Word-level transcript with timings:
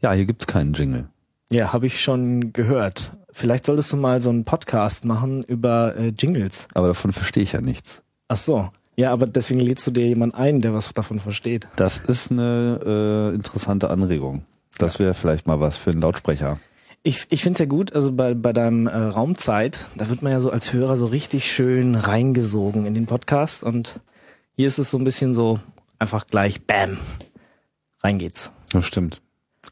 Ja, 0.00 0.12
hier 0.12 0.26
gibt's 0.26 0.46
keinen 0.46 0.72
Jingle. 0.72 1.08
Ja, 1.50 1.72
habe 1.72 1.86
ich 1.86 2.00
schon 2.00 2.52
gehört. 2.52 3.12
Vielleicht 3.32 3.66
solltest 3.66 3.92
du 3.92 3.96
mal 3.96 4.20
so 4.22 4.30
einen 4.30 4.44
Podcast 4.44 5.04
machen 5.04 5.42
über 5.44 5.96
äh, 5.96 6.08
Jingles. 6.08 6.68
Aber 6.74 6.88
davon 6.88 7.12
verstehe 7.12 7.42
ich 7.42 7.52
ja 7.52 7.60
nichts. 7.60 8.02
Ach 8.28 8.36
so. 8.36 8.70
Ja, 8.96 9.12
aber 9.12 9.26
deswegen 9.26 9.60
lädst 9.60 9.86
du 9.86 9.90
dir 9.90 10.06
jemand 10.06 10.34
ein, 10.34 10.62
der 10.62 10.72
was 10.72 10.92
davon 10.92 11.20
versteht. 11.20 11.66
Das 11.76 11.98
ist 11.98 12.32
eine 12.32 12.80
äh, 13.32 13.34
interessante 13.34 13.90
Anregung. 13.90 14.44
Das 14.78 14.98
wäre 14.98 15.14
vielleicht 15.14 15.46
mal 15.46 15.60
was 15.60 15.76
für 15.76 15.90
einen 15.90 16.00
Lautsprecher. 16.00 16.58
Ich, 17.02 17.26
ich 17.30 17.42
finde 17.42 17.52
es 17.52 17.58
ja 17.60 17.66
gut, 17.66 17.92
also 17.92 18.10
bei, 18.12 18.34
bei 18.34 18.52
deinem 18.52 18.86
äh, 18.86 18.96
Raumzeit, 18.96 19.86
da 19.96 20.08
wird 20.08 20.22
man 20.22 20.32
ja 20.32 20.40
so 20.40 20.50
als 20.50 20.72
Hörer 20.72 20.96
so 20.96 21.06
richtig 21.06 21.50
schön 21.50 21.94
reingesogen 21.94 22.84
in 22.84 22.94
den 22.94 23.06
Podcast 23.06 23.62
und 23.62 24.00
hier 24.56 24.66
ist 24.66 24.78
es 24.78 24.90
so 24.90 24.98
ein 24.98 25.04
bisschen 25.04 25.32
so 25.32 25.60
einfach 25.98 26.26
gleich 26.26 26.66
Bam, 26.66 26.98
rein 28.02 28.18
geht's. 28.18 28.50
Das 28.72 28.86
stimmt. 28.86 29.20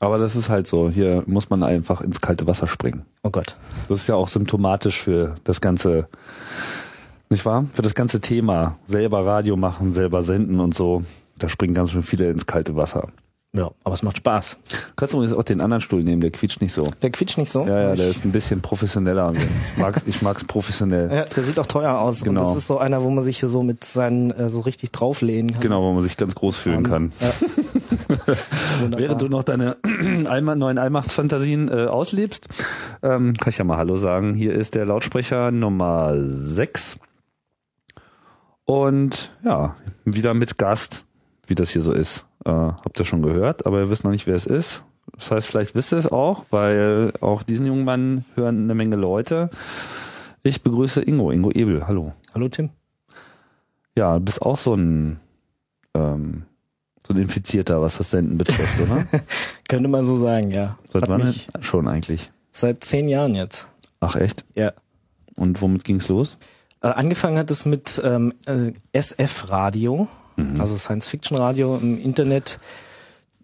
Aber 0.05 0.19
das 0.19 0.37
ist 0.37 0.51
halt 0.51 0.67
so. 0.67 0.91
Hier 0.91 1.23
muss 1.27 1.49
man 1.49 1.63
einfach 1.63 2.03
ins 2.03 2.21
kalte 2.21 2.47
Wasser 2.47 2.67
springen. 2.67 3.07
Oh 3.23 3.31
Gott. 3.31 3.57
Das 3.89 4.01
ist 4.01 4.07
ja 4.07 4.17
auch 4.17 4.29
symptomatisch 4.29 5.01
für 5.01 5.35
das 5.45 5.63
ganze, 5.63 6.09
nicht 7.31 7.47
wahr? 7.47 7.65
Für 7.73 7.81
das 7.81 7.95
ganze 7.95 8.21
Thema. 8.21 8.77
Selber 8.85 9.25
Radio 9.25 9.57
machen, 9.57 9.93
selber 9.95 10.21
senden 10.21 10.61
und 10.61 10.75
so. 10.75 11.03
Da 11.39 11.49
springen 11.49 11.73
ganz 11.73 11.93
schön 11.93 12.03
viele 12.03 12.31
ins 12.31 12.45
kalte 12.45 12.77
Wasser. 12.77 13.09
Ja, 13.57 13.71
aber 13.85 13.95
es 13.95 14.03
macht 14.03 14.17
Spaß. 14.17 14.59
Du 14.69 14.77
kannst 14.97 15.15
übrigens 15.15 15.33
auch 15.33 15.45
den 15.45 15.61
anderen 15.61 15.81
Stuhl 15.81 16.03
nehmen, 16.03 16.21
der 16.21 16.33
quietscht 16.33 16.61
nicht 16.61 16.73
so. 16.73 16.89
Der 17.03 17.11
quietscht 17.11 17.39
nicht 17.39 17.53
so? 17.53 17.65
Ja, 17.65 17.91
ja, 17.91 17.95
der 17.95 18.09
ist 18.09 18.25
ein 18.25 18.33
bisschen 18.33 18.61
professioneller. 18.61 19.33
Ich 19.33 19.79
mag's, 19.79 20.03
ich 20.07 20.23
mag's 20.23 20.43
professionell. 20.43 21.09
Ja, 21.13 21.25
der 21.25 21.45
sieht 21.45 21.61
auch 21.61 21.67
teuer 21.67 22.01
aus. 22.01 22.25
Genau. 22.25 22.41
Und 22.41 22.49
das 22.49 22.57
ist 22.57 22.67
so 22.67 22.79
einer, 22.79 23.05
wo 23.05 23.11
man 23.11 23.23
sich 23.23 23.39
hier 23.39 23.49
so 23.49 23.63
mit 23.63 23.85
seinen 23.85 24.33
äh, 24.33 24.51
so 24.51 24.59
richtig 24.59 24.91
drauflehnen 24.91 25.53
kann. 25.53 25.61
Genau, 25.61 25.83
wo 25.83 25.93
man 25.93 26.03
sich 26.03 26.17
ganz 26.17 26.35
groß 26.35 26.57
fühlen 26.57 26.83
kann. 26.83 27.13
Ja. 27.21 27.33
Während 28.97 29.23
du 29.23 29.29
noch 29.29 29.45
deine 29.45 29.77
neuen 29.85 30.79
Allmachtsfantasien 30.79 31.69
äh, 31.69 31.87
auslebst, 31.87 32.49
ähm, 33.05 33.35
kann 33.35 33.51
ich 33.51 33.59
ja 33.59 33.65
mal 33.65 33.77
Hallo 33.77 33.97
sagen. 33.97 34.35
Hier 34.35 34.53
ist 34.53 34.75
der 34.75 34.85
Lautsprecher 34.85 35.53
Nummer 35.53 36.15
6. 36.17 36.99
Und 38.65 39.31
ja, 39.45 39.77
wieder 40.05 40.35
mit 40.35 40.59
Gast, 40.59 41.07
wie 41.47 41.55
das 41.55 41.71
hier 41.71 41.83
so 41.83 41.93
ist. 41.93 42.27
Äh, 42.45 42.51
habt 42.51 42.99
ihr 42.99 43.05
schon 43.05 43.23
gehört, 43.23 43.67
aber 43.67 43.81
ihr 43.81 43.91
wisst 43.91 44.05
noch 44.05 44.11
nicht, 44.11 44.27
wer 44.27 44.35
es 44.35 44.47
ist. 44.47 44.85
Das 45.17 45.31
heißt, 45.31 45.47
vielleicht 45.47 45.75
wisst 45.75 45.93
ihr 45.93 45.99
es 45.99 46.11
auch, 46.11 46.45
weil 46.51 47.13
auch 47.21 47.43
diesen 47.43 47.67
jungen 47.67 47.85
Mann 47.85 48.25
hören 48.35 48.65
eine 48.65 48.75
Menge 48.75 48.97
Leute. 48.97 49.51
Ich 50.43 50.63
begrüße 50.63 51.03
Ingo, 51.03 51.31
Ingo 51.31 51.51
Ebel. 51.51 51.87
Hallo. 51.87 52.13
Hallo 52.35 52.49
Tim. 52.49 52.71
Ja, 53.97 54.19
du 54.19 54.25
bist 54.25 54.43
auch 54.43 54.57
so 54.57 54.75
ein, 54.75 55.21
ähm, 55.95 56.45
so 57.07 57.15
ein 57.15 57.21
Infizierter, 57.21 57.81
was 57.81 57.99
das 57.99 58.11
Senden 58.11 58.39
betrifft, 58.39 58.81
oder? 58.81 59.07
Könnte 59.69 59.89
man 59.89 60.05
so 60.05 60.17
sagen, 60.17 60.51
ja. 60.51 60.79
Seit 60.93 61.09
wann 61.09 61.35
schon 61.61 61.87
eigentlich? 61.87 62.31
seit 62.55 62.85
zehn 62.85 63.09
Jahren 63.09 63.35
jetzt. 63.35 63.69
Ach 64.01 64.17
echt? 64.17 64.45
Ja. 64.55 64.73
Und 65.37 65.61
womit 65.61 65.85
ging's 65.85 66.09
los? 66.09 66.39
Äh, 66.81 66.89
angefangen 66.89 67.37
hat 67.37 67.51
es 67.51 67.67
mit 67.67 68.01
ähm, 68.05 68.33
äh, 68.47 68.73
SF-Radio, 68.93 70.09
Mhm. 70.37 70.61
also 70.61 70.77
Science-Fiction-Radio 70.77 71.77
im 71.77 72.01
Internet. 72.01 72.59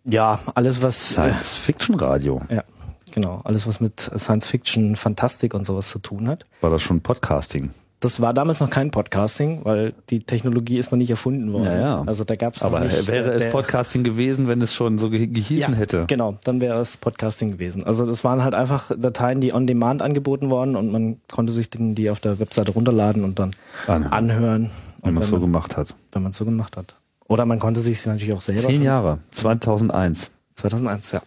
Ja, 0.04 0.40
alles 0.54 0.82
was 0.82 1.10
Science 1.10 1.56
Fiction 1.56 1.94
Radio. 1.96 2.40
Äh, 2.48 2.56
ja, 2.56 2.64
genau, 3.12 3.40
alles 3.44 3.66
was 3.66 3.80
mit 3.80 4.00
Science-Fiction, 4.00 4.96
Fantastik 4.96 5.54
und 5.54 5.64
sowas 5.64 5.90
zu 5.90 5.98
tun 5.98 6.28
hat. 6.28 6.44
War 6.60 6.70
das 6.70 6.82
schon 6.82 7.00
Podcasting? 7.00 7.70
Das 8.00 8.18
war 8.22 8.32
damals 8.32 8.60
noch 8.60 8.70
kein 8.70 8.90
Podcasting, 8.90 9.60
weil 9.64 9.92
die 10.08 10.20
Technologie 10.20 10.78
ist 10.78 10.90
noch 10.90 10.96
nicht 10.96 11.10
erfunden 11.10 11.52
worden. 11.52 11.66
Ja, 11.66 11.80
ja. 11.80 12.02
Also 12.06 12.24
da 12.24 12.34
gab 12.34 12.56
es 12.56 12.62
Aber 12.62 12.80
nicht, 12.80 13.06
wäre 13.06 13.30
äh, 13.30 13.34
es 13.34 13.50
Podcasting 13.50 14.04
gewesen, 14.04 14.48
wenn 14.48 14.62
es 14.62 14.74
schon 14.74 14.96
so 14.96 15.10
ge 15.10 15.26
gehießen 15.26 15.74
ja, 15.74 15.78
hätte? 15.78 16.04
Genau, 16.06 16.34
dann 16.44 16.62
wäre 16.62 16.80
es 16.80 16.96
Podcasting 16.96 17.50
gewesen. 17.52 17.84
Also 17.84 18.06
das 18.06 18.24
waren 18.24 18.42
halt 18.42 18.54
einfach 18.54 18.90
Dateien, 18.96 19.42
die 19.42 19.52
on 19.52 19.66
demand 19.66 20.00
angeboten 20.00 20.48
worden 20.48 20.76
und 20.76 20.90
man 20.90 21.18
konnte 21.30 21.52
sich 21.52 21.68
den, 21.68 21.94
die 21.94 22.08
auf 22.08 22.20
der 22.20 22.38
Webseite 22.38 22.72
runterladen 22.72 23.22
und 23.22 23.38
dann 23.38 23.50
Anhören. 23.86 24.12
anhören, 24.12 24.70
Wenn 25.02 25.14
man 25.14 25.22
es 25.22 25.28
so 25.28 25.36
man 25.36 25.42
gemacht 25.42 25.76
hat. 25.76 25.94
wenn 26.12 26.22
man 26.22 26.30
es 26.30 26.36
so 26.36 26.44
gemacht 26.44 26.76
hat. 26.76 26.96
Oder 27.26 27.46
man 27.46 27.58
konnte 27.58 27.80
sich 27.80 28.04
natürlich 28.06 28.34
auch 28.34 28.42
selber. 28.42 28.62
Zehn 28.62 28.82
Jahre, 28.82 29.18
2001. 29.30 30.30
2001, 30.56 31.12
ja. 31.12 31.22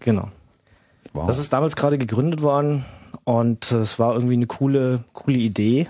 Genau. 0.00 0.28
Wow. 1.12 1.26
Das 1.26 1.38
ist 1.38 1.52
damals 1.52 1.76
gerade 1.76 1.98
gegründet 1.98 2.42
worden 2.42 2.84
und 3.24 3.72
äh, 3.72 3.78
es 3.78 3.98
war 3.98 4.14
irgendwie 4.14 4.34
eine 4.34 4.46
coole, 4.46 5.04
coole 5.12 5.38
Idee. 5.38 5.88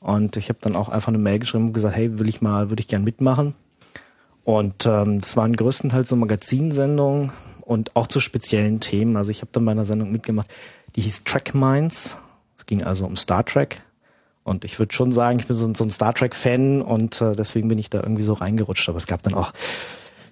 Und 0.00 0.36
ich 0.36 0.48
habe 0.48 0.58
dann 0.60 0.74
auch 0.74 0.88
einfach 0.88 1.08
eine 1.08 1.18
Mail 1.18 1.38
geschrieben 1.38 1.66
und 1.66 1.72
gesagt, 1.72 1.94
hey, 1.94 2.18
will 2.18 2.28
ich 2.28 2.40
mal, 2.40 2.70
würde 2.70 2.80
ich 2.80 2.88
gern 2.88 3.04
mitmachen. 3.04 3.54
Und 4.44 4.86
ähm, 4.86 5.20
das 5.20 5.36
waren 5.36 5.54
größtenteils 5.54 6.08
so 6.08 6.16
Magazinsendungen 6.16 7.30
und 7.60 7.94
auch 7.94 8.08
zu 8.08 8.18
speziellen 8.18 8.80
Themen. 8.80 9.16
Also 9.16 9.30
ich 9.30 9.42
habe 9.42 9.50
dann 9.52 9.64
bei 9.64 9.72
einer 9.72 9.84
Sendung 9.84 10.10
mitgemacht, 10.10 10.48
die 10.96 11.02
hieß 11.02 11.24
Track 11.24 11.54
Minds. 11.54 12.18
Es 12.56 12.66
ging 12.66 12.82
also 12.82 13.06
um 13.06 13.16
Star 13.16 13.44
Trek. 13.44 13.82
Und 14.44 14.64
ich 14.64 14.78
würde 14.78 14.92
schon 14.94 15.12
sagen, 15.12 15.38
ich 15.38 15.46
bin 15.46 15.56
so, 15.56 15.66
ein- 15.66 15.90
Star 15.90 16.12
Trek-Fan 16.14 16.82
und 16.82 17.20
äh, 17.20 17.32
deswegen 17.32 17.68
bin 17.68 17.78
ich 17.78 17.90
da 17.90 18.00
irgendwie 18.00 18.22
so 18.22 18.32
reingerutscht. 18.32 18.88
Aber 18.88 18.98
es 18.98 19.06
gab 19.06 19.22
dann 19.22 19.34
auch 19.34 19.52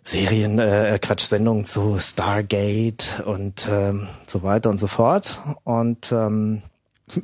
Serien, 0.02 0.58
äh, 0.58 0.98
Quatsch, 1.00 1.22
Sendungen 1.24 1.64
zu 1.64 1.98
Stargate 2.00 3.22
und 3.26 3.68
ähm, 3.70 4.08
so 4.26 4.42
weiter 4.42 4.70
und 4.70 4.78
so 4.78 4.86
fort. 4.86 5.40
Und 5.64 6.10
ähm, 6.12 6.62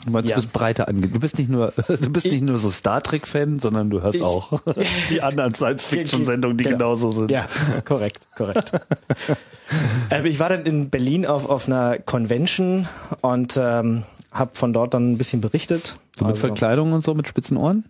Du 0.05 0.11
meinst, 0.11 0.29
Ja. 0.29 0.35
du 0.35 0.43
bist 0.43 0.53
breiter 0.53 0.89
ange... 0.89 1.07
Du 1.07 1.21
bist 1.21 1.39
nicht 1.39 1.49
nur, 1.49 1.73
du 1.87 2.11
bist 2.11 2.27
nicht 2.27 2.43
nur 2.43 2.59
so 2.59 2.71
Star 2.73 3.01
Trek-Fan, 3.01 3.61
sondern 3.61 3.89
du 3.89 4.03
hörst 4.03 4.17
Ich- 4.17 4.23
auch 4.23 4.61
die 5.11 5.23
anderen 5.23 5.55
Science-Fiction-Sendungen, 5.55 6.57
die 6.59 6.65
Genau. 6.65 6.77
genauso 6.77 7.13
sind. 7.13 7.31
ja, 7.31 7.47
korrekt, 7.85 8.27
korrekt. 8.37 8.73
äh, 10.11 10.27
ich 10.29 10.41
war 10.41 10.49
dann 10.49 10.67
in 10.67 10.91
Berlin 10.91 11.25
auf, 11.25 11.49
auf 11.49 11.69
einer 11.69 11.99
Convention 11.99 12.89
und 13.21 13.57
ähm, 13.61 14.03
habe 14.39 14.53
von 14.55 14.73
dort 14.73 14.95
dann 14.95 15.13
ein 15.13 15.19
bisschen 15.19 15.41
berichtet. 15.41 15.97
So 16.17 16.25
mit 16.25 16.33
Also- 16.35 16.47
Verkleidung 16.47 16.93
und 16.93 17.03
so, 17.05 17.15
mit 17.15 17.29
spitzen 17.29 17.57
Ohren? 17.57 17.85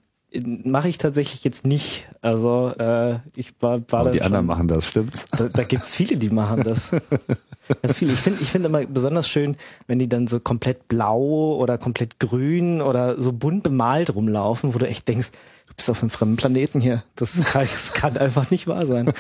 Mache 0.65 0.89
ich 0.89 0.99
tatsächlich 0.99 1.45
jetzt 1.45 1.65
nicht. 1.67 2.09
Also 2.21 2.73
äh, 2.79 3.21
ich 3.37 3.55
war, 3.61 3.81
war 3.91 4.01
Aber 4.01 4.05
dann 4.05 4.13
die 4.13 4.23
anderen 4.23 4.43
schon- 4.43 4.47
machen 4.47 4.69
das, 4.69 4.85
stimmt's? 4.87 5.25
Da, 5.31 5.49
da 5.49 5.63
gibt's 5.63 5.95
viele, 5.95 6.17
die 6.19 6.29
machen 6.29 6.63
das. 6.63 6.91
Ganz 7.83 7.97
viele. 7.97 8.13
Ich 8.13 8.19
finde 8.19 8.43
ich 8.43 8.51
finde 8.51 8.69
immer 8.69 8.85
besonders 8.85 9.29
schön, 9.29 9.57
wenn 9.87 9.99
die 9.99 10.09
dann 10.09 10.27
so 10.27 10.39
komplett 10.41 10.89
blau 10.89 11.57
oder 11.57 11.79
komplett 11.79 12.19
grün 12.21 12.83
oder 12.83 13.21
so 13.23 13.33
bunt 13.33 13.63
bemalt 13.63 14.15
rumlaufen, 14.15 14.75
wo 14.75 14.79
du 14.79 14.87
echt 14.87 15.09
denkst, 15.09 15.31
du 15.69 15.75
bist 15.75 15.89
auf 15.89 16.03
einem 16.03 16.11
fremden 16.11 16.37
Planeten 16.37 16.81
hier. 16.81 17.03
Das 17.15 17.41
kann, 17.53 17.63
das 17.73 17.93
kann 17.95 18.17
einfach 18.19 18.51
nicht 18.51 18.67
wahr 18.67 18.85
sein. 18.85 19.13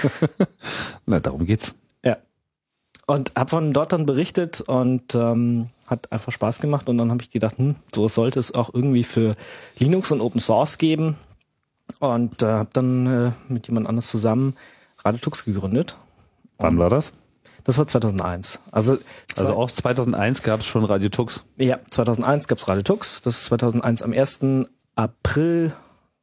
Na, 1.06 1.20
darum 1.20 1.46
geht's. 1.46 1.74
Und 3.06 3.32
habe 3.36 3.50
von 3.50 3.70
dort 3.70 3.92
dann 3.92 4.04
berichtet 4.04 4.60
und 4.62 5.14
ähm, 5.14 5.68
hat 5.86 6.10
einfach 6.10 6.32
Spaß 6.32 6.58
gemacht. 6.60 6.88
Und 6.88 6.98
dann 6.98 7.10
habe 7.10 7.22
ich 7.22 7.30
gedacht, 7.30 7.58
hm, 7.58 7.76
so 7.94 8.08
sollte 8.08 8.40
es 8.40 8.54
auch 8.54 8.74
irgendwie 8.74 9.04
für 9.04 9.34
Linux 9.78 10.10
und 10.10 10.20
Open 10.20 10.40
Source 10.40 10.78
geben. 10.78 11.16
Und 12.00 12.42
äh, 12.42 12.46
habe 12.46 12.70
dann 12.72 13.06
äh, 13.06 13.32
mit 13.48 13.68
jemand 13.68 13.86
anders 13.86 14.08
zusammen 14.08 14.56
Radetux 15.04 15.44
gegründet. 15.44 15.96
Wann 16.58 16.78
war 16.78 16.90
das? 16.90 17.12
Das 17.62 17.78
war 17.78 17.86
2001. 17.86 18.58
Also, 18.72 18.98
Also 19.36 19.54
auch 19.54 19.70
2001 19.70 20.42
gab 20.42 20.60
es 20.60 20.66
schon 20.66 20.84
Radio 20.84 21.08
Tux. 21.08 21.44
ja, 21.58 21.78
2001 21.90 22.48
gab's 22.48 22.68
Radetux. 22.68 23.22
Das 23.22 23.38
ist 23.38 23.44
2001 23.46 24.02
am 24.02 24.12
1. 24.12 24.40
April 24.96 25.72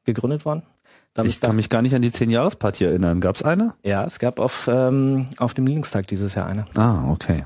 gegründet 0.06 0.46
worden. 0.46 0.64
Da 1.14 1.22
hab 1.22 1.28
Ich 1.28 1.40
kann 1.40 1.56
mich 1.56 1.70
gar 1.70 1.82
nicht 1.82 1.94
an 1.94 2.02
die 2.02 2.10
10-Jahres-Party 2.10 2.86
erinnern. 2.86 3.22
Gab's 3.22 3.44
eine? 3.44 3.74
ja, 3.84 4.04
es 4.04 4.18
gab 4.20 4.40
auf, 4.40 4.68
ähm, 4.72 5.28
auf 5.38 5.54
dem 5.54 5.68
Linux-Tag 5.68 6.08
dieses 6.08 6.34
Jahr 6.34 6.48
eine. 6.48 6.66
Ah, 6.76 7.10
okay. 7.12 7.46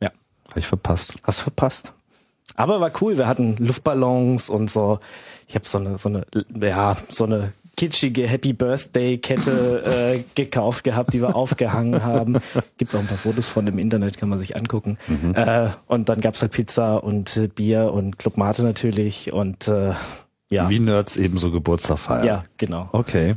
Ja. 0.00 0.10
Hab 0.48 0.56
ich 0.56 0.66
verpasst. 0.66 1.14
Hast 1.22 1.40
verpasst. 1.40 1.92
Aber 2.56 2.80
war 2.80 2.90
cool. 3.00 3.18
Wir 3.18 3.26
hatten 3.26 3.56
Luftballons 3.58 4.48
und 4.50 4.70
so. 4.70 4.98
Ich 5.46 5.54
habe 5.54 5.66
so 5.68 5.78
eine, 5.78 5.98
so 5.98 6.08
eine, 6.08 6.26
ja, 6.60 6.96
so 7.10 7.24
eine 7.24 7.52
kitschige 7.76 8.26
Happy 8.26 8.52
Birthday 8.52 9.18
Kette 9.18 9.82
äh, 9.84 10.22
gekauft 10.34 10.84
gehabt, 10.84 11.12
die 11.12 11.22
wir 11.22 11.36
aufgehangen 11.36 12.02
haben. 12.02 12.38
Gibt's 12.78 12.94
auch 12.94 13.00
ein 13.00 13.06
paar 13.06 13.16
Fotos 13.16 13.48
von 13.48 13.66
im 13.66 13.78
Internet, 13.78 14.18
kann 14.18 14.28
man 14.28 14.38
sich 14.38 14.56
angucken. 14.56 14.98
Äh, 15.34 15.68
und 15.86 16.08
dann 16.08 16.20
gab's 16.20 16.42
halt 16.42 16.52
Pizza 16.52 17.02
und 17.02 17.36
äh, 17.36 17.48
Bier 17.48 17.92
und 17.92 18.18
Club 18.18 18.36
Mate 18.36 18.62
natürlich 18.62 19.32
und 19.32 19.68
äh, 19.68 19.92
ja, 20.50 20.68
Wie 20.68 20.78
Nerds 20.80 21.16
ebenso 21.16 21.50
Geburtstag 21.50 21.98
feiern. 21.98 22.26
ja, 22.26 22.44
genau. 22.58 22.88
Okay. 22.92 23.36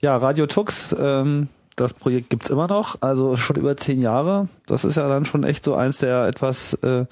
Ja, 0.00 0.16
Radio 0.16 0.46
Tux, 0.46 0.94
ähm, 0.98 1.48
das 1.74 1.94
Projekt 1.94 2.30
gibt's 2.30 2.48
immer 2.48 2.68
noch, 2.68 2.96
also 3.00 3.36
schon 3.36 3.56
über 3.56 3.76
zehn 3.76 4.00
Jahre. 4.00 4.48
Das 4.66 4.84
ist 4.84 4.96
ja 4.96 5.08
dann 5.08 5.24
schon 5.24 5.42
echt 5.44 5.64
so 5.64 5.74
eins 5.74 5.98
der 5.98 6.26
etwas 6.26 6.74
äh, 6.74 7.06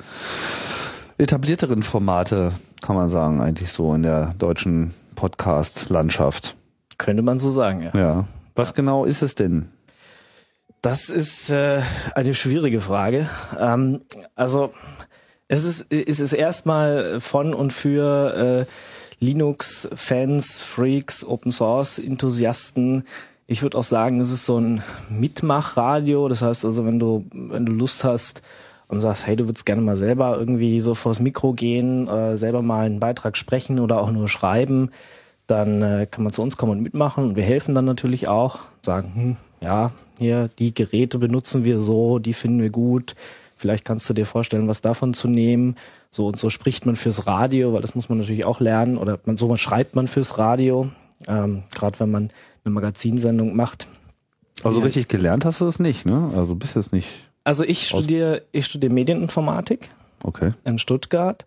etablierteren 1.18 1.82
Formate, 1.82 2.52
kann 2.82 2.96
man 2.96 3.08
sagen, 3.08 3.40
eigentlich 3.40 3.72
so 3.72 3.94
in 3.94 4.02
der 4.02 4.34
deutschen 4.38 4.94
Podcast-Landschaft. 5.16 6.56
Könnte 6.98 7.22
man 7.22 7.38
so 7.38 7.50
sagen, 7.50 7.82
ja. 7.82 7.90
Ja. 7.98 8.24
Was 8.54 8.74
genau 8.74 9.04
ist 9.04 9.22
es 9.22 9.34
denn? 9.34 9.68
Das 10.82 11.08
ist 11.08 11.50
äh, 11.50 11.80
eine 12.14 12.34
schwierige 12.34 12.80
Frage. 12.80 13.28
Ähm, 13.58 14.02
also 14.34 14.70
es 15.48 15.64
ist, 15.64 15.92
es 15.92 16.20
ist 16.20 16.32
erstmal 16.32 17.20
von 17.20 17.54
und 17.54 17.72
für 17.72 18.66
äh, 18.66 19.24
Linux-Fans, 19.24 20.62
Freaks, 20.62 21.24
Open 21.24 21.52
Source-Enthusiasten 21.52 23.04
Ich 23.46 23.62
würde 23.62 23.78
auch 23.78 23.84
sagen, 23.84 24.20
es 24.20 24.30
ist 24.30 24.46
so 24.46 24.58
ein 24.58 24.82
Mitmachradio. 25.10 26.28
Das 26.28 26.42
heißt 26.42 26.64
also, 26.64 26.86
wenn 26.86 26.98
du, 26.98 27.26
wenn 27.32 27.66
du 27.66 27.72
Lust 27.72 28.04
hast 28.04 28.42
und 28.88 29.00
sagst, 29.00 29.26
hey, 29.26 29.36
du 29.36 29.46
würdest 29.46 29.66
gerne 29.66 29.82
mal 29.82 29.96
selber 29.96 30.36
irgendwie 30.38 30.80
so 30.80 30.94
vors 30.94 31.20
Mikro 31.20 31.52
gehen, 31.52 32.08
äh, 32.08 32.36
selber 32.36 32.62
mal 32.62 32.86
einen 32.86 33.00
Beitrag 33.00 33.36
sprechen 33.36 33.80
oder 33.80 34.00
auch 34.00 34.10
nur 34.10 34.28
schreiben, 34.28 34.90
dann 35.46 35.82
äh, 35.82 36.06
kann 36.10 36.24
man 36.24 36.32
zu 36.32 36.42
uns 36.42 36.56
kommen 36.56 36.72
und 36.72 36.82
mitmachen. 36.82 37.24
Und 37.24 37.36
wir 37.36 37.44
helfen 37.44 37.74
dann 37.74 37.84
natürlich 37.84 38.28
auch, 38.28 38.60
sagen, 38.82 39.12
hm, 39.14 39.36
ja, 39.60 39.92
hier, 40.18 40.48
die 40.58 40.72
Geräte 40.74 41.18
benutzen 41.18 41.64
wir 41.64 41.80
so, 41.80 42.18
die 42.18 42.34
finden 42.34 42.60
wir 42.60 42.70
gut. 42.70 43.14
Vielleicht 43.64 43.86
kannst 43.86 44.10
du 44.10 44.12
dir 44.12 44.26
vorstellen, 44.26 44.68
was 44.68 44.82
davon 44.82 45.14
zu 45.14 45.26
nehmen. 45.26 45.76
So 46.10 46.26
und 46.26 46.38
so 46.38 46.50
spricht 46.50 46.84
man 46.84 46.96
fürs 46.96 47.26
Radio, 47.26 47.72
weil 47.72 47.80
das 47.80 47.94
muss 47.94 48.10
man 48.10 48.18
natürlich 48.18 48.44
auch 48.44 48.60
lernen. 48.60 48.98
Oder 48.98 49.18
man, 49.24 49.38
so 49.38 49.48
man 49.48 49.56
schreibt 49.56 49.96
man 49.96 50.06
fürs 50.06 50.36
Radio. 50.36 50.90
Ähm, 51.26 51.62
Gerade 51.74 51.98
wenn 51.98 52.10
man 52.10 52.30
eine 52.62 52.74
Magazinsendung 52.74 53.56
macht. 53.56 53.86
Also 54.62 54.80
Ja. 54.80 54.84
richtig 54.84 55.08
gelernt 55.08 55.46
hast 55.46 55.62
du 55.62 55.66
es 55.66 55.78
nicht, 55.78 56.04
ne? 56.04 56.30
Also 56.36 56.54
bist 56.56 56.76
jetzt 56.76 56.92
nicht. 56.92 57.08
Also 57.42 57.64
ich 57.64 57.86
studiere, 57.88 58.42
ich 58.52 58.66
studiere 58.66 58.92
Medieninformatik 58.92 59.88
Okay. 60.22 60.52
in 60.64 60.78
Stuttgart 60.78 61.46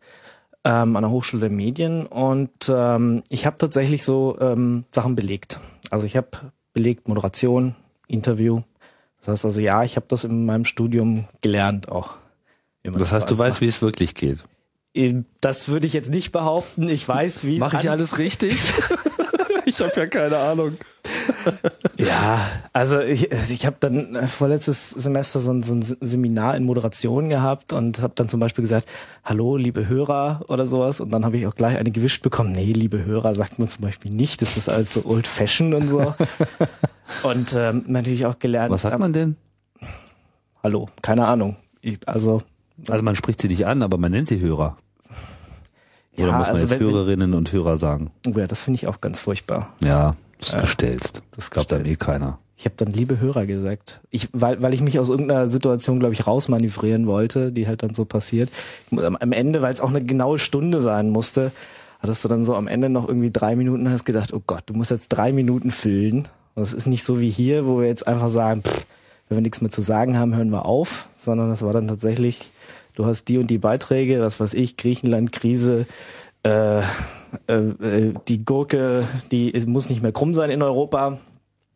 ähm, 0.64 0.96
an 0.96 1.04
der 1.04 1.12
Hochschule 1.12 1.42
der 1.50 1.56
Medien 1.56 2.08
und 2.08 2.50
ähm, 2.68 3.22
ich 3.30 3.46
habe 3.46 3.60
tatsächlich 3.60 4.04
so 4.04 4.38
ähm, 4.42 4.86
Sachen 4.92 5.14
belegt. 5.16 5.60
Also 5.92 6.08
ich 6.08 6.18
habe 6.18 6.30
belegt 6.74 7.08
Moderation, 7.08 7.75
Interview. 8.08 8.62
Das 9.27 9.33
heißt 9.33 9.45
also 9.45 9.59
ja, 9.59 9.83
ich 9.83 9.97
habe 9.97 10.06
das 10.07 10.24
in 10.24 10.45
meinem 10.45 10.63
Studium 10.63 11.25
gelernt 11.41 11.89
auch. 11.89 12.15
man 12.83 12.97
Das 12.97 13.12
heißt, 13.12 13.29
du 13.29 13.35
so 13.35 13.39
weißt, 13.39 13.59
wie 13.59 13.68
es 13.68 13.81
wirklich 13.81 14.15
geht. 14.15 14.41
macht. 14.94 15.25
Das 15.41 15.68
würde 15.68 15.85
ich 15.85 15.91
jetzt 15.91 16.09
nicht 16.09 16.31
behaupten. 16.31 16.88
Ich 16.88 17.06
weiß, 17.06 17.44
wie 17.44 17.56
es 17.56 17.59
Mache 17.59 17.77
ich 17.81 17.89
alles 17.89 18.19
richtig? 18.19 18.57
ich 19.65 19.81
habe 19.81 19.91
ja 19.97 20.07
keine 20.07 20.38
Ahnung. 20.38 20.77
Ja, 21.97 22.39
also 22.74 23.00
ich, 23.00 23.31
ich 23.31 23.65
habe 23.65 23.77
dann 23.79 24.15
äh, 24.15 24.27
vorletztes 24.27 24.91
Semester 24.91 25.39
so 25.39 25.51
ein, 25.51 25.63
so 25.63 25.74
ein 25.74 25.81
Seminar 25.81 26.56
in 26.56 26.63
Moderation 26.63 27.27
gehabt 27.29 27.74
und 27.74 28.01
habe 28.03 28.13
dann 28.15 28.29
zum 28.29 28.39
Beispiel 28.39 28.62
gesagt, 28.62 28.88
hallo, 29.24 29.57
liebe 29.57 29.88
Hörer 29.88 30.41
oder 30.47 30.68
sowas. 30.68 31.00
Und 31.01 31.09
dann 31.09 31.25
habe 31.25 31.38
ich 31.38 31.47
auch 31.47 31.56
gleich 31.56 31.75
eine 31.77 31.89
gewischt 31.89 32.21
bekommen, 32.21 32.51
nee, 32.51 32.71
liebe 32.71 33.03
Hörer 33.03 33.33
sagt 33.33 33.57
man 33.57 33.68
zum 33.68 33.81
Beispiel 33.81 34.12
nicht, 34.12 34.41
das 34.44 34.57
ist 34.57 34.69
alles 34.69 34.94
so 34.94 35.06
old 35.06 35.25
fashioned 35.25 35.74
und 35.74 35.88
so. 35.88 36.13
und 37.24 37.53
ähm, 37.57 37.83
natürlich 37.88 38.25
auch 38.27 38.38
gelernt. 38.38 38.69
Was 38.71 38.83
sagt 38.83 39.00
man 39.00 39.12
denn? 39.13 39.35
Hallo, 40.63 40.88
keine 41.01 41.25
Ahnung. 41.25 41.56
Ich, 41.81 41.97
also 42.07 42.41
Also 42.89 43.03
man 43.03 43.15
spricht 43.15 43.41
sie 43.41 43.47
nicht 43.47 43.65
an, 43.65 43.81
aber 43.81 43.97
man 43.97 44.12
nennt 44.12 44.27
sie 44.27 44.39
Hörer. 44.39 44.77
Oder 46.18 46.27
Ja, 46.27 46.38
muss 46.38 46.47
man 46.47 46.56
also 46.57 46.68
jetzt 46.73 46.80
wenn- 46.80 46.88
Hörerinnen 46.91 47.33
und 47.33 47.51
Hörer 47.51 47.77
sagen? 47.77 48.12
oh 48.27 48.38
ja, 48.38 48.45
das 48.47 48.62
finde 48.62 48.75
ich 48.77 48.88
auch 48.88 49.01
ganz 49.01 49.18
furchtbar. 49.19 49.73
Ja, 49.81 50.13
das 50.39 50.54
Ja. 50.54 50.62
gestellst. 50.62 51.22
Das 51.36 51.51
glaubt 51.51 51.72
einem 51.74 51.86
eh 51.86 51.95
keiner. 51.95 52.39
Ich 52.60 52.66
habe 52.66 52.75
dann 52.78 52.88
liebe 52.88 53.19
Hörer 53.19 53.45
gesagt. 53.45 54.01
Ich, 54.10 54.30
weil, 54.34 54.62
weil 54.62 54.74
ich 54.74 54.81
mich 54.81 55.00
aus 55.00 55.10
irgendeiner 55.10 55.48
Situation, 55.48 56.00
glaube 56.00 56.13
ich, 56.16 56.25
rausmanövrieren 56.25 57.06
wollte, 57.06 57.51
die 57.51 57.68
halt 57.68 57.84
dann 57.84 57.94
so 57.94 58.04
passiert. 58.06 58.50
Am, 58.92 59.16
am 59.16 59.31
Ende, 59.31 59.62
weil 59.62 59.74
es 59.74 59.81
auch 59.81 59.89
eine 59.89 60.04
genaue 60.04 60.39
Stunde 60.39 60.81
sein 60.81 61.10
musste, 61.10 61.51
hattest 62.00 62.24
du 62.24 62.28
dann 62.28 62.44
so 62.44 62.56
am 62.56 62.68
Ende 62.68 62.89
noch 62.89 63.07
irgendwie 63.07 63.30
drei 63.31 63.56
Minuten 63.56 63.89
hast 63.92 64.06
gedacht, 64.06 64.34
oh 64.34 64.42
Gott, 64.45 64.63
du 64.66 64.74
musst 64.74 64.89
jetzt 64.92 65.10
drei 65.10 65.31
Minuten 65.31 65.69
füllen. 65.69 66.28
Und 66.56 66.63
es 66.63 66.74
ist 66.74 66.88
nicht 66.88 67.04
so 67.04 67.19
wie 67.19 67.30
hier, 67.30 67.68
wo 67.68 67.80
wir 67.80 67.88
jetzt 67.88 68.07
einfach 68.07 68.30
sagen, 68.30 68.63
pff, 68.63 68.86
wenn 69.30 69.38
wir 69.38 69.42
nichts 69.44 69.62
mehr 69.62 69.69
zu 69.72 69.81
sagen 69.83 70.18
haben, 70.18 70.36
hören 70.36 70.50
wir 70.50 70.66
auf, 70.66 71.10
sondern 71.16 71.50
das 71.50 71.62
war 71.62 71.74
dann 71.74 71.88
tatsächlich, 71.88 72.51
du 72.95 73.06
hast 73.06 73.25
die 73.28 73.38
und 73.38 73.48
die 73.51 73.60
Beiträge, 73.60 74.19
was 74.22 74.40
weiß 74.40 74.56
ich, 74.56 74.78
Griechenland, 74.78 75.31
Krise, 75.31 75.86
äh, 76.47 76.79
äh, 77.47 77.53
äh, 77.53 78.13
die 78.27 78.45
Gurke, 78.45 79.03
die 79.31 79.49
ist- 79.49 79.67
muss 79.67 79.89
nicht 79.89 80.01
mehr 80.01 80.11
krumm 80.11 80.33
sein 80.33 80.49
in 80.49 80.61
Europa, 80.61 81.17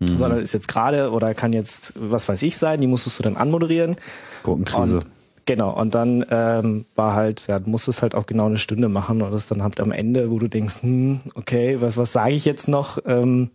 sondern 0.04 0.40
ist 0.40 0.54
jetzt 0.54 0.68
gerade 0.68 1.12
oder 1.12 1.36
kann 1.36 1.54
jetzt, 1.54 1.94
was 1.96 2.28
weiß 2.28 2.42
ich 2.42 2.58
sein, 2.58 2.82
die 2.82 2.88
musstest 2.88 3.20
du 3.20 3.24
dann 3.24 3.36
anmoderieren. 3.38 3.98
Gurkenkrise. 4.42 4.98
Und, 4.98 5.06
genau, 5.46 5.80
und 5.80 5.94
dann 5.94 6.26
ähm, 6.32 6.86
war 6.96 7.14
halt, 7.14 7.46
ja, 7.48 7.60
du 7.60 7.70
musstest 7.70 8.02
halt 8.02 8.16
auch 8.16 8.26
genau 8.26 8.48
eine 8.48 8.58
Stunde 8.58 8.90
machen 8.90 9.22
und 9.22 9.32
das 9.32 9.46
dann 9.48 9.62
halt 9.62 9.80
am 9.80 9.92
Ende, 9.92 10.32
wo 10.32 10.40
du 10.40 10.48
denkst, 10.48 10.82
hm, 10.82 11.20
okay, 11.36 11.80
was, 11.82 11.98
was 11.98 12.14
sage 12.14 12.34
ich 12.34 12.46
jetzt 12.46 12.68
noch? 12.68 12.98
Ähm, 13.06 13.52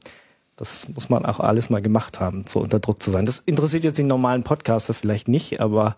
das 0.55 0.89
muss 0.95 1.09
man 1.09 1.27
auch 1.27 1.41
alles 1.41 1.69
mal 1.69 1.83
gemacht 1.83 2.21
haben, 2.21 2.45
so 2.47 2.61
unter 2.61 2.79
Druck 2.79 3.03
zu 3.03 3.11
sein. 3.11 3.27
Das 3.27 3.41
interessiert 3.41 3.83
jetzt 3.83 3.99
den 3.99 4.07
normalen 4.07 4.45
Podcaster 4.45 4.95
vielleicht 4.95 5.27
nicht, 5.27 5.61
aber 5.61 5.97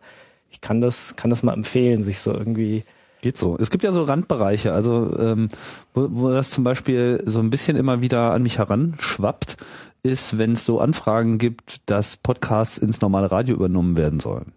ich 0.50 0.62
kann 0.62 0.80
das, 0.80 1.14
kann 1.16 1.28
das 1.28 1.42
mal 1.42 1.52
empfehlen, 1.52 2.02
sich 2.02 2.20
so 2.20 2.32
irgendwie 2.32 2.84
Geht 3.20 3.36
so. 3.36 3.56
Es 3.58 3.70
gibt 3.70 3.82
ja 3.84 3.92
so 3.92 4.04
Randbereiche, 4.04 4.72
also 4.72 5.16
ähm, 5.18 5.48
wo, 5.94 6.08
wo 6.10 6.30
das 6.30 6.50
zum 6.50 6.64
Beispiel 6.64 7.22
so 7.26 7.40
ein 7.40 7.50
bisschen 7.50 7.76
immer 7.76 8.00
wieder 8.00 8.32
an 8.32 8.42
mich 8.42 8.58
heranschwappt, 8.58 9.56
ist, 10.02 10.38
wenn 10.38 10.52
es 10.52 10.64
so 10.64 10.80
Anfragen 10.80 11.38
gibt, 11.38 11.78
dass 11.86 12.16
Podcasts 12.16 12.78
ins 12.78 13.00
normale 13.00 13.30
Radio 13.30 13.56
übernommen 13.56 13.96
werden 13.96 14.20
sollen. 14.20 14.52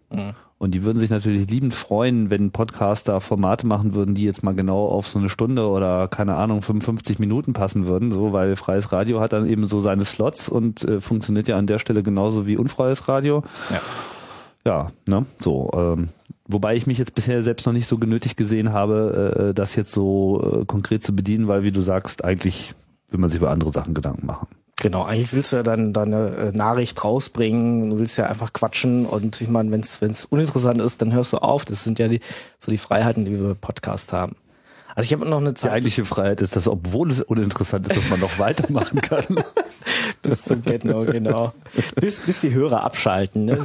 Und 0.61 0.75
die 0.75 0.83
würden 0.83 0.99
sich 0.99 1.09
natürlich 1.09 1.49
liebend 1.49 1.73
freuen, 1.73 2.29
wenn 2.29 2.51
Podcaster 2.51 3.19
Formate 3.19 3.65
machen 3.65 3.95
würden, 3.95 4.13
die 4.13 4.25
jetzt 4.25 4.43
mal 4.43 4.53
genau 4.53 4.85
auf 4.85 5.07
so 5.07 5.17
eine 5.17 5.29
Stunde 5.29 5.67
oder 5.67 6.07
keine 6.07 6.35
Ahnung 6.35 6.61
55 6.61 7.17
Minuten 7.17 7.53
passen 7.53 7.87
würden, 7.87 8.11
so 8.11 8.31
weil 8.31 8.55
freies 8.55 8.91
Radio 8.91 9.21
hat 9.21 9.33
dann 9.33 9.49
eben 9.49 9.65
so 9.65 9.81
seine 9.81 10.05
Slots 10.05 10.49
und 10.49 10.83
äh, 10.83 11.01
funktioniert 11.01 11.47
ja 11.47 11.57
an 11.57 11.65
der 11.65 11.79
Stelle 11.79 12.03
genauso 12.03 12.45
wie 12.45 12.57
unfreies 12.57 13.07
Radio. 13.07 13.41
Ja. 13.71 13.81
Ja, 14.65 14.91
ne, 15.07 15.25
so. 15.39 15.71
Ähm, 15.73 16.09
wobei 16.47 16.75
ich 16.75 16.87
mich 16.87 16.97
jetzt 16.97 17.15
bisher 17.15 17.41
selbst 17.43 17.65
noch 17.65 17.73
nicht 17.73 17.87
so 17.87 17.97
genötigt 17.97 18.37
gesehen 18.37 18.73
habe, 18.73 19.49
äh, 19.49 19.53
das 19.53 19.75
jetzt 19.75 19.91
so 19.91 20.61
äh, 20.61 20.65
konkret 20.65 21.03
zu 21.03 21.15
bedienen, 21.15 21.47
weil 21.47 21.63
wie 21.63 21.71
du 21.71 21.81
sagst, 21.81 22.23
eigentlich 22.23 22.73
will 23.09 23.19
man 23.19 23.29
sich 23.29 23.39
über 23.39 23.51
andere 23.51 23.71
Sachen 23.71 23.93
Gedanken 23.93 24.25
machen. 24.25 24.47
Genau, 24.77 25.03
eigentlich 25.03 25.33
willst 25.33 25.51
du 25.51 25.57
ja 25.57 25.63
dann 25.63 25.93
deine 25.93 26.29
äh, 26.35 26.51
Nachricht 26.53 27.03
rausbringen, 27.03 27.91
du 27.91 27.99
willst 27.99 28.17
ja 28.17 28.25
einfach 28.25 28.51
quatschen 28.51 29.05
und 29.05 29.39
ich 29.39 29.47
meine, 29.47 29.71
wenn 29.71 29.81
es 29.81 30.25
uninteressant 30.25 30.81
ist, 30.81 31.01
dann 31.01 31.13
hörst 31.13 31.33
du 31.33 31.37
auf. 31.37 31.65
Das 31.65 31.83
sind 31.83 31.99
ja 31.99 32.07
die, 32.07 32.19
so 32.57 32.71
die 32.71 32.79
Freiheiten, 32.79 33.25
die 33.25 33.31
wir 33.31 33.49
bei 33.49 33.53
Podcast 33.53 34.11
haben. 34.11 34.35
Also 34.95 35.07
ich 35.07 35.13
habe 35.13 35.29
noch 35.29 35.37
eine 35.37 35.49
Die 35.49 35.55
Zeit 35.55 35.71
eigentliche 35.71 36.03
Freiheit 36.03 36.41
ist, 36.41 36.55
dass 36.55 36.67
obwohl 36.67 37.11
es 37.11 37.21
uninteressant 37.21 37.87
ist, 37.87 37.95
dass 37.95 38.09
man 38.09 38.19
noch 38.19 38.39
weitermachen 38.39 39.01
kann. 39.01 39.23
bis 40.21 40.43
zum 40.43 40.61
Get-No, 40.61 41.05
genau. 41.05 41.53
Bis, 41.95 42.19
bis 42.19 42.41
die 42.41 42.53
Hörer 42.53 42.83
abschalten. 42.83 43.45
Ne? 43.45 43.57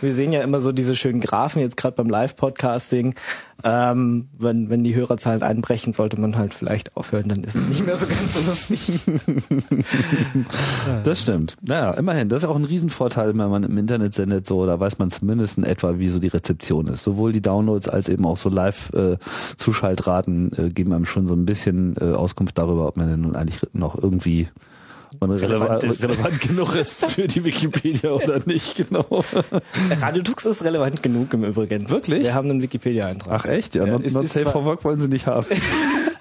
Wir 0.00 0.12
sehen 0.12 0.32
ja 0.32 0.42
immer 0.42 0.60
so 0.60 0.72
diese 0.72 0.96
schönen 0.96 1.20
Graphen, 1.20 1.60
jetzt 1.60 1.76
gerade 1.76 1.96
beim 1.96 2.08
Live-Podcasting. 2.08 3.14
Ähm, 3.64 4.28
wenn, 4.38 4.70
wenn 4.70 4.82
die 4.82 4.94
Hörerzahlen 4.94 5.42
einbrechen, 5.42 5.92
sollte 5.92 6.20
man 6.20 6.36
halt 6.36 6.52
vielleicht 6.52 6.96
aufhören, 6.96 7.28
dann 7.28 7.44
ist 7.44 7.54
es 7.54 7.68
nicht 7.68 7.86
mehr 7.86 7.96
so 7.96 8.06
ganz 8.06 8.34
so 8.34 8.48
lustig. 8.48 9.00
Das 11.04 11.20
stimmt. 11.20 11.56
Naja, 11.62 11.92
immerhin, 11.92 12.28
das 12.28 12.42
ist 12.42 12.48
auch 12.48 12.56
ein 12.56 12.64
Riesenvorteil, 12.64 13.28
wenn 13.28 13.50
man 13.50 13.62
im 13.62 13.78
Internet 13.78 14.14
sendet, 14.14 14.46
so, 14.46 14.66
da 14.66 14.80
weiß 14.80 14.98
man 14.98 15.10
zumindest 15.10 15.58
in 15.58 15.64
etwa, 15.64 15.98
wie 15.98 16.08
so 16.08 16.18
die 16.18 16.28
Rezeption 16.28 16.88
ist. 16.88 17.02
Sowohl 17.02 17.32
die 17.32 17.40
Downloads 17.40 17.88
als 17.88 18.08
eben 18.08 18.24
auch 18.24 18.36
so 18.36 18.48
Live-Zuschaltraten 18.48 20.52
äh, 20.56 20.68
geben 20.70 20.92
einem 20.92 21.04
schon 21.04 21.26
so 21.26 21.34
ein 21.34 21.46
bisschen 21.46 21.94
äh, 22.00 22.12
Auskunft 22.12 22.58
darüber, 22.58 22.88
ob 22.88 22.96
man 22.96 23.08
denn 23.08 23.20
nun 23.20 23.36
eigentlich 23.36 23.60
noch 23.72 24.00
irgendwie 24.00 24.48
man 25.20 25.30
relevant, 25.30 25.82
Relevant 25.82 25.84
ist. 25.84 26.02
relevant 26.04 26.40
genug 26.40 26.74
ist 26.74 27.04
für 27.06 27.26
die 27.26 27.44
Wikipedia 27.44 28.10
oder 28.10 28.40
nicht, 28.46 28.76
genau. 28.76 29.24
Radio 30.00 30.22
Tux 30.22 30.44
ist 30.46 30.64
relevant 30.64 31.02
genug 31.02 31.32
im 31.34 31.44
Übrigen. 31.44 31.88
Wirklich? 31.90 32.24
Wir 32.24 32.34
haben 32.34 32.50
einen 32.50 32.62
Wikipedia-Eintrag. 32.62 33.40
Ach 33.40 33.44
echt? 33.46 33.74
Ja, 33.74 33.84
Ja, 33.86 33.92
not, 33.92 34.04
es 34.04 34.14
not 34.14 34.24
ist 34.24 34.32
safe 34.32 34.50
for 34.50 34.64
work 34.64 34.84
wollen 34.84 35.00
sie 35.00 35.08
nicht 35.08 35.26
haben. 35.26 35.46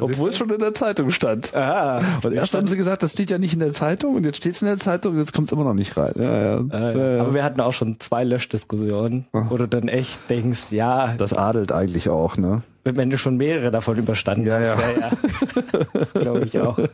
Obwohl 0.00 0.28
es 0.30 0.36
schon 0.36 0.50
in 0.50 0.58
der 0.60 0.74
Zeitung 0.74 1.10
stand. 1.10 1.54
Ah, 1.54 2.00
Und 2.24 2.32
erst 2.32 2.54
haben 2.54 2.66
sie 2.66 2.76
gesagt, 2.76 3.02
das 3.02 3.12
steht 3.12 3.30
ja 3.30 3.38
nicht 3.38 3.54
in 3.54 3.60
der 3.60 3.72
Zeitung 3.72 4.14
und 4.14 4.24
jetzt 4.24 4.36
steht 4.38 4.52
es 4.54 4.62
in 4.62 4.68
der 4.68 4.78
Zeitung 4.78 5.12
und 5.14 5.18
jetzt 5.18 5.32
kommt 5.32 5.48
es 5.48 5.52
immer 5.52 5.64
noch 5.64 5.74
nicht 5.74 5.96
rein. 5.96 6.12
Ja, 6.18 6.56
ja. 6.60 7.20
Aber 7.20 7.34
wir 7.34 7.44
hatten 7.44 7.60
auch 7.60 7.72
schon 7.72 7.98
zwei 8.00 8.24
Löschdiskussionen, 8.24 9.26
wo 9.32 9.56
du 9.56 9.66
dann 9.68 9.88
echt 9.88 10.18
denkst, 10.30 10.70
ja, 10.72 11.14
Das 11.18 11.32
adelt 11.32 11.72
eigentlich 11.72 12.08
auch, 12.08 12.36
ne? 12.36 12.62
wenn 12.84 13.10
du 13.10 13.18
schon 13.18 13.36
mehrere 13.36 13.70
davon 13.70 13.98
überstanden 13.98 14.46
Ja, 14.46 14.60
hast. 14.60 14.68
ja. 14.68 14.90
ja. 15.00 15.80
Das 15.92 16.12
glaube 16.14 16.44
ich 16.46 16.58
auch. 16.58 16.78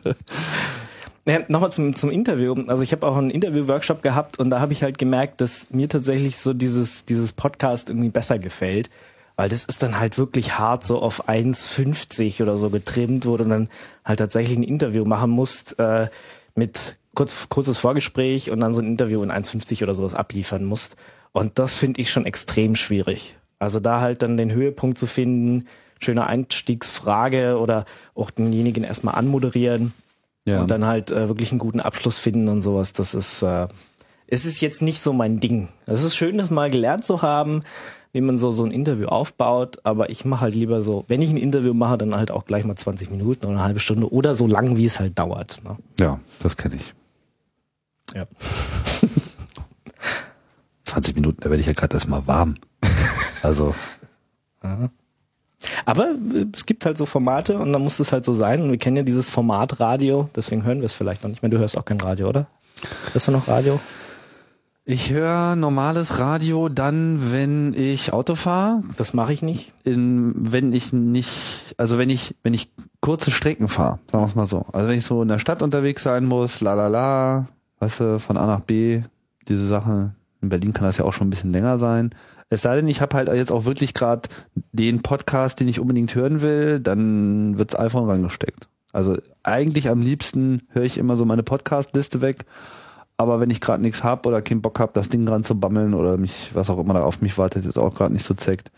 Ja, 1.27 1.39
Nochmal 1.47 1.71
zum, 1.71 1.95
zum 1.95 2.11
Interview. 2.11 2.53
Also 2.67 2.83
ich 2.83 2.91
habe 2.91 3.07
auch 3.07 3.17
einen 3.17 3.31
Interview-Workshop 3.31 4.03
gehabt 4.03 4.37
und 4.37 4.51
da 4.51 4.59
habe 4.59 4.73
ich 4.73 4.83
halt 4.83 4.99
gemerkt, 4.99 5.41
dass 5.41 5.71
mir 5.71 5.89
tatsächlich 5.89 6.37
so 6.37 6.53
dieses, 6.53 7.05
dieses 7.05 7.31
Podcast 7.31 7.89
irgendwie 7.89 8.09
besser 8.09 8.37
gefällt. 8.37 8.91
Weil 9.37 9.49
das 9.49 9.65
ist 9.65 9.83
dann 9.83 9.99
halt 9.99 10.17
wirklich 10.17 10.57
hart 10.57 10.85
so 10.85 11.01
auf 11.01 11.27
1,50 11.27 12.41
oder 12.41 12.55
so 12.57 12.69
getrimmt, 12.69 13.25
wo 13.25 13.35
du 13.37 13.43
dann 13.43 13.69
halt 14.05 14.19
tatsächlich 14.19 14.57
ein 14.57 14.63
Interview 14.63 15.03
machen 15.05 15.29
musst 15.31 15.77
äh, 15.79 16.07
mit 16.55 16.95
kurz, 17.15 17.47
kurzes 17.49 17.77
Vorgespräch 17.77 18.49
und 18.51 18.59
dann 18.61 18.73
so 18.73 18.81
ein 18.81 18.87
Interview 18.87 19.21
in 19.23 19.31
1,50 19.31 19.83
oder 19.83 19.93
sowas 19.93 20.15
abliefern 20.15 20.63
musst. 20.63 20.95
Und 21.33 21.59
das 21.59 21.75
finde 21.75 21.99
ich 22.01 22.11
schon 22.11 22.25
extrem 22.25 22.75
schwierig. 22.75 23.35
Also 23.59 23.79
da 23.79 23.99
halt 23.99 24.21
dann 24.21 24.37
den 24.37 24.51
Höhepunkt 24.51 24.97
zu 24.97 25.05
finden, 25.05 25.65
schöne 25.99 26.25
Einstiegsfrage 26.27 27.57
oder 27.57 27.85
auch 28.15 28.29
denjenigen 28.31 28.83
erstmal 28.83 29.15
anmoderieren 29.15 29.93
Ja. 30.45 30.61
und 30.61 30.69
dann 30.71 30.85
halt 30.85 31.11
äh, 31.11 31.27
wirklich 31.27 31.51
einen 31.51 31.59
guten 31.59 31.79
Abschluss 31.79 32.19
finden 32.19 32.47
und 32.49 32.61
sowas. 32.61 32.93
Das 32.93 33.13
ist, 33.13 33.41
äh, 33.41 33.67
es 34.27 34.45
ist 34.45 34.61
jetzt 34.61 34.81
nicht 34.81 34.99
so 34.99 35.13
mein 35.13 35.39
Ding. 35.39 35.69
Es 35.85 36.03
ist 36.03 36.15
schön, 36.15 36.37
das 36.37 36.49
mal 36.49 36.69
gelernt 36.69 37.05
zu 37.05 37.21
haben, 37.21 37.63
wie 38.15 38.21
man 38.21 38.37
so, 38.37 38.51
so 38.51 38.63
ein 38.63 38.71
Interview 38.71 39.07
aufbaut, 39.07 39.77
aber 39.83 40.09
ich 40.09 40.25
mache 40.25 40.41
halt 40.41 40.55
lieber 40.55 40.81
so, 40.81 41.05
wenn 41.07 41.21
ich 41.21 41.29
ein 41.29 41.37
Interview 41.37 41.73
mache, 41.73 41.97
dann 41.97 42.15
halt 42.15 42.31
auch 42.31 42.45
gleich 42.45 42.65
mal 42.65 42.75
20 42.75 43.11
Minuten 43.11 43.45
oder 43.45 43.55
eine 43.55 43.63
halbe 43.63 43.79
Stunde 43.79 44.11
oder 44.11 44.33
so 44.33 44.47
lang, 44.47 44.77
wie 44.77 44.85
es 44.85 44.99
halt 44.99 45.19
dauert. 45.19 45.61
Ne? 45.63 45.77
ja, 45.99 46.19
das 46.41 46.57
kenne 46.57 46.75
ich. 46.75 46.93
Ja. 48.15 48.25
20 50.83 51.15
Minuten, 51.15 51.37
da 51.41 51.49
werde 51.49 51.61
ich 51.61 51.67
ja 51.67 51.73
gerade 51.73 51.95
erstmal 51.95 52.25
warm. 52.25 52.55
Also. 53.43 53.75
Aber 55.85 56.07
äh, 56.33 56.45
es 56.55 56.65
gibt 56.65 56.85
halt 56.85 56.97
so 56.97 57.05
Formate 57.05 57.57
und 57.57 57.73
dann 57.73 57.81
muss 57.81 57.99
es 57.99 58.11
halt 58.11 58.25
so 58.25 58.33
sein. 58.33 58.61
Und 58.61 58.71
wir 58.71 58.77
kennen 58.77 58.97
ja 58.97 59.03
dieses 59.03 59.29
Format 59.29 59.79
Radio, 59.79 60.29
deswegen 60.35 60.63
hören 60.63 60.79
wir 60.79 60.85
es 60.85 60.93
vielleicht 60.93 61.23
noch 61.23 61.29
nicht 61.29 61.41
mehr. 61.41 61.49
Du 61.49 61.57
hörst 61.57 61.77
auch 61.77 61.85
kein 61.85 61.99
Radio, 61.99 62.29
oder? 62.29 62.47
Hörst 63.13 63.27
du 63.27 63.31
noch 63.31 63.47
Radio? 63.47 63.79
Ich 64.87 65.09
höre 65.09 65.55
normales 65.55 66.19
Radio 66.19 66.69
dann, 66.69 67.31
wenn 67.31 67.73
ich 67.73 68.13
Auto 68.13 68.35
fahre. 68.35 68.83
Das 68.97 69.15
mache 69.15 69.33
ich 69.33 69.41
nicht. 69.41 69.73
In, 69.83 70.35
wenn 70.37 70.73
ich 70.73 70.93
nicht, 70.93 71.73
also 71.77 71.97
wenn 71.97 72.11
ich, 72.11 72.35
wenn 72.43 72.53
ich 72.53 72.71
kurze 73.01 73.31
Strecken 73.31 73.67
fahre, 73.67 73.97
sagen 74.11 74.23
wir 74.23 74.27
es 74.27 74.35
mal 74.35 74.45
so. 74.45 74.67
Also 74.73 74.87
wenn 74.87 74.99
ich 74.99 75.03
so 75.03 75.23
in 75.23 75.27
der 75.27 75.39
Stadt 75.39 75.63
unterwegs 75.63 76.03
sein 76.03 76.25
muss, 76.25 76.61
la 76.61 76.75
la 76.75 76.87
la, 76.87 77.47
weißt 77.79 77.99
du, 77.99 78.19
von 78.19 78.37
A 78.37 78.45
nach 78.45 78.59
B, 78.59 79.01
diese 79.47 79.65
Sache. 79.65 80.13
In 80.43 80.49
Berlin 80.49 80.73
kann 80.73 80.85
das 80.85 80.99
ja 80.99 81.05
auch 81.05 81.13
schon 81.13 81.25
ein 81.25 81.31
bisschen 81.31 81.51
länger 81.51 81.79
sein. 81.79 82.11
Es 82.51 82.61
sei 82.61 82.75
denn, 82.75 82.87
ich 82.87 83.01
habe 83.01 83.17
halt 83.17 83.27
jetzt 83.29 83.51
auch 83.51 83.65
wirklich 83.65 83.95
gerade 83.95 84.29
den 84.71 85.01
Podcast, 85.01 85.59
den 85.59 85.67
ich 85.67 85.79
unbedingt 85.79 86.13
hören 86.13 86.43
will, 86.43 86.79
dann 86.79 87.57
wirds 87.57 87.75
iPhone 87.75 88.07
rangesteckt. 88.07 88.67
Also 88.93 89.17
eigentlich 89.41 89.89
am 89.89 90.01
liebsten 90.01 90.59
höre 90.69 90.83
ich 90.83 90.99
immer 90.99 91.17
so 91.17 91.25
meine 91.25 91.41
Podcast-Liste 91.41 92.21
weg. 92.21 92.45
Aber 93.17 93.39
wenn 93.39 93.49
ich 93.49 93.61
gerade 93.61 93.81
nichts 93.81 94.03
hab 94.03 94.25
oder 94.25 94.41
keinen 94.41 94.61
Bock 94.61 94.79
hab, 94.79 94.93
das 94.93 95.09
Ding 95.09 95.25
dran 95.25 95.43
zu 95.43 95.57
bammeln 95.57 95.93
oder 95.93 96.17
mich, 96.17 96.51
was 96.53 96.69
auch 96.69 96.79
immer 96.79 96.93
da 96.93 97.03
auf 97.03 97.21
mich 97.21 97.37
wartet, 97.37 97.65
jetzt 97.65 97.77
auch 97.79 97.95
gerade 97.95 98.11
nicht 98.11 98.25
so 98.25 98.33
zeckt, 98.33 98.71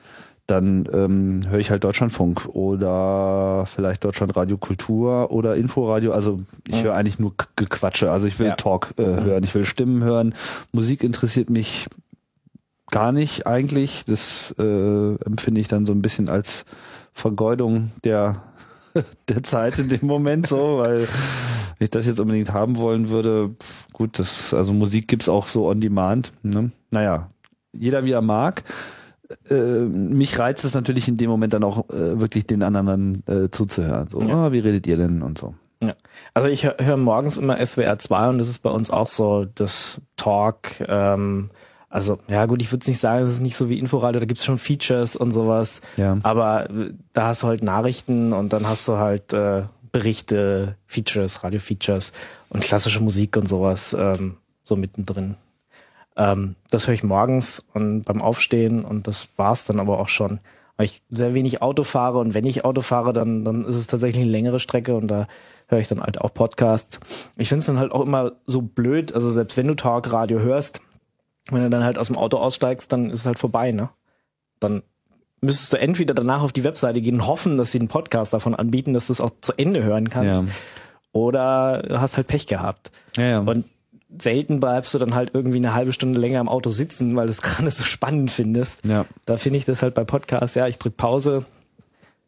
dann 0.46 0.88
ähm, 0.94 1.42
höre 1.50 1.60
ich 1.60 1.72
halt 1.72 1.84
Deutschlandfunk 1.84 2.48
oder 2.54 3.66
vielleicht 3.66 4.06
Deutschlandradio 4.06 4.58
Kultur 4.58 5.32
oder 5.32 5.56
Inforadio. 5.56 6.14
Also 6.14 6.38
ich 6.68 6.84
höre 6.84 6.96
eigentlich 6.96 7.20
nur 7.20 7.34
Gequatsche. 7.58 8.12
Also 8.12 8.28
ich 8.28 8.40
will 8.40 8.48
Ja. 8.48 8.56
Talk 8.56 8.94
äh, 8.98 9.04
hören, 9.04 9.44
ich 9.44 9.54
will 9.54 9.66
Stimmen 9.66 10.04
hören. 10.04 10.34
Musik 10.72 11.04
interessiert 11.04 11.50
mich 11.50 11.88
gar 12.92 13.12
nicht 13.12 13.46
eigentlich. 13.46 14.06
Das 14.06 14.56
äh, 14.58 15.16
empfinde 15.26 15.60
ich 15.60 15.68
dann 15.68 15.86
so 15.86 15.92
ein 15.92 16.02
bisschen 16.02 16.30
als 16.30 16.64
Vergeudung 17.12 17.92
der 18.06 18.42
der 19.28 19.44
Zeit 19.44 19.80
in 19.80 19.90
dem 19.90 20.06
Moment 20.08 20.48
so, 20.48 20.80
weil 20.80 21.00
wenn 21.00 21.86
ich 21.86 21.90
das 21.90 22.06
jetzt 22.08 22.20
unbedingt 22.20 22.54
haben 22.54 22.78
wollen 22.78 23.10
würde, 23.10 23.56
gut, 23.94 24.20
das, 24.20 24.54
also 24.54 24.74
Musik 24.74 25.08
gibt's 25.08 25.30
auch 25.30 25.48
so 25.48 25.68
on 25.68 25.80
demand. 25.82 26.32
Ne? 26.44 26.72
Naja, 26.92 27.30
jeder 27.74 28.04
wie 28.04 28.12
er 28.12 28.22
mag. 28.22 28.64
Äh, 29.50 29.82
mich 29.82 30.40
reizt 30.40 30.64
es 30.64 30.74
natürlich 30.74 31.08
in 31.08 31.18
dem 31.18 31.30
Moment 31.30 31.54
dann 31.54 31.64
auch 31.64 31.90
äh, 31.90 32.20
wirklich 32.20 32.48
den 32.48 32.64
anderen 32.64 33.24
äh, 33.28 33.50
zuzuhören. 33.52 34.08
So, 34.10 34.22
Ja. 34.22 34.46
ah, 34.48 34.52
wie 34.54 34.60
redet 34.60 34.88
ihr 34.88 34.98
denn 34.98 35.22
und 35.22 35.38
so. 35.38 35.54
Ja. 35.84 35.94
Also 36.34 36.48
ich 36.48 36.64
höre 36.66 36.78
hör 36.80 36.98
morgens 36.98 37.38
immer 37.38 37.64
SWR 37.64 38.00
2 38.00 38.30
und 38.30 38.38
das 38.40 38.50
ist 38.50 38.60
bei 38.64 38.70
uns 38.72 38.90
auch 38.90 39.06
so 39.08 39.46
das 39.46 40.02
Talk. 40.16 40.80
Ähm, 40.88 41.50
also 41.90 42.18
ja 42.30 42.46
gut, 42.46 42.62
ich 42.62 42.72
würde 42.72 42.82
es 42.82 42.88
nicht 42.88 43.00
sagen, 43.00 43.24
es 43.24 43.30
ist 43.30 43.40
nicht 43.40 43.56
so 43.56 43.70
wie 43.70 43.80
Inforadio, 43.80 44.20
da 44.20 44.26
gibt's 44.26 44.46
schon 44.46 44.58
Features 44.58 45.16
und 45.16 45.32
sowas. 45.32 45.82
Ja. 45.96 46.18
Aber 46.24 46.70
äh, 46.70 46.94
da 47.14 47.28
hast 47.28 47.44
du 47.44 47.48
halt 47.48 47.64
Nachrichten 47.64 48.34
und 48.34 48.54
dann 48.54 48.68
hast 48.68 48.88
du 48.88 48.98
halt 48.98 49.34
äh, 49.34 49.64
Berichte, 49.92 50.76
Features, 50.86 51.44
Radio-Features 51.44 52.12
und 52.50 52.62
klassische 52.62 53.02
Musik 53.02 53.38
und 53.38 53.48
sowas 53.48 53.96
ähm, 53.98 54.38
so 54.64 54.76
mittendrin. 54.76 55.36
Ähm, 56.18 56.56
das 56.72 56.88
höre 56.88 56.94
ich 56.94 57.04
morgens 57.04 57.66
und 57.74 58.02
beim 58.02 58.22
Aufstehen 58.22 58.84
und 58.84 59.08
das 59.08 59.30
war's 59.38 59.66
dann 59.66 59.80
aber 59.80 60.00
auch 60.00 60.10
schon. 60.10 60.40
Weil 60.76 60.86
ich 60.86 61.02
sehr 61.10 61.34
wenig 61.34 61.62
Auto 61.62 61.84
fahre 61.84 62.20
und 62.20 62.34
wenn 62.34 62.46
ich 62.46 62.66
Auto 62.66 62.82
fahre, 62.82 63.14
dann, 63.14 63.46
dann 63.46 63.66
ist 63.66 63.76
es 63.76 63.88
tatsächlich 63.88 64.24
eine 64.24 64.32
längere 64.32 64.60
Strecke 64.60 64.96
und 64.96 65.08
da 65.08 65.26
höre 65.68 65.80
ich 65.80 65.88
dann 65.88 66.02
halt 66.02 66.22
auch 66.22 66.34
Podcasts. 66.34 67.00
Ich 67.38 67.50
finde 67.50 67.60
es 67.60 67.66
dann 67.66 67.80
halt 67.80 67.92
auch 67.92 68.02
immer 68.02 68.34
so 68.46 68.62
blöd, 68.62 69.14
also 69.14 69.32
selbst 69.32 69.58
wenn 69.58 69.68
du 69.68 69.76
Talkradio 69.76 70.40
hörst, 70.40 70.82
wenn 71.52 71.64
du 71.64 71.70
dann 71.70 71.84
halt 71.84 71.98
aus 71.98 72.08
dem 72.08 72.18
Auto 72.18 72.38
aussteigst, 72.38 72.92
dann 72.92 73.10
ist 73.10 73.22
es 73.22 73.26
halt 73.26 73.40
vorbei, 73.40 73.72
ne? 73.72 73.90
Dann 74.60 74.82
müsstest 75.42 75.74
du 75.74 75.78
entweder 75.78 76.14
danach 76.14 76.42
auf 76.42 76.52
die 76.52 76.64
Webseite 76.64 77.02
gehen 77.02 77.16
und 77.16 77.28
hoffen, 77.28 77.58
dass 77.58 77.72
sie 77.72 77.80
einen 77.80 77.88
Podcast 77.88 78.34
davon 78.34 78.56
anbieten, 78.56 78.94
dass 78.94 79.08
du 79.08 79.14
es 79.14 79.22
auch 79.22 79.32
zu 79.42 79.54
Ende 79.54 79.84
hören 79.84 80.10
kannst. 80.10 80.44
Ja. 80.44 80.48
Oder 81.12 82.00
hast 82.00 82.18
halt 82.18 82.28
Pech 82.28 82.48
gehabt. 82.48 82.92
Ja, 83.18 83.24
ja. 83.24 83.40
Und 83.40 83.66
selten 84.18 84.60
bleibst 84.60 84.94
du 84.94 85.00
dann 85.00 85.16
halt 85.16 85.32
irgendwie 85.34 85.58
eine 85.58 85.74
halbe 85.74 85.94
Stunde 85.94 86.20
länger 86.20 86.40
im 86.40 86.50
Auto 86.50 86.70
sitzen, 86.70 87.16
weil 87.16 87.28
du 87.28 87.32
es 87.32 87.42
gerade 87.44 87.70
so 87.70 87.84
spannend 87.84 88.32
findest. 88.32 88.86
ja. 88.86 89.06
Da 89.26 89.38
finde 89.38 89.58
ich 89.58 89.66
das 89.66 89.82
halt 89.82 89.94
bei 89.94 90.04
Podcasts, 90.04 90.56
ja, 90.56 90.68
ich 90.68 90.78
drück 90.78 90.98
Pause, 90.98 91.46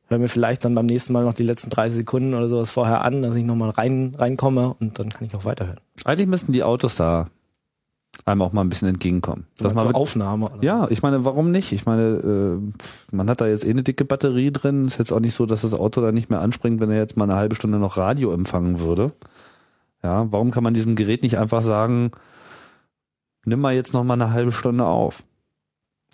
höre 0.08 0.20
mir 0.20 0.28
vielleicht 0.28 0.66
dann 0.66 0.76
beim 0.76 0.88
nächsten 0.88 1.14
Mal 1.14 1.24
noch 1.24 1.34
die 1.34 1.44
letzten 1.44 1.70
30 1.70 1.98
Sekunden 1.98 2.34
oder 2.34 2.50
sowas 2.50 2.70
vorher 2.70 3.02
an, 3.02 3.24
dass 3.24 3.36
ich 3.36 3.44
nochmal 3.44 3.70
rein, 3.70 4.14
reinkomme 4.18 4.76
und 4.80 5.00
dann 5.00 5.10
kann 5.10 5.26
ich 5.26 5.36
auch 5.36 5.46
weiterhören. 5.46 5.80
Eigentlich 6.04 6.28
müssten 6.28 6.52
die 6.52 6.64
Autos 6.64 6.96
da 6.96 7.28
einem 8.26 8.42
auch 8.42 8.54
mal 8.54 8.62
ein 8.62 8.70
bisschen 8.70 8.88
entgegenkommen. 8.90 9.46
Man 9.62 9.88
mit- 9.88 9.96
Aufnahme. 9.96 10.46
Oder? 10.48 10.64
Ja, 10.64 10.88
ich 10.90 11.02
meine, 11.02 11.26
warum 11.26 11.52
nicht? 11.52 11.72
Ich 11.72 11.86
meine, 11.86 12.04
äh, 12.62 13.16
man 13.16 13.30
hat 13.30 13.42
da 13.42 13.48
jetzt 13.48 13.66
eh 13.66 13.70
eine 13.70 13.84
dicke 13.84 14.06
Batterie 14.06 14.52
drin. 14.52 14.86
Ist 14.86 15.00
jetzt 15.00 15.12
auch 15.12 15.20
nicht 15.20 15.34
so, 15.34 15.46
dass 15.46 15.62
das 15.62 15.74
Auto 15.74 16.02
da 16.02 16.12
nicht 16.12 16.30
mehr 16.30 16.42
anspringt, 16.42 16.80
wenn 16.80 16.92
er 16.92 16.98
jetzt 16.98 17.18
mal 17.18 17.24
eine 17.26 17.36
halbe 17.36 17.56
Stunde 17.56 17.80
noch 17.80 17.98
Radio 17.98 18.32
empfangen 18.32 18.80
würde. 18.80 19.12
Ja, 20.04 20.32
warum 20.32 20.52
kann 20.52 20.64
man 20.64 20.74
diesem 20.74 20.96
Gerät 20.96 21.24
nicht 21.24 21.38
einfach 21.38 21.62
sagen, 21.62 22.12
nimm 23.46 23.60
mal 23.62 23.74
jetzt 23.74 23.94
noch 23.94 24.04
mal 24.04 24.14
eine 24.14 24.32
halbe 24.32 24.52
Stunde 24.52 24.86
auf? 24.86 25.24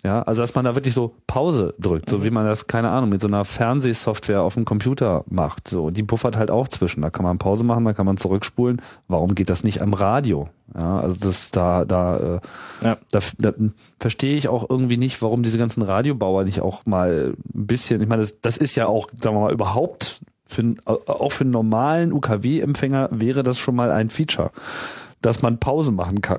Ja, 0.06 0.22
also 0.22 0.40
dass 0.40 0.54
man 0.54 0.64
da 0.64 0.76
wirklich 0.76 0.94
so 0.94 1.16
Pause 1.26 1.74
drückt, 1.80 2.08
so 2.08 2.22
wie 2.22 2.30
man 2.30 2.46
das, 2.46 2.68
keine 2.68 2.90
Ahnung, 2.90 3.10
mit 3.10 3.20
so 3.20 3.26
einer 3.26 3.44
Fernsehsoftware 3.44 4.40
auf 4.40 4.54
dem 4.54 4.64
Computer 4.64 5.24
macht. 5.28 5.66
So, 5.66 5.90
die 5.90 6.04
puffert 6.04 6.36
halt 6.36 6.48
auch 6.52 6.68
zwischen. 6.68 7.02
Da 7.02 7.10
kann 7.10 7.24
man 7.24 7.38
Pause 7.38 7.64
machen, 7.64 7.84
da 7.84 7.92
kann 7.92 8.06
man 8.06 8.16
zurückspulen. 8.16 8.80
Warum 9.08 9.34
geht 9.34 9.50
das 9.50 9.64
nicht 9.64 9.82
am 9.82 9.94
Radio? 9.94 10.48
Ja, 10.78 11.00
also 11.00 11.18
das 11.26 11.50
da, 11.50 11.84
da, 11.84 12.18
äh, 12.36 12.40
Ja. 12.86 12.98
da, 13.10 13.18
da 13.38 13.52
verstehe 13.98 14.36
ich 14.36 14.46
auch 14.46 14.70
irgendwie 14.70 14.96
nicht, 14.96 15.20
warum 15.22 15.42
diese 15.42 15.58
ganzen 15.58 15.82
Radiobauer 15.82 16.44
nicht 16.44 16.60
auch 16.60 16.86
mal 16.86 17.34
ein 17.52 17.66
bisschen, 17.66 18.00
ich 18.00 18.08
meine, 18.08 18.22
das, 18.22 18.40
das 18.40 18.58
ist 18.58 18.76
ja 18.76 18.86
auch, 18.86 19.08
sagen 19.20 19.34
wir 19.34 19.40
mal, 19.40 19.52
überhaupt 19.52 20.20
für, 20.44 20.76
auch 20.84 21.32
für 21.32 21.42
einen 21.42 21.50
normalen 21.50 22.12
UKW-Empfänger 22.12 23.08
wäre 23.10 23.42
das 23.42 23.58
schon 23.58 23.74
mal 23.74 23.90
ein 23.90 24.08
Feature, 24.08 24.52
dass 25.20 25.42
man 25.42 25.58
Pause 25.58 25.90
machen 25.90 26.20
kann. 26.20 26.38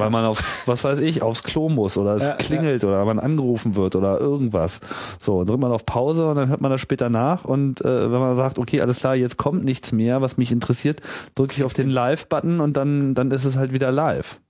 Weil 0.00 0.10
man 0.10 0.24
auf, 0.24 0.66
was 0.66 0.84
weiß 0.84 1.00
ich, 1.00 1.22
aufs 1.22 1.42
Klo 1.42 1.68
muss 1.68 1.96
oder 1.96 2.14
es 2.14 2.24
Ja, 2.24 2.34
klingelt 2.34 2.84
oder 2.84 3.04
man 3.04 3.18
angerufen 3.18 3.76
wird 3.76 3.96
oder 3.96 4.18
irgendwas. 4.20 4.80
So, 5.20 5.44
drückt 5.44 5.60
man 5.60 5.72
auf 5.72 5.86
Pause 5.86 6.28
und 6.28 6.36
dann 6.36 6.48
hört 6.48 6.60
man 6.60 6.70
das 6.70 6.80
später 6.80 7.10
nach 7.10 7.44
und 7.44 7.80
äh, 7.80 8.10
wenn 8.12 8.20
man 8.20 8.36
sagt, 8.36 8.58
okay, 8.58 8.80
alles 8.80 8.98
klar, 9.00 9.14
jetzt 9.14 9.36
kommt 9.36 9.64
nichts 9.64 9.92
mehr, 9.92 10.20
was 10.20 10.36
mich 10.36 10.52
interessiert, 10.52 11.00
drückt 11.34 11.52
sich 11.52 11.64
auf 11.64 11.74
den 11.74 11.90
Live-Button 11.90 12.60
und 12.60 12.76
dann, 12.76 13.14
dann 13.14 13.30
ist 13.30 13.44
es 13.44 13.56
halt 13.56 13.72
wieder 13.72 13.92
live. 13.92 14.40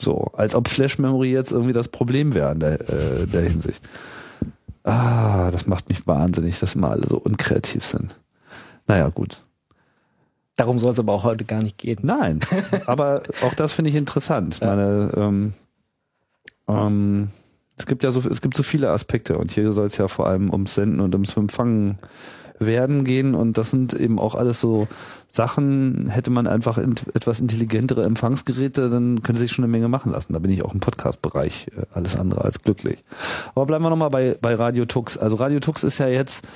So, 0.00 0.30
als 0.34 0.54
ob 0.54 0.68
Flash 0.68 0.98
Memory 0.98 1.30
jetzt 1.32 1.52
irgendwie 1.52 1.72
das 1.72 1.88
Problem 1.88 2.34
wäre 2.34 2.52
in 2.52 2.60
der, 2.60 2.80
äh, 2.80 3.26
der 3.26 3.42
Hinsicht. 3.42 3.82
Ah, 4.82 5.50
das 5.50 5.66
macht 5.66 5.88
mich 5.88 6.06
wahnsinnig, 6.06 6.58
dass 6.58 6.74
immer 6.74 6.90
alle 6.90 7.06
so 7.06 7.16
unkreativ 7.16 7.84
sind. 7.84 8.16
Naja, 8.86 9.08
gut. 9.08 9.43
Darum 10.56 10.78
soll 10.78 10.92
es 10.92 10.98
aber 10.98 11.12
auch 11.12 11.24
heute 11.24 11.44
gar 11.44 11.62
nicht 11.62 11.78
gehen. 11.78 11.98
Nein, 12.02 12.40
aber 12.86 13.22
auch 13.42 13.54
das 13.54 13.72
finde 13.72 13.90
ich 13.90 13.96
interessant. 13.96 14.60
Ja. 14.60 14.68
meine, 14.68 15.12
ähm, 15.16 15.52
ähm, 16.68 17.30
es 17.76 17.86
gibt 17.86 18.04
ja 18.04 18.10
so, 18.10 18.20
es 18.28 18.40
gibt 18.40 18.56
so 18.56 18.62
viele 18.62 18.90
Aspekte 18.90 19.36
und 19.36 19.52
hier 19.52 19.72
soll 19.72 19.86
es 19.86 19.96
ja 19.96 20.08
vor 20.08 20.26
allem 20.26 20.50
ums 20.50 20.74
Senden 20.74 21.00
und 21.00 21.14
ums 21.14 21.36
Empfangen 21.36 21.98
werden 22.60 23.04
gehen 23.04 23.34
und 23.34 23.58
das 23.58 23.70
sind 23.70 23.94
eben 23.94 24.18
auch 24.20 24.36
alles 24.36 24.60
so 24.60 24.86
Sachen, 25.28 26.08
hätte 26.08 26.30
man 26.30 26.46
einfach 26.46 26.78
int 26.78 27.04
etwas 27.14 27.40
intelligentere 27.40 28.04
Empfangsgeräte, 28.04 28.88
dann 28.88 29.22
könnte 29.22 29.40
sich 29.40 29.50
schon 29.50 29.64
eine 29.64 29.72
Menge 29.72 29.88
machen 29.88 30.12
lassen. 30.12 30.32
Da 30.32 30.38
bin 30.38 30.52
ich 30.52 30.64
auch 30.64 30.72
im 30.72 30.78
Podcast-Bereich 30.78 31.66
äh, 31.76 31.86
alles 31.92 32.16
andere 32.16 32.44
als 32.44 32.62
glücklich. 32.62 33.02
Aber 33.56 33.66
bleiben 33.66 33.84
wir 33.84 33.90
nochmal 33.90 34.10
bei, 34.10 34.38
bei 34.40 34.54
Radio 34.54 34.84
Tux. 34.84 35.18
Also 35.18 35.34
Radio 35.34 35.58
Tux 35.58 35.82
ist 35.82 35.98
ja 35.98 36.06
jetzt 36.06 36.46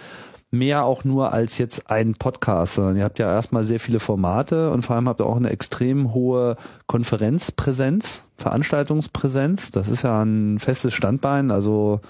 mehr 0.51 0.85
auch 0.85 1.05
nur 1.05 1.33
als 1.33 1.59
jetzt 1.59 1.91
ein 1.91 2.15
Podcast, 2.15 2.75
sondern 2.75 2.97
ihr 2.97 3.05
habt 3.05 3.19
ja 3.19 3.31
erstmal 3.31 3.65
sehr 3.65 3.81
viele 3.81 4.01
Formate 4.01 4.71
und 4.71 4.83
vor 4.83 4.97
allem 4.97 5.09
habt 5.09 5.21
ihr 5.21 5.27
auch 5.27 5.37
eine 5.37 5.51
extrem 5.51 6.15
hohe 6.15 6.57
Konferenzpräsenz, 6.87 8.25
Veranstaltungspräsenz. 8.37 9.71
Das 9.71 9.89
ist 9.89 10.03
ja 10.03 10.23
ein 10.23 10.59
festes 10.59 10.95
Standbein, 10.95 11.51
also 11.51 12.01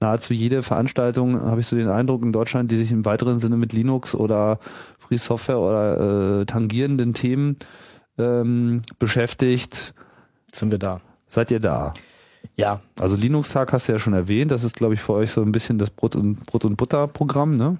nahezu 0.00 0.32
jede 0.32 0.62
Veranstaltung, 0.62 1.42
habe 1.42 1.60
ich 1.60 1.66
so 1.66 1.76
den 1.76 1.88
Eindruck 1.88 2.22
in 2.22 2.32
Deutschland, 2.32 2.70
die 2.70 2.76
sich 2.76 2.92
im 2.92 3.04
weiteren 3.04 3.40
Sinne 3.40 3.56
mit 3.56 3.72
Linux 3.72 4.14
oder 4.14 4.60
Free 4.98 5.16
Software 5.16 5.58
oder 5.58 6.40
äh, 6.40 6.46
tangierenden 6.46 7.14
Themen 7.14 7.56
ähm, 8.16 8.82
beschäftigt. 8.98 9.92
Sind 10.52 10.70
wir 10.70 10.78
da. 10.78 11.00
Seid 11.28 11.50
ihr 11.50 11.60
da? 11.60 11.94
Ja, 12.56 12.80
Also 12.98 13.14
Linux-Tag 13.14 13.72
hast 13.72 13.88
du 13.88 13.92
ja 13.92 13.98
schon 13.98 14.14
erwähnt, 14.14 14.50
das 14.50 14.64
ist, 14.64 14.76
glaube 14.76 14.94
ich, 14.94 15.00
für 15.00 15.12
euch 15.12 15.30
so 15.30 15.42
ein 15.42 15.52
bisschen 15.52 15.78
das 15.78 15.90
Brot- 15.90 16.16
und, 16.16 16.44
Brot 16.46 16.64
und 16.64 16.76
Butter-Programm, 16.76 17.56
ne? 17.56 17.76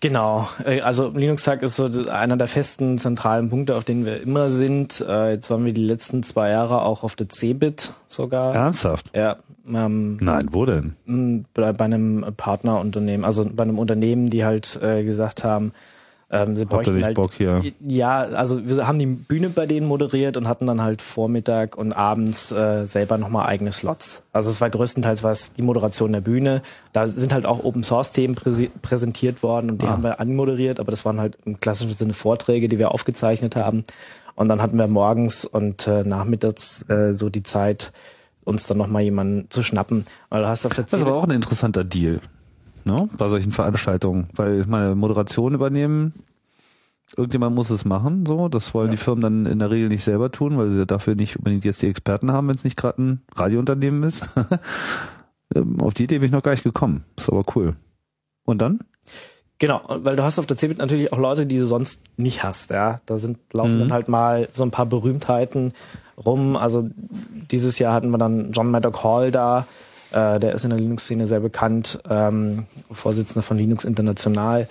Genau, 0.00 0.48
Äh, 0.64 0.80
also 0.82 1.08
Linux-Tag 1.10 1.62
ist 1.62 1.76
so 1.76 1.84
einer 2.10 2.36
der 2.36 2.46
festen 2.48 2.98
zentralen 2.98 3.48
Punkte, 3.48 3.74
auf 3.76 3.84
denen 3.84 4.04
wir 4.04 4.20
immer 4.20 4.50
sind. 4.50 5.00
Äh, 5.06 5.32
Jetzt 5.32 5.50
waren 5.50 5.64
wir 5.64 5.72
die 5.72 5.84
letzten 5.84 6.22
zwei 6.22 6.50
Jahre 6.50 6.82
auch 6.82 7.04
auf 7.04 7.16
der 7.16 7.28
CeBIT 7.28 7.92
sogar. 8.06 8.54
Ernsthaft? 8.54 9.10
Ja, 9.14 9.36
ähm, 9.66 10.18
Nein, 10.20 10.48
wo 10.52 10.66
denn? 10.66 10.94
bei, 11.54 11.72
bei 11.72 11.84
einem 11.84 12.24
Partnerunternehmen, 12.36 13.24
also 13.24 13.48
bei 13.50 13.62
einem 13.62 13.78
Unternehmen, 13.78 14.26
die 14.28 14.44
halt 14.44 14.78
äh, 14.82 15.04
gesagt 15.04 15.42
haben, 15.44 15.72
Ähm, 16.30 16.56
sie 16.56 16.62
Habt 16.62 16.72
ihr 16.72 16.76
bräuchten 16.76 16.94
nicht 16.96 17.04
halt, 17.06 17.14
Bock 17.16 17.32
hier? 17.32 17.62
Ja, 17.80 18.20
also 18.20 18.66
wir 18.66 18.86
haben 18.86 18.98
die 18.98 19.06
Bühne 19.06 19.48
bei 19.48 19.64
denen 19.64 19.86
moderiert 19.86 20.36
und 20.36 20.46
hatten 20.46 20.66
dann 20.66 20.82
halt 20.82 21.00
Vormittag 21.00 21.76
und 21.78 21.92
abends 21.94 22.52
äh, 22.52 22.84
selber 22.86 23.16
nochmal 23.16 23.46
eigene 23.46 23.72
Slots. 23.72 24.22
Also 24.32 24.50
es 24.50 24.60
war 24.60 24.68
größtenteils 24.68 25.22
was 25.24 25.54
die 25.54 25.62
Moderation 25.62 26.12
der 26.12 26.20
Bühne. 26.20 26.60
Da 26.92 27.08
sind 27.08 27.32
halt 27.32 27.46
auch 27.46 27.64
Open 27.64 27.82
Source 27.82 28.12
Themen 28.12 28.34
präsi- 28.34 28.68
präsentiert 28.82 29.42
worden 29.42 29.70
und 29.70 29.80
die 29.82 29.86
Ah. 29.86 29.90
haben 29.92 30.02
wir 30.02 30.20
anmoderiert, 30.20 30.80
aber 30.80 30.90
das 30.90 31.06
waren 31.06 31.18
halt 31.18 31.38
im 31.46 31.60
klassischen 31.60 31.96
Sinne 31.96 32.12
Vorträge, 32.12 32.68
die 32.68 32.78
wir 32.78 32.92
aufgezeichnet 32.92 33.56
haben. 33.56 33.84
Und 34.34 34.48
dann 34.48 34.60
hatten 34.60 34.76
wir 34.76 34.86
morgens 34.86 35.46
und 35.46 35.86
äh, 35.88 36.02
nachmittags 36.02 36.82
äh, 36.90 37.14
so 37.14 37.30
die 37.30 37.42
Zeit, 37.42 37.90
uns 38.44 38.66
dann 38.66 38.76
nochmal 38.78 39.02
jemanden 39.02 39.50
zu 39.50 39.62
schnappen. 39.62 40.04
Weil 40.28 40.42
du 40.42 40.48
hast 40.48 40.64
auf 40.66 40.72
der 40.74 40.84
Das 40.84 40.92
ist 40.92 41.00
aber 41.06 41.14
auch 41.16 41.24
ein 41.24 41.30
interessanter 41.32 41.84
Deal, 41.84 42.20
ne? 42.88 43.08
Bei 43.18 43.28
solchen 43.28 43.52
Veranstaltungen, 43.52 44.26
weil 44.34 44.60
ich 44.62 44.66
meine 44.66 44.94
Moderation 44.96 45.54
übernehmen, 45.54 46.12
irgendjemand 47.16 47.54
muss 47.54 47.70
es 47.70 47.84
machen, 47.84 48.26
so. 48.26 48.48
Das 48.48 48.74
wollen 48.74 48.88
Ja. 48.88 48.92
die 48.92 48.96
Firmen 48.96 49.22
dann 49.22 49.46
in 49.46 49.58
der 49.60 49.70
Regel 49.70 49.88
nicht 49.88 50.04
selber 50.04 50.30
tun, 50.32 50.58
weil 50.58 50.70
sie 50.70 50.84
dafür 50.86 51.14
nicht 51.14 51.36
unbedingt 51.36 51.64
jetzt 51.64 51.80
die 51.82 51.86
Experten 51.86 52.32
haben, 52.32 52.48
wenn 52.48 52.56
es 52.56 52.64
nicht 52.64 52.76
gerade 52.76 53.00
ein 53.02 53.22
Radiounternehmen 53.36 54.02
ist. 54.02 54.28
Ähm, 55.54 55.80
auf 55.80 55.94
die 55.94 56.04
Idee 56.04 56.18
bin 56.18 56.26
ich 56.26 56.30
noch 56.32 56.42
gar 56.42 56.50
nicht 56.50 56.62
gekommen. 56.62 57.04
Ist 57.16 57.30
aber 57.30 57.42
cool. 57.56 57.74
Und 58.44 58.60
dann? 58.60 58.80
Genau, 59.58 59.80
weil 59.88 60.14
du 60.14 60.22
hast 60.22 60.38
auf 60.38 60.44
der 60.44 60.58
CeBIT 60.58 60.76
natürlich 60.76 61.10
auch 61.10 61.16
Leute, 61.18 61.46
die 61.46 61.56
du 61.56 61.66
sonst 61.66 62.04
nicht 62.18 62.42
hast, 62.44 62.70
ja. 62.70 63.00
Da 63.06 63.16
sind, 63.16 63.38
laufen 63.54 63.76
Mhm. 63.76 63.78
dann 63.80 63.92
halt 63.94 64.08
mal 64.10 64.48
so 64.52 64.62
ein 64.62 64.70
paar 64.70 64.84
Berühmtheiten 64.84 65.72
rum. 66.22 66.54
Also 66.54 66.90
dieses 67.50 67.78
Jahr 67.78 67.94
hatten 67.94 68.10
wir 68.10 68.18
dann 68.18 68.52
John 68.52 68.70
Maddock 68.70 69.02
Hall 69.02 69.30
da, 69.30 69.66
äh, 70.12 70.38
der 70.38 70.52
ist 70.52 70.64
in 70.64 70.70
der 70.70 70.78
Linux-Szene 70.78 71.26
sehr 71.26 71.40
bekannt, 71.40 72.00
ähm, 72.08 72.66
Vorsitzender 72.90 73.42
von 73.42 73.58
Linux 73.58 73.84
International. 73.84 74.68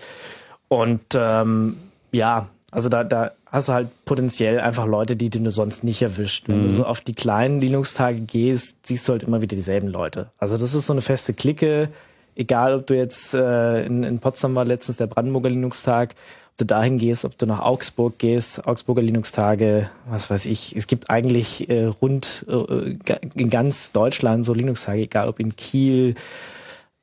Und 0.67 1.01
ähm, 1.15 1.77
ja, 2.11 2.47
also 2.71 2.89
da, 2.89 3.03
da 3.03 3.31
hast 3.45 3.69
du 3.69 3.73
halt 3.73 3.87
potenziell 4.05 4.59
einfach 4.59 4.85
Leute, 4.85 5.15
die 5.15 5.29
du 5.29 5.49
sonst 5.51 5.83
nicht 5.83 6.01
erwischt. 6.01 6.47
Wenn 6.49 6.63
du 6.63 6.71
so 6.71 6.85
auf 6.85 7.01
die 7.01 7.13
kleinen 7.13 7.61
Linux-Tage 7.61 8.19
gehst, 8.19 8.85
siehst 8.87 9.07
du 9.07 9.13
halt 9.13 9.23
immer 9.23 9.41
wieder 9.41 9.55
dieselben 9.55 9.87
Leute. 9.87 10.31
Also 10.37 10.57
das 10.57 10.73
ist 10.73 10.85
so 10.85 10.93
eine 10.93 11.01
feste 11.01 11.33
Clique, 11.33 11.89
egal 12.35 12.75
ob 12.75 12.87
du 12.87 12.95
jetzt 12.95 13.33
äh, 13.33 13.85
in, 13.85 14.03
in 14.03 14.19
Potsdam 14.19 14.55
war 14.55 14.65
letztens 14.65 14.97
der 14.97 15.07
Brandenburger 15.07 15.49
Linux-Tag, 15.49 16.15
du 16.57 16.65
dahin 16.65 16.97
gehst, 16.97 17.23
ob 17.25 17.37
du 17.37 17.45
nach 17.45 17.59
Augsburg 17.59 18.17
gehst, 18.17 18.67
Augsburger 18.67 19.01
Linux-Tage, 19.01 19.89
was 20.09 20.29
weiß 20.29 20.45
ich. 20.47 20.75
Es 20.75 20.87
gibt 20.87 21.09
eigentlich 21.09 21.69
äh, 21.69 21.85
rund 21.85 22.45
äh, 22.49 22.95
ga- 23.05 23.19
in 23.35 23.49
ganz 23.49 23.91
Deutschland 23.91 24.45
so 24.45 24.53
Linux-Tage, 24.53 25.01
egal 25.03 25.27
ob 25.29 25.39
in 25.39 25.55
Kiel, 25.55 26.15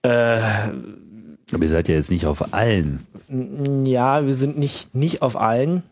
äh, 0.02 0.40
Aber 1.52 1.62
ihr 1.62 1.68
seid 1.68 1.88
ja 1.88 1.94
jetzt 1.94 2.10
nicht 2.10 2.26
auf 2.26 2.52
allen. 2.52 3.06
ja, 3.86 4.26
wir 4.26 4.34
sind 4.34 4.58
nicht, 4.58 4.94
nicht 4.94 5.22
auf 5.22 5.36
allen, 5.36 5.82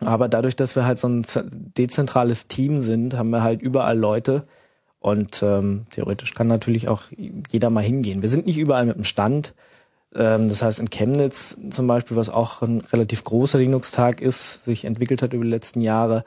aber 0.00 0.28
dadurch, 0.28 0.56
dass 0.56 0.74
wir 0.76 0.84
halt 0.86 0.98
so 0.98 1.08
ein 1.08 1.24
ze- 1.24 1.48
dezentrales 1.50 2.48
Team 2.48 2.80
sind, 2.80 3.16
haben 3.16 3.30
wir 3.30 3.42
halt 3.42 3.62
überall 3.62 3.98
Leute 3.98 4.44
und 5.00 5.42
ähm, 5.42 5.86
theoretisch 5.90 6.34
kann 6.34 6.46
natürlich 6.48 6.88
auch 6.88 7.02
jeder 7.50 7.70
mal 7.70 7.82
hingehen. 7.84 8.22
Wir 8.22 8.28
sind 8.28 8.46
nicht 8.46 8.58
überall 8.58 8.86
mit 8.86 8.96
dem 8.96 9.04
Stand. 9.04 9.54
Ähm, 10.14 10.48
das 10.48 10.62
heißt, 10.62 10.80
in 10.80 10.90
Chemnitz 10.90 11.56
zum 11.70 11.86
Beispiel, 11.86 12.16
was 12.16 12.28
auch 12.28 12.62
ein 12.62 12.80
relativ 12.92 13.24
großer 13.24 13.58
Linux-Tag 13.58 14.20
ist, 14.20 14.64
sich 14.64 14.84
entwickelt 14.84 15.22
hat 15.22 15.32
über 15.32 15.44
die 15.44 15.50
letzten 15.50 15.80
Jahre, 15.80 16.24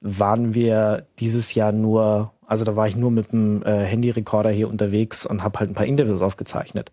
waren 0.00 0.54
wir 0.54 1.06
dieses 1.18 1.54
Jahr 1.54 1.72
nur, 1.72 2.32
also 2.46 2.64
da 2.64 2.74
war 2.76 2.88
ich 2.88 2.96
nur 2.96 3.10
mit 3.10 3.32
dem 3.32 3.62
äh, 3.62 3.84
Handyrekorder 3.84 4.50
hier 4.50 4.68
unterwegs 4.68 5.26
und 5.26 5.44
habe 5.44 5.58
halt 5.58 5.70
ein 5.70 5.74
paar 5.74 5.86
Interviews 5.86 6.22
aufgezeichnet. 6.22 6.90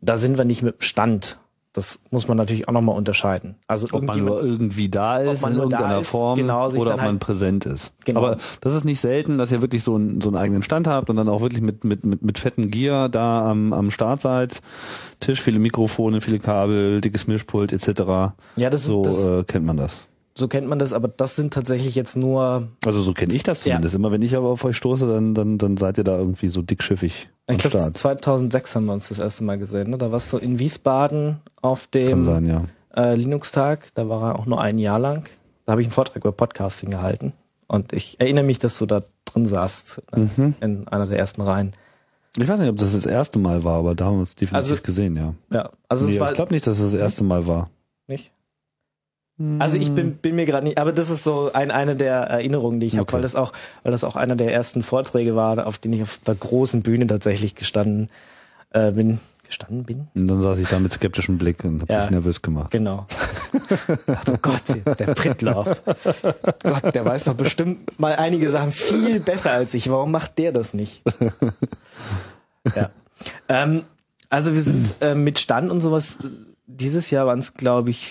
Da 0.00 0.16
sind 0.16 0.38
wir 0.38 0.44
nicht 0.44 0.62
mit 0.62 0.76
dem 0.76 0.82
Stand. 0.82 1.38
Das 1.74 2.00
muss 2.10 2.28
man 2.28 2.36
natürlich 2.36 2.68
auch 2.68 2.72
nochmal 2.72 2.96
unterscheiden. 2.96 3.54
Also 3.66 3.86
Ob 3.92 4.02
man 4.04 4.22
nur 4.22 4.42
irgendwie 4.42 4.90
da 4.90 5.18
ist, 5.20 5.40
man 5.40 5.52
in 5.54 5.58
irgendeiner 5.58 6.00
ist, 6.00 6.08
Form, 6.08 6.36
genau, 6.36 6.68
oder 6.68 6.90
ob 6.92 6.96
man 6.98 7.00
halt- 7.00 7.20
präsent 7.20 7.64
ist. 7.64 7.94
Genau. 8.04 8.20
Aber 8.20 8.36
das 8.60 8.74
ist 8.74 8.84
nicht 8.84 9.00
selten, 9.00 9.38
dass 9.38 9.50
ihr 9.52 9.62
wirklich 9.62 9.82
so 9.82 9.94
einen, 9.94 10.20
so 10.20 10.28
einen 10.28 10.36
eigenen 10.36 10.62
Stand 10.62 10.86
habt 10.86 11.08
und 11.08 11.16
dann 11.16 11.30
auch 11.30 11.40
wirklich 11.40 11.62
mit, 11.62 11.84
mit, 11.84 12.04
mit, 12.04 12.22
mit 12.22 12.38
fetten 12.38 12.70
Gear 12.70 13.08
da 13.08 13.50
am, 13.50 13.72
am 13.72 13.90
Start 13.90 14.20
seid. 14.20 14.60
Tisch, 15.20 15.40
viele 15.40 15.58
Mikrofone, 15.58 16.20
viele 16.20 16.40
Kabel, 16.40 17.00
dickes 17.00 17.26
Mischpult 17.26 17.72
etc. 17.72 18.34
Ja, 18.56 18.68
das, 18.68 18.84
So 18.84 19.02
das, 19.02 19.26
äh, 19.26 19.44
kennt 19.44 19.64
man 19.64 19.78
das. 19.78 20.06
So 20.34 20.48
kennt 20.48 20.66
man 20.66 20.78
das, 20.78 20.92
aber 20.92 21.08
das 21.08 21.36
sind 21.36 21.52
tatsächlich 21.52 21.94
jetzt 21.94 22.16
nur, 22.16 22.68
Also 22.84 23.02
so 23.02 23.12
kenne 23.12 23.34
ich 23.34 23.42
das 23.42 23.64
Ja. 23.64 23.72
zumindest. 23.74 23.94
Immer 23.94 24.12
wenn 24.12 24.22
ich 24.22 24.34
aber 24.36 24.48
auf 24.48 24.64
euch 24.64 24.76
stoße, 24.76 25.06
dann, 25.06 25.34
dann, 25.34 25.58
dann 25.58 25.76
seid 25.76 25.98
ihr 25.98 26.04
da 26.04 26.16
irgendwie 26.18 26.48
so 26.48 26.62
dickschiffig 26.62 27.28
ich 27.48 27.58
glaube 27.58 27.78
Start. 27.78 27.98
2006 27.98 28.76
haben 28.76 28.86
wir 28.86 28.92
uns 28.94 29.08
das 29.08 29.18
erste 29.18 29.44
Mal 29.44 29.58
gesehen. 29.58 29.90
Ne? 29.90 29.98
Da 29.98 30.10
warst 30.12 30.32
du 30.32 30.38
in 30.38 30.58
Wiesbaden 30.58 31.40
auf 31.60 31.86
dem 31.88 32.24
sein, 32.24 32.46
ja. 32.46 32.62
äh, 32.96 33.14
Linux-Tag. 33.14 33.90
Da 33.94 34.08
war 34.08 34.30
er 34.32 34.38
auch 34.38 34.46
nur 34.46 34.60
ein 34.60 34.78
Jahr 34.78 34.98
lang. 34.98 35.28
Da 35.66 35.72
habe 35.72 35.82
ich 35.82 35.86
einen 35.88 35.92
Vortrag 35.92 36.16
über 36.16 36.32
Podcasting 36.32 36.90
gehalten. 36.90 37.32
Und 37.66 37.92
ich 37.92 38.18
erinnere 38.20 38.44
mich, 38.44 38.58
dass 38.58 38.78
du 38.78 38.86
da 38.86 39.02
drin 39.26 39.44
saßt, 39.46 40.02
äh, 40.12 40.20
Mhm. 40.20 40.54
in 40.60 40.88
einer 40.88 41.06
der 41.06 41.18
ersten 41.18 41.42
Reihen. 41.42 41.72
Ich 42.38 42.48
weiß 42.48 42.60
nicht, 42.60 42.70
ob 42.70 42.76
das 42.78 42.92
das 42.92 43.04
erste 43.04 43.38
Mal 43.38 43.62
war, 43.64 43.78
aber 43.78 43.94
da 43.94 44.06
haben 44.06 44.14
wir 44.16 44.20
uns 44.20 44.34
definitiv 44.34 44.54
Also- 44.72 44.82
gesehen, 44.82 45.16
ja. 45.16 45.34
Ja, 45.50 45.70
also 45.88 46.06
Nee, 46.06 46.14
es 46.14 46.20
war 46.20 46.28
ich 46.30 46.34
glaube 46.34 46.54
nicht, 46.54 46.66
dass 46.66 46.78
es 46.78 46.92
das 46.92 47.00
erste 47.00 47.24
Mal 47.24 47.46
war. 47.46 47.68
nicht. 48.06 48.30
Also 49.58 49.76
ich 49.76 49.90
bin, 49.92 50.16
bin 50.16 50.36
mir 50.36 50.46
gerade 50.46 50.64
nicht, 50.66 50.78
aber 50.78 50.92
das 50.92 51.10
ist 51.10 51.24
so 51.24 51.50
ein, 51.52 51.70
eine 51.70 51.96
der 51.96 52.14
Erinnerungen, 52.16 52.78
die 52.80 52.86
ich 52.86 52.92
habe, 52.94 53.02
Okay. 53.02 53.14
weil 53.14 53.22
das 53.22 53.34
auch, 53.34 53.52
weil 53.82 53.90
das 53.90 54.04
auch 54.04 54.14
einer 54.14 54.36
der 54.36 54.52
ersten 54.52 54.82
Vorträge 54.82 55.34
war, 55.34 55.66
auf 55.66 55.78
den 55.78 55.92
ich 55.94 56.02
auf 56.02 56.18
der 56.26 56.34
großen 56.36 56.82
Bühne 56.82 57.06
tatsächlich 57.06 57.54
gestanden 57.54 58.08
äh, 58.70 58.92
bin. 58.92 59.18
Gestanden 59.44 59.84
bin? 59.84 60.06
Und 60.14 60.26
dann 60.28 60.40
saß 60.42 60.58
ich 60.58 60.68
da 60.68 60.78
mit 60.78 60.92
skeptischem 60.92 61.38
Blick 61.38 61.64
und 61.64 61.82
habe 61.82 61.92
Ja. 61.92 62.00
mich 62.02 62.10
nervös 62.10 62.40
gemacht. 62.42 62.70
Genau. 62.70 63.06
Ach 64.06 64.24
du 64.24 64.38
Gott, 64.40 64.62
jetzt 64.68 65.00
der 65.00 65.06
Prittlauf. 65.14 65.82
Gott, 66.62 66.94
der 66.94 67.04
weiß 67.04 67.24
doch 67.24 67.34
bestimmt 67.34 67.98
mal 67.98 68.14
einige 68.14 68.48
Sachen 68.50 68.70
viel 68.70 69.18
besser 69.18 69.50
als 69.50 69.74
ich. 69.74 69.90
Warum 69.90 70.10
macht 70.12 70.38
der 70.38 70.52
das 70.52 70.72
nicht? 70.72 71.02
Ja. 72.76 72.90
Ähm, 73.48 73.82
also 74.30 74.54
wir 74.54 74.60
sind 74.62 74.94
äh, 75.00 75.14
mit 75.14 75.38
Stand 75.38 75.70
und 75.70 75.80
sowas, 75.80 76.18
äh, 76.22 76.28
dieses 76.66 77.10
Jahr 77.10 77.26
waren 77.26 77.40
es, 77.40 77.54
glaube 77.54 77.90
ich, 77.90 78.08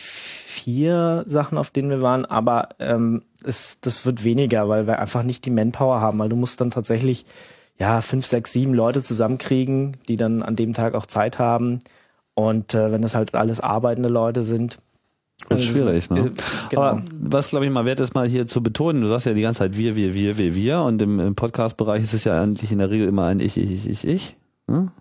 vier 0.51 1.23
Sachen, 1.25 1.57
auf 1.57 1.69
denen 1.69 1.89
wir 1.89 2.01
waren, 2.01 2.25
aber 2.25 2.69
ähm, 2.79 3.23
es, 3.43 3.79
das 3.81 4.05
wird 4.05 4.23
weniger, 4.23 4.69
weil 4.69 4.85
wir 4.85 4.99
einfach 4.99 5.23
nicht 5.23 5.45
die 5.45 5.51
Manpower 5.51 6.01
haben, 6.01 6.19
weil 6.19 6.29
du 6.29 6.35
musst 6.35 6.61
dann 6.61 6.71
tatsächlich 6.71 7.25
ja 7.79 8.01
fünf, 8.01 8.25
sechs, 8.25 8.53
sieben 8.53 8.73
Leute 8.73 9.01
zusammenkriegen, 9.01 9.97
die 10.07 10.17
dann 10.17 10.43
an 10.43 10.55
dem 10.55 10.73
Tag 10.73 10.93
auch 10.93 11.05
Zeit 11.05 11.39
haben. 11.39 11.79
Und 12.35 12.73
äh, 12.73 12.91
wenn 12.91 13.01
das 13.01 13.15
halt 13.15 13.33
alles 13.33 13.59
arbeitende 13.59 14.09
Leute 14.09 14.43
sind, 14.43 14.77
Das 15.49 15.61
ist 15.61 15.69
schwierig, 15.69 16.09
ne? 16.09 16.31
Genau. 16.69 16.81
Aber 16.81 17.03
was, 17.19 17.49
glaube 17.49 17.65
ich, 17.65 17.71
mal 17.71 17.85
wert 17.85 17.99
ist, 17.99 18.13
mal 18.13 18.27
hier 18.27 18.45
zu 18.45 18.61
betonen, 18.61 19.01
du 19.01 19.07
sagst 19.07 19.25
ja 19.25 19.33
die 19.33 19.41
ganze 19.41 19.59
Zeit 19.59 19.75
wir, 19.77 19.95
wir, 19.95 20.13
wir, 20.13 20.37
wir, 20.37 20.53
wir 20.53 20.81
und 20.81 21.01
im, 21.01 21.19
im 21.19 21.35
Podcast-Bereich 21.35 22.03
ist 22.03 22.13
es 22.13 22.23
ja 22.25 22.41
eigentlich 22.41 22.71
in 22.71 22.77
der 22.77 22.91
Regel 22.91 23.07
immer 23.07 23.25
ein 23.25 23.39
Ich, 23.39 23.57
ich, 23.57 23.71
ich, 23.71 23.89
ich, 23.89 24.07
ich. 24.07 24.37
Ne? 24.67 24.91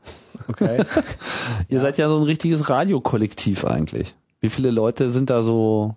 okay. 0.48 0.84
Ihr 1.68 1.80
seid 1.80 1.98
ja 1.98 2.08
so 2.08 2.16
ein 2.16 2.22
richtiges 2.22 2.68
Radiokollektiv 2.68 3.64
eigentlich. 3.64 4.14
Wie 4.40 4.50
viele 4.50 4.70
Leute 4.70 5.10
sind 5.10 5.30
da 5.30 5.42
so 5.42 5.96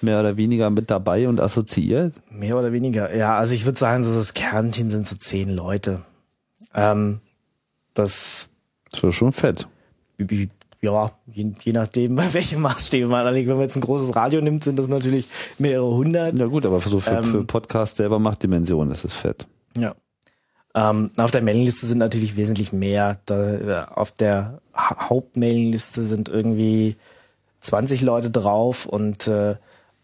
mehr 0.00 0.20
oder 0.20 0.36
weniger 0.36 0.70
mit 0.70 0.90
dabei 0.90 1.28
und 1.28 1.40
assoziiert? 1.40 2.14
Mehr 2.30 2.56
oder 2.56 2.72
weniger. 2.72 3.14
Ja, 3.14 3.36
also 3.38 3.54
ich 3.54 3.64
würde 3.64 3.78
sagen, 3.78 4.02
so 4.04 4.14
das 4.14 4.34
Kernteam 4.34 4.90
sind 4.90 5.06
so 5.06 5.16
zehn 5.16 5.50
Leute. 5.50 6.02
Ähm, 6.74 7.20
das, 7.94 8.48
Das 8.90 9.02
ist 9.02 9.14
schon 9.14 9.32
fett. 9.32 9.66
ja, 10.80 11.10
je, 11.26 11.52
je 11.62 11.72
nachdem, 11.72 12.14
bei 12.16 12.32
welchem 12.34 12.60
Maßstäbe 12.62 13.08
man 13.08 13.26
anlegt. 13.26 13.48
Wenn 13.48 13.56
man 13.56 13.64
jetzt 13.64 13.76
ein 13.76 13.80
großes 13.82 14.14
Radio 14.14 14.40
nimmt, 14.40 14.64
sind 14.64 14.78
das 14.78 14.88
natürlich 14.88 15.28
mehrere 15.58 15.90
hundert. 15.94 16.38
Ja 16.38 16.46
gut, 16.46 16.66
aber 16.66 16.80
für 16.80 16.88
so 16.88 17.00
für, 17.00 17.10
Ähm, 17.16 17.24
für 17.24 17.44
Podcast 17.44 17.96
selber 17.96 18.18
macht 18.18 18.42
Dimension, 18.42 18.90
ist 18.90 19.04
es 19.04 19.14
fett. 19.14 19.46
Ja. 19.76 19.94
Ähm, 20.74 21.10
auf 21.16 21.30
der 21.30 21.42
Mailingliste 21.42 21.86
sind 21.86 21.98
natürlich 21.98 22.36
wesentlich 22.36 22.72
mehr. 22.72 23.20
Da, 23.26 23.52
äh, 23.54 23.86
auf 23.88 24.12
der 24.12 24.60
ha 24.74 25.08
Hauptmailingliste 25.08 26.02
sind 26.02 26.28
irgendwie 26.28 26.96
20 27.60 28.02
Leute 28.02 28.30
drauf 28.30 28.86
und 28.86 29.26
äh, 29.26 29.56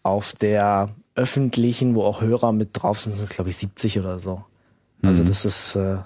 auf 0.03 0.33
der 0.33 0.89
öffentlichen, 1.15 1.95
wo 1.95 2.03
auch 2.03 2.21
Hörer 2.21 2.51
mit 2.51 2.69
drauf 2.73 2.99
sind, 2.99 3.13
sind 3.13 3.23
es 3.25 3.29
glaube 3.29 3.49
ich 3.49 3.57
70 3.57 3.99
oder 3.99 4.19
so. 4.19 4.43
Also 5.01 5.23
Mhm. 5.23 5.27
das 5.27 5.45
ist 5.45 5.75
äh, 5.75 5.97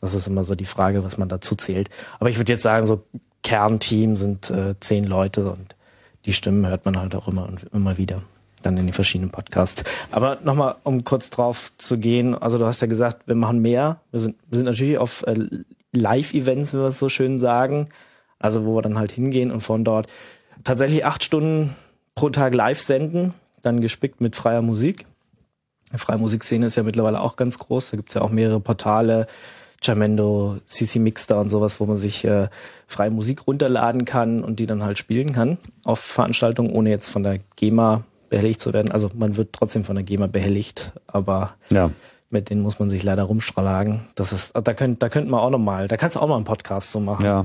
das 0.00 0.14
ist 0.14 0.26
immer 0.26 0.42
so 0.44 0.54
die 0.54 0.64
Frage, 0.64 1.04
was 1.04 1.16
man 1.16 1.28
dazu 1.28 1.54
zählt. 1.54 1.88
Aber 2.18 2.28
ich 2.28 2.36
würde 2.36 2.52
jetzt 2.52 2.62
sagen, 2.64 2.86
so 2.86 3.04
Kernteam 3.42 4.16
sind 4.16 4.50
äh, 4.50 4.74
zehn 4.80 5.04
Leute 5.04 5.50
und 5.50 5.74
die 6.24 6.32
Stimmen 6.32 6.66
hört 6.66 6.84
man 6.84 6.98
halt 6.98 7.14
auch 7.14 7.28
immer 7.28 7.46
und 7.48 7.64
immer 7.72 7.98
wieder 7.98 8.22
dann 8.62 8.76
in 8.76 8.86
den 8.86 8.92
verschiedenen 8.92 9.30
Podcasts. 9.30 9.82
Aber 10.12 10.38
nochmal, 10.44 10.76
um 10.84 11.02
kurz 11.04 11.30
drauf 11.30 11.72
zu 11.78 11.98
gehen, 11.98 12.34
also 12.36 12.58
du 12.58 12.66
hast 12.66 12.80
ja 12.80 12.86
gesagt, 12.86 13.26
wir 13.26 13.34
machen 13.34 13.60
mehr. 13.60 14.00
Wir 14.12 14.20
sind, 14.20 14.36
wir 14.48 14.58
sind 14.58 14.66
natürlich 14.66 14.98
auf 14.98 15.24
äh, 15.26 15.48
Live-Events, 15.92 16.72
wie 16.74 16.78
wir 16.78 16.86
es 16.86 16.98
so 16.98 17.08
schön 17.08 17.38
sagen. 17.38 17.88
Also 18.38 18.64
wo 18.64 18.76
wir 18.76 18.82
dann 18.82 18.98
halt 18.98 19.12
hingehen 19.12 19.50
und 19.50 19.60
von 19.60 19.84
dort 19.84 20.08
tatsächlich 20.64 21.04
acht 21.04 21.24
Stunden 21.24 21.74
pro 22.14 22.30
Tag 22.30 22.54
live 22.54 22.80
senden, 22.80 23.34
dann 23.62 23.80
gespickt 23.80 24.20
mit 24.20 24.36
freier 24.36 24.62
Musik. 24.62 25.06
Die 25.92 25.98
freie 25.98 26.18
Musikszene 26.18 26.66
ist 26.66 26.76
ja 26.76 26.82
mittlerweile 26.82 27.20
auch 27.20 27.36
ganz 27.36 27.58
groß. 27.58 27.90
Da 27.90 27.96
gibt 27.96 28.08
es 28.10 28.14
ja 28.14 28.22
auch 28.22 28.30
mehrere 28.30 28.60
Portale, 28.60 29.26
Jamendo, 29.82 30.58
CC 30.66 30.98
Mixter 31.00 31.40
und 31.40 31.48
sowas, 31.50 31.80
wo 31.80 31.86
man 31.86 31.96
sich 31.96 32.24
äh, 32.24 32.48
freie 32.86 33.10
Musik 33.10 33.46
runterladen 33.46 34.04
kann 34.04 34.44
und 34.44 34.58
die 34.60 34.66
dann 34.66 34.82
halt 34.84 34.96
spielen 34.96 35.32
kann 35.32 35.58
auf 35.84 35.98
Veranstaltungen, 36.00 36.70
ohne 36.70 36.90
jetzt 36.90 37.10
von 37.10 37.22
der 37.22 37.40
GEMA 37.56 38.04
behelligt 38.30 38.60
zu 38.60 38.72
werden. 38.72 38.92
Also 38.92 39.10
man 39.14 39.36
wird 39.36 39.52
trotzdem 39.52 39.84
von 39.84 39.96
der 39.96 40.04
GEMA 40.04 40.28
behelligt, 40.28 40.92
aber 41.08 41.54
Ja. 41.70 41.90
mit 42.30 42.48
denen 42.48 42.62
muss 42.62 42.78
man 42.78 42.88
sich 42.90 43.02
leider 43.02 43.24
rumschlagen. 43.24 44.00
Das 44.14 44.32
ist, 44.32 44.52
da 44.54 44.72
könnt, 44.72 45.02
da 45.02 45.08
könnte 45.08 45.30
man 45.30 45.40
auch 45.40 45.50
noch 45.50 45.58
mal, 45.58 45.88
da 45.88 45.96
kannst 45.96 46.16
du 46.16 46.20
auch 46.20 46.28
mal 46.28 46.36
einen 46.36 46.44
Podcast 46.44 46.92
so 46.92 47.00
machen, 47.00 47.24
Ja. 47.24 47.44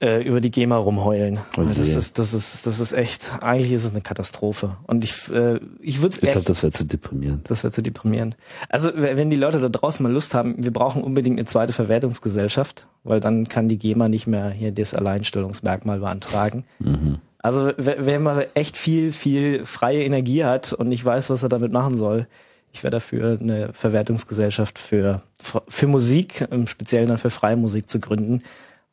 Äh, 0.00 0.22
über 0.22 0.40
die 0.40 0.50
GEMA 0.50 0.76
rumheulen. 0.76 1.38
Oh 1.56 1.62
Weil 1.62 1.74
das 1.74 1.88
ist, 1.94 2.18
das 2.18 2.32
ist, 2.34 2.66
das 2.66 2.78
ist 2.80 2.92
echt, 2.92 3.32
eigentlich 3.42 3.72
ist 3.72 3.84
es 3.84 3.90
eine 3.90 4.00
Katastrophe. 4.00 4.76
Und 4.86 5.02
ich, 5.04 5.28
äh, 5.30 5.58
ich 5.80 6.00
würde 6.00 6.14
es 6.14 6.22
Ich 6.22 6.30
glaube, 6.30 6.44
das 6.46 6.62
wäre 6.62 6.72
zu 6.72 6.84
deprimierend. 6.84 7.50
das 7.50 7.64
wäre 7.64 7.72
zu 7.72 7.82
deprimierend. 7.82 8.36
Also 8.68 8.90
wenn 8.94 9.28
die 9.30 9.36
Leute 9.36 9.60
da 9.60 9.68
draußen 9.68 10.02
mal 10.02 10.12
Lust 10.12 10.34
haben, 10.34 10.54
wir 10.58 10.72
brauchen 10.72 11.02
unbedingt 11.02 11.38
eine 11.38 11.46
zweite 11.46 11.72
Verwertungsgesellschaft, 11.72 12.86
weil 13.04 13.20
dann 13.20 13.48
kann 13.48 13.68
die 13.68 13.78
GEMA 13.78 14.08
nicht 14.08 14.26
mehr 14.26 14.50
hier 14.50 14.70
das 14.72 14.94
Alleinstellungsmerkmal 14.94 15.98
beantragen. 16.00 16.64
Also 17.40 17.68
w- 17.76 17.96
wenn 17.98 18.22
man 18.22 18.44
echt 18.54 18.76
viel, 18.76 19.12
viel 19.12 19.64
freie 19.64 20.04
Energie 20.04 20.44
hat 20.44 20.72
und 20.72 20.88
nicht 20.88 21.04
weiß, 21.04 21.30
was 21.30 21.42
er 21.42 21.48
damit 21.48 21.72
machen 21.72 21.96
soll, 21.96 22.26
ich 22.72 22.82
wäre 22.84 22.90
dafür, 22.90 23.38
eine 23.40 23.72
Verwertungsgesellschaft 23.72 24.78
für, 24.78 25.22
für 25.68 25.86
Musik, 25.86 26.46
im 26.50 26.66
Speziellen 26.66 27.08
dann 27.08 27.18
für 27.18 27.30
freie 27.30 27.56
Musik 27.56 27.88
zu 27.88 27.98
gründen, 28.00 28.42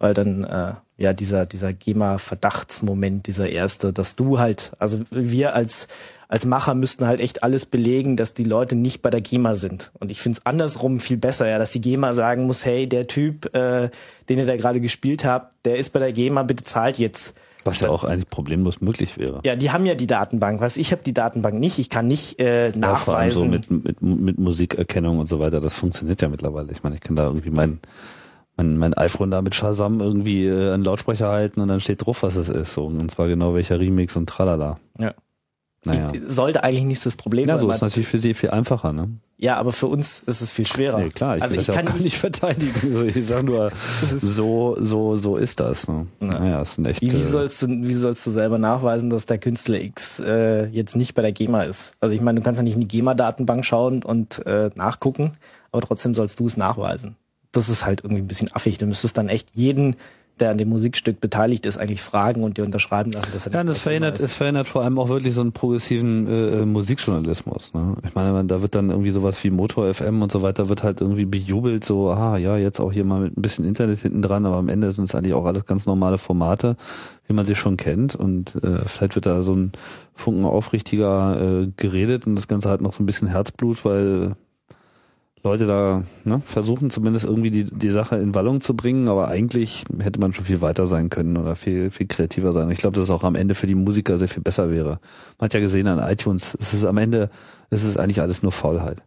weil 0.06 0.14
dann 0.14 0.44
äh, 0.44 0.74
ja 0.98 1.14
dieser 1.14 1.48
dieser 1.48 1.74
GEMA-Verdachtsmoment, 1.74 3.26
dieser 3.26 3.50
erste, 3.50 3.92
dass 3.92 4.16
du 4.16 4.38
halt, 4.38 4.74
also 4.78 5.00
wir 5.10 5.56
als 5.56 5.88
als 6.28 6.46
Macher 6.46 6.76
müssten 6.76 7.08
halt 7.08 7.20
echt 7.20 7.42
alles 7.44 7.66
belegen, 7.66 8.16
dass 8.16 8.36
die 8.36 8.44
Leute 8.44 8.76
nicht 8.76 9.02
bei 9.02 9.10
der 9.10 9.22
GEMA 9.22 9.56
sind. 9.56 9.92
Und 10.00 10.12
ich 10.12 10.22
finde 10.22 10.38
es 10.38 10.46
andersrum 10.46 11.00
viel 11.00 11.18
besser, 11.18 11.48
ja, 11.48 11.58
dass 11.58 11.72
die 11.72 11.82
GEMA 11.82 12.14
sagen 12.14 12.46
muss, 12.46 12.66
hey, 12.66 12.88
der 12.88 13.08
Typ, 13.08 13.56
äh, 13.56 13.90
den 14.30 14.38
ihr 14.38 14.46
da 14.46 14.56
gerade 14.58 14.80
gespielt 14.80 15.26
habt, 15.26 15.66
der 15.66 15.78
ist 15.78 15.92
bei 15.92 16.00
der 16.00 16.14
GEMA, 16.14 16.44
bitte 16.44 16.64
zahlt 16.64 17.00
jetzt. 17.00 17.36
Was 17.64 17.80
ja 17.80 17.90
auch 17.90 18.04
eigentlich 18.04 18.30
problemlos 18.30 18.80
möglich 18.80 19.18
wäre. 19.18 19.40
Ja, 19.44 19.56
die 19.56 19.72
haben 19.72 19.88
ja 19.88 19.96
die 19.96 20.06
Datenbank. 20.06 20.62
Was 20.62 20.78
ich 20.78 20.92
habe 20.92 21.02
die 21.04 21.16
Datenbank 21.16 21.60
nicht. 21.60 21.80
Ich 21.80 21.90
kann 21.90 22.06
nicht 22.06 22.40
äh, 22.40 22.70
Ja, 22.70 22.94
vor 22.96 23.18
allem 23.18 23.30
nachweisen. 23.30 23.40
so 23.40 23.46
mit, 23.46 23.72
mit, 23.72 24.02
mit 24.04 24.38
Musikerkennung 24.38 25.18
und 25.18 25.28
so 25.28 25.40
weter, 25.40 25.62
das 25.62 25.74
funktioniert 25.74 26.22
ja 26.22 26.30
mittlerweile. 26.30 26.72
Ich 26.72 26.84
meine, 26.84 26.94
ich 26.94 27.02
kann 27.02 27.16
da 27.16 27.24
irgendwie 27.24 27.50
mein, 27.50 27.80
mein, 28.58 28.78
mein 28.78 28.94
iPhone 28.96 29.32
da 29.32 29.42
mit 29.42 29.56
Shazam 29.56 30.00
irgendwie 30.02 30.46
äh, 30.46 30.74
einen 30.74 30.84
Lautsprecher 30.84 31.30
halten 31.30 31.60
und 31.62 31.68
dann 31.68 31.80
steht 31.80 32.06
drauf, 32.06 32.24
was 32.24 32.36
es 32.36 32.50
ist. 32.50 32.74
So. 32.74 32.86
Und 32.86 33.12
zwar 33.12 33.28
genau 33.28 33.54
welcher 33.54 33.80
Remix 33.80 34.16
und 34.16 34.28
tralala. 34.30 34.78
ja. 35.00 35.14
Naja. 35.88 36.08
Sollte 36.26 36.64
eigentlich 36.64 36.84
nicht 36.86 37.06
das 37.06 37.16
Problem 37.16 37.48
Ja, 37.48 37.58
sein. 37.58 37.62
so 37.62 37.68
weil- 37.68 37.76
ist 37.76 37.82
natürlich 37.82 38.08
für 38.08 38.18
sie 38.18 38.34
viel 38.34 38.50
einfacher, 38.50 38.92
ne? 38.92 39.08
ja, 39.38 39.58
aber 39.58 39.72
für 39.72 39.86
uns 39.86 40.18
ist 40.26 40.42
es 40.42 40.52
viel 40.52 40.66
schwerer. 40.66 40.98
Nee, 40.98 41.10
klar, 41.10 41.38
ich 41.38 41.44
also 41.44 41.60
ich 41.60 41.68
ja 41.68 41.76
kann 41.76 42.02
nicht 42.02 42.18
verteidigen. 42.18 42.74
So, 42.92 43.04
ich 43.04 43.24
sag 43.24 43.44
nur, 43.44 43.72
so, 44.18 44.78
so, 44.80 45.16
so 45.16 45.38
ist 45.38 45.60
das. 45.60 45.88
Ne? 45.88 46.08
Naja, 46.22 46.60
ist 46.64 46.80
ein 46.80 46.86
echt. 46.88 47.02
Wie, 47.02 47.12
wie, 47.12 47.18
sollst 47.20 47.62
du, 47.62 47.68
wie 47.68 47.94
sollst 47.94 48.26
du 48.26 48.32
selber 48.32 48.58
nachweisen, 48.58 49.12
dass 49.12 49.28
der 49.28 49.38
Künstler 49.38 49.80
X 49.80 50.20
äh, 50.22 50.66
jetzt 50.70 50.96
nicht 50.96 51.14
bei 51.14 51.22
der 51.22 51.34
GEMA 51.34 51.62
ist? 51.64 51.94
Also 52.00 52.16
ich 52.16 52.22
meine, 52.22 52.40
du 52.40 52.44
kannst 52.44 52.58
ja 52.58 52.64
nicht 52.64 52.74
in 52.76 52.82
die 52.82 52.88
GEMA-Datenbank 52.88 53.64
schauen 53.64 54.02
und 54.04 54.44
äh, 54.48 54.72
nachgucken, 54.74 55.34
aber 55.72 55.84
trotzdem 55.84 56.16
sollst 56.16 56.40
du 56.40 56.48
es 56.48 56.58
nachweisen. 56.58 57.16
Das 57.56 57.70
ist 57.70 57.86
halt 57.86 58.04
irgendwie 58.04 58.22
ein 58.22 58.28
bisschen 58.28 58.50
affig. 58.54 58.78
Du 58.78 58.86
müsstest 58.86 59.18
dann 59.18 59.30
echt 59.30 59.50
jeden, 59.54 59.96
der 60.40 60.52
an 60.52 60.58
dem 60.58 60.70
Musikstück 60.70 61.22
beteiligt 61.22 61.66
ist, 61.66 61.78
eigentlich 61.78 62.02
fragen 62.02 62.44
und 62.44 62.58
dir 62.58 62.66
unterschreiben 62.66 63.12
lassen, 63.12 63.30
dass 63.32 63.48
er 63.48 63.54
Ja, 63.54 63.62
und 63.62 63.68
das 63.68 63.78
verhindert, 63.78 64.20
es 64.20 64.34
verhindert 64.34 64.68
vor 64.68 64.84
allem 64.84 65.00
auch 65.00 65.08
wirklich 65.08 65.34
so 65.34 65.42
einen 65.42 65.54
progressiven 65.54 66.28
äh, 66.28 66.62
äh, 66.62 66.66
Musikjournalismus. 66.66 67.74
Ne? 67.74 67.96
Ich 68.06 68.16
meine, 68.16 68.34
man, 68.34 68.48
da 68.48 68.62
wird 68.62 68.76
dann 68.76 68.90
irgendwie 68.90 69.12
sowas 69.12 69.42
wie 69.44 69.50
Motor 69.50 69.94
FM 69.94 70.22
und 70.22 70.32
so 70.32 70.42
weiter, 70.42 70.68
wird 70.68 70.84
halt 70.84 71.00
irgendwie 71.00 71.26
bejubelt, 71.26 71.86
so, 71.86 72.12
aha, 72.12 72.38
ja, 72.38 72.58
jetzt 72.58 72.82
auch 72.82 72.92
hier 72.92 73.06
mal 73.06 73.22
mit 73.22 73.38
ein 73.38 73.42
bisschen 73.42 73.66
Internet 73.66 74.00
hinten 74.00 74.22
dran, 74.22 74.46
aber 74.46 74.58
am 74.58 74.68
Ende 74.68 74.92
sind 74.92 75.06
es 75.06 75.16
eigentlich 75.16 75.34
auch 75.34 75.46
alles 75.46 75.66
ganz 75.66 75.86
normale 75.86 76.18
Formate, 76.18 76.76
wie 77.28 77.34
man 77.34 77.46
sie 77.46 77.56
schon 77.56 77.78
kennt. 77.78 78.16
Und 78.16 78.56
äh, 78.56 78.80
vielleicht 78.80 79.16
wird 79.16 79.26
da 79.26 79.42
so 79.42 79.56
ein 79.56 79.72
Funken 80.14 80.44
aufrichtiger 80.44 81.62
äh, 81.62 81.68
geredet 81.78 82.28
und 82.28 82.36
das 82.36 82.50
Ganze 82.50 82.70
hat 82.70 82.82
noch 82.82 82.94
so 82.94 83.02
ein 83.02 83.06
bisschen 83.06 83.30
Herzblut, 83.30 83.86
weil 83.86 84.36
Leute 85.46 85.66
da 85.68 86.04
ne, 86.26 86.42
versuchen 86.44 86.90
zumindest 86.90 87.26
irgendwie 87.26 87.52
die, 87.52 87.64
die 87.64 87.92
Sache 87.92 88.18
in 88.18 88.36
Wallung 88.36 88.60
zu 88.62 88.76
bringen, 88.76 89.08
aber 89.08 89.30
eigentlich 89.30 89.86
hätte 90.00 90.20
man 90.20 90.34
schon 90.34 90.46
viel 90.46 90.60
weiter 90.62 90.88
sein 90.88 91.10
können 91.10 91.38
oder 91.38 91.56
viel, 91.56 91.92
viel 91.92 92.08
kreativer 92.08 92.52
sein. 92.52 92.70
Ich 92.72 92.80
glaube, 92.80 92.96
dass 92.96 93.06
es 93.06 93.10
auch 93.10 93.24
am 93.24 93.36
Ende 93.36 93.56
für 93.56 93.68
die 93.68 93.76
Musiker 93.76 94.18
sehr 94.18 94.28
viel 94.28 94.44
besser 94.44 94.70
wäre. 94.72 95.00
Man 95.40 95.46
hat 95.46 95.54
ja 95.54 95.60
gesehen 95.60 95.88
an 95.88 96.00
iTunes, 96.12 96.58
es 96.60 96.74
ist 96.74 96.84
am 96.84 96.98
Ende, 96.98 97.30
es 97.70 97.84
ist 97.84 97.98
eigentlich 97.98 98.22
alles 98.22 98.44
nur 98.44 98.52
Faulheit. 98.52 99.02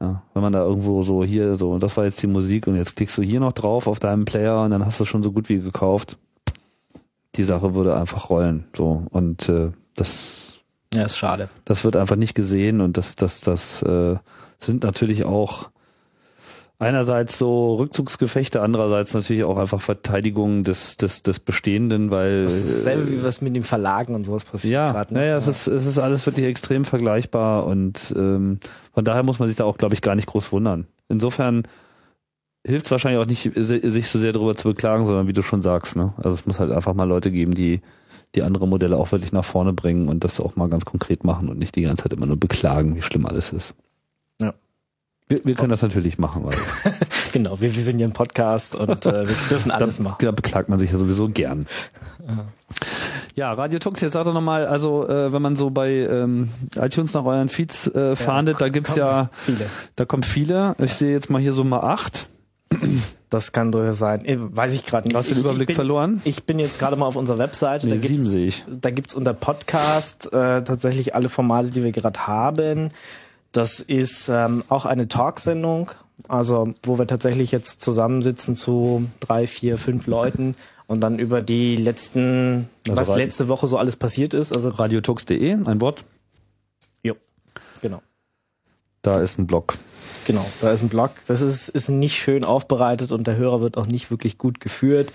Ja, 0.00 0.22
wenn 0.34 0.42
man 0.42 0.52
da 0.52 0.64
irgendwo 0.64 1.02
so 1.02 1.22
hier 1.24 1.56
so, 1.56 1.78
das 1.78 1.96
war 1.96 2.04
jetzt 2.04 2.22
die 2.22 2.26
Musik 2.26 2.66
und 2.66 2.76
jetzt 2.76 2.96
klickst 2.96 3.18
du 3.18 3.22
hier 3.22 3.40
noch 3.40 3.52
drauf 3.52 3.86
auf 3.86 3.98
deinem 4.00 4.24
Player 4.24 4.62
und 4.62 4.70
dann 4.70 4.84
hast 4.86 4.98
du 4.98 5.04
schon 5.04 5.22
so 5.22 5.30
gut 5.32 5.48
wie 5.48 5.58
gekauft. 5.60 6.16
Die 7.36 7.44
Sache 7.44 7.74
würde 7.74 7.96
einfach 7.96 8.30
rollen. 8.30 8.64
So 8.76 9.06
und 9.10 9.48
äh, 9.48 9.70
das 9.96 10.54
Ja, 10.94 11.04
ist 11.04 11.16
schade. 11.16 11.48
das 11.64 11.84
wird 11.84 11.96
einfach 11.96 12.16
nicht 12.16 12.34
gesehen 12.34 12.80
und 12.80 12.96
das, 12.96 13.16
das, 13.16 13.40
das 13.40 13.82
äh, 13.82 14.16
sind 14.58 14.82
natürlich 14.84 15.24
auch 15.24 15.70
einerseits 16.82 17.38
so 17.38 17.76
Rückzugsgefechte, 17.76 18.60
andererseits 18.60 19.14
natürlich 19.14 19.44
auch 19.44 19.56
einfach 19.56 19.80
Verteidigungen 19.80 20.64
des, 20.64 20.96
des, 20.96 21.22
des 21.22 21.40
Bestehenden, 21.40 22.10
weil 22.10 22.42
Das 22.44 22.54
ist 22.54 22.64
äh, 22.70 22.74
dasselbe, 22.74 23.10
wie 23.10 23.22
was 23.24 23.40
mit 23.40 23.54
den 23.56 23.62
Verlagen 23.62 24.14
und 24.14 24.24
sowas 24.24 24.44
passiert 24.44 24.72
ja, 24.74 24.92
gerade. 24.92 25.14
naja, 25.14 25.36
es 25.36 25.46
ist, 25.46 25.66
es 25.66 25.86
ist 25.86 25.98
alles 25.98 26.26
wirklich 26.26 26.46
extrem 26.46 26.84
vergleichbar 26.84 27.66
und 27.66 28.12
ähm, 28.16 28.58
von 28.92 29.04
daher 29.04 29.22
muss 29.22 29.38
man 29.38 29.48
sich 29.48 29.56
da 29.56 29.64
auch, 29.64 29.78
glaube 29.78 29.94
ich, 29.94 30.02
gar 30.02 30.14
nicht 30.16 30.26
groß 30.26 30.52
wundern. 30.52 30.86
Insofern 31.08 31.62
hilft 32.66 32.86
es 32.86 32.90
wahrscheinlich 32.90 33.20
auch 33.22 33.26
nicht, 33.26 33.50
si- 33.54 33.90
sich 33.90 34.08
so 34.08 34.18
sehr 34.18 34.32
darüber 34.32 34.54
zu 34.54 34.68
beklagen, 34.68 35.06
sondern 35.06 35.26
wie 35.28 35.32
du 35.32 35.42
schon 35.42 35.62
sagst, 35.62 35.96
ne? 35.96 36.12
Also 36.18 36.30
es 36.30 36.46
muss 36.46 36.60
halt 36.60 36.70
einfach 36.70 36.94
mal 36.94 37.04
Leute 37.08 37.30
geben, 37.30 37.54
die 37.54 37.80
die 38.34 38.42
andere 38.42 38.66
Modelle 38.66 38.96
auch 38.96 39.12
wirklich 39.12 39.32
nach 39.32 39.44
vorne 39.44 39.72
bringen 39.74 40.08
und 40.08 40.24
das 40.24 40.40
auch 40.40 40.56
mal 40.56 40.68
ganz 40.68 40.84
konkret 40.86 41.22
machen 41.22 41.48
und 41.50 41.58
nicht 41.58 41.76
die 41.76 41.82
ganze 41.82 42.04
Zeit 42.04 42.12
immer 42.14 42.24
nur 42.26 42.38
beklagen, 42.40 42.96
wie 42.96 43.02
schlimm 43.02 43.26
alles 43.26 43.52
ist. 43.52 43.74
Ja. 45.30 45.36
Wir, 45.38 45.44
wir 45.44 45.54
können 45.54 45.70
das 45.70 45.82
natürlich 45.82 46.18
machen, 46.18 46.44
weil 46.44 46.54
Genau, 47.32 47.60
wir, 47.60 47.74
wir 47.74 47.82
sind 47.82 47.96
hier 47.98 48.06
ein 48.06 48.12
Podcast 48.12 48.74
und 48.74 49.06
äh, 49.06 49.26
wir 49.28 49.34
dürfen 49.50 49.70
alles 49.70 49.96
da, 49.96 50.02
machen. 50.02 50.16
da 50.20 50.30
beklagt 50.32 50.68
man 50.68 50.78
sich 50.78 50.92
ja 50.92 50.98
sowieso 50.98 51.28
gern. 51.28 51.66
Ja, 53.34 53.52
Radio 53.54 53.78
Tux, 53.78 54.00
jetzt 54.02 54.12
sag 54.12 54.24
doch 54.24 54.34
nochmal, 54.34 54.66
also 54.66 55.08
äh, 55.08 55.32
wenn 55.32 55.40
man 55.42 55.56
so 55.56 55.70
bei 55.70 55.90
ähm, 55.90 56.50
iTunes 56.76 57.14
nach 57.14 57.24
euren 57.24 57.48
Feeds 57.48 57.86
äh, 57.88 58.14
fahndet, 58.16 58.60
da 58.60 58.68
gibt's 58.68 58.94
ja, 58.94 59.30
viele. 59.32 59.66
da 59.96 60.04
kommen 60.04 60.22
viele. 60.22 60.74
Ich 60.78 60.92
sehe 60.92 61.12
jetzt 61.12 61.30
mal 61.30 61.40
hier 61.40 61.52
so 61.54 61.64
mal 61.64 61.80
acht. 61.80 62.28
Das 63.30 63.52
kann 63.52 63.72
durchaus 63.72 63.98
sein. 63.98 64.24
Äh, 64.26 64.36
Weiß 64.38 64.74
ich 64.74 64.84
gerade 64.84 65.08
nicht. 65.08 65.16
Hast 65.16 65.30
du 65.30 65.34
den 65.34 65.40
Ich- 65.40 65.44
Überblick 65.44 65.68
bin, 65.68 65.76
verloren? 65.76 66.20
Ich 66.24 66.44
bin 66.44 66.58
jetzt 66.58 66.78
gerade 66.78 66.96
mal 66.96 67.06
auf 67.06 67.16
unserer 67.16 67.38
Webseite. 67.38 67.86
Nee, 67.86 67.96
da 67.96 68.00
gibt's, 68.00 68.22
sehe 68.22 68.46
ich. 68.46 68.64
da 68.68 68.90
gibt's 68.90 69.14
unter 69.14 69.32
Podcast 69.34 70.26
äh, 70.32 70.62
tatsächlich 70.62 71.14
alle 71.14 71.28
Formate, 71.30 71.70
die 71.70 71.82
wir 71.82 71.92
gerade 71.92 72.26
haben. 72.26 72.90
Das 73.52 73.80
ist 73.80 74.28
ähm, 74.28 74.64
auch 74.68 74.86
eine 74.86 75.08
Talksendung, 75.08 75.90
also 76.28 76.72
wo 76.82 76.98
wir 76.98 77.06
tatsächlich 77.06 77.52
jetzt 77.52 77.82
zusammensitzen 77.82 78.56
zu 78.56 79.08
drei, 79.20 79.46
vier, 79.46 79.76
fünf 79.76 80.06
Leuten 80.06 80.56
und 80.86 81.00
dann 81.00 81.18
über 81.18 81.42
die 81.42 81.76
letzten, 81.76 82.68
Also 82.88 82.96
was 83.00 83.16
letzte 83.16 83.48
Woche 83.48 83.66
so 83.66 83.76
alles 83.78 83.96
passiert 83.96 84.34
ist. 84.34 84.52
Also 84.52 84.70
Radiotux.de, 84.70 85.52
ein 85.52 85.80
Wort. 85.80 86.04
jo, 87.02 87.14
genau. 87.80 88.02
Da 89.02 89.20
ist 89.20 89.38
ein 89.38 89.46
Blog. 89.46 89.76
Genau, 90.26 90.46
da 90.60 90.70
ist 90.70 90.82
ein 90.82 90.88
Blog. 90.88 91.10
Das 91.26 91.40
ist, 91.40 91.68
ist 91.68 91.88
nicht 91.88 92.16
schön 92.16 92.44
aufbereitet 92.44 93.12
und 93.12 93.26
der 93.26 93.36
Hörer 93.36 93.60
wird 93.60 93.76
auch 93.76 93.86
nicht 93.86 94.10
wirklich 94.10 94.38
gut 94.38 94.60
geführt. 94.60 95.12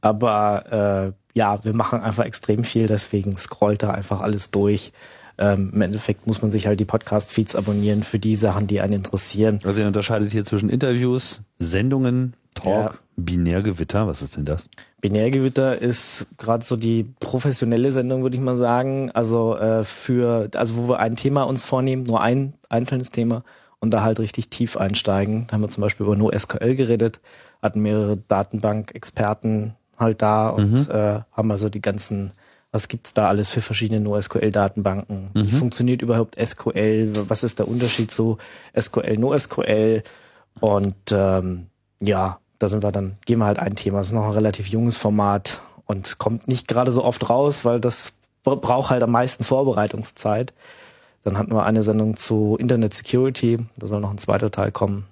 Aber 0.00 1.14
äh, 1.34 1.38
ja, 1.38 1.64
wir 1.64 1.74
machen 1.74 2.02
einfach 2.02 2.24
extrem 2.24 2.62
viel, 2.62 2.86
deswegen 2.86 3.36
scrollt 3.36 3.82
da 3.82 3.90
einfach 3.90 4.20
alles 4.20 4.50
durch. 4.50 4.92
Ähm, 5.38 5.70
Im 5.74 5.82
Endeffekt 5.82 6.26
muss 6.26 6.42
man 6.42 6.50
sich 6.50 6.66
halt 6.66 6.78
die 6.80 6.84
Podcast-Feeds 6.84 7.56
abonnieren 7.56 8.02
für 8.02 8.18
die 8.18 8.36
Sachen, 8.36 8.66
die 8.66 8.80
einen 8.80 8.94
interessieren. 8.94 9.58
Also 9.64 9.80
ihr 9.80 9.86
unterscheidet 9.86 10.30
hier 10.32 10.44
zwischen 10.44 10.68
Interviews, 10.70 11.40
Sendungen, 11.58 12.34
Talk, 12.54 12.92
Ja. 12.92 12.98
Binärgewitter. 13.16 14.06
Was 14.06 14.22
ist 14.22 14.36
denn 14.36 14.44
das? 14.44 14.68
Binärgewitter 15.00 15.80
ist 15.80 16.26
gerade 16.38 16.64
so 16.64 16.76
die 16.76 17.04
professionelle 17.20 17.92
Sendung, 17.92 18.22
würde 18.22 18.36
ich 18.36 18.42
mal 18.42 18.56
sagen. 18.56 19.10
Also 19.12 19.56
äh, 19.56 19.84
für, 19.84 20.48
also 20.54 20.76
wo 20.76 20.88
wir 20.88 20.98
ein 20.98 21.16
Thema 21.16 21.42
uns 21.42 21.64
vornehmen, 21.64 22.04
nur 22.04 22.20
ein 22.20 22.54
einzelnes 22.68 23.10
Thema 23.10 23.42
und 23.80 23.92
da 23.92 24.02
halt 24.02 24.18
richtig 24.20 24.48
tief 24.48 24.76
einsteigen. 24.76 25.46
Da 25.46 25.54
haben 25.54 25.62
wir 25.62 25.68
zum 25.68 25.82
Beispiel 25.82 26.06
über 26.06 26.16
NoSQL 26.16 26.74
geredet, 26.74 27.20
hatten 27.60 27.80
mehrere 27.80 28.16
Datenbank-Experten 28.16 29.74
halt 29.98 30.22
da 30.22 30.48
und 30.48 30.88
äh, 30.88 31.20
haben 31.32 31.50
also 31.50 31.68
die 31.68 31.82
ganzen, 31.82 32.32
was 32.74 32.88
gibt's 32.88 33.14
da 33.14 33.28
alles 33.28 33.50
für 33.50 33.60
verschiedene 33.60 34.00
NoSQL-Datenbanken? 34.00 35.30
Wie 35.32 35.46
funktioniert 35.52 36.02
überhaupt 36.02 36.34
SQL? 36.44 37.12
Was 37.28 37.44
ist 37.44 37.60
der 37.60 37.68
Unterschied 37.68 38.10
zu 38.10 38.38
SQL, 38.76 39.16
NoSQL? 39.16 40.02
Und 40.58 40.96
ähm, 41.12 41.68
ja, 42.02 42.40
da 42.58 42.66
sind 42.66 42.82
wir 42.82 42.90
dann, 42.90 43.16
gehen 43.26 43.38
wir 43.38 43.44
halt 43.44 43.60
ein 43.60 43.76
Thema. 43.76 43.98
Das 43.98 44.08
ist 44.08 44.12
noch 44.12 44.24
ein 44.24 44.32
relativ 44.32 44.66
junges 44.66 44.96
Format 44.96 45.60
und 45.86 46.18
kommt 46.18 46.48
nicht 46.48 46.66
gerade 46.66 46.90
so 46.90 47.04
oft 47.04 47.30
raus, 47.30 47.64
weil 47.64 47.78
das 47.78 48.12
braucht 48.42 48.90
halt 48.90 49.04
am 49.04 49.12
meisten 49.12 49.44
Vorbereitungszeit. 49.44 50.52
Dann 51.22 51.38
hatten 51.38 51.52
wir 51.52 51.64
eine 51.64 51.84
Sendung 51.84 52.16
zu 52.16 52.56
Internet 52.58 52.92
Security, 52.92 53.58
da 53.76 53.86
soll 53.86 54.00
noch 54.00 54.10
ein 54.10 54.18
zweiter 54.18 54.50
Teil 54.50 54.72
kommen. 54.72 55.06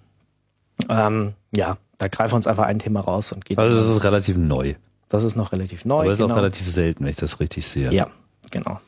Ähm, 0.88 1.34
ja, 1.54 1.76
da 1.98 2.08
greifen 2.08 2.32
wir 2.32 2.36
uns 2.36 2.48
einfach 2.48 2.64
ein 2.64 2.80
Thema 2.80 3.02
raus 3.02 3.30
und 3.30 3.44
gehen. 3.44 3.56
Also 3.60 3.76
das 3.76 3.88
ist 3.88 4.02
relativ 4.02 4.36
neu. 4.36 4.74
Das 5.12 5.24
ist 5.24 5.36
noch 5.36 5.52
relativ 5.52 5.84
neu. 5.84 6.00
Aber 6.00 6.12
ist 6.12 6.18
genau. 6.18 6.32
auch 6.32 6.38
relativ 6.38 6.70
selten, 6.70 7.04
wenn 7.04 7.10
ich 7.10 7.16
das 7.16 7.38
richtig 7.38 7.66
sehe. 7.66 7.92
Ja, 7.92 8.06
genau. 8.50 8.80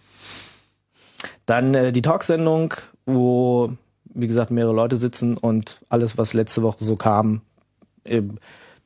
Dann 1.44 1.74
äh, 1.74 1.92
die 1.92 2.00
Talksendung, 2.00 2.72
wo, 3.04 3.72
wie 4.06 4.26
gesagt, 4.26 4.50
mehrere 4.50 4.72
Leute 4.72 4.96
sitzen 4.96 5.36
und 5.36 5.80
alles, 5.90 6.16
was 6.16 6.32
letzte 6.32 6.62
Woche 6.62 6.82
so 6.82 6.96
kam, 6.96 7.42
äh, 8.04 8.22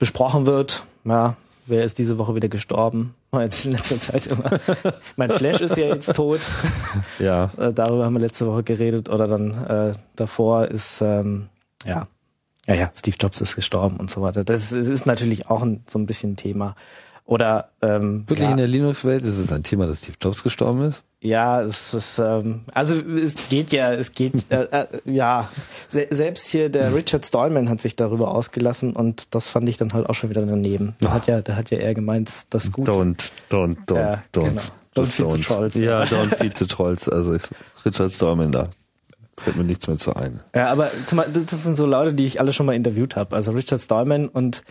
besprochen 0.01 0.46
wird. 0.46 0.83
Ja, 1.05 1.37
wer 1.66 1.85
ist 1.85 1.98
diese 1.98 2.18
Woche 2.18 2.35
wieder 2.35 2.48
gestorben? 2.48 3.14
Jetzt 3.33 3.66
in 3.66 3.72
letzter 3.72 4.01
Zeit 4.01 4.27
immer. 4.27 4.59
mein 5.16 5.31
Flash 5.31 5.61
ist 5.61 5.77
ja 5.77 5.87
jetzt 5.87 6.14
tot. 6.14 6.40
Ja. 7.20 7.53
Äh, 7.57 7.72
darüber 7.72 8.05
haben 8.05 8.14
wir 8.14 8.20
letzte 8.20 8.46
Woche 8.46 8.64
geredet. 8.64 9.12
Oder 9.12 9.29
dann 9.29 9.64
äh, 9.66 9.92
davor 10.16 10.66
ist, 10.66 11.03
ähm, 11.03 11.48
ja, 11.85 12.09
ja, 12.66 12.74
ja, 12.74 12.90
Steve 12.94 13.16
Jobs 13.18 13.40
ist 13.40 13.55
gestorben 13.55 13.96
und 13.96 14.11
so 14.11 14.22
weiter. 14.22 14.44
Das 14.44 14.72
ist, 14.72 14.88
ist 14.88 15.07
natürlich 15.07 15.48
auch 15.48 15.62
ein, 15.62 15.85
so 15.88 15.98
ein 15.98 16.07
bisschen 16.07 16.33
ein 16.33 16.37
Thema. 16.37 16.74
Oder 17.29 17.69
ähm, 17.83 18.25
Wirklich 18.27 18.47
ja, 18.47 18.53
in 18.53 18.57
der 18.57 18.67
Linux-Welt 18.67 19.23
ist 19.23 19.37
es 19.37 19.53
ein 19.53 19.62
Thema, 19.62 19.87
dass 19.87 19.99
Steve 19.99 20.17
Jobs 20.21 20.43
gestorben 20.43 20.83
ist? 20.85 21.03
ja, 21.21 21.61
es 21.61 21.95
ist 21.95 22.19
ähm, 22.21 22.61
also 22.73 22.95
es 22.95 23.49
geht 23.51 23.73
ja, 23.73 23.93
es 23.93 24.12
geht 24.12 24.35
äh, 24.51 24.62
äh, 24.71 24.87
ja 25.05 25.49
se 25.88 26.07
selbst 26.11 26.47
hier 26.47 26.71
der 26.71 26.95
Richard 26.95 27.27
Stallman 27.27 27.69
hat 27.69 27.81
sich 27.81 27.97
darüber 27.97 28.31
ausgelassen 28.31 28.95
und 28.95 29.35
das 29.35 29.49
fand 29.49 29.69
ich 29.69 29.77
dann 29.77 29.93
halt 29.93 30.09
auch 30.09 30.14
schon 30.14 30.31
wieder 30.31 30.47
daneben. 30.47 30.95
Der 31.03 31.12
hat 31.12 31.27
ja, 31.27 31.43
der 31.43 31.57
hat 31.57 31.71
ja 31.71 31.79
eher 31.79 31.93
gemeint, 31.93 32.47
das 32.51 32.73
gut. 32.73 32.88
Don't, 32.88 33.31
don't, 33.51 33.77
don't, 33.87 33.97
Ja, 33.97 34.23
don't. 34.33 34.49
genau. 34.49 34.62
Don't 34.95 35.07
feed 35.07 35.33
the 35.33 35.41
trolls. 35.43 35.75
Ja, 35.75 36.03
don't 36.05 36.35
feed 36.35 36.57
the 36.57 36.67
trolls. 36.67 37.09
Also 37.09 37.35
ich, 37.35 37.43
Richard 37.85 38.12
Stallman 38.12 38.53
da. 38.53 38.69
Fällt 39.37 39.57
mir 39.57 39.64
nichts 39.64 39.87
mehr 39.87 39.99
zu 39.99 40.17
ein. 40.17 40.41
Ja, 40.55 40.71
aber 40.73 40.91
das 41.11 41.62
sind 41.62 41.77
so 41.77 41.85
Leute, 41.85 42.14
die 42.14 42.27
ich 42.27 42.41
alle 42.41 42.53
schon 42.53 42.64
mal 42.64 42.75
interviewt 42.75 43.17
habe. 43.17 43.37
Also 43.37 43.53
Richard 43.53 43.81
Stallman 43.81 44.29
und 44.29 44.62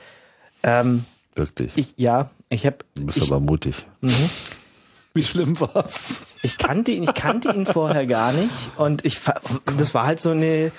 ähm, 0.64 1.06
Wirklich. 1.38 1.74
ich 1.76 1.94
ja, 1.98 2.30
ich 2.50 2.66
habe 2.66 2.78
du 2.96 3.06
bist 3.06 3.18
ich, 3.18 3.32
aber 3.32 3.40
mutig. 3.40 3.86
Wie 5.14 5.24
schlimm 5.24 5.60
war's? 5.60 6.22
ich 6.44 6.58
kannte 6.58 6.92
ihn, 6.92 7.04
ich 7.04 7.14
kannte 7.14 7.50
ihn 7.52 7.66
vorher 7.66 8.06
gar 8.06 8.34
nicht 8.34 8.54
und 8.78 9.04
ich 9.06 9.20
das 9.78 9.94
war 9.96 10.06
halt 10.06 10.20
so 10.20 10.30
eine 10.32 10.72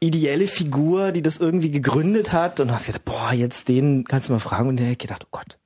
ideelle 0.00 0.46
Figur, 0.46 1.12
die 1.12 1.22
das 1.22 1.38
irgendwie 1.38 1.70
gegründet 1.70 2.32
hat 2.32 2.60
und 2.60 2.68
du 2.68 2.74
hast 2.74 2.86
gedacht, 2.86 3.04
boah, 3.04 3.32
jetzt 3.32 3.68
den 3.68 4.04
kannst 4.04 4.28
du 4.28 4.32
mal 4.34 4.38
fragen 4.38 4.68
und 4.68 4.76
der 4.78 4.90
hat 4.90 4.98
gedacht, 4.98 5.24
oh 5.26 5.28
Gott. 5.30 5.56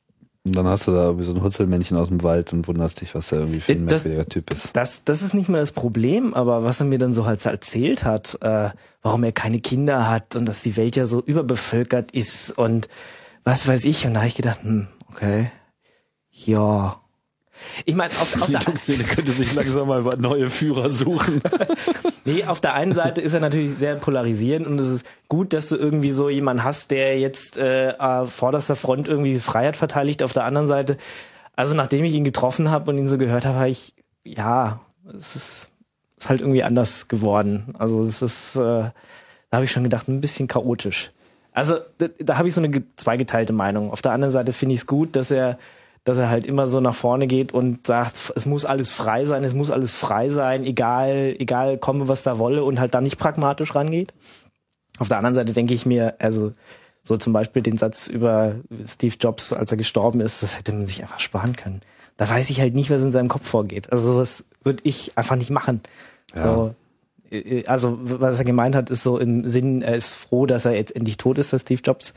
Und 0.46 0.54
dann 0.56 0.66
hast 0.66 0.86
du 0.86 0.92
da 0.92 1.18
wie 1.18 1.24
so 1.24 1.32
ein 1.32 1.42
Hutzelmännchen 1.42 1.96
aus 1.96 2.08
dem 2.08 2.22
Wald 2.22 2.52
und 2.52 2.68
wunderst 2.68 3.00
dich, 3.00 3.14
was 3.14 3.32
er 3.32 3.38
irgendwie 3.40 3.60
für 3.62 3.72
ein 3.72 3.86
Das- 3.86 4.04
merkwürdiger 4.04 4.28
Typ 4.28 4.52
ist. 4.52 4.76
Das, 4.76 5.02
das 5.04 5.22
ist 5.22 5.32
nicht 5.34 5.48
mehr 5.48 5.60
das 5.60 5.72
Problem, 5.72 6.34
aber 6.34 6.64
was 6.64 6.80
er 6.80 6.86
mir 6.86 6.98
dann 6.98 7.14
so 7.14 7.24
halt 7.24 7.44
erzählt 7.46 8.04
hat, 8.04 8.36
äh, 8.42 8.70
warum 9.02 9.24
er 9.24 9.32
keine 9.32 9.60
Kinder 9.60 10.08
hat 10.08 10.36
und 10.36 10.44
dass 10.46 10.60
die 10.62 10.76
Welt 10.76 10.96
ja 10.96 11.06
so 11.06 11.22
überbevölkert 11.22 12.12
ist 12.12 12.50
und 12.58 12.88
was 13.44 13.68
weiß 13.68 13.84
ich. 13.84 14.06
Und 14.06 14.14
da 14.14 14.20
habe 14.20 14.28
ich 14.28 14.34
gedacht, 14.34 14.62
hm, 14.62 14.88
okay, 15.10 15.50
ja. 16.30 17.00
Ich 17.84 17.94
meine, 17.94 18.10
auf, 18.10 18.42
auf, 18.42 18.50
der, 18.50 18.60
Linux-Szene 18.66 19.04
könnte 19.04 19.32
sich 19.32 19.54
langsam 19.54 19.88
mal 19.88 20.02
neue 20.16 20.50
Führer 20.50 20.90
suchen. 20.90 21.40
nee, 22.24 22.44
auf 22.44 22.60
der 22.60 22.74
einen 22.74 22.94
Seite 22.94 23.20
ist 23.20 23.32
er 23.32 23.40
natürlich 23.40 23.74
sehr 23.74 23.94
polarisierend 23.96 24.66
und 24.66 24.78
es 24.78 24.90
ist 24.90 25.06
gut, 25.28 25.52
dass 25.52 25.68
du 25.68 25.76
irgendwie 25.76 26.12
so 26.12 26.28
jemanden 26.28 26.64
hast, 26.64 26.90
der 26.90 27.18
jetzt 27.18 27.56
äh, 27.56 27.90
äh, 27.90 28.26
vorderster 28.26 28.76
Front 28.76 29.08
irgendwie 29.08 29.38
Freiheit 29.38 29.76
verteidigt. 29.76 30.22
Auf 30.22 30.32
der 30.32 30.44
anderen 30.44 30.68
Seite, 30.68 30.96
also 31.54 31.74
nachdem 31.74 32.04
ich 32.04 32.14
ihn 32.14 32.24
getroffen 32.24 32.70
habe 32.70 32.90
und 32.90 32.98
ihn 32.98 33.08
so 33.08 33.18
gehört 33.18 33.44
habe, 33.44 33.58
habe 33.58 33.70
ich, 33.70 33.94
ja, 34.24 34.80
es 35.16 35.36
ist, 35.36 35.68
ist 36.16 36.28
halt 36.28 36.40
irgendwie 36.40 36.64
anders 36.64 37.08
geworden. 37.08 37.74
Also 37.78 38.02
es 38.02 38.20
ist, 38.20 38.56
äh, 38.56 38.60
da 38.60 38.92
habe 39.52 39.64
ich 39.64 39.72
schon 39.72 39.84
gedacht, 39.84 40.08
ein 40.08 40.20
bisschen 40.20 40.48
chaotisch. 40.48 41.12
Also 41.54 41.76
da, 41.98 42.08
da 42.18 42.36
habe 42.36 42.48
ich 42.48 42.54
so 42.54 42.60
eine 42.60 42.68
ge- 42.68 42.82
zweigeteilte 42.96 43.54
Meinung. 43.54 43.90
Auf 43.90 44.02
der 44.02 44.12
anderen 44.12 44.32
Seite 44.32 44.52
finde 44.52 44.74
ich 44.74 44.82
es 44.82 44.86
gut, 44.86 45.16
dass 45.16 45.30
er 45.30 45.58
dass 46.06 46.18
er 46.18 46.28
halt 46.28 46.44
immer 46.44 46.68
so 46.68 46.80
nach 46.80 46.94
vorne 46.94 47.26
geht 47.26 47.52
und 47.54 47.86
sagt, 47.86 48.34
es 48.36 48.44
muss 48.44 48.66
alles 48.66 48.90
frei 48.90 49.24
sein, 49.24 49.42
es 49.42 49.54
muss 49.54 49.70
alles 49.70 49.94
frei 49.94 50.28
sein, 50.28 50.66
egal, 50.66 51.34
egal 51.38 51.78
komme, 51.78 52.08
was 52.08 52.22
da 52.22 52.36
wolle 52.38 52.62
und 52.62 52.78
halt 52.78 52.94
dann 52.94 53.04
nicht 53.04 53.16
pragmatisch 53.16 53.74
rangeht. 53.74 54.12
Auf 54.98 55.08
der 55.08 55.16
anderen 55.16 55.34
Seite 55.34 55.54
denke 55.54 55.72
ich 55.72 55.86
mir, 55.86 56.16
also 56.18 56.52
so 57.02 57.16
zum 57.16 57.32
Beispiel 57.32 57.62
den 57.62 57.78
Satz 57.78 58.06
über 58.06 58.56
Steve 58.86 59.14
Jobs, 59.18 59.54
als 59.54 59.70
er 59.70 59.78
gestorben 59.78 60.20
ist, 60.20 60.42
das 60.42 60.58
hätte 60.58 60.72
man 60.72 60.86
sich 60.86 61.00
einfach 61.00 61.20
sparen 61.20 61.56
können. 61.56 61.80
Da 62.18 62.28
weiß 62.28 62.50
ich 62.50 62.60
halt 62.60 62.74
nicht, 62.74 62.90
was 62.90 63.00
in 63.02 63.10
seinem 63.10 63.28
Kopf 63.30 63.48
vorgeht. 63.48 63.90
Also 63.90 64.12
sowas 64.12 64.44
würde 64.62 64.82
ich 64.84 65.16
einfach 65.16 65.36
nicht 65.36 65.48
machen. 65.50 65.80
So, 66.34 66.66
äh, 66.68 66.74
also 67.66 67.98
was 68.02 68.38
er 68.38 68.44
gemeint 68.44 68.74
hat, 68.74 68.90
ist 68.90 69.02
so 69.02 69.18
im 69.18 69.46
Sinn, 69.46 69.82
er 69.82 69.96
ist 69.96 70.14
froh, 70.14 70.46
dass 70.46 70.64
er 70.64 70.72
jetzt 70.72 70.94
endlich 70.94 71.16
tot 71.16 71.38
ist, 71.38 71.52
der 71.52 71.58
Steve 71.58 71.80
Jobs, 71.82 72.14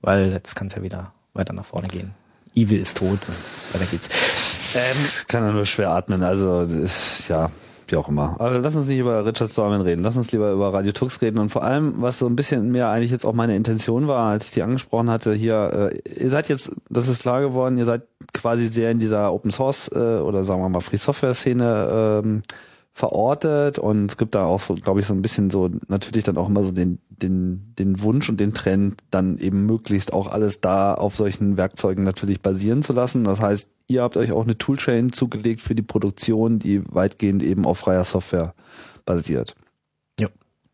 weil 0.00 0.32
jetzt 0.32 0.54
kann 0.54 0.68
es 0.68 0.74
ja 0.74 0.82
wieder 0.82 1.12
weiter 1.34 1.52
nach 1.52 1.64
vorne 1.64 1.88
gehen. 1.88 2.12
Evil 2.54 2.80
ist 2.80 2.96
tot 2.96 3.18
und 3.26 3.74
weiter 3.74 3.90
geht's. 3.90 4.08
Ähm, 4.76 4.96
Ich 5.06 5.26
kann 5.28 5.44
ja 5.44 5.52
nur 5.52 5.64
schwer 5.66 5.90
atmen, 5.90 6.22
also 6.22 6.64
ja, 7.28 7.50
wie 7.86 7.96
auch 7.96 8.08
immer. 8.08 8.36
Aber 8.38 8.58
lass 8.58 8.74
uns 8.76 8.88
nicht 8.88 8.98
über 8.98 9.24
Richard 9.24 9.50
Stallman 9.50 9.80
reden, 9.80 10.02
lass 10.02 10.16
uns 10.16 10.32
lieber 10.32 10.50
über 10.50 10.72
Radio 10.72 10.92
Tux 10.92 11.22
reden 11.22 11.38
und 11.38 11.50
vor 11.50 11.62
allem, 11.62 11.94
was 12.02 12.18
so 12.18 12.26
ein 12.26 12.36
bisschen 12.36 12.70
mehr 12.70 12.88
eigentlich 12.88 13.10
jetzt 13.10 13.24
auch 13.24 13.32
meine 13.32 13.56
Intention 13.56 14.08
war, 14.08 14.30
als 14.30 14.46
ich 14.46 14.50
die 14.52 14.62
angesprochen 14.62 15.10
hatte, 15.10 15.32
hier, 15.34 15.92
äh, 16.06 16.22
ihr 16.24 16.30
seid 16.30 16.48
jetzt, 16.48 16.72
das 16.90 17.08
ist 17.08 17.22
klar 17.22 17.40
geworden, 17.40 17.78
ihr 17.78 17.84
seid 17.84 18.02
quasi 18.34 18.68
sehr 18.68 18.90
in 18.90 18.98
dieser 18.98 19.32
Open 19.32 19.50
Source 19.50 19.90
äh, 19.94 19.98
oder 19.98 20.44
sagen 20.44 20.60
wir 20.60 20.68
mal 20.68 20.80
Free 20.80 20.96
Software 20.96 21.34
Szene 21.34 22.22
ähm, 22.24 22.42
verortet 22.98 23.78
und 23.78 24.10
es 24.10 24.16
gibt 24.16 24.34
da 24.34 24.44
auch 24.44 24.58
so, 24.58 24.74
glaube 24.74 24.98
ich, 24.98 25.06
so 25.06 25.14
ein 25.14 25.22
bisschen 25.22 25.50
so 25.50 25.70
natürlich 25.86 26.24
dann 26.24 26.36
auch 26.36 26.48
immer 26.48 26.64
so 26.64 26.72
den, 26.72 26.98
den, 27.08 27.72
den 27.78 28.02
Wunsch 28.02 28.28
und 28.28 28.40
den 28.40 28.54
Trend, 28.54 29.00
dann 29.12 29.38
eben 29.38 29.66
möglichst 29.66 30.12
auch 30.12 30.26
alles 30.26 30.60
da 30.60 30.94
auf 30.94 31.14
solchen 31.14 31.56
Werkzeugen 31.56 32.02
natürlich 32.02 32.40
basieren 32.40 32.82
zu 32.82 32.92
lassen. 32.92 33.22
Das 33.22 33.40
heißt, 33.40 33.70
ihr 33.86 34.02
habt 34.02 34.16
euch 34.16 34.32
auch 34.32 34.42
eine 34.42 34.58
Toolchain 34.58 35.12
zugelegt 35.12 35.62
für 35.62 35.76
die 35.76 35.82
Produktion, 35.82 36.58
die 36.58 36.82
weitgehend 36.92 37.44
eben 37.44 37.66
auf 37.66 37.78
freier 37.78 38.02
Software 38.02 38.54
basiert. 39.06 39.54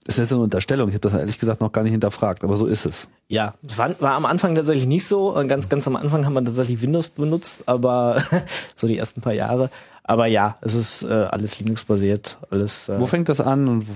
Das 0.07 0.19
ist 0.19 0.31
eine 0.33 0.43
Unterstellung, 0.43 0.89
ich 0.89 0.95
habe 0.95 1.01
das 1.01 1.15
ehrlich 1.15 1.39
gesagt 1.39 1.63
noch 1.63 1.73
gar 1.73 1.83
nicht 1.83 1.93
hinterfragt, 1.93 2.45
aber 2.45 2.57
so 2.59 2.67
ist 2.67 2.85
es. 2.85 3.09
Ja, 3.29 3.55
war, 3.63 3.99
war 4.01 4.13
am 4.13 4.27
Anfang 4.27 4.55
tatsächlich 4.55 4.87
nicht 4.87 5.07
so. 5.07 5.35
Und 5.35 5.49
Ganz, 5.49 5.71
ganz 5.71 5.87
am 5.87 5.97
Anfang 5.97 6.27
haben 6.27 6.35
wir 6.35 6.45
tatsächlich 6.45 6.83
Windows 6.83 7.09
benutzt, 7.09 7.63
aber 7.67 8.23
so 8.77 8.87
die 8.87 8.99
ersten 8.99 9.23
paar 9.23 9.33
Jahre. 9.33 9.71
Aber 10.03 10.27
ja, 10.27 10.59
es 10.61 10.75
ist 10.75 11.05
äh, 11.05 11.07
alles 11.09 11.59
Linux-basiert, 11.59 12.37
alles. 12.51 12.91
Äh, 12.91 13.01
Wo 13.01 13.07
fängt 13.07 13.31
das 13.31 13.41
an 13.41 13.67
und 13.67 13.87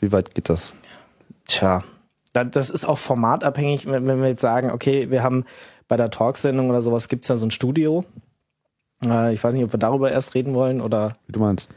wie 0.00 0.10
weit 0.10 0.34
geht 0.34 0.48
das? 0.48 0.72
Tja, 1.46 1.84
da, 2.32 2.44
das 2.44 2.70
ist 2.70 2.86
auch 2.86 2.98
formatabhängig, 2.98 3.86
wenn, 3.86 4.06
wenn 4.06 4.22
wir 4.22 4.28
jetzt 4.28 4.40
sagen, 4.40 4.70
okay, 4.70 5.10
wir 5.10 5.22
haben 5.22 5.44
bei 5.86 5.98
der 5.98 6.10
Talksendung 6.10 6.70
oder 6.70 6.80
sowas 6.80 7.08
gibt's 7.08 7.28
ja 7.28 7.36
so 7.36 7.46
ein 7.46 7.50
Studio. 7.50 8.06
Äh, 9.04 9.34
ich 9.34 9.44
weiß 9.44 9.52
nicht, 9.52 9.64
ob 9.64 9.72
wir 9.72 9.78
darüber 9.78 10.10
erst 10.10 10.34
reden 10.34 10.54
wollen 10.54 10.80
oder 10.80 11.16
Wie 11.26 11.32
du 11.32 11.40
meinst? 11.40 11.68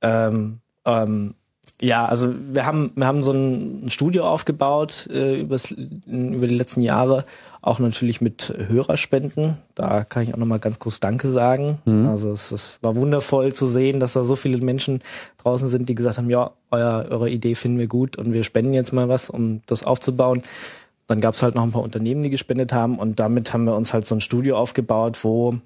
ähm, 0.00 0.60
ähm, 0.86 1.34
ja, 1.82 2.06
also 2.06 2.32
wir 2.52 2.66
haben 2.66 2.92
wir 2.94 3.06
haben 3.06 3.22
so 3.22 3.32
ein 3.32 3.90
Studio 3.90 4.28
aufgebaut 4.28 5.08
äh, 5.12 5.40
übers, 5.40 5.72
über 5.72 6.46
die 6.46 6.54
letzten 6.54 6.80
Jahre, 6.80 7.24
auch 7.62 7.78
natürlich 7.78 8.20
mit 8.20 8.54
Hörerspenden. 8.68 9.58
Da 9.74 10.04
kann 10.04 10.22
ich 10.22 10.32
auch 10.32 10.38
nochmal 10.38 10.60
ganz 10.60 10.78
kurz 10.78 11.00
Danke 11.00 11.28
sagen. 11.28 11.78
Also 12.08 12.32
es, 12.32 12.52
es 12.52 12.78
war 12.80 12.94
wundervoll 12.94 13.52
zu 13.52 13.66
sehen, 13.66 13.98
dass 13.98 14.12
da 14.12 14.22
so 14.22 14.36
viele 14.36 14.58
Menschen 14.58 15.02
draußen 15.38 15.66
sind, 15.66 15.88
die 15.88 15.94
gesagt 15.94 16.18
haben, 16.18 16.30
ja, 16.30 16.52
euer, 16.70 17.06
eure 17.10 17.28
Idee 17.28 17.54
finden 17.54 17.78
wir 17.78 17.88
gut 17.88 18.16
und 18.16 18.32
wir 18.32 18.44
spenden 18.44 18.72
jetzt 18.72 18.92
mal 18.92 19.08
was, 19.08 19.28
um 19.28 19.60
das 19.66 19.82
aufzubauen. 19.82 20.42
Dann 21.06 21.20
gab's 21.20 21.42
halt 21.42 21.54
noch 21.54 21.64
ein 21.64 21.72
paar 21.72 21.82
Unternehmen, 21.82 22.22
die 22.22 22.30
gespendet 22.30 22.72
haben 22.72 22.98
und 22.98 23.18
damit 23.18 23.52
haben 23.52 23.64
wir 23.64 23.74
uns 23.74 23.92
halt 23.92 24.06
so 24.06 24.14
ein 24.14 24.20
Studio 24.20 24.56
aufgebaut, 24.56 25.22
wo 25.22 25.56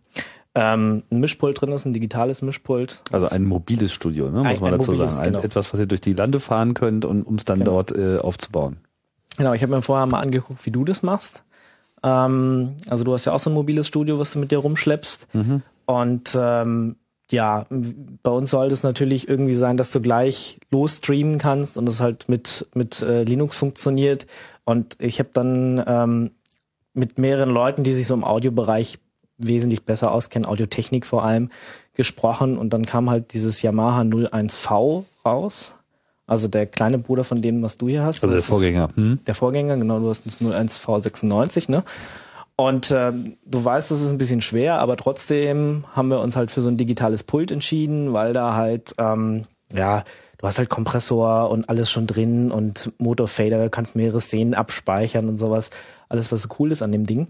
ähm, 0.54 1.02
ein 1.10 1.20
Mischpult 1.20 1.60
drin 1.60 1.70
ist, 1.72 1.84
ein 1.84 1.92
digitales 1.92 2.42
Mischpult. 2.42 3.02
Also 3.12 3.28
ein 3.28 3.44
mobiles 3.44 3.92
Studio, 3.92 4.26
ne, 4.30 4.38
muss 4.38 4.46
Ein- 4.46 4.60
man 4.60 4.72
dazu 4.72 4.90
mobiles, 4.92 5.14
sagen. 5.16 5.26
Ein, 5.28 5.32
genau. 5.34 5.44
Etwas, 5.44 5.72
was 5.72 5.80
ihr 5.80 5.86
durch 5.86 6.00
die 6.00 6.14
Lande 6.14 6.40
fahren 6.40 6.74
könnt, 6.74 7.04
und 7.04 7.22
um 7.22 7.36
es 7.36 7.44
dann 7.44 7.60
Genau. 7.60 7.70
dort 7.72 7.92
äh, 7.92 8.18
aufzubauen. 8.18 8.78
Genau, 9.36 9.52
ich 9.52 9.62
habe 9.62 9.72
mir 9.74 9.82
vorher 9.82 10.06
mal 10.06 10.20
angeguckt, 10.20 10.64
wie 10.66 10.70
du 10.70 10.84
das 10.84 11.02
machst. 11.02 11.44
Ähm, 12.02 12.74
also 12.88 13.04
du 13.04 13.12
hast 13.12 13.24
ja 13.24 13.32
auch 13.32 13.38
so 13.38 13.50
ein 13.50 13.54
mobiles 13.54 13.86
Studio, 13.86 14.18
was 14.18 14.32
du 14.32 14.38
mit 14.38 14.50
dir 14.50 14.58
rumschleppst. 14.58 15.28
Und 15.86 16.36
ähm, 16.38 16.96
ja, 17.30 17.66
bei 18.22 18.30
uns 18.30 18.50
soll 18.50 18.68
das 18.68 18.82
natürlich 18.82 19.28
irgendwie 19.28 19.54
sein, 19.54 19.76
dass 19.76 19.90
du 19.92 20.00
gleich 20.00 20.58
losstreamen 20.70 21.38
kannst 21.38 21.76
und 21.76 21.86
das 21.86 22.00
halt 22.00 22.28
mit, 22.28 22.66
mit 22.74 23.02
äh, 23.02 23.22
Linux 23.24 23.56
funktioniert. 23.56 24.26
Und 24.64 24.96
ich 24.98 25.18
habe 25.18 25.30
dann 25.32 25.82
ähm, 25.86 26.30
mit 26.94 27.18
mehreren 27.18 27.50
Leuten, 27.50 27.84
die 27.84 27.92
sich 27.92 28.06
so 28.06 28.14
im 28.14 28.24
Audiobereich 28.24 28.98
wesentlich 29.38 29.84
besser 29.84 30.12
auskennen, 30.12 30.48
Audiotechnik 30.48 31.06
vor 31.06 31.24
allem, 31.24 31.50
gesprochen 31.94 32.58
und 32.58 32.72
dann 32.72 32.84
kam 32.86 33.08
halt 33.08 33.32
dieses 33.32 33.62
Yamaha 33.62 34.02
01V 34.02 35.04
raus. 35.24 35.74
Also 36.26 36.46
der 36.46 36.66
kleine 36.66 36.98
Bruder 36.98 37.24
von 37.24 37.40
dem, 37.40 37.62
was 37.62 37.78
du 37.78 37.88
hier 37.88 38.04
hast. 38.04 38.22
Also 38.22 38.36
der 38.36 38.42
Vorgänger. 38.42 38.88
Hm? 38.94 39.20
der 39.26 39.34
Vorgänger, 39.34 39.78
genau, 39.78 39.98
du 39.98 40.10
hast 40.10 40.26
das 40.26 40.40
01V96, 40.40 41.70
ne? 41.70 41.84
Und 42.54 42.90
ähm, 42.90 43.36
du 43.46 43.64
weißt, 43.64 43.90
das 43.90 44.00
ist 44.00 44.10
ein 44.10 44.18
bisschen 44.18 44.42
schwer, 44.42 44.80
aber 44.80 44.96
trotzdem 44.96 45.84
haben 45.92 46.08
wir 46.08 46.20
uns 46.20 46.34
halt 46.34 46.50
für 46.50 46.60
so 46.60 46.68
ein 46.68 46.76
digitales 46.76 47.22
Pult 47.22 47.52
entschieden, 47.52 48.12
weil 48.12 48.32
da 48.32 48.56
halt, 48.56 48.96
ähm, 48.98 49.44
ja, 49.72 50.02
du 50.38 50.46
hast 50.46 50.58
halt 50.58 50.68
Kompressor 50.68 51.50
und 51.50 51.68
alles 51.68 51.88
schon 51.88 52.08
drin 52.08 52.50
und 52.50 52.92
Motorfader, 52.98 53.62
du 53.62 53.70
kannst 53.70 53.94
mehrere 53.94 54.20
Szenen 54.20 54.54
abspeichern 54.54 55.28
und 55.28 55.36
sowas. 55.36 55.70
Alles, 56.08 56.32
was 56.32 56.48
cool 56.58 56.72
ist 56.72 56.82
an 56.82 56.90
dem 56.90 57.06
Ding. 57.06 57.28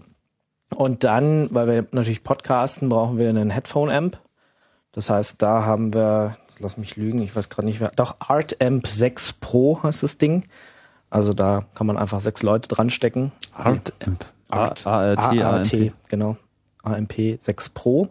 Und 0.75 1.03
dann, 1.03 1.53
weil 1.53 1.67
wir 1.67 1.87
natürlich 1.91 2.23
podcasten, 2.23 2.89
brauchen 2.89 3.17
wir 3.17 3.29
einen 3.29 3.49
Headphone-Amp. 3.49 4.17
Das 4.91 5.09
heißt, 5.09 5.41
da 5.41 5.65
haben 5.65 5.93
wir, 5.93 6.37
lass 6.59 6.77
mich 6.77 6.95
lügen, 6.95 7.21
ich 7.21 7.35
weiß 7.35 7.49
gerade 7.49 7.67
nicht, 7.67 7.79
wer, 7.79 7.91
doch 7.95 8.15
Art 8.19 8.61
Amp 8.61 8.87
6 8.87 9.33
Pro 9.33 9.81
heißt 9.81 10.03
das 10.03 10.17
Ding. 10.17 10.45
Also 11.09 11.33
da 11.33 11.65
kann 11.73 11.87
man 11.87 11.97
einfach 11.97 12.19
sechs 12.19 12.43
Leute 12.43 12.67
dran 12.67 12.89
stecken. 12.89 13.31
Art 13.53 13.93
Amp. 14.05 14.25
Art. 14.49 14.85
ART, 14.85 15.75
genau. 16.07 16.37
AMP 16.83 17.39
6 17.39 17.69
Pro. 17.69 18.09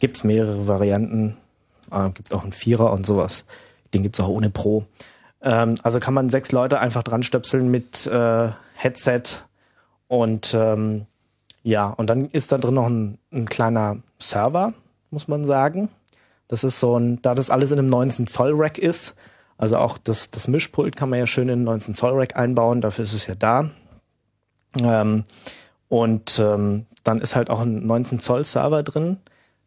Gibt's 0.00 0.24
mehrere 0.24 0.66
Varianten. 0.66 1.36
Äh, 1.90 2.10
gibt 2.10 2.34
auch 2.34 2.42
einen 2.42 2.52
Vierer 2.52 2.92
und 2.92 3.06
sowas. 3.06 3.44
Den 3.94 4.02
gibt's 4.02 4.20
auch 4.20 4.28
ohne 4.28 4.50
Pro. 4.50 4.84
Ähm, 5.42 5.76
also 5.82 6.00
kann 6.00 6.14
man 6.14 6.28
sechs 6.28 6.52
Leute 6.52 6.78
einfach 6.80 7.02
dran 7.02 7.22
stöpseln 7.22 7.70
mit 7.70 8.06
äh, 8.06 8.48
Headset 8.74 9.22
und 10.08 10.54
ähm, 10.54 11.06
ja, 11.62 11.88
und 11.90 12.08
dann 12.08 12.30
ist 12.30 12.52
da 12.52 12.58
drin 12.58 12.74
noch 12.74 12.86
ein, 12.86 13.18
ein 13.32 13.46
kleiner 13.46 13.98
Server, 14.18 14.72
muss 15.10 15.28
man 15.28 15.44
sagen. 15.44 15.88
Das 16.46 16.64
ist 16.64 16.80
so 16.80 16.98
ein, 16.98 17.20
da 17.22 17.34
das 17.34 17.50
alles 17.50 17.72
in 17.72 17.78
einem 17.78 17.90
19 17.90 18.26
Zoll 18.26 18.52
Rack 18.54 18.78
ist, 18.78 19.14
also 19.58 19.76
auch 19.78 19.98
das, 19.98 20.30
das 20.30 20.48
Mischpult 20.48 20.96
kann 20.96 21.10
man 21.10 21.18
ja 21.18 21.26
schön 21.26 21.48
in 21.48 21.54
einen 21.54 21.64
19 21.64 21.94
Zoll 21.94 22.14
Rack 22.14 22.36
einbauen, 22.36 22.80
dafür 22.80 23.02
ist 23.02 23.12
es 23.12 23.26
ja 23.26 23.34
da. 23.34 23.70
Ähm, 24.80 25.24
und 25.88 26.38
ähm, 26.38 26.86
dann 27.02 27.20
ist 27.20 27.34
halt 27.34 27.50
auch 27.50 27.60
ein 27.60 27.86
19 27.86 28.20
Zoll 28.20 28.44
Server 28.44 28.82
drin, 28.82 29.18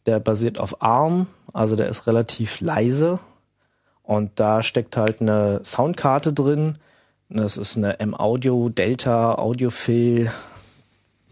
der 0.05 0.19
basiert 0.19 0.59
auf 0.59 0.81
ARM, 0.81 1.27
also 1.53 1.75
der 1.75 1.89
ist 1.89 2.07
relativ 2.07 2.61
leise. 2.61 3.19
Und 4.03 4.39
da 4.39 4.63
steckt 4.63 4.97
halt 4.97 5.21
eine 5.21 5.61
Soundkarte 5.63 6.33
drin. 6.33 6.77
Das 7.29 7.57
ist 7.57 7.77
eine 7.77 7.99
M-Audio 7.99 8.69
Delta 8.69 9.35
Audiophil 9.35 10.31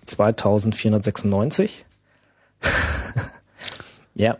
2496. 0.09 1.85
ja. 4.15 4.37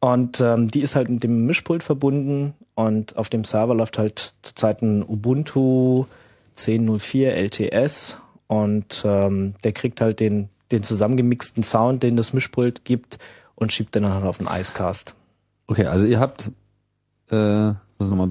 Und 0.00 0.40
ähm, 0.40 0.68
die 0.68 0.80
ist 0.80 0.94
halt 0.94 1.08
mit 1.08 1.24
dem 1.24 1.46
Mischpult 1.46 1.82
verbunden 1.82 2.54
und 2.74 3.16
auf 3.16 3.28
dem 3.28 3.42
Server 3.42 3.74
läuft 3.74 3.98
halt 3.98 4.34
zurzeit 4.42 4.80
ein 4.82 5.02
Ubuntu 5.02 6.06
10.04 6.56 7.30
LTS 7.30 8.18
und 8.46 9.02
ähm, 9.04 9.54
der 9.64 9.72
kriegt 9.72 10.00
halt 10.00 10.20
den, 10.20 10.48
den 10.70 10.84
zusammengemixten 10.84 11.64
Sound, 11.64 12.04
den 12.04 12.16
das 12.16 12.32
Mischpult 12.32 12.84
gibt 12.84 13.18
und 13.56 13.72
schiebt 13.72 13.94
den 13.94 14.04
dann 14.04 14.14
halt 14.14 14.24
auf 14.24 14.38
den 14.38 14.46
Icecast. 14.46 15.14
Okay, 15.66 15.86
also 15.86 16.06
ihr 16.06 16.20
habt, 16.20 16.52
äh, 17.30 17.68
muss 17.98 18.08
noch 18.08 18.16
mal, 18.16 18.30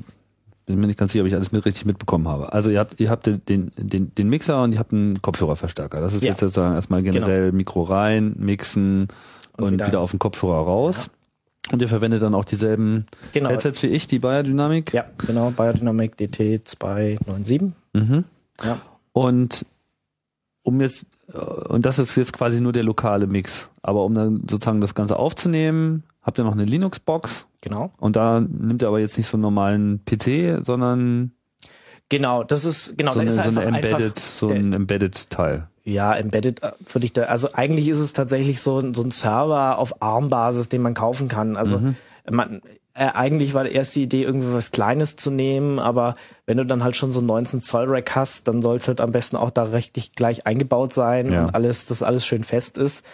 bin 0.67 0.79
mir 0.79 0.87
nicht 0.87 0.99
ganz 0.99 1.13
sicher, 1.13 1.23
ob 1.23 1.27
ich 1.27 1.33
alles 1.35 1.51
mit 1.51 1.65
richtig 1.65 1.85
mitbekommen 1.85 2.27
habe. 2.27 2.53
Also 2.53 2.69
ihr 2.69 2.79
habt, 2.79 2.99
ihr 2.99 3.09
habt 3.09 3.25
den, 3.25 3.41
den, 3.77 4.13
den, 4.13 4.29
Mixer 4.29 4.61
und 4.61 4.73
ihr 4.73 4.79
habt 4.79 4.91
einen 4.93 5.21
Kopfhörerverstärker. 5.21 5.99
Das 6.01 6.13
ist 6.13 6.23
Ja. 6.23 6.29
jetzt 6.29 6.41
sozusagen 6.41 6.75
erstmal 6.75 7.01
generell 7.01 7.51
Mikro 7.53 7.83
rein, 7.83 8.35
mixen 8.37 9.07
und, 9.57 9.63
Und 9.63 9.71
wieder, 9.73 9.87
wieder- 9.87 9.99
auf 10.01 10.11
den 10.11 10.19
Kopfhörer 10.19 10.59
raus. 10.63 11.09
Und 11.71 11.81
ihr 11.81 11.89
verwendet 11.89 12.21
dann 12.21 12.33
auch 12.35 12.45
dieselben 12.45 13.05
Genau. 13.33 13.49
Headsets 13.49 13.81
wie 13.83 13.87
ich, 13.87 14.07
die 14.07 14.19
Biodynamic. 14.19 14.93
Ja, 14.93 15.05
genau, 15.25 15.51
Biodynamic 15.51 16.15
DT 16.17 16.61
297. 16.65 17.73
Mhm. 17.93 18.23
Ja. 18.63 18.77
Und 19.13 19.65
um 20.63 20.79
jetzt, 20.81 21.07
äh, 21.33 21.37
und 21.37 21.85
das 21.85 21.97
ist 21.99 22.15
jetzt 22.15 22.33
quasi 22.33 22.61
nur 22.61 22.73
der 22.73 22.83
lokale 22.83 23.27
Mix. 23.27 23.69
Aber 23.81 24.03
um 24.05 24.13
dann 24.15 24.41
sozusagen 24.49 24.79
das 24.81 24.95
Ganze 24.95 25.17
aufzunehmen, 25.17 26.03
habt 26.27 26.37
ihr 26.37 26.43
noch 26.43 26.51
eine 26.53 26.65
Linux-Box. 26.65 27.47
Genau. 27.61 27.91
Und 27.97 28.15
da 28.15 28.39
nimmt 28.39 28.83
ihr 28.83 28.87
aber 28.89 28.99
jetzt 28.99 29.17
nicht 29.17 29.25
so 29.27 29.37
einen 29.37 29.41
normalen 29.41 30.03
PC, 30.05 30.63
sondern 30.63 31.31
Genau, 32.09 32.43
das 32.43 32.63
ist 32.63 32.97
genau, 32.97 33.13
so 33.13 33.19
eine, 33.19 33.27
ist 33.27 33.35
so 33.35 33.41
einfach, 33.41 33.63
eine 33.63 33.75
Embedded, 33.77 34.01
einfach 34.01 34.17
so 34.17 34.47
ein 34.49 34.71
Embedded-Teil. 34.73 35.67
Ja, 35.83 36.13
embedded 36.15 36.61
würde 36.93 37.05
ich 37.05 37.11
da, 37.13 37.23
also 37.23 37.49
eigentlich 37.53 37.87
ist 37.89 37.99
es 37.99 38.13
tatsächlich 38.13 38.61
so, 38.61 38.79
ein- 38.79 38.93
so 38.93 39.03
ein 39.03 39.11
Server 39.11 39.77
auf 39.77 40.01
ARM-Basis, 40.01 40.69
den 40.69 40.81
man 40.81 40.93
kaufen 40.93 41.27
kann. 41.29 41.55
Also 41.57 41.79
Mhm. 41.79 41.95
man, 42.31 42.61
äh, 42.93 43.07
eigentlich 43.13 43.53
war 43.53 43.65
erst 43.65 43.95
die 43.95 44.03
Idee, 44.03 44.23
irgendwie 44.23 44.53
was 44.53 44.71
Kleines 44.71 45.15
zu 45.17 45.31
nehmen, 45.31 45.79
aber 45.79 46.13
wenn 46.45 46.57
du 46.57 46.65
dann 46.65 46.83
halt 46.83 46.95
schon 46.95 47.11
so 47.13 47.19
ein 47.21 47.25
19 47.25 47.61
Zoll 47.61 47.85
Rack 47.87 48.15
hast, 48.15 48.47
dann 48.47 48.61
soll 48.61 48.77
es 48.77 48.87
halt 48.87 49.01
am 49.01 49.11
besten 49.11 49.35
auch 49.37 49.49
da 49.49 49.63
richtig 49.63 50.13
gleich 50.13 50.45
eingebaut 50.47 50.93
sein 50.93 51.31
Ja. 51.31 51.43
und 51.45 51.55
alles, 51.55 51.85
dass 51.87 52.03
alles 52.03 52.25
schön 52.25 52.43
fest 52.45 52.77
ist. 52.77 53.05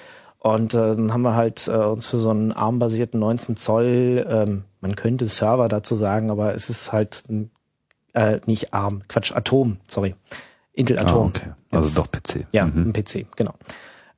Und 0.43 0.73
äh, 0.73 0.77
dann 0.97 1.13
haben 1.13 1.21
wir 1.21 1.35
halt 1.35 1.69
äh, 1.69 1.71
uns 1.71 2.07
für 2.09 2.19
so 2.19 2.29
einen 2.29 2.51
ARM-basierten 2.51 3.17
19 3.17 3.55
Zoll, 3.55 4.25
ähm, 4.29 4.65
man 4.81 4.97
könnte 4.97 5.25
Server 5.25 5.69
dazu 5.69 5.95
sagen, 5.95 6.29
aber 6.29 6.53
es 6.53 6.69
ist 6.69 6.91
halt 6.91 7.23
äh, 8.13 8.39
nicht 8.45 8.73
ARM, 8.73 9.03
Quatsch, 9.07 9.31
Atom, 9.33 9.77
sorry. 9.87 10.15
Intel 10.73 10.99
Atom. 10.99 11.27
Ah, 11.33 11.37
okay. 11.37 11.49
Also 11.71 11.87
Jetzt. 11.87 11.97
doch 11.97 12.11
PC. 12.11 12.45
Ja, 12.51 12.65
Mhm. 12.65 12.89
ein 12.89 12.93
PC, 12.93 13.25
genau. 13.37 13.53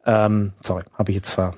Ähm, 0.04 0.54
sorry, 0.62 0.84
habe 0.98 1.12
ich 1.12 1.16
jetzt 1.18 1.30
ver 1.30 1.54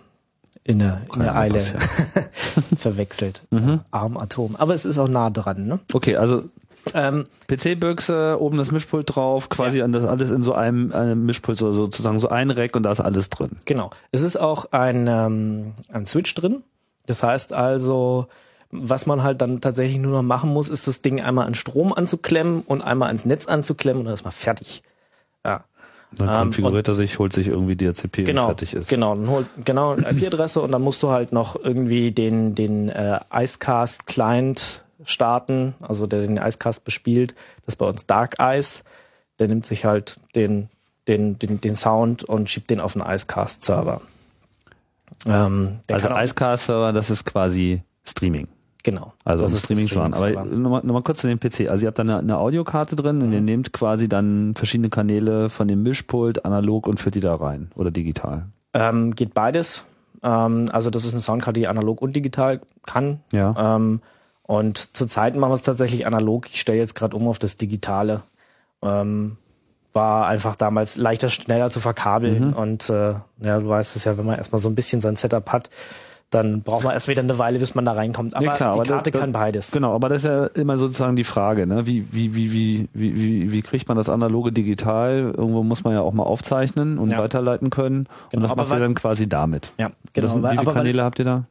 in 0.65 0.79
der, 0.79 1.01
in 1.13 1.21
der 1.21 1.35
Eile 1.37 1.61
verwechselt. 2.77 3.43
Mhm. 3.51 3.81
Arm 3.91 4.17
Atom. 4.17 4.57
Aber 4.57 4.73
es 4.73 4.83
ist 4.83 4.97
auch 4.97 5.07
nah 5.07 5.29
dran, 5.29 5.65
ne? 5.65 5.79
Okay, 5.93 6.17
also 6.17 6.43
Ähm, 6.93 7.23
PC-Büchse, 7.47 8.37
oben 8.39 8.57
das 8.57 8.71
Mischpult 8.71 9.15
drauf, 9.15 9.49
quasi 9.49 9.81
an 9.81 9.91
das 9.91 10.05
alles 10.05 10.31
in 10.31 10.43
so 10.43 10.53
einem, 10.53 10.91
einem 10.91 11.25
Mischpult, 11.25 11.57
so 11.57 11.71
sozusagen 11.73 12.19
so 12.19 12.29
ein 12.29 12.49
Rack 12.51 12.75
und 12.75 12.83
da 12.83 12.91
ist 12.91 13.01
alles 13.01 13.29
drin. 13.29 13.51
genau. 13.65 13.89
Es 14.11 14.23
ist 14.23 14.37
auch 14.37 14.71
ein, 14.71 15.07
ähm, 15.07 15.73
ein 15.91 16.05
Switch 16.05 16.33
drin. 16.35 16.63
Das 17.05 17.23
heißt 17.23 17.53
also, 17.53 18.27
was 18.71 19.05
man 19.05 19.23
halt 19.23 19.41
dann 19.41 19.61
tatsächlich 19.61 19.97
nur 19.97 20.11
noch 20.11 20.23
machen 20.23 20.51
muss, 20.51 20.69
ist 20.69 20.87
das 20.87 21.01
Ding 21.01 21.21
einmal 21.21 21.47
an 21.47 21.55
Strom 21.55 21.93
anzuklemmen 21.93 22.63
und 22.67 22.81
einmal 22.81 23.07
ans 23.07 23.25
Netz 23.25 23.47
anzuklemmen 23.47 24.01
und 24.01 24.05
dann 24.05 24.13
ist 24.13 24.23
man 24.23 24.33
fertig. 24.33 24.83
Ja. 25.45 25.63
Dann 26.17 26.27
Ähm, 26.27 26.35
konfiguriert 26.35 26.87
er 26.87 26.95
sich, 26.95 27.19
holt 27.19 27.33
sich 27.33 27.47
irgendwie 27.47 27.75
DHCP 27.75 28.23
genau, 28.23 28.43
und 28.43 28.47
fertig 28.47 28.73
ist. 28.73 28.89
Genau, 28.89 29.15
dann 29.15 29.29
holt, 29.29 29.47
genau, 29.63 29.91
eine 29.91 30.09
IP-Adresse 30.09 30.61
und 30.61 30.71
dann 30.71 30.81
musst 30.81 31.01
du 31.03 31.09
halt 31.09 31.31
noch 31.31 31.55
irgendwie 31.61 32.11
den, 32.11 32.55
den 32.55 32.89
äh, 32.89 33.19
Icecast-Client 33.33 34.83
starten, 35.03 35.75
also 35.81 36.07
der 36.07 36.21
den 36.21 36.37
Icecast 36.37 36.83
bespielt. 36.83 37.35
Das 37.65 37.73
ist 37.73 37.77
bei 37.77 37.85
uns 37.87 38.05
Dark 38.07 38.35
Ice. 38.41 38.83
Der 39.39 39.47
nimmt 39.47 39.65
sich 39.65 39.85
halt 39.85 40.17
den, 40.35 40.69
den, 41.07 41.37
den, 41.39 41.61
den 41.61 41.75
Sound 41.75 42.23
und 42.23 42.49
schiebt 42.49 42.69
den 42.69 42.79
auf 42.79 42.93
den 42.93 43.03
Icecast-Server. 43.05 44.01
Ähm, 45.25 45.79
Also 45.91 46.09
Icecast-Server, 46.09 46.93
das 46.93 47.09
ist 47.09 47.25
quasi 47.25 47.81
Streaming. 48.03 48.47
genau. 48.83 49.13
Also 49.25 49.43
das 49.43 49.53
ist 49.53 49.65
Streaming 49.65 49.89
machen. 49.95 50.13
Aber 50.13 50.45
nochmal 50.45 50.81
noch 50.83 50.93
mal 50.93 51.03
kurz 51.03 51.19
zu 51.19 51.27
dem 51.27 51.39
PC. 51.39 51.69
Also 51.69 51.83
ihr 51.83 51.87
habt 51.87 51.99
da 51.99 52.03
eine, 52.03 52.17
eine 52.19 52.37
Audiokarte 52.37 52.95
drin 52.95 53.17
Mhm. 53.17 53.23
und 53.23 53.33
ihr 53.33 53.41
nehmt 53.41 53.73
quasi 53.73 54.07
dann 54.07 54.53
verschiedene 54.55 54.89
Kanäle 54.89 55.49
von 55.49 55.67
dem 55.67 55.83
Mischpult 55.83 56.45
analog 56.45 56.87
und 56.87 56.99
führt 56.99 57.15
die 57.15 57.19
da 57.19 57.35
rein 57.35 57.69
oder 57.75 57.91
digital. 57.91 58.45
ähm, 58.73 59.15
geht 59.15 59.33
beides. 59.33 59.85
Ähm, 60.23 60.69
also 60.71 60.89
das 60.89 61.03
ist 61.05 61.13
eine 61.13 61.21
Soundkarte, 61.21 61.59
die 61.59 61.67
analog 61.67 62.01
und 62.01 62.15
digital 62.15 62.61
kann. 62.85 63.21
Ja. 63.31 63.75
Ähm, 63.75 64.01
und 64.47 64.95
zurzeit 64.97 65.35
machen 65.35 65.51
wir 65.51 65.55
es 65.55 65.61
tatsächlich 65.61 66.07
analog. 66.07 66.47
Ich 66.51 66.59
stelle 66.61 66.79
jetzt 66.79 66.95
gerade 66.95 67.15
um 67.15 67.27
auf 67.27 67.37
das 67.39 67.57
Digitale. 67.57 68.23
Ähm, 68.81 69.37
war 69.93 70.27
einfach 70.27 70.55
damals 70.55 70.95
leichter, 70.97 71.29
schneller 71.29 71.69
zu 71.69 71.79
verkabeln. 71.79 72.47
Mhm. 72.49 72.53
Und 72.53 72.89
äh, 72.89 73.13
ja, 73.41 73.59
du 73.59 73.67
weißt 73.69 73.95
es 73.95 74.03
ja, 74.05 74.17
wenn 74.17 74.25
man 74.25 74.37
erstmal 74.37 74.59
so 74.61 74.69
ein 74.69 74.75
bisschen 74.75 75.01
sein 75.01 75.15
Setup 75.15 75.51
hat, 75.51 75.69
dann 76.29 76.61
braucht 76.61 76.83
man 76.83 76.91
erst 76.93 77.07
wieder 77.07 77.21
eine 77.21 77.39
Weile, 77.39 77.57
bis 77.57 77.73
man 77.73 77.85
da 77.85 77.93
reinkommt. 77.93 78.35
Aber 78.35 78.43
Ja, 78.45 78.53
klar, 78.53 78.73
die 78.73 78.79
aber 78.81 78.89
Karte 78.89 79.11
das- 79.11 79.21
kann 79.21 79.31
beides. 79.31 79.71
Genau, 79.71 79.95
aber 79.95 80.09
das 80.09 80.19
ist 80.19 80.25
ja 80.25 80.45
immer 80.47 80.77
sozusagen 80.77 81.15
die 81.15 81.23
Frage, 81.23 81.65
ne? 81.65 81.87
Wie, 81.87 82.13
wie, 82.13 82.35
wie, 82.35 82.51
wie, 82.51 82.89
wie, 82.93 83.51
wie, 83.51 83.61
kriegt 83.61 83.87
man 83.87 83.95
das 83.97 84.09
analoge 84.09 84.51
digital? 84.51 85.33
Irgendwo 85.35 85.63
muss 85.63 85.83
man 85.85 85.93
ja 85.93 86.01
auch 86.01 86.13
mal 86.13 86.23
aufzeichnen 86.23 86.97
und 86.99 87.11
Ja. 87.11 87.19
weiterleiten 87.19 87.69
können. 87.69 88.07
Genau, 88.31 88.43
und 88.43 88.49
das 88.49 88.55
macht 88.57 88.77
ihr 88.77 88.79
dann 88.81 88.93
quasi 88.93 89.27
damit. 89.29 89.71
Ja, 89.79 89.87
Das 90.13 90.33
genau. 90.33 90.43
weil- 90.43 90.55
wie 90.55 90.59
viele 90.59 90.73
Kanäle 90.73 91.03
habt 91.03 91.17
ihr 91.19 91.25
da? 91.25 91.45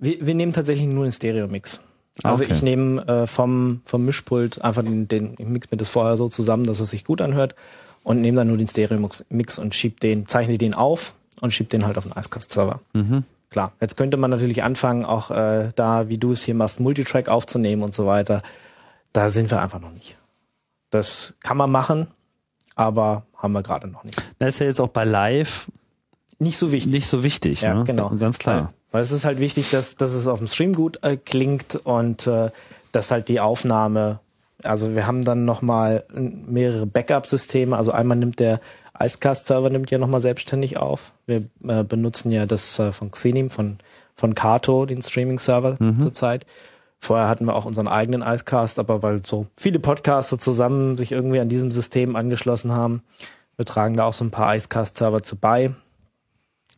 Wir, 0.00 0.26
wir 0.26 0.34
nehmen 0.34 0.52
tatsächlich 0.52 0.88
nur 0.88 1.04
den 1.04 1.12
Stereo-Mix. 1.12 1.80
Also 2.22 2.44
okay. 2.44 2.52
ich 2.52 2.62
nehme 2.62 3.06
äh, 3.06 3.26
vom, 3.26 3.80
vom 3.84 4.04
Mischpult 4.04 4.62
einfach 4.62 4.82
den, 4.84 5.08
den, 5.08 5.34
ich 5.38 5.46
mix 5.46 5.70
mir 5.70 5.76
das 5.76 5.88
vorher 5.90 6.16
so 6.16 6.28
zusammen, 6.28 6.64
dass 6.64 6.80
es 6.80 6.90
sich 6.90 7.04
gut 7.04 7.20
anhört 7.20 7.54
und 8.04 8.20
nehme 8.20 8.38
dann 8.38 8.48
nur 8.48 8.56
den 8.56 8.68
Stereo-Mix 8.68 9.58
und 9.58 9.74
schieb 9.74 9.98
den, 10.00 10.28
zeichne 10.28 10.56
den 10.58 10.74
auf 10.74 11.14
und 11.40 11.52
schieb 11.52 11.70
den 11.70 11.84
halt 11.84 11.98
auf 11.98 12.04
den 12.04 12.12
Icecast-Server. 12.12 12.80
Mhm. 12.92 13.24
Klar, 13.50 13.72
jetzt 13.80 13.96
könnte 13.96 14.16
man 14.16 14.30
natürlich 14.30 14.62
anfangen, 14.62 15.04
auch 15.04 15.30
äh, 15.30 15.70
da, 15.74 16.08
wie 16.08 16.18
du 16.18 16.32
es 16.32 16.44
hier 16.44 16.54
machst, 16.54 16.80
Multitrack 16.80 17.28
aufzunehmen 17.28 17.82
und 17.82 17.94
so 17.94 18.06
weiter. 18.06 18.42
Da 19.12 19.28
sind 19.28 19.50
wir 19.50 19.60
einfach 19.60 19.80
noch 19.80 19.92
nicht. 19.92 20.16
Das 20.90 21.34
kann 21.40 21.56
man 21.56 21.70
machen, 21.70 22.08
aber 22.76 23.26
haben 23.36 23.52
wir 23.52 23.62
gerade 23.62 23.88
noch 23.88 24.04
nicht. 24.04 24.20
Das 24.38 24.54
ist 24.54 24.58
ja 24.60 24.66
jetzt 24.66 24.80
auch 24.80 24.88
bei 24.88 25.04
Live 25.04 25.70
Nicht 26.38 26.58
so 26.58 26.70
wichtig. 26.72 26.92
nicht 26.92 27.06
so 27.06 27.22
wichtig, 27.22 27.62
Ja, 27.62 27.74
ne? 27.74 27.84
genau. 27.84 28.10
Ganz 28.10 28.38
klar. 28.38 28.56
Weil, 28.56 28.68
weil 28.94 29.02
es 29.02 29.10
ist 29.10 29.24
halt 29.24 29.40
wichtig, 29.40 29.72
dass, 29.72 29.96
dass 29.96 30.14
es 30.14 30.28
auf 30.28 30.38
dem 30.38 30.46
Stream 30.46 30.72
gut 30.72 31.02
äh, 31.02 31.16
klingt 31.16 31.74
und 31.82 32.28
äh, 32.28 32.52
dass 32.92 33.10
halt 33.10 33.26
die 33.26 33.40
Aufnahme, 33.40 34.20
also 34.62 34.94
wir 34.94 35.08
haben 35.08 35.24
dann 35.24 35.44
nochmal 35.44 36.04
mehrere 36.12 36.86
Backup-Systeme. 36.86 37.76
Also 37.76 37.90
einmal 37.90 38.16
nimmt 38.16 38.38
der 38.38 38.60
Icecast-Server 38.96 39.68
nimmt 39.68 39.90
ja 39.90 39.98
nochmal 39.98 40.20
selbstständig 40.20 40.76
auf. 40.76 41.12
Wir 41.26 41.44
äh, 41.66 41.82
benutzen 41.82 42.30
ja 42.30 42.46
das 42.46 42.78
äh, 42.78 42.92
von 42.92 43.10
Xenim, 43.10 43.50
von, 43.50 43.78
von 44.14 44.36
Kato, 44.36 44.86
den 44.86 45.02
Streaming-Server 45.02 45.76
zurzeit. 45.98 46.46
Vorher 47.00 47.26
hatten 47.26 47.46
wir 47.46 47.56
auch 47.56 47.64
unseren 47.64 47.88
eigenen 47.88 48.22
Icecast, 48.22 48.78
aber 48.78 49.02
weil 49.02 49.26
so 49.26 49.48
viele 49.56 49.80
Podcaster 49.80 50.38
zusammen 50.38 50.98
sich 50.98 51.10
irgendwie 51.10 51.40
an 51.40 51.48
diesem 51.48 51.72
System 51.72 52.14
angeschlossen 52.14 52.70
haben, 52.70 53.02
wir 53.56 53.66
tragen 53.66 53.96
da 53.96 54.04
auch 54.04 54.14
so 54.14 54.24
ein 54.24 54.30
paar 54.30 54.54
Icecast-Server 54.54 55.24
zu 55.24 55.34
bei. 55.34 55.74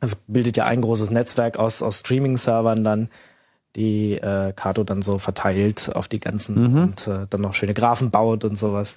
Es 0.00 0.14
bildet 0.14 0.56
ja 0.56 0.66
ein 0.66 0.82
großes 0.82 1.10
Netzwerk 1.10 1.58
aus, 1.58 1.82
aus 1.82 2.00
Streaming-Servern 2.00 2.84
dann, 2.84 3.08
die 3.76 4.14
äh, 4.14 4.52
Kato 4.54 4.84
dann 4.84 5.02
so 5.02 5.18
verteilt 5.18 5.94
auf 5.94 6.08
die 6.08 6.20
ganzen 6.20 6.72
Mhm. 6.72 6.82
und 6.82 7.08
äh, 7.08 7.26
dann 7.28 7.40
noch 7.40 7.54
schöne 7.54 7.74
Graphen 7.74 8.10
baut 8.10 8.44
und 8.44 8.56
sowas. 8.56 8.96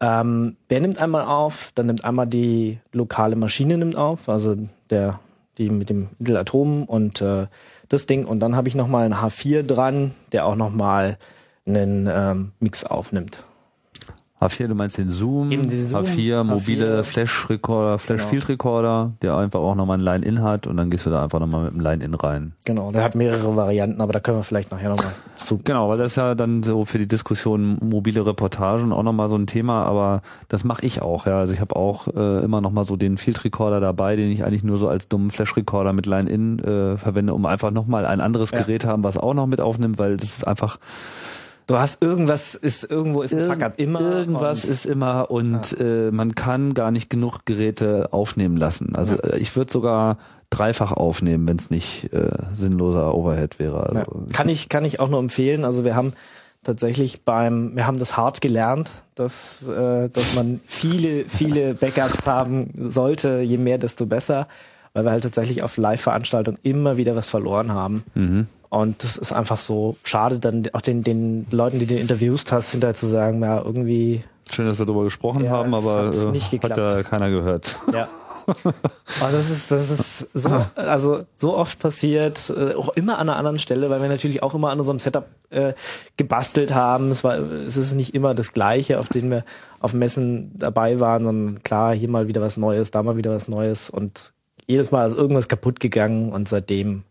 Ähm, 0.00 0.56
wer 0.68 0.80
nimmt 0.80 1.00
einmal 1.00 1.24
auf? 1.24 1.70
Dann 1.74 1.86
nimmt 1.86 2.04
einmal 2.04 2.26
die 2.26 2.80
lokale 2.92 3.36
Maschine 3.36 3.78
nimmt 3.78 3.96
auf, 3.96 4.28
also 4.28 4.56
der 4.90 5.20
die 5.58 5.68
mit 5.70 5.90
dem 5.90 6.08
Intel 6.18 6.38
Atom 6.38 6.84
und 6.84 7.20
äh, 7.20 7.46
das 7.88 8.06
Ding 8.06 8.24
und 8.24 8.40
dann 8.40 8.56
habe 8.56 8.68
ich 8.68 8.74
noch 8.74 8.88
mal 8.88 9.04
einen 9.04 9.14
H4 9.14 9.62
dran, 9.62 10.12
der 10.32 10.46
auch 10.46 10.56
noch 10.56 10.70
mal 10.70 11.18
einen 11.66 12.08
ähm, 12.10 12.52
Mix 12.58 12.84
aufnimmt. 12.84 13.44
H4, 14.42 14.66
du 14.68 14.74
meinst 14.74 14.98
den 14.98 15.10
Zoom, 15.10 15.50
Zoom, 15.70 16.02
H4, 16.04 16.44
mobile 16.44 17.00
H4. 17.00 17.04
Flash-Recorder, 17.04 17.88
Genau. 17.90 17.98
Flash-Field-Recorder, 17.98 19.12
der 19.22 19.36
einfach 19.36 19.60
auch 19.60 19.74
nochmal 19.74 19.98
ein 19.98 20.00
Line-In 20.02 20.42
hat 20.42 20.66
und 20.66 20.76
dann 20.76 20.90
gehst 20.90 21.06
du 21.06 21.10
da 21.10 21.22
einfach 21.22 21.40
nochmal 21.40 21.64
mit 21.64 21.74
dem 21.74 21.80
Line-In 21.80 22.14
rein. 22.14 22.52
Genau, 22.64 22.92
der 22.92 23.02
hat 23.04 23.14
mehrere 23.14 23.54
Varianten, 23.56 24.00
aber 24.00 24.12
da 24.12 24.20
können 24.20 24.38
wir 24.38 24.42
vielleicht 24.42 24.70
nachher 24.70 24.88
noch 24.90 24.96
mal 24.98 25.12
zu. 25.36 25.58
Genau, 25.64 25.88
weil 25.88 25.98
das 25.98 26.12
ist 26.12 26.16
ja 26.16 26.34
dann 26.34 26.62
so 26.62 26.84
für 26.84 26.98
die 26.98 27.06
Diskussion 27.06 27.78
mobile 27.80 28.24
Reportagen 28.26 28.92
auch 28.92 29.02
nochmal 29.02 29.28
so 29.28 29.36
ein 29.36 29.46
Thema, 29.46 29.84
aber 29.84 30.22
das 30.48 30.64
mache 30.64 30.84
ich 30.86 31.02
auch, 31.02 31.26
ja. 31.26 31.38
Also 31.38 31.52
ich 31.52 31.60
habe 31.60 31.76
auch 31.76 32.08
äh, 32.08 32.44
immer 32.44 32.60
nochmal 32.60 32.84
so 32.84 32.96
den 32.96 33.18
Field 33.18 33.44
Recorder 33.44 33.80
dabei, 33.80 34.16
den 34.16 34.30
ich 34.30 34.44
eigentlich 34.44 34.64
nur 34.64 34.76
so 34.76 34.88
als 34.88 35.08
dummen 35.08 35.30
Flash 35.30 35.56
Recorder 35.56 35.92
mit 35.92 36.06
Line-In 36.06 36.58
äh, 36.58 36.96
verwende, 36.96 37.34
um 37.34 37.46
einfach 37.46 37.70
nochmal 37.70 38.06
ein 38.06 38.20
anderes 38.20 38.50
Ja. 38.50 38.58
Gerät 38.62 38.84
haben, 38.84 39.04
was 39.04 39.18
auch 39.18 39.34
noch 39.34 39.46
mit 39.46 39.60
aufnimmt, 39.60 39.98
weil 39.98 40.16
das 40.16 40.30
ist 40.30 40.46
einfach 40.46 40.78
Du 41.72 41.78
hast 41.78 42.02
irgendwas 42.02 42.54
ist 42.54 42.90
irgendwo 42.90 43.22
ist 43.22 43.32
ein 43.32 43.46
Fuck-up 43.46 43.80
immer 43.80 44.02
Irgendwas 44.02 44.66
ist 44.66 44.84
immer 44.84 45.30
und 45.30 45.74
äh, 45.80 46.10
man 46.10 46.34
kann 46.34 46.74
gar 46.74 46.90
nicht 46.90 47.08
genug 47.08 47.46
Geräte 47.46 48.12
aufnehmen 48.12 48.58
lassen. 48.58 48.94
Also 48.94 49.16
äh, 49.16 49.38
ich 49.38 49.56
würde 49.56 49.72
sogar 49.72 50.18
dreifach 50.50 50.92
aufnehmen, 50.92 51.48
wenn 51.48 51.56
es 51.56 51.70
nicht 51.70 52.12
äh, 52.12 52.28
sinnloser 52.54 53.14
Overhead 53.14 53.58
wäre. 53.58 53.84
Also, 53.84 54.00
Ja. 54.00 54.04
Kann 54.34 54.50
ich, 54.50 54.68
kann 54.68 54.84
ich 54.84 55.00
auch 55.00 55.08
nur 55.08 55.18
empfehlen. 55.18 55.64
Also 55.64 55.82
wir 55.82 55.96
haben 55.96 56.12
tatsächlich 56.62 57.24
beim, 57.24 57.74
wir 57.74 57.86
haben 57.86 57.98
das 57.98 58.18
hart 58.18 58.42
gelernt, 58.42 58.90
dass, 59.14 59.66
äh, 59.66 60.10
dass 60.10 60.34
man 60.34 60.60
viele, 60.66 61.24
viele 61.26 61.72
Backups 61.72 62.26
haben 62.26 62.70
sollte. 62.76 63.40
Je 63.40 63.56
mehr, 63.56 63.78
desto 63.78 64.04
besser. 64.04 64.46
Weil 64.92 65.04
wir 65.04 65.10
halt 65.10 65.22
tatsächlich 65.22 65.62
auf 65.62 65.78
Live-Veranstaltungen 65.78 66.58
immer 66.62 66.98
wieder 66.98 67.16
was 67.16 67.30
verloren 67.30 67.72
haben. 67.72 68.04
Mhm. 68.14 68.46
Und 68.72 69.04
das 69.04 69.18
ist 69.18 69.32
einfach 69.32 69.58
so 69.58 69.96
schade, 70.02 70.38
dann 70.38 70.62
auch 70.72 70.80
den, 70.80 71.02
den 71.04 71.46
Leuten, 71.50 71.78
die 71.78 71.84
du 71.84 71.94
interviewst 71.94 72.52
hast, 72.52 72.70
hinterher 72.70 72.94
zu 72.94 73.06
sagen, 73.06 73.42
ja, 73.42 73.60
irgendwie, 73.60 74.24
Schön, 74.50 74.66
dass 74.66 74.78
wir 74.78 74.86
darüber 74.86 75.04
gesprochen 75.04 75.44
Ja, 75.44 75.50
haben, 75.50 75.74
aber 75.74 76.06
hat 76.06 76.16
äh, 76.16 76.30
nicht 76.30 76.50
hat 76.64 76.78
ja 76.78 77.02
keiner 77.02 77.28
gehört. 77.28 77.78
ja. 77.92 78.08
Aber 78.46 79.30
das 79.30 79.50
ist, 79.50 79.70
das 79.70 79.90
ist 79.90 80.28
so, 80.32 80.64
also 80.74 81.26
so 81.36 81.54
oft 81.54 81.80
passiert, 81.80 82.48
äh, 82.48 82.72
auch 82.72 82.88
immer 82.94 83.18
an 83.18 83.28
einer 83.28 83.36
anderen 83.36 83.58
Stelle, 83.58 83.90
weil 83.90 84.00
wir 84.00 84.08
natürlich 84.08 84.42
auch 84.42 84.54
immer 84.54 84.70
an 84.70 84.80
unserem 84.80 84.98
Setup 84.98 85.26
äh, 85.50 85.74
gebastelt 86.16 86.72
haben. 86.72 87.10
Es 87.10 87.22
war, 87.22 87.38
es 87.38 87.76
ist 87.76 87.92
nicht 87.92 88.14
immer 88.14 88.34
das 88.34 88.54
Gleiche, 88.54 88.98
auf 88.98 89.10
dem 89.10 89.30
wir 89.30 89.44
auf 89.80 89.92
Messen 89.92 90.50
dabei 90.56 90.98
waren, 90.98 91.24
sondern 91.24 91.62
klar, 91.62 91.94
hier 91.94 92.08
mal 92.08 92.26
wieder 92.26 92.40
was 92.40 92.56
Neues, 92.56 92.90
da 92.90 93.02
mal 93.02 93.18
wieder 93.18 93.34
was 93.34 93.48
Neues 93.48 93.90
und 93.90 94.32
jedes 94.66 94.92
Mal 94.92 95.06
ist 95.06 95.14
irgendwas 95.16 95.48
kaputt 95.48 95.78
gegangen 95.78 96.32
und 96.32 96.48
seitdem 96.48 97.04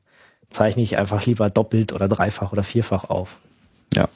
zeichne 0.51 0.83
ich 0.83 0.97
einfach 0.97 1.25
lieber 1.25 1.49
doppelt 1.49 1.93
oder 1.93 2.07
dreifach 2.07 2.51
oder 2.51 2.63
vierfach 2.63 3.09
auf. 3.09 3.39
Ja, 3.93 4.07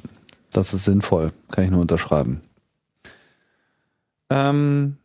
das 0.51 0.73
ist 0.73 0.85
sinnvoll. 0.85 1.31
Kann 1.51 1.63
ich 1.63 1.71
nur 1.71 1.81
unterschreiben. 1.81 2.41
Ähm, 4.29 4.97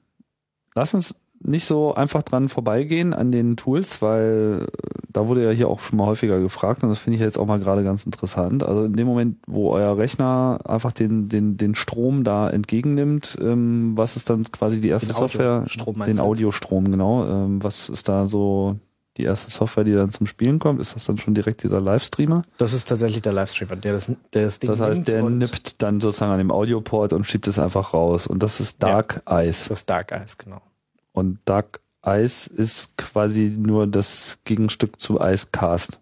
lass 0.75 0.95
uns 0.95 1.15
nicht 1.43 1.65
so 1.65 1.95
einfach 1.95 2.23
dran 2.23 2.49
vorbeigehen 2.49 3.15
an 3.15 3.33
den 3.33 3.57
Tools, 3.57 4.03
weil 4.03 4.67
äh, 4.67 4.89
da 5.09 5.27
wurde 5.27 5.45
ja 5.45 5.51
hier 5.51 5.69
auch 5.69 5.81
schon 5.81 5.97
mal 5.99 6.07
häufiger 6.07 6.39
gefragt 6.39 6.83
und 6.83 6.91
das 6.91 6.99
finde 6.99 7.17
ich 7.17 7.23
jetzt 7.23 7.39
auch 7.39 7.47
mal 7.47 7.59
gerade 7.59 7.83
ganz 7.83 8.05
interessant. 8.05 8.63
Also 8.63 8.85
in 8.85 8.93
dem 8.93 9.07
Moment, 9.07 9.39
wo 9.47 9.71
euer 9.71 9.97
Rechner 9.97 10.59
einfach 10.65 10.93
den, 10.93 11.29
den, 11.29 11.57
den 11.57 11.75
Strom 11.75 12.25
da 12.25 12.51
entgegennimmt, 12.51 13.39
ähm, 13.41 13.93
was 13.97 14.17
ist 14.17 14.29
dann 14.29 14.45
quasi 14.45 14.81
die 14.81 14.89
erste 14.89 15.09
Den 15.09 15.17
Software? 15.17 15.61
Audiostrom 15.61 16.05
den? 16.05 16.21
Audiostrom, 16.21 16.91
genau. 16.91 17.27
Ähm, 17.27 17.65
was 17.65 17.89
ist 17.89 18.09
da 18.09 18.29
so 18.29 18.77
die 19.21 19.27
erste 19.27 19.51
Software, 19.51 19.85
die 19.85 19.93
dann 19.93 20.13
zum 20.13 20.27
Spielen 20.27 20.59
kommt? 20.59 20.81
Ist 20.81 20.97
das 20.97 21.05
dann 21.05 21.19
schon 21.19 21.35
direkt 21.35 21.63
dieser 21.63 21.81
Livestreamer? 21.81 22.43
Das 22.59 22.73
ist 22.73 22.89
tatsächlich 22.89 23.23
der 23.23 23.33
Livestreamer, 23.33 23.77
der 23.77 23.93
das, 23.93 24.11
der 24.33 24.45
das 24.45 24.59
Ding 24.59 24.71
Das 24.71 24.81
heißt, 24.81 25.07
der 25.07 25.23
nippt 25.23 25.83
dann 25.83 26.01
sozusagen 26.01 26.33
an 26.33 26.39
dem 26.39 26.51
Audioport 26.51 27.13
und 27.13 27.25
schiebt 27.25 27.47
es 27.49 27.59
einfach 27.59 27.95
raus. 27.95 28.27
Und 28.27 28.43
das 28.43 28.61
ist 28.61 28.83
Dark 28.83 29.23
Eyes. 29.27 29.67
das 29.69 29.87
Dark 29.87 30.13
Eyes, 30.13 30.39
genau. 30.39 30.61
Und 31.13 31.39
Dark 31.45 31.81
Eyes 32.03 32.47
ist 32.47 32.97
quasi 32.97 33.55
nur 33.57 33.87
das 33.87 34.39
Gegenstück 34.45 35.01
zu 35.01 35.21
Icecast. 35.21 36.01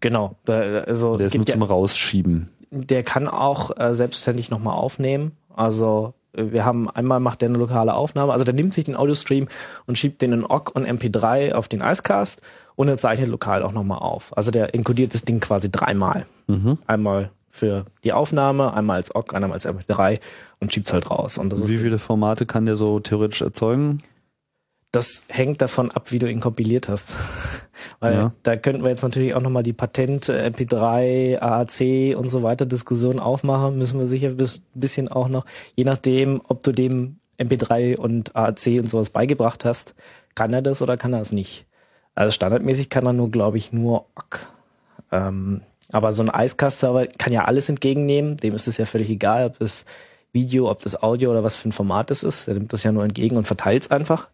Genau. 0.00 0.36
Da, 0.44 0.80
also 0.80 1.16
Der 1.16 1.28
ist 1.28 1.34
nur 1.34 1.44
gibt 1.44 1.50
ja, 1.50 1.54
zum 1.54 1.62
Rausschieben. 1.62 2.50
der 2.70 3.02
kann 3.02 3.28
auch 3.28 3.76
äh, 3.78 3.94
selbstständig 3.94 4.50
nochmal 4.50 4.76
aufnehmen. 4.76 5.32
Also 5.54 6.14
wir 6.32 6.64
haben 6.64 6.88
einmal 6.88 7.20
macht 7.20 7.42
der 7.42 7.48
eine 7.48 7.58
lokale 7.58 7.94
Aufnahme, 7.94 8.32
also 8.32 8.44
der 8.44 8.54
nimmt 8.54 8.74
sich 8.74 8.84
den 8.84 8.96
Audiostream 8.96 9.48
und 9.86 9.98
schiebt 9.98 10.22
den 10.22 10.32
in 10.32 10.44
OGG 10.44 10.72
und 10.74 10.86
MP3 10.86 11.52
auf 11.52 11.68
den 11.68 11.80
Icecast 11.80 12.42
und 12.74 12.88
er 12.88 12.96
zeichnet 12.96 13.28
lokal 13.28 13.62
auch 13.62 13.72
nochmal 13.72 13.98
auf. 13.98 14.36
Also 14.36 14.50
der 14.50 14.74
enkodiert 14.74 15.14
das 15.14 15.22
Ding 15.22 15.40
quasi 15.40 15.70
dreimal. 15.70 16.26
Mhm. 16.46 16.78
Einmal 16.86 17.30
für 17.50 17.84
die 18.02 18.14
Aufnahme, 18.14 18.72
einmal 18.72 18.96
als 18.96 19.14
OGG, 19.14 19.34
einmal 19.34 19.52
als 19.52 19.66
MP3 19.66 20.20
und 20.60 20.72
schiebt 20.72 20.92
halt 20.92 21.10
raus. 21.10 21.36
Und 21.36 21.68
Wie 21.68 21.78
viele 21.78 21.98
Formate 21.98 22.46
kann 22.46 22.64
der 22.64 22.76
so 22.76 22.98
theoretisch 23.00 23.42
erzeugen? 23.42 24.02
das 24.92 25.24
hängt 25.28 25.62
davon 25.62 25.90
ab, 25.90 26.12
wie 26.12 26.18
du 26.18 26.30
ihn 26.30 26.40
kompiliert 26.40 26.88
hast. 26.88 27.16
Weil 28.02 28.14
Ja. 28.14 28.32
da 28.42 28.56
könnten 28.56 28.82
wir 28.82 28.90
jetzt 28.90 29.02
natürlich 29.02 29.36
auch 29.36 29.40
nochmal 29.40 29.62
die 29.62 29.72
Patent, 29.72 30.28
äh, 30.28 30.44
MP3, 30.50 31.38
AAC 31.40 32.16
und 32.16 32.28
so 32.28 32.42
weiter 32.42 32.66
Diskussion 32.66 33.20
aufmachen. 33.20 33.78
Müssen 33.78 34.00
wir 34.00 34.06
sicher 34.06 34.30
bis 34.30 34.60
bisschen 34.74 35.06
auch 35.08 35.28
noch, 35.28 35.46
je 35.76 35.84
nachdem, 35.84 36.42
ob 36.48 36.64
du 36.64 36.72
dem 36.72 37.18
MP3 37.38 37.96
und 37.96 38.34
AAC 38.34 38.80
und 38.80 38.90
sowas 38.90 39.10
beigebracht 39.10 39.64
hast, 39.64 39.94
kann 40.34 40.52
er 40.52 40.62
das 40.62 40.82
oder 40.82 40.96
kann 40.96 41.14
er 41.14 41.20
es 41.20 41.30
nicht. 41.30 41.64
Also 42.16 42.32
standardmäßig 42.32 42.88
kann 42.90 43.06
er 43.06 43.12
nur, 43.12 43.30
glaube 43.30 43.56
ich, 43.56 43.72
nur 43.72 44.06
OGG. 44.16 44.38
Ähm, 45.12 45.60
aber 45.92 46.12
so 46.12 46.24
ein 46.24 46.30
Icecast-Server 46.34 47.06
kann 47.06 47.32
ja 47.32 47.44
alles 47.44 47.68
entgegennehmen. 47.68 48.36
Dem 48.36 48.54
ist 48.54 48.66
es 48.66 48.78
ja 48.78 48.84
völlig 48.84 49.10
egal, 49.10 49.46
ob 49.46 49.58
das 49.60 49.84
Video, 50.32 50.68
ob 50.70 50.82
das 50.82 51.00
Audio 51.00 51.30
oder 51.30 51.44
was 51.44 51.56
für 51.56 51.68
ein 51.68 51.72
Format 51.72 52.10
es 52.10 52.24
ist. 52.24 52.48
Der 52.48 52.54
nimmt 52.54 52.72
das 52.72 52.82
ja 52.82 52.90
nur 52.90 53.04
entgegen 53.04 53.36
und 53.36 53.46
verteilt 53.46 53.82
es 53.82 53.90
einfach. 53.92 54.28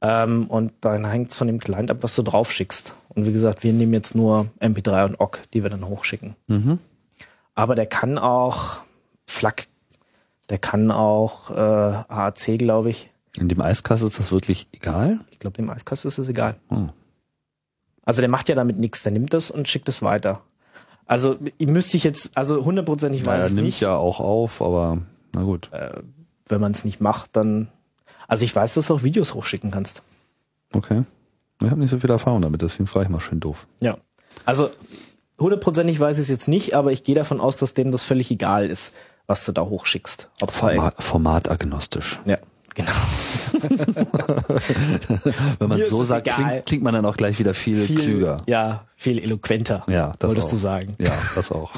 Ähm, 0.00 0.46
und 0.48 0.72
dann 0.82 1.06
hängt 1.06 1.30
es 1.30 1.36
von 1.36 1.46
dem 1.46 1.58
Client 1.58 1.90
ab, 1.90 1.98
was 2.00 2.14
du 2.14 2.22
drauf 2.22 2.52
schickst. 2.52 2.94
Und 3.08 3.26
wie 3.26 3.32
gesagt, 3.32 3.62
wir 3.64 3.72
nehmen 3.72 3.94
jetzt 3.94 4.14
nur 4.14 4.46
MP3 4.60 5.06
und 5.06 5.20
OGG, 5.20 5.38
die 5.54 5.62
wir 5.62 5.70
dann 5.70 5.86
hochschicken. 5.88 6.36
Mhm. 6.48 6.78
Aber 7.54 7.74
der 7.74 7.86
kann 7.86 8.18
auch 8.18 8.78
FLAC, 9.26 9.68
der 10.50 10.58
kann 10.58 10.90
auch 10.90 11.50
äh, 11.50 11.54
AAC, 11.54 12.58
glaube 12.58 12.90
ich. 12.90 13.10
In 13.38 13.48
dem 13.48 13.60
Icecast 13.60 14.02
ist 14.02 14.18
das 14.18 14.32
wirklich 14.32 14.68
egal? 14.72 15.20
Ich 15.30 15.38
glaube, 15.38 15.56
dem 15.56 15.68
Eiskast 15.70 16.04
ist 16.06 16.16
es 16.18 16.28
egal. 16.28 16.56
Hm. 16.68 16.90
Also 18.02 18.22
der 18.22 18.30
macht 18.30 18.48
ja 18.48 18.54
damit 18.54 18.78
nichts. 18.78 19.02
Der 19.02 19.12
nimmt 19.12 19.34
das 19.34 19.50
und 19.50 19.68
schickt 19.68 19.88
es 19.90 20.00
weiter. 20.00 20.42
Also 21.06 21.36
müsste 21.58 21.96
ich 21.98 22.04
jetzt, 22.04 22.30
also 22.36 22.64
hundertprozentig 22.64 23.26
weiß 23.26 23.34
Ja, 23.38 23.40
er 23.40 23.46
es 23.46 23.52
nimmt 23.52 23.66
nicht. 23.66 23.80
ja 23.80 23.94
auch 23.94 24.20
auf, 24.20 24.62
aber 24.62 24.98
na 25.34 25.42
gut. 25.42 25.70
Äh, 25.72 26.00
wenn 26.48 26.60
man 26.60 26.72
es 26.72 26.84
nicht 26.84 27.00
macht, 27.00 27.36
dann. 27.36 27.68
Also 28.28 28.44
ich 28.44 28.54
weiß, 28.54 28.74
dass 28.74 28.88
du 28.88 28.94
auch 28.94 29.02
Videos 29.02 29.34
hochschicken 29.34 29.70
kannst. 29.70 30.02
Okay. 30.72 31.04
Ich 31.62 31.70
habe 31.70 31.80
nicht 31.80 31.90
so 31.90 31.98
viel 31.98 32.10
Erfahrung 32.10 32.42
damit, 32.42 32.60
deswegen 32.62 32.86
frage 32.86 33.06
ich 33.06 33.10
mal 33.10 33.20
schön 33.20 33.40
doof. 33.40 33.66
Ja. 33.80 33.96
Also 34.44 34.70
hundertprozentig 35.38 35.98
weiß 35.98 36.18
ich 36.18 36.24
es 36.24 36.28
jetzt 36.28 36.48
nicht, 36.48 36.74
aber 36.74 36.92
ich 36.92 37.04
gehe 37.04 37.14
davon 37.14 37.40
aus, 37.40 37.56
dass 37.56 37.74
dem 37.74 37.90
das 37.92 38.04
völlig 38.04 38.30
egal 38.30 38.68
ist, 38.68 38.94
was 39.26 39.44
du 39.44 39.52
da 39.52 39.62
hochschickst. 39.62 40.28
Ob 40.42 40.50
Format, 40.52 41.02
formatagnostisch. 41.02 42.18
Ja, 42.26 42.36
genau. 42.74 42.92
Wenn 45.58 45.68
man 45.68 45.80
es 45.80 45.88
so 45.88 46.02
sagt, 46.04 46.28
klingt, 46.28 46.66
klingt 46.66 46.82
man 46.84 46.92
dann 46.94 47.06
auch 47.06 47.16
gleich 47.16 47.38
wieder 47.38 47.54
viel, 47.54 47.84
Viel, 47.86 47.98
klüger. 47.98 48.36
Ja, 48.46 48.84
viel 48.96 49.18
eloquenter. 49.18 49.84
Ja, 49.88 50.12
das 50.18 50.28
wolltest 50.28 50.48
auch. 50.48 50.52
du 50.52 50.56
sagen. 50.58 50.88
Ja, 50.98 51.12
das 51.34 51.50
auch. 51.50 51.72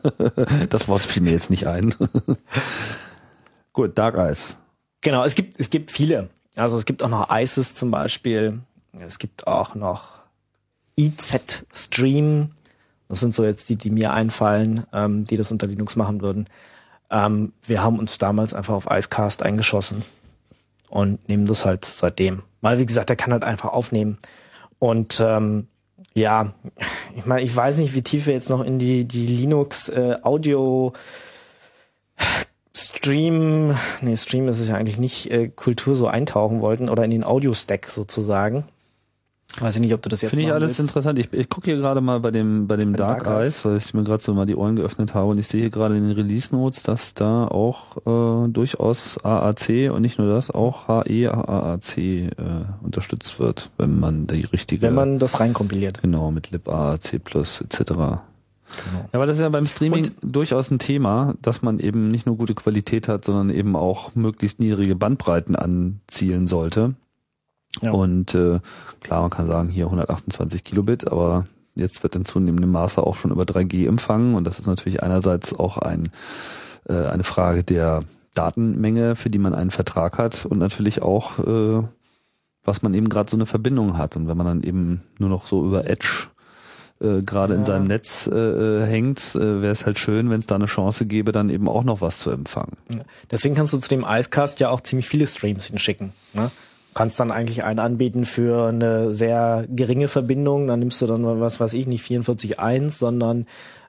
das 0.70 0.88
Wort 0.88 1.02
fiel 1.02 1.22
mir 1.22 1.32
jetzt 1.32 1.50
nicht 1.50 1.66
ein. 1.66 1.94
Gut, 3.72 3.96
Dark 3.98 4.16
Eyes. 4.16 4.56
Genau, 5.02 5.24
es 5.24 5.34
gibt, 5.34 5.60
es 5.60 5.68
gibt 5.68 5.90
viele. 5.90 6.30
Also 6.56 6.78
es 6.78 6.86
gibt 6.86 7.02
auch 7.02 7.08
noch 7.08 7.28
ISIS 7.30 7.74
zum 7.74 7.90
Beispiel. 7.90 8.60
Es 8.98 9.18
gibt 9.18 9.46
auch 9.46 9.74
noch 9.74 10.20
IZ 10.98 11.66
Stream. 11.72 12.50
Das 13.08 13.20
sind 13.20 13.34
so 13.34 13.44
jetzt 13.44 13.68
die, 13.68 13.76
die 13.76 13.90
mir 13.90 14.12
einfallen, 14.12 14.86
ähm, 14.92 15.24
die 15.24 15.36
das 15.36 15.52
unter 15.52 15.66
Linux 15.66 15.96
machen 15.96 16.22
würden. 16.22 16.46
Ähm, 17.10 17.52
wir 17.66 17.82
haben 17.82 17.98
uns 17.98 18.16
damals 18.18 18.54
einfach 18.54 18.74
auf 18.74 18.86
Icecast 18.90 19.42
eingeschossen 19.42 20.02
und 20.88 21.28
nehmen 21.28 21.46
das 21.46 21.66
halt 21.66 21.84
seitdem. 21.84 22.42
Weil, 22.62 22.78
wie 22.78 22.86
gesagt, 22.86 23.10
der 23.10 23.16
kann 23.16 23.32
halt 23.32 23.44
einfach 23.44 23.70
aufnehmen. 23.70 24.18
Und 24.78 25.20
ähm, 25.20 25.66
Ja, 26.14 26.52
ich 27.16 27.24
meine, 27.26 27.42
ich 27.42 27.54
weiß 27.54 27.78
nicht, 27.78 27.94
wie 27.94 28.02
tief 28.02 28.26
wir 28.26 28.34
jetzt 28.34 28.50
noch 28.50 28.62
in 28.62 28.78
die, 28.78 29.04
die 29.04 29.26
Linux 29.26 29.88
äh, 29.88 30.16
Audio 30.22 30.92
Stream, 32.74 33.74
nee, 34.00 34.16
Stream 34.16 34.48
ist 34.48 34.58
es 34.60 34.68
ja 34.68 34.76
eigentlich 34.76 34.98
nicht, 34.98 35.30
äh, 35.30 35.48
Kultur 35.48 35.94
so 35.94 36.06
eintauchen 36.06 36.60
wollten 36.60 36.88
oder 36.88 37.04
in 37.04 37.10
den 37.10 37.24
Audio-Stack 37.24 37.86
sozusagen. 37.88 38.64
Weiß 39.60 39.74
ich 39.74 39.82
nicht, 39.82 39.92
ob 39.92 40.00
du 40.00 40.08
das 40.08 40.22
jetzt 40.22 40.30
Finde 40.30 40.46
ich 40.46 40.52
alles 40.52 40.78
willst. 40.78 40.80
interessant. 40.80 41.18
Ich, 41.18 41.30
ich 41.30 41.50
gucke 41.50 41.66
hier 41.66 41.76
gerade 41.76 42.00
mal 42.00 42.20
bei 42.20 42.30
dem 42.30 42.66
bei 42.66 42.76
dem 42.78 42.92
Bei 42.92 42.96
Dark, 42.98 43.24
Dark 43.24 43.42
Eyes. 43.44 43.62
Weil 43.66 43.76
ich 43.76 43.92
mir 43.92 44.02
gerade 44.02 44.22
so 44.22 44.32
mal 44.32 44.46
die 44.46 44.56
Ohren 44.56 44.76
geöffnet 44.76 45.12
habe 45.12 45.26
und 45.28 45.38
ich 45.38 45.46
sehe 45.46 45.60
hier 45.60 45.68
gerade 45.68 45.94
in 45.94 46.08
den 46.08 46.16
Release 46.16 46.54
Notes, 46.56 46.82
dass 46.82 47.12
da 47.12 47.46
auch 47.48 47.98
äh, 48.06 48.48
durchaus 48.48 49.22
AAC 49.22 49.90
und 49.92 50.00
nicht 50.00 50.18
nur 50.18 50.26
das, 50.34 50.50
auch 50.50 50.88
HE 50.88 51.30
AAC 51.30 51.98
äh, 51.98 52.30
unterstützt 52.82 53.38
wird, 53.40 53.68
wenn 53.76 54.00
man 54.00 54.26
die 54.26 54.40
richtige 54.44 54.80
Wenn 54.80 54.94
man 54.94 55.18
das 55.18 55.38
reinkompiliert. 55.38 56.00
genau 56.00 56.30
mit 56.30 56.50
lib 56.50 56.70
AAC 56.70 57.22
plus 57.22 57.60
etc. 57.60 57.92
Genau. 58.84 59.00
Ja, 59.04 59.08
aber 59.12 59.26
das 59.26 59.36
ist 59.36 59.42
ja 59.42 59.48
beim 59.48 59.66
Streaming 59.66 60.10
durchaus 60.22 60.70
ein 60.70 60.78
Thema, 60.78 61.34
dass 61.42 61.62
man 61.62 61.78
eben 61.78 62.10
nicht 62.10 62.26
nur 62.26 62.36
gute 62.36 62.54
Qualität 62.54 63.08
hat, 63.08 63.24
sondern 63.24 63.50
eben 63.50 63.76
auch 63.76 64.14
möglichst 64.14 64.60
niedrige 64.60 64.96
Bandbreiten 64.96 65.56
anzielen 65.56 66.46
sollte. 66.46 66.94
Ja. 67.80 67.90
Und 67.92 68.34
äh, 68.34 68.60
klar, 69.00 69.22
man 69.22 69.30
kann 69.30 69.46
sagen, 69.46 69.68
hier 69.68 69.86
128 69.86 70.62
Kilobit, 70.62 71.10
aber 71.10 71.46
jetzt 71.74 72.02
wird 72.02 72.16
in 72.16 72.24
zunehmendem 72.24 72.70
Maße 72.70 73.02
auch 73.02 73.16
schon 73.16 73.30
über 73.30 73.44
3G 73.44 73.88
empfangen 73.88 74.34
und 74.34 74.44
das 74.44 74.58
ist 74.58 74.66
natürlich 74.66 75.02
einerseits 75.02 75.54
auch 75.54 75.78
ein, 75.78 76.10
äh, 76.88 77.06
eine 77.06 77.24
Frage 77.24 77.64
der 77.64 78.02
Datenmenge, 78.34 79.16
für 79.16 79.30
die 79.30 79.38
man 79.38 79.54
einen 79.54 79.70
Vertrag 79.70 80.18
hat 80.18 80.46
und 80.46 80.58
natürlich 80.58 81.02
auch, 81.02 81.38
äh, 81.38 81.82
was 82.62 82.82
man 82.82 82.94
eben 82.94 83.08
gerade 83.08 83.30
so 83.30 83.36
eine 83.36 83.46
Verbindung 83.46 83.98
hat. 83.98 84.16
Und 84.16 84.28
wenn 84.28 84.36
man 84.36 84.46
dann 84.46 84.62
eben 84.62 85.02
nur 85.18 85.28
noch 85.28 85.46
so 85.46 85.66
über 85.66 85.88
Edge 85.88 86.28
äh, 87.02 87.22
gerade 87.22 87.54
in 87.54 87.60
Ja. 87.60 87.66
seinem 87.66 87.86
Netz 87.86 88.28
äh, 88.32 88.34
äh, 88.36 88.86
hängt, 88.86 89.34
äh, 89.34 89.60
wäre 89.62 89.72
es 89.72 89.84
halt 89.86 89.98
schön, 89.98 90.30
wenn 90.30 90.38
es 90.38 90.46
da 90.46 90.54
eine 90.54 90.66
Chance 90.66 91.06
gäbe, 91.06 91.32
dann 91.32 91.50
eben 91.50 91.68
auch 91.68 91.84
noch 91.84 92.00
was 92.00 92.20
zu 92.20 92.30
empfangen. 92.30 92.76
Ja. 92.94 93.00
Deswegen 93.30 93.54
kannst 93.54 93.72
du 93.72 93.78
zu 93.78 93.88
dem 93.88 94.04
Icecast 94.08 94.60
ja 94.60 94.70
auch 94.70 94.80
ziemlich 94.80 95.08
viele 95.08 95.26
Streams 95.26 95.66
hinschicken. 95.66 96.12
Ne? 96.32 96.50
Kannst 96.94 97.18
dann 97.20 97.30
eigentlich 97.30 97.64
einen 97.64 97.78
anbieten 97.78 98.24
für 98.26 98.68
eine 98.68 99.14
sehr 99.14 99.64
geringe 99.68 100.08
Verbindung. 100.08 100.66
Dann 100.68 100.78
nimmst 100.78 101.00
du 101.00 101.06
dann, 101.06 101.40
was 101.40 101.58
weiß 101.58 101.72
ich, 101.72 101.86
nicht 101.86 102.04
44.1, 102.04 102.90
sondern 102.90 103.46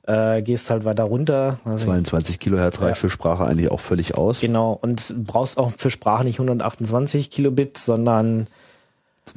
äh, 0.07 0.41
gehst 0.41 0.70
halt 0.70 0.86
weiter 0.86 1.03
runter. 1.03 1.59
Also 1.66 1.86
22 1.86 2.39
Kilohertz 2.39 2.80
reicht 2.82 2.95
Ja. 2.97 3.01
für 3.01 3.09
Sprache 3.09 3.45
eigentlich 3.45 3.72
auch 3.72 3.80
völlig 3.82 4.16
aus. 4.16 4.39
Genau, 4.41 4.78
und 4.82 5.14
brauchst 5.26 5.57
auch 5.57 5.72
für 5.72 5.89
Sprache 5.89 6.24
nicht 6.24 6.39
128 6.39 7.30
Kilobit, 7.30 7.78
sondern 7.78 8.47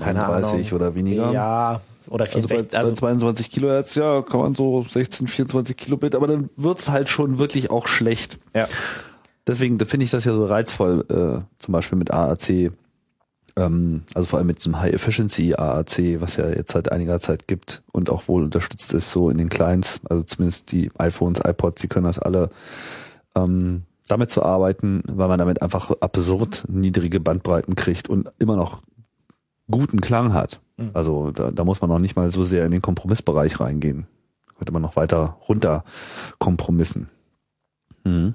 keine 0.01 0.21
32 0.21 0.69
Ahnung. 0.69 0.81
oder 0.81 0.95
weniger. 0.95 1.33
Ja, 1.33 1.81
oder 2.09 2.25
Also 2.25 2.41
bei, 2.43 2.57
64. 2.57 2.71
bei 2.73 2.79
Also, 2.79 2.93
22 2.93 3.51
Kilohertz, 3.51 3.95
ja, 3.95 4.23
kann 4.23 4.41
man 4.41 4.55
so 4.55 4.83
16, 4.83 5.29
24 5.29 5.77
Kilobit, 5.77 6.15
aber 6.15 6.27
dann 6.27 6.51
wird's 6.57 6.89
halt 6.89 7.09
schon 7.09 7.39
wirklich 7.39 7.71
auch 7.71 7.87
schlecht. 7.87 8.39
ja. 8.55 8.69
Deswegen 9.47 9.79
finde 9.79 10.03
ich 10.03 10.11
das 10.11 10.25
ja 10.25 10.35
so 10.35 10.45
reizvoll, 10.45 11.05
äh, 11.09 11.45
zum 11.61 11.73
Beispiel 11.73 11.97
mit 11.97 12.11
AAC, 12.13 12.73
ähm, 13.57 14.03
also 14.15 14.29
vor 14.29 14.39
allem 14.39 14.49
mit 14.49 14.59
diesem 14.59 14.81
High 14.81 14.93
Efficiency 14.93 15.55
AAC, 15.55 16.21
was 16.21 16.37
ja 16.37 16.49
jetzt 16.49 16.73
seit 16.73 16.91
einiger 16.91 17.21
Zeit 17.21 17.47
gibt 17.47 17.83
und 17.93 18.11
auch 18.11 18.27
wohl 18.27 18.43
unterstützt 18.43 18.93
ist, 18.93 19.11
so 19.11 19.31
in 19.31 19.39
den 19.39 19.49
Clients, 19.49 20.01
also 20.11 20.25
zumindest 20.25 20.73
die 20.73 20.91
iPhones, 20.99 21.41
iPods, 21.45 21.81
die 21.81 21.89
können 21.89 22.07
das 22.07 22.19
alle, 22.19 22.51
ähm, 23.37 23.85
damit 24.09 24.31
zu 24.31 24.43
arbeiten, 24.43 25.03
weil 25.07 25.29
man 25.29 25.39
damit 25.39 25.63
einfach 25.63 25.91
absurd 26.01 26.65
niedrige 26.69 27.21
Bandbreiten 27.21 27.77
kriegt 27.77 28.09
und 28.09 28.31
immer 28.39 28.57
noch 28.57 28.83
guten 29.71 30.01
Klang 30.01 30.33
hat. 30.33 30.61
Mhm. 30.77 30.91
Also 30.95 31.31
da, 31.31 31.51
da 31.51 31.65
muss 31.65 31.81
man 31.81 31.91
noch 31.91 31.99
nicht 31.99 32.17
mal 32.17 32.31
so 32.31 32.45
sehr 32.45 32.65
in 32.65 32.73
den 32.73 32.83
Kompromissbereich 32.83 33.61
reingehen. 33.61 34.07
Könnte 34.57 34.73
man 34.73 34.83
noch 34.83 34.97
weiter 34.97 35.37
runter 35.49 35.85
kompromissen. 36.39 37.09
Mhm. 38.05 38.35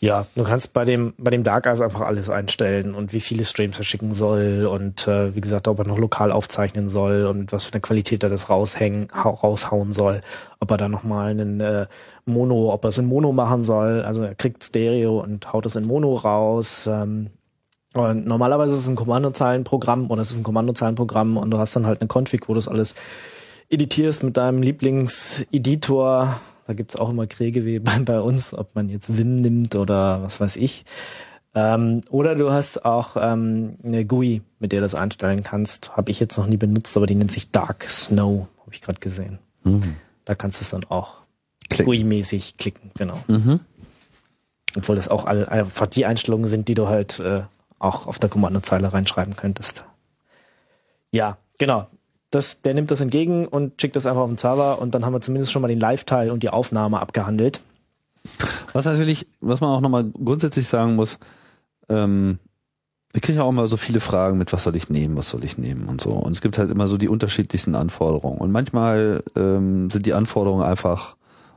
Ja, 0.00 0.26
du 0.34 0.42
kannst 0.44 0.74
bei 0.74 0.84
dem, 0.84 1.14
bei 1.16 1.30
dem 1.30 1.44
Dark 1.44 1.64
Eyes 1.64 1.80
einfach 1.80 2.02
alles 2.02 2.28
einstellen 2.28 2.94
und 2.94 3.14
wie 3.14 3.20
viele 3.20 3.42
Streams 3.46 3.78
er 3.78 3.84
schicken 3.84 4.12
soll 4.12 4.66
und 4.70 5.08
äh, 5.08 5.34
wie 5.34 5.40
gesagt, 5.40 5.66
ob 5.66 5.78
er 5.78 5.86
noch 5.86 5.96
lokal 5.98 6.30
aufzeichnen 6.30 6.90
soll 6.90 7.24
und 7.24 7.52
was 7.52 7.64
für 7.64 7.72
eine 7.72 7.80
Qualität 7.80 8.22
er 8.22 8.28
das 8.28 8.50
raushängen, 8.50 9.08
hau- 9.14 9.30
raushauen 9.30 9.92
soll, 9.94 10.20
ob 10.60 10.70
er 10.70 10.76
da 10.76 10.88
nochmal 10.90 11.30
einen 11.30 11.58
äh, 11.60 11.86
Mono, 12.26 12.70
ob 12.70 12.84
er 12.84 12.90
es 12.90 12.98
in 12.98 13.06
Mono 13.06 13.32
machen 13.32 13.62
soll, 13.62 14.02
also 14.02 14.24
er 14.24 14.34
kriegt 14.34 14.62
Stereo 14.62 15.20
und 15.22 15.50
haut 15.54 15.64
es 15.64 15.74
in 15.74 15.86
Mono 15.86 16.14
raus. 16.16 16.86
Ähm, 16.86 17.30
und 17.94 18.26
normalerweise 18.26 18.74
ist 18.74 18.80
es 18.80 18.88
ein 18.88 18.96
Kommandozeilenprogramm 18.96 20.10
oder 20.10 20.22
es 20.22 20.32
ist 20.32 20.38
ein 20.38 20.42
Kommandozeilenprogramm 20.42 21.36
und 21.36 21.50
du 21.50 21.58
hast 21.58 21.76
dann 21.76 21.86
halt 21.86 22.00
eine 22.00 22.08
Config, 22.08 22.48
wo 22.48 22.54
du 22.54 22.58
das 22.58 22.68
alles 22.68 22.94
editierst 23.70 24.24
mit 24.24 24.36
deinem 24.36 24.62
Lieblingseditor. 24.62 26.40
Da 26.66 26.72
gibt's 26.72 26.96
auch 26.96 27.10
immer 27.10 27.26
Kriege 27.28 27.64
wie 27.64 27.78
bei, 27.80 27.98
bei 28.00 28.20
uns, 28.20 28.52
ob 28.52 28.74
man 28.74 28.88
jetzt 28.88 29.16
Vim 29.16 29.36
nimmt 29.36 29.76
oder 29.76 30.22
was 30.22 30.40
weiß 30.40 30.56
ich. 30.56 30.84
Ähm, 31.54 32.00
oder 32.10 32.34
du 32.34 32.50
hast 32.50 32.84
auch 32.84 33.16
ähm, 33.16 33.76
eine 33.84 34.04
GUI, 34.04 34.42
mit 34.58 34.72
der 34.72 34.80
du 34.80 34.86
das 34.86 34.96
einstellen 34.96 35.44
kannst. 35.44 35.96
Habe 35.96 36.10
ich 36.10 36.18
jetzt 36.18 36.36
noch 36.36 36.46
nie 36.46 36.56
benutzt, 36.56 36.96
aber 36.96 37.06
die 37.06 37.14
nennt 37.14 37.30
sich 37.30 37.52
Dark 37.52 37.88
Snow, 37.88 38.48
habe 38.60 38.74
ich 38.74 38.82
gerade 38.82 38.98
gesehen. 38.98 39.38
Mhm. 39.62 39.94
Da 40.24 40.34
kannst 40.34 40.60
du 40.60 40.64
es 40.64 40.70
dann 40.70 40.84
auch. 40.88 41.18
GUI-mäßig 41.70 42.56
klicken, 42.56 42.90
genau. 42.96 43.20
Mhm. 43.28 43.60
Obwohl 44.76 44.96
das 44.96 45.06
auch 45.06 45.24
einfach 45.24 45.86
die 45.86 46.06
Einstellungen 46.06 46.48
sind, 46.48 46.66
die 46.66 46.74
du 46.74 46.88
halt 46.88 47.20
äh, 47.20 47.42
auch 47.84 48.06
auf 48.06 48.18
der 48.18 48.30
Kommandozeile 48.30 48.92
reinschreiben 48.92 49.36
könntest. 49.36 49.84
Ja, 51.10 51.38
genau. 51.58 51.86
Das, 52.30 52.62
der 52.62 52.74
nimmt 52.74 52.90
das 52.90 53.00
entgegen 53.00 53.46
und 53.46 53.80
schickt 53.80 53.94
das 53.94 54.06
einfach 54.06 54.22
auf 54.22 54.30
den 54.30 54.38
Server 54.38 54.80
und 54.80 54.94
dann 54.94 55.04
haben 55.04 55.12
wir 55.12 55.20
zumindest 55.20 55.52
schon 55.52 55.62
mal 55.62 55.68
den 55.68 55.78
Live-Teil 55.78 56.30
und 56.30 56.42
die 56.42 56.50
Aufnahme 56.50 56.98
abgehandelt. 56.98 57.60
Was 58.72 58.86
natürlich, 58.86 59.28
was 59.40 59.60
man 59.60 59.70
auch 59.70 59.80
nochmal 59.80 60.04
grundsätzlich 60.04 60.66
sagen 60.66 60.96
muss, 60.96 61.18
ähm, 61.88 62.38
ich 63.12 63.22
kriege 63.22 63.44
auch 63.44 63.50
immer 63.50 63.68
so 63.68 63.76
viele 63.76 64.00
Fragen 64.00 64.38
mit, 64.38 64.52
was 64.52 64.64
soll 64.64 64.74
ich 64.74 64.90
nehmen, 64.90 65.16
was 65.16 65.30
soll 65.30 65.44
ich 65.44 65.56
nehmen 65.56 65.86
und 65.86 66.00
so. 66.00 66.10
Und 66.10 66.32
es 66.32 66.40
gibt 66.40 66.58
halt 66.58 66.70
immer 66.72 66.88
so 66.88 66.96
die 66.96 67.08
unterschiedlichsten 67.08 67.76
Anforderungen. 67.76 68.38
Und 68.38 68.50
manchmal 68.50 69.22
ähm, 69.36 69.88
sind 69.90 70.04
die 70.06 70.14
Anforderungen 70.14 70.64
einfach, 70.64 71.14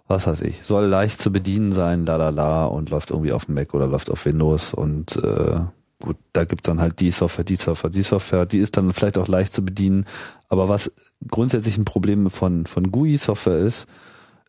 was 0.08 0.28
weiß 0.28 0.42
ich, 0.42 0.64
soll 0.64 0.86
leicht 0.86 1.18
zu 1.18 1.32
bedienen 1.32 1.72
sein, 1.72 2.06
la 2.06 2.18
la 2.18 2.30
la, 2.30 2.66
und 2.66 2.92
läuft 2.92 3.10
irgendwie 3.10 3.34
auf 3.34 3.46
dem 3.46 3.56
Mac 3.56 3.74
oder 3.74 3.88
läuft 3.88 4.12
auf 4.12 4.26
Windows 4.26 4.76
und 4.76 5.16
äh, 5.16 5.62
gut, 6.00 6.18
da 6.34 6.46
gibt's 6.46 6.68
dann 6.68 6.80
halt 6.80 7.00
die 7.00 7.12
Software, 7.12 7.44
die 7.44 7.56
Software, 7.56 7.90
die 7.90 8.02
Software, 8.04 8.46
die 8.46 8.60
ist 8.60 8.78
dann 8.78 8.94
vielleicht 8.94 9.18
auch 9.18 9.28
leicht 9.28 9.54
zu 9.54 9.64
bedienen. 9.64 10.06
Aber 10.50 10.70
was 10.70 10.92
grundsätzlich 11.28 11.78
ein 11.78 11.86
Problem 11.86 12.30
von, 12.30 12.66
von 12.66 12.92
GUI-Software 12.92 13.60
ist, 13.60 13.88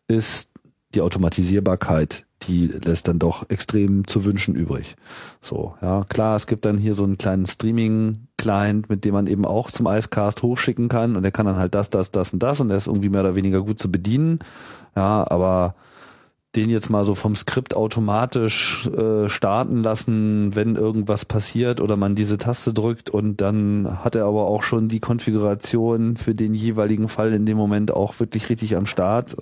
ist 0.07 0.49
die 0.95 1.01
Automatisierbarkeit, 1.01 2.25
die 2.43 2.67
lässt 2.67 3.07
dann 3.07 3.19
doch 3.19 3.49
extrem 3.49 4.07
zu 4.07 4.25
wünschen 4.25 4.55
übrig. 4.55 4.95
So, 5.41 5.75
ja, 5.81 6.05
klar, 6.09 6.35
es 6.35 6.47
gibt 6.47 6.65
dann 6.65 6.77
hier 6.77 6.93
so 6.93 7.03
einen 7.03 7.17
kleinen 7.17 7.45
Streaming-Client, 7.45 8.89
mit 8.89 9.05
dem 9.05 9.13
man 9.13 9.27
eben 9.27 9.45
auch 9.45 9.69
zum 9.69 9.87
Icecast 9.87 10.41
hochschicken 10.41 10.87
kann 10.87 11.15
und 11.15 11.23
der 11.23 11.31
kann 11.31 11.45
dann 11.45 11.57
halt 11.57 11.75
das, 11.75 11.89
das, 11.89 12.11
das 12.11 12.33
und 12.33 12.41
das 12.41 12.59
und 12.59 12.69
der 12.69 12.77
ist 12.77 12.87
irgendwie 12.87 13.09
mehr 13.09 13.21
oder 13.21 13.35
weniger 13.35 13.61
gut 13.61 13.79
zu 13.79 13.91
bedienen. 13.91 14.39
Ja, 14.95 15.29
aber 15.29 15.75
den 16.55 16.69
jetzt 16.69 16.89
mal 16.89 17.03
so 17.03 17.13
vom 17.13 17.35
Skript 17.35 17.75
automatisch 17.75 18.87
äh, 18.87 19.29
starten 19.29 19.83
lassen, 19.83 20.55
wenn 20.55 20.75
irgendwas 20.75 21.25
passiert 21.25 21.79
oder 21.79 21.95
man 21.95 22.15
diese 22.15 22.37
Taste 22.37 22.73
drückt 22.73 23.11
und 23.11 23.39
dann 23.39 24.03
hat 24.03 24.15
er 24.15 24.25
aber 24.25 24.47
auch 24.47 24.63
schon 24.63 24.87
die 24.87 24.99
Konfiguration 24.99 26.17
für 26.17 26.33
den 26.33 26.55
jeweiligen 26.55 27.07
Fall 27.07 27.33
in 27.33 27.45
dem 27.45 27.57
Moment 27.57 27.91
auch 27.91 28.19
wirklich 28.19 28.49
richtig 28.49 28.75
am 28.75 28.87
Start. 28.87 29.35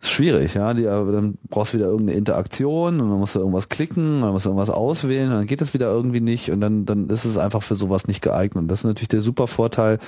Ist 0.00 0.10
schwierig, 0.10 0.54
ja. 0.54 0.74
Die, 0.74 0.84
dann 0.84 1.38
brauchst 1.48 1.72
du 1.72 1.78
wieder 1.78 1.88
irgendeine 1.88 2.18
Interaktion 2.18 3.00
und 3.00 3.10
dann 3.10 3.18
musst 3.18 3.36
du 3.36 3.40
irgendwas 3.40 3.68
klicken, 3.68 4.20
dann 4.22 4.32
musst 4.32 4.46
du 4.46 4.50
irgendwas 4.50 4.70
auswählen, 4.70 5.30
dann 5.30 5.46
geht 5.46 5.60
das 5.60 5.74
wieder 5.74 5.86
irgendwie 5.86 6.20
nicht 6.20 6.50
und 6.50 6.60
dann, 6.60 6.84
dann 6.84 7.08
ist 7.10 7.24
es 7.24 7.38
einfach 7.38 7.62
für 7.62 7.76
sowas 7.76 8.08
nicht 8.08 8.22
geeignet. 8.22 8.62
Und 8.62 8.68
das 8.68 8.80
ist 8.80 8.84
natürlich 8.84 9.08
der 9.08 9.20
super 9.20 9.46
Vorteil 9.46 9.98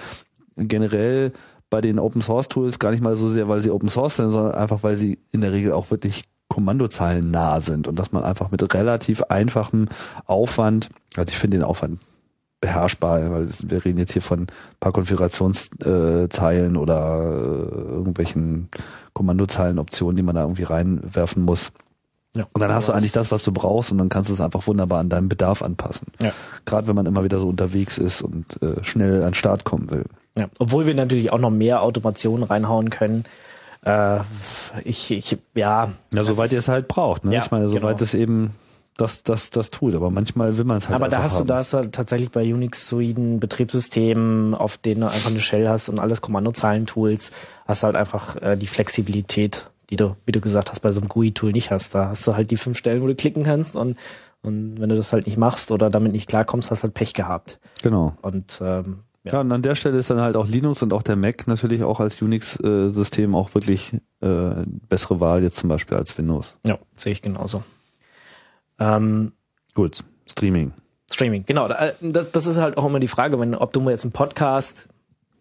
generell 0.57 1.33
bei 1.71 1.81
den 1.81 1.99
Open 1.99 2.21
Source 2.21 2.49
Tools 2.49 2.79
gar 2.79 2.91
nicht 2.91 3.03
mal 3.03 3.17
so 3.17 3.29
sehr, 3.29 3.49
weil 3.49 3.63
sie 3.63 3.71
Open 3.71 3.89
Source 3.89 4.17
sind, 4.17 4.31
sondern 4.31 4.55
einfach, 4.55 4.83
weil 4.83 4.97
sie 4.97 5.19
in 5.33 5.41
der 5.41 5.53
Regel 5.53 5.73
auch 5.73 5.91
wirklich 5.91 6.25
Kommandozeilen 6.49 7.31
nah 7.31 7.61
sind 7.61 7.87
und 7.87 7.97
dass 7.99 8.13
man 8.13 8.25
einfach 8.25 8.51
mit 8.51 8.75
relativ 8.75 9.23
einfachem 9.23 9.89
Aufwand, 10.27 10.89
also 11.17 11.31
ich 11.31 11.39
finde 11.39 11.59
den 11.59 11.65
Aufwand 11.65 12.01
beherrschbar, 12.61 13.31
weil 13.31 13.49
wir 13.49 13.85
reden 13.85 13.99
jetzt 13.99 14.13
hier 14.13 14.21
von 14.21 14.41
ein 14.41 14.47
paar 14.81 14.93
Konfigurationszeilen 14.93 16.77
oder 16.77 17.21
äh, 17.21 17.93
irgendwelchen 17.93 18.69
Kommandozeilenoptionen, 19.15 20.17
die 20.17 20.23
man 20.23 20.35
da 20.35 20.43
irgendwie 20.43 20.65
reinwerfen 20.65 21.45
muss. 21.45 21.73
Ja. 22.37 22.47
Und 22.53 22.61
dann 22.61 22.73
hast 22.73 22.89
du 22.89 22.93
eigentlich 22.93 23.13
das, 23.13 23.33
was 23.33 23.43
du 23.43 23.53
brauchst 23.53 23.91
und 23.91 23.99
dann 23.99 24.09
kannst 24.09 24.29
du 24.29 24.35
es 24.35 24.41
einfach 24.41 24.67
wunderbar 24.67 25.01
an 25.01 25.09
deinem 25.09 25.29
Bedarf 25.29 25.63
anpassen. 25.63 26.09
Ja. 26.21 26.33
Gerade 26.65 26.87
wenn 26.87 26.95
man 26.95 27.07
immer 27.07 27.25
wieder 27.25 27.41
so 27.41 27.49
unterwegs 27.49 27.99
ist 27.99 28.23
und 28.23 28.63
äh, 28.63 28.85
schnell 28.85 29.23
an 29.23 29.31
den 29.31 29.35
Start 29.35 29.65
kommen 29.65 29.91
will. 29.91 30.05
Ja, 30.37 30.49
obwohl 30.59 30.87
wir 30.87 30.95
natürlich 30.95 31.33
auch 31.33 31.39
noch 31.39 31.51
mehr 31.51 31.83
Automation 31.83 32.43
reinhauen 32.43 32.91
können. 32.91 33.25
Äh, 33.83 34.21
ich, 34.85 35.11
ich, 35.11 35.39
ja. 35.55 35.91
Ja, 36.13 36.25
soweit 36.25 36.53
ihr 36.53 36.59
es 36.59 36.69
halt 36.69 36.89
braucht. 36.89 37.25
Ne? 37.25 37.35
Ja, 37.35 37.43
ich 37.43 37.51
meine, 37.51 37.69
soweit 37.69 37.99
genau. 37.99 38.03
es 38.03 38.15
eben 38.15 38.55
das, 38.97 39.23
das, 39.23 39.51
das 39.51 39.71
tut. 39.71 39.95
Aber 39.95 40.11
manchmal 40.11 40.57
will 40.57 40.65
man 40.65 40.77
es 40.77 40.89
halt 40.89 40.97
Aber 40.97 41.09
da 41.09 41.23
hast 41.23 41.37
haben. 41.37 41.47
du, 41.47 41.49
da 41.49 41.57
hast 41.57 41.73
du 41.73 41.79
halt 41.79 41.93
tatsächlich 41.93 42.31
bei 42.31 42.43
Unix 42.53 42.87
so 42.87 42.99
ein 42.99 43.41
Betriebssystem, 43.41 44.55
auf 44.55 44.79
denen 44.79 45.03
du 45.03 45.07
einfach 45.09 45.31
eine 45.31 45.41
Shell 45.41 45.69
hast 45.69 45.89
und 45.89 45.99
alles 45.99 46.21
Kommandozeilen-Tools, 46.21 47.33
hast 47.67 47.83
du 47.83 47.87
halt 47.87 47.97
einfach 47.97 48.37
äh, 48.37 48.57
die 48.57 48.67
Flexibilität, 48.67 49.71
die 49.89 49.97
du, 49.97 50.17
wie 50.27 50.33
du 50.33 50.41
gesagt 50.41 50.71
hast, 50.71 50.81
bei 50.81 50.93
so 50.93 51.01
einem 51.01 51.09
GUI-Tool 51.09 51.53
nicht 51.53 51.71
hast. 51.71 51.95
Da 51.95 52.11
hast 52.11 52.27
du 52.27 52.37
halt 52.37 52.51
die 52.51 52.57
fünf 52.57 52.77
Stellen, 52.77 53.03
wo 53.03 53.07
du 53.07 53.15
klicken 53.15 53.43
kannst 53.43 53.75
und, 53.75 53.97
und 54.43 54.81
wenn 54.81 54.89
du 54.89 54.97
das 54.97 55.13
halt 55.13 55.27
nicht 55.27 55.39
machst 55.39 55.71
oder 55.71 55.91
damit 55.91 56.13
nicht 56.13 56.29
klarkommst, 56.29 56.71
hast 56.71 56.81
du 56.81 56.85
halt 56.85 56.95
Pech 56.95 57.15
gehabt. 57.15 57.59
Genau. 57.83 58.17
Und 58.21 58.61
ähm, 58.63 59.01
Ja. 59.25 59.33
ja. 59.35 59.41
und 59.41 59.53
an 59.53 59.63
der 59.63 59.75
Stelle 59.75 59.99
ist 59.99 60.09
dann 60.11 60.21
halt 60.21 60.37
auch 60.37 60.47
Linux 60.47 60.83
und 60.83 60.93
auch 60.93 61.03
der 61.03 61.17
Mac 61.17 61.47
natürlich 61.47 61.83
auch 61.83 62.01
als 62.01 62.21
Unix-System 62.23 63.35
auch 63.35 63.55
wirklich 63.55 63.93
äh, 64.21 64.51
bessere 64.89 65.21
Wahl 65.21 65.43
jetzt 65.43 65.57
zum 65.59 65.69
Beispiel 65.69 65.97
als 65.97 66.17
Windows. 66.17 66.57
ja, 66.67 66.79
sehe 66.95 67.13
ich 67.13 67.23
genauso. 67.23 67.63
Ähm, 68.79 69.33
Gut, 69.75 70.03
Streaming. 70.27 70.73
Streaming, 71.13 71.45
genau. 71.47 71.69
da- 71.69 71.93
Das, 72.01 72.31
das 72.31 72.47
ist 72.47 72.57
halt 72.57 72.77
auch 72.77 72.87
immer 72.87 73.01
die 73.01 73.09
Frage, 73.09 73.39
wenn, 73.41 73.55
ob 73.55 73.73
du 73.73 73.81
mal 73.81 73.91
jetzt 73.91 74.05
einen 74.05 74.13
Podcast, 74.13 74.89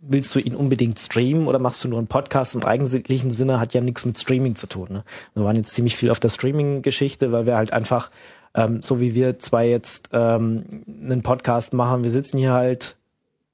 willst 0.01 0.33
du 0.35 0.39
ihn 0.39 0.55
unbedingt 0.55 0.97
streamen 0.99 1.47
oder 1.47 1.59
machst 1.59 1.83
du 1.83 1.87
nur 1.89 1.99
einen 1.99 2.07
Podcast 2.07 2.55
im 2.55 2.63
eigentlichen 2.63 3.31
Sinne, 3.31 3.59
hat 3.59 3.73
ja 3.73 3.81
nichts 3.81 4.05
mit 4.05 4.17
Streaming 4.19 4.55
zu 4.55 4.67
tun. 4.67 4.87
Ne? 4.89 5.03
Wir 5.33 5.43
waren 5.43 5.55
jetzt 5.55 5.73
ziemlich 5.73 5.95
viel 5.95 6.09
auf 6.09 6.19
der 6.19 6.29
Streaming-Geschichte, 6.29 7.31
weil 7.31 7.45
wir 7.45 7.55
halt 7.55 7.73
einfach, 7.73 8.09
ähm, 8.55 8.81
so 8.81 8.99
wie 8.99 9.13
wir 9.15 9.39
zwei 9.39 9.69
jetzt 9.69 10.09
ähm, 10.11 10.65
einen 10.87 11.21
Podcast 11.21 11.73
machen, 11.73 12.03
wir 12.03 12.11
sitzen 12.11 12.37
hier 12.37 12.53
halt, 12.53 12.97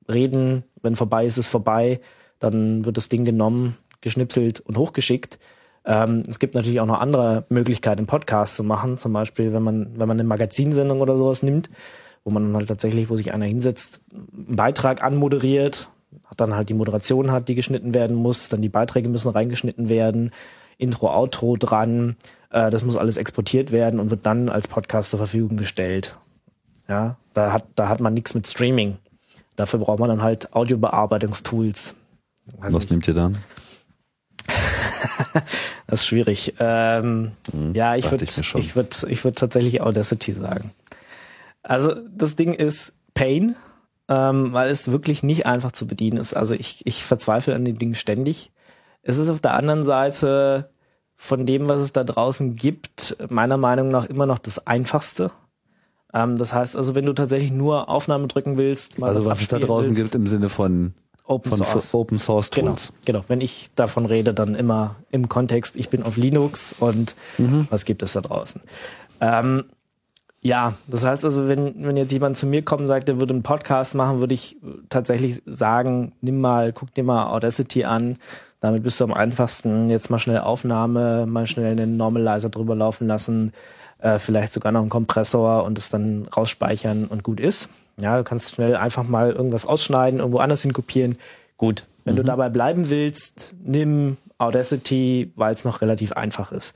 reden, 0.10 0.64
wenn 0.82 0.96
vorbei 0.96 1.26
ist, 1.26 1.38
ist 1.38 1.48
vorbei, 1.48 2.00
dann 2.40 2.86
wird 2.86 2.98
das 2.98 3.10
Ding 3.10 3.26
genommen, 3.26 3.78
geschnipselt 4.02 4.60
und 4.60 4.78
hochgeschickt. 4.78 5.40
Ähm, 5.86 6.24
es 6.28 6.40
gibt 6.40 6.56
natürlich 6.56 6.80
auch 6.80 6.86
noch 6.86 7.00
andere 7.00 7.46
Möglichkeiten, 7.50 8.00
einen 8.00 8.08
Podcast 8.08 8.56
zu 8.56 8.64
machen. 8.64 8.98
Zum 8.98 9.14
Beispiel, 9.14 9.54
wenn 9.54 9.64
man, 9.64 10.00
wenn 10.00 10.08
man 10.08 10.20
eine 10.20 10.28
Magazinsendung 10.28 11.02
oder 11.02 11.18
sowas 11.18 11.44
nimmt, 11.44 11.70
wo 12.24 12.32
man 12.32 12.44
dann 12.44 12.56
halt 12.56 12.68
tatsächlich, 12.68 13.10
wo 13.10 13.16
sich 13.16 13.34
einer 13.34 13.46
hinsetzt, 13.46 14.02
einen 14.12 14.56
Beitrag 14.56 15.04
anmoderiert, 15.04 15.90
hat 16.26 16.42
dann 16.42 16.56
halt 16.56 16.70
die 16.70 16.74
Moderation 16.74 17.32
hat, 17.32 17.48
die 17.48 17.56
geschnitten 17.56 17.94
werden 17.94 18.16
muss, 18.16 18.50
dann 18.50 18.62
die 18.62 18.70
Beiträge 18.70 19.10
müssen 19.10 19.30
reingeschnitten 19.30 19.90
werden, 19.90 20.32
Intro, 20.78 21.10
Outro 21.10 21.56
dran, 21.56 22.16
äh, 22.52 22.70
das 22.70 22.84
muss 22.84 22.98
alles 22.98 23.18
exportiert 23.18 23.72
werden 23.72 24.00
und 24.00 24.10
wird 24.10 24.26
dann 24.26 24.50
als 24.50 24.68
Podcast 24.68 25.12
zur 25.12 25.20
Verfügung 25.20 25.56
gestellt. 25.58 26.18
Ja, 26.88 27.18
da 27.34 27.52
hat, 27.52 27.66
da 27.76 27.90
hat 27.90 28.02
man 28.02 28.14
nichts 28.14 28.34
mit 28.34 28.48
Streaming. 28.48 28.98
Dafür 29.56 29.80
braucht 29.80 30.00
man 30.00 30.10
dann 30.10 30.22
halt 30.22 30.54
Audiobearbeitungstools. 30.54 31.96
Weiß 32.58 32.74
Was 32.74 32.74
nicht. 32.74 32.92
nehmt 32.92 33.08
ihr 33.08 33.14
dann? 33.14 33.38
Das 35.88 36.02
ist 36.02 36.08
schwierig. 36.08 36.56
Ähm, 36.60 37.34
ja, 37.74 37.96
ich 37.96 38.10
würde 38.10 38.24
ich 38.24 38.56
ich 38.56 38.76
würd, 38.76 39.06
ich 39.08 39.24
würd 39.24 39.38
tatsächlich 39.38 39.82
Audacity 39.82 40.34
sagen. 40.34 40.72
Also 41.62 41.94
das 41.94 42.36
Ding 42.36 42.54
ist 42.54 42.94
Pain, 43.14 43.56
ähm, 44.08 44.52
weil 44.52 44.70
es 44.70 44.92
wirklich 44.92 45.22
nicht 45.22 45.46
einfach 45.46 45.72
zu 45.72 45.86
bedienen 45.86 46.18
ist. 46.18 46.36
Also 46.36 46.56
ich, 46.56 46.86
ich 46.86 47.04
verzweifle 47.04 47.54
an 47.54 47.66
dem 47.66 47.78
Ding 47.78 47.94
ständig. 47.94 48.52
Es 49.04 49.20
ist 49.20 49.30
auf 49.30 49.40
der 49.40 49.54
anderen 49.54 49.84
Seite 49.84 50.70
von 51.16 51.46
dem, 51.46 51.70
was 51.70 51.82
es 51.82 51.94
da 51.94 52.04
draußen 52.04 52.56
gibt, 52.56 53.16
meiner 53.30 53.58
Meinung 53.58 53.88
nach 53.88 54.06
immer 54.06 54.26
noch 54.26 54.40
das 54.40 54.66
Einfachste. 54.66 55.32
Ähm, 56.16 56.38
das 56.38 56.54
heißt 56.54 56.76
also, 56.78 56.96
wenn 56.96 57.06
du 57.06 57.14
tatsächlich 57.14 57.52
nur 57.52 57.90
Aufnahme 57.90 58.28
drücken 58.28 58.58
willst, 58.58 58.98
mal 58.98 59.10
Also 59.10 59.26
was 59.26 59.42
es 59.42 59.50
da 59.50 59.60
draußen 59.60 59.92
willst, 59.96 60.14
gibt 60.14 60.16
im 60.16 60.28
Sinne 60.28 60.50
von, 60.50 60.94
Open 61.28 61.52
von 61.52 61.60
Source. 61.66 61.94
Open 61.94 62.18
Source 62.20 62.52
Genau, 62.52 62.70
Tools. 62.72 62.94
genau. 63.04 63.24
Wenn 63.28 63.42
ich 63.42 63.70
davon 63.76 64.06
rede, 64.06 64.34
dann 64.34 64.56
immer 64.56 64.96
im 65.12 65.28
Kontext, 65.28 65.76
ich 65.76 65.90
bin 65.90 66.04
auf 66.04 66.18
Linux 66.18 66.74
und 66.80 67.16
was 67.70 67.86
gibt 67.86 68.02
es 68.04 68.14
da 68.14 68.22
draußen? 68.22 68.62
Ähm, 69.22 69.66
ja, 70.42 70.76
das 70.88 71.04
heißt 71.04 71.26
also, 71.26 71.48
wenn, 71.48 71.84
wenn 71.84 71.98
jetzt 71.98 72.12
jemand 72.12 72.38
zu 72.38 72.46
mir 72.46 72.62
kommt 72.64 72.82
und 72.82 72.88
sagt, 72.88 73.10
er 73.10 73.20
würde 73.20 73.34
einen 73.34 73.42
Podcast 73.42 73.96
machen, 73.96 74.22
würde 74.22 74.36
ich 74.36 74.58
tatsächlich 74.90 75.42
sagen, 75.48 76.14
nimm 76.22 76.40
mal, 76.40 76.72
guck 76.72 76.94
dir 76.94 77.04
mal 77.04 77.28
Audacity 77.32 77.84
an. 77.86 78.18
Damit 78.60 78.84
bist 78.84 79.00
du 79.00 79.04
am 79.06 79.14
einfachsten. 79.14 79.90
Jetzt 79.90 80.12
mal 80.12 80.20
schnell 80.20 80.40
Aufnahme, 80.40 81.26
mal 81.26 81.48
schnell 81.48 81.72
einen 81.72 81.98
Normalizer 81.98 82.50
drüber 82.50 82.76
laufen 82.76 83.08
lassen, 83.08 83.52
äh, 84.00 84.20
vielleicht 84.20 84.54
sogar 84.54 84.72
noch 84.72 84.82
einen 84.82 84.90
Kompressor 84.90 85.64
und 85.64 85.78
es 85.78 85.90
dann 85.90 86.28
rausspeichern 86.28 87.06
und 87.06 87.24
gut 87.24 87.40
ist. 87.40 87.70
Ja, 88.00 88.18
du 88.18 88.24
kannst 88.24 88.56
schnell 88.56 88.76
einfach 88.76 89.08
mal 89.08 89.32
irgendwas 89.32 89.66
ausschneiden, 89.66 90.20
irgendwo 90.20 90.40
anders 90.40 90.62
hin 90.62 90.74
kopieren. 90.74 91.18
Gut. 91.58 91.86
Wenn 92.04 92.16
du 92.16 92.24
dabei 92.24 92.50
bleiben 92.50 92.92
willst, 92.92 93.56
nimm 93.64 94.18
Audacity, 94.38 95.32
weil 95.36 95.54
es 95.54 95.66
noch 95.66 95.82
relativ 95.82 96.12
einfach 96.12 96.52
ist. 96.52 96.76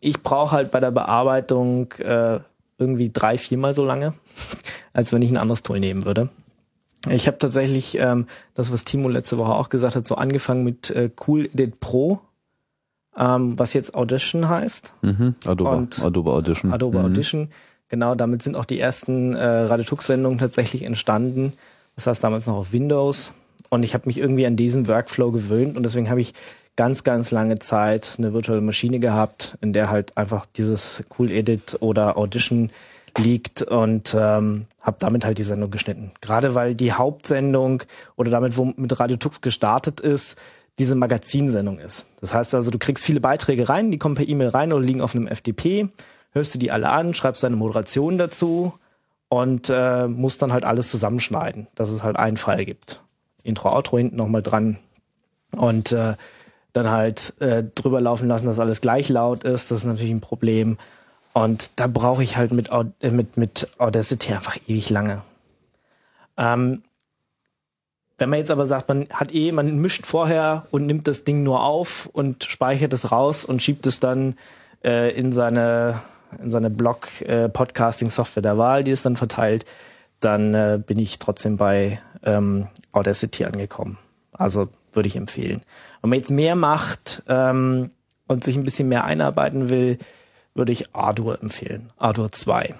Ich 0.00 0.22
brauche 0.22 0.52
halt 0.52 0.70
bei 0.70 0.78
der 0.78 0.92
Bearbeitung 0.92 1.90
äh, 1.94 2.38
irgendwie 2.78 3.10
drei, 3.10 3.36
viermal 3.36 3.74
so 3.74 3.84
lange, 3.84 4.14
als 4.92 5.12
wenn 5.12 5.22
ich 5.22 5.30
ein 5.30 5.38
anderes 5.38 5.62
Tool 5.64 5.80
nehmen 5.80 6.04
würde. 6.04 6.28
Ich 7.10 7.26
habe 7.26 7.38
tatsächlich 7.38 7.98
ähm, 7.98 8.26
das, 8.54 8.72
was 8.72 8.84
Timo 8.84 9.08
letzte 9.08 9.38
Woche 9.38 9.52
auch 9.52 9.68
gesagt 9.68 9.96
hat, 9.96 10.06
so 10.06 10.14
angefangen 10.14 10.64
mit 10.64 10.90
äh, 10.90 11.10
Cool 11.26 11.46
Edit 11.46 11.80
Pro, 11.80 12.20
ähm, 13.18 13.58
was 13.58 13.72
jetzt 13.72 13.94
Audition 13.94 14.48
heißt. 14.48 14.92
Mhm. 15.02 15.34
Adobe, 15.46 15.70
Und 15.70 16.04
Adobe 16.04 16.30
Audition. 16.32 16.72
Adobe 16.72 16.98
mhm. 16.98 17.04
Audition. 17.04 17.48
Genau, 17.88 18.14
damit 18.14 18.42
sind 18.42 18.56
auch 18.56 18.64
die 18.64 18.80
ersten 18.80 19.34
äh, 19.34 19.44
Radetux-Sendungen 19.44 20.38
tatsächlich 20.38 20.82
entstanden. 20.82 21.52
Das 21.96 22.06
heißt 22.06 22.24
damals 22.24 22.46
noch 22.46 22.56
auf 22.56 22.72
Windows. 22.72 23.32
Und 23.70 23.82
ich 23.82 23.94
habe 23.94 24.06
mich 24.06 24.18
irgendwie 24.18 24.46
an 24.46 24.56
diesen 24.56 24.88
Workflow 24.88 25.32
gewöhnt 25.32 25.76
und 25.76 25.84
deswegen 25.84 26.10
habe 26.10 26.20
ich 26.20 26.34
ganz, 26.76 27.04
ganz 27.04 27.30
lange 27.30 27.58
Zeit 27.58 28.16
eine 28.18 28.32
virtuelle 28.32 28.60
Maschine 28.60 28.98
gehabt, 28.98 29.56
in 29.60 29.72
der 29.72 29.90
halt 29.90 30.16
einfach 30.16 30.46
dieses 30.56 31.04
Cool 31.18 31.30
Edit 31.30 31.76
oder 31.80 32.16
Audition 32.16 32.70
liegt 33.18 33.62
und 33.62 34.14
ähm, 34.18 34.62
habe 34.80 34.96
damit 34.98 35.24
halt 35.24 35.38
die 35.38 35.42
Sendung 35.42 35.70
geschnitten. 35.70 36.10
Gerade 36.20 36.54
weil 36.54 36.74
die 36.74 36.92
Hauptsendung 36.92 37.82
oder 38.16 38.30
damit, 38.30 38.56
wo 38.56 38.72
mit 38.76 38.98
Radio 38.98 39.16
Tux 39.16 39.40
gestartet 39.40 40.00
ist, 40.00 40.36
diese 40.78 40.94
Magazinsendung 40.94 41.78
ist. 41.78 42.06
Das 42.20 42.34
heißt 42.34 42.54
also, 42.54 42.70
du 42.70 42.78
kriegst 42.78 43.04
viele 43.04 43.20
Beiträge 43.20 43.68
rein, 43.68 43.90
die 43.90 43.98
kommen 43.98 44.16
per 44.16 44.28
E-Mail 44.28 44.48
rein 44.48 44.72
oder 44.72 44.84
liegen 44.84 45.00
auf 45.00 45.14
einem 45.14 45.28
FTP, 45.28 45.88
hörst 46.32 46.54
du 46.54 46.58
die 46.58 46.70
alle 46.70 46.90
an, 46.90 47.14
schreibst 47.14 47.42
deine 47.42 47.56
Moderation 47.56 48.18
dazu 48.18 48.74
und 49.28 49.70
äh, 49.70 50.08
musst 50.08 50.42
dann 50.42 50.52
halt 50.52 50.64
alles 50.64 50.90
zusammenschneiden, 50.90 51.68
dass 51.74 51.90
es 51.90 52.02
halt 52.02 52.18
einen 52.18 52.36
Fall 52.36 52.64
gibt. 52.64 53.02
Intro, 53.44 53.70
Outro 53.70 53.98
hinten 53.98 54.16
nochmal 54.16 54.42
dran 54.42 54.78
und 55.52 55.92
äh, 55.92 56.14
dann 56.72 56.90
halt 56.90 57.34
äh, 57.40 57.62
drüber 57.74 58.00
laufen 58.00 58.26
lassen, 58.26 58.46
dass 58.46 58.58
alles 58.58 58.80
gleich 58.80 59.08
laut 59.08 59.44
ist. 59.44 59.70
Das 59.70 59.78
ist 59.78 59.84
natürlich 59.84 60.10
ein 60.10 60.20
Problem. 60.20 60.76
Und 61.32 61.70
da 61.76 61.86
brauche 61.86 62.22
ich 62.22 62.36
halt 62.36 62.52
mit, 62.52 62.70
äh, 62.70 63.10
mit, 63.10 63.36
mit 63.36 63.68
Audacity 63.78 64.32
einfach 64.32 64.56
ewig 64.66 64.90
lange. 64.90 65.22
Ähm, 66.36 66.82
wenn 68.18 68.30
man 68.30 68.38
jetzt 68.38 68.50
aber 68.50 68.66
sagt, 68.66 68.88
man 68.88 69.08
hat 69.10 69.34
eh, 69.34 69.50
man 69.52 69.78
mischt 69.78 70.06
vorher 70.06 70.66
und 70.70 70.86
nimmt 70.86 71.08
das 71.08 71.24
Ding 71.24 71.42
nur 71.42 71.64
auf 71.64 72.08
und 72.12 72.44
speichert 72.44 72.92
es 72.92 73.10
raus 73.10 73.44
und 73.44 73.62
schiebt 73.62 73.86
es 73.86 74.00
dann 74.00 74.36
äh, 74.84 75.10
in 75.16 75.32
seine 75.32 76.00
in 76.42 76.50
seine 76.50 76.70
Blog 76.70 77.20
äh, 77.22 77.48
der 77.48 78.58
Wahl, 78.58 78.84
die 78.84 78.90
es 78.90 79.02
dann 79.02 79.16
verteilt, 79.16 79.64
dann 80.20 80.54
äh, 80.54 80.80
bin 80.84 80.98
ich 80.98 81.18
trotzdem 81.18 81.56
bei 81.56 82.00
ähm, 82.24 82.68
Audacity 82.92 83.44
angekommen. 83.44 83.98
Also 84.32 84.68
würde 84.92 85.06
ich 85.06 85.16
empfehlen. 85.16 85.60
Wenn 86.00 86.10
man 86.10 86.18
jetzt 86.18 86.30
mehr 86.30 86.56
macht 86.56 87.22
ähm, 87.28 87.90
und 88.26 88.44
sich 88.44 88.56
ein 88.56 88.64
bisschen 88.64 88.88
mehr 88.88 89.04
einarbeiten 89.04 89.68
will, 89.68 89.98
würde 90.54 90.72
ich 90.72 90.94
Ardour 90.94 91.40
empfehlen. 91.40 91.92
Ardour 91.98 92.32
2. 92.32 92.74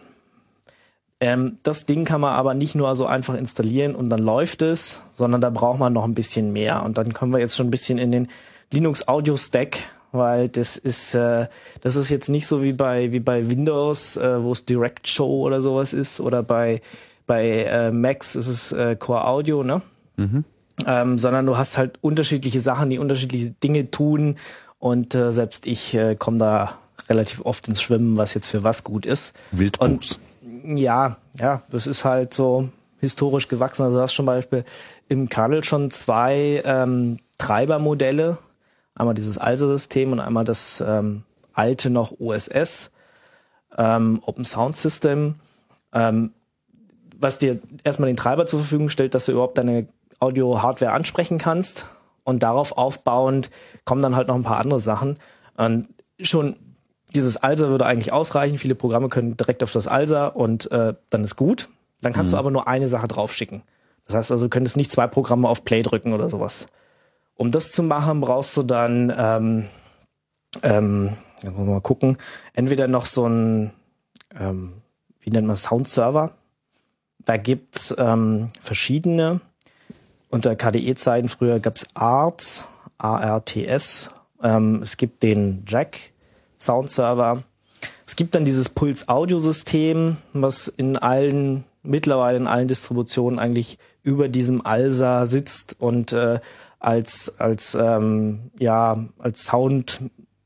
Ähm, 1.24 1.56
das 1.62 1.86
Ding 1.86 2.04
kann 2.04 2.20
man 2.20 2.34
aber 2.34 2.52
nicht 2.52 2.74
nur 2.74 2.94
so 2.96 3.06
einfach 3.06 3.32
installieren 3.32 3.94
und 3.94 4.10
dann 4.10 4.20
läuft 4.20 4.60
es, 4.60 5.00
sondern 5.10 5.40
da 5.40 5.48
braucht 5.48 5.78
man 5.78 5.94
noch 5.94 6.04
ein 6.04 6.12
bisschen 6.12 6.52
mehr. 6.52 6.82
Und 6.82 6.98
dann 6.98 7.14
kommen 7.14 7.32
wir 7.32 7.40
jetzt 7.40 7.56
schon 7.56 7.68
ein 7.68 7.70
bisschen 7.70 7.96
in 7.96 8.12
den 8.12 8.28
Linux 8.70 9.08
Audio 9.08 9.34
Stack, 9.38 9.78
weil 10.12 10.50
das 10.50 10.76
ist 10.76 11.14
äh, 11.14 11.46
das 11.80 11.96
ist 11.96 12.10
jetzt 12.10 12.28
nicht 12.28 12.46
so 12.46 12.62
wie 12.62 12.74
bei 12.74 13.10
wie 13.12 13.20
bei 13.20 13.48
Windows, 13.48 14.18
äh, 14.18 14.42
wo 14.42 14.52
es 14.52 14.66
Direct 14.66 15.08
Show 15.08 15.46
oder 15.46 15.62
sowas 15.62 15.94
ist 15.94 16.20
oder 16.20 16.42
bei 16.42 16.82
bei 17.26 17.62
äh, 17.62 17.90
Macs 17.90 18.34
ist 18.34 18.48
es 18.48 18.72
äh, 18.72 18.94
Core 18.94 19.26
Audio, 19.26 19.62
ne? 19.64 19.80
Ähm, 20.86 21.18
sondern 21.18 21.46
du 21.46 21.56
hast 21.56 21.78
halt 21.78 21.96
unterschiedliche 22.02 22.60
Sachen, 22.60 22.90
die 22.90 22.98
unterschiedliche 22.98 23.50
Dinge 23.62 23.90
tun 23.90 24.36
und 24.78 25.14
äh, 25.14 25.32
selbst 25.32 25.64
ich 25.64 25.94
äh, 25.94 26.16
komme 26.16 26.36
da 26.36 26.78
relativ 27.08 27.40
oft 27.46 27.66
ins 27.68 27.80
Schwimmen, 27.80 28.18
was 28.18 28.34
jetzt 28.34 28.48
für 28.48 28.62
was 28.62 28.84
gut 28.84 29.06
ist. 29.06 29.32
Wildwuchs. 29.52 30.18
Ja, 30.64 31.18
ja, 31.38 31.62
das 31.70 31.86
ist 31.86 32.04
halt 32.04 32.32
so 32.32 32.70
historisch 33.00 33.48
gewachsen. 33.48 33.82
Also 33.82 33.98
du 33.98 34.02
hast 34.02 34.14
zum 34.14 34.24
Beispiel 34.24 34.64
im 35.08 35.28
Kernel 35.28 35.62
schon 35.62 35.90
zwei 35.90 36.62
ähm, 36.64 37.18
Treibermodelle. 37.36 38.38
Einmal 38.94 39.14
dieses 39.14 39.36
ALSA-System 39.36 40.12
und 40.12 40.20
einmal 40.20 40.44
das 40.44 40.82
ähm, 40.86 41.24
alte 41.52 41.90
noch 41.90 42.18
OSS, 42.18 42.92
ähm, 43.76 44.22
Open 44.24 44.44
Sound 44.44 44.76
System, 44.76 45.34
ähm, 45.92 46.32
was 47.18 47.38
dir 47.38 47.58
erstmal 47.82 48.06
den 48.06 48.16
Treiber 48.16 48.46
zur 48.46 48.60
Verfügung 48.60 48.88
stellt, 48.88 49.14
dass 49.14 49.26
du 49.26 49.32
überhaupt 49.32 49.58
deine 49.58 49.88
Audio-Hardware 50.20 50.92
ansprechen 50.92 51.38
kannst. 51.38 51.86
Und 52.22 52.42
darauf 52.42 52.78
aufbauend 52.78 53.50
kommen 53.84 54.00
dann 54.00 54.16
halt 54.16 54.28
noch 54.28 54.34
ein 54.34 54.44
paar 54.44 54.60
andere 54.60 54.80
Sachen. 54.80 55.18
Und 55.56 55.88
schon 56.20 56.56
dieses 57.14 57.36
ALSA 57.36 57.68
würde 57.68 57.86
eigentlich 57.86 58.12
ausreichen. 58.12 58.58
Viele 58.58 58.74
Programme 58.74 59.08
können 59.08 59.36
direkt 59.36 59.62
auf 59.62 59.72
das 59.72 59.86
ALSA 59.86 60.28
und 60.28 60.70
äh, 60.70 60.94
dann 61.10 61.24
ist 61.24 61.36
gut. 61.36 61.68
Dann 62.00 62.12
kannst 62.12 62.32
mhm. 62.32 62.36
du 62.36 62.38
aber 62.38 62.50
nur 62.50 62.68
eine 62.68 62.88
Sache 62.88 63.08
draufschicken. 63.08 63.62
Das 64.06 64.16
heißt 64.16 64.32
also, 64.32 64.46
du 64.46 64.50
könntest 64.50 64.76
nicht 64.76 64.92
zwei 64.92 65.06
Programme 65.06 65.48
auf 65.48 65.64
Play 65.64 65.82
drücken 65.82 66.12
oder 66.12 66.28
sowas. 66.28 66.66
Um 67.36 67.50
das 67.50 67.72
zu 67.72 67.82
machen, 67.82 68.20
brauchst 68.20 68.56
du 68.56 68.62
dann, 68.62 69.12
ähm, 69.16 69.64
ähm, 70.62 71.10
mal 71.42 71.80
gucken, 71.80 72.16
entweder 72.52 72.86
noch 72.86 73.06
so 73.06 73.26
ein, 73.26 73.72
ähm, 74.38 74.74
wie 75.20 75.30
nennt 75.30 75.46
man 75.46 75.56
Soundserver. 75.56 76.32
Da 77.24 77.36
gibt's 77.36 77.94
ähm, 77.96 78.48
verschiedene. 78.60 79.40
Unter 80.28 80.56
KDE-Zeiten 80.56 81.28
früher 81.28 81.60
gab's 81.60 81.86
ARTS, 81.94 82.64
A-R-T-S. 82.98 84.10
Ähm, 84.42 84.82
es 84.82 84.96
gibt 84.96 85.22
den 85.22 85.64
Jack 85.66 86.12
Soundserver. 86.58 87.42
Es 88.06 88.16
gibt 88.16 88.34
dann 88.34 88.44
dieses 88.44 88.68
Puls-Audio-System, 88.68 90.16
was 90.32 90.68
in 90.68 90.96
allen, 90.96 91.64
mittlerweile 91.82 92.36
in 92.36 92.46
allen 92.46 92.68
Distributionen 92.68 93.38
eigentlich 93.38 93.78
über 94.02 94.28
diesem 94.28 94.64
ALSA 94.64 95.26
sitzt 95.26 95.76
und 95.78 96.12
äh, 96.12 96.38
als, 96.78 97.34
als, 97.38 97.74
ähm, 97.74 98.50
ja, 98.58 99.06
als 99.18 99.46
Sound 99.46 100.00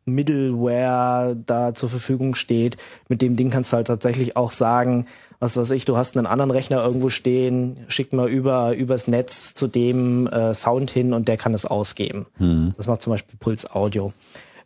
Middleware 0.09 1.36
da 1.46 1.74
zur 1.74 1.88
Verfügung 1.88 2.34
steht. 2.34 2.76
Mit 3.09 3.22
dem 3.22 3.36
Ding 3.36 3.50
kannst 3.50 3.72
du 3.72 3.76
halt 3.76 3.88
tatsächlich 3.88 4.36
auch 4.36 4.52
sagen, 4.52 5.06
was 5.40 5.56
weiß 5.56 5.70
ich, 5.72 5.84
du 5.84 5.96
hast 5.96 6.16
einen 6.16 6.26
anderen 6.26 6.50
Rechner 6.50 6.82
irgendwo 6.84 7.11
stehen, 7.11 7.78
schick 7.88 8.12
mal 8.12 8.28
über 8.28 8.74
übers 8.74 9.06
Netz 9.06 9.54
zu 9.54 9.68
dem 9.68 10.26
äh, 10.26 10.54
Sound 10.54 10.90
hin 10.90 11.12
und 11.12 11.28
der 11.28 11.36
kann 11.36 11.54
es 11.54 11.64
ausgeben. 11.64 12.26
Mhm. 12.38 12.74
Das 12.76 12.86
macht 12.86 13.02
zum 13.02 13.12
Beispiel 13.12 13.36
Puls 13.38 13.70
Audio. 13.70 14.12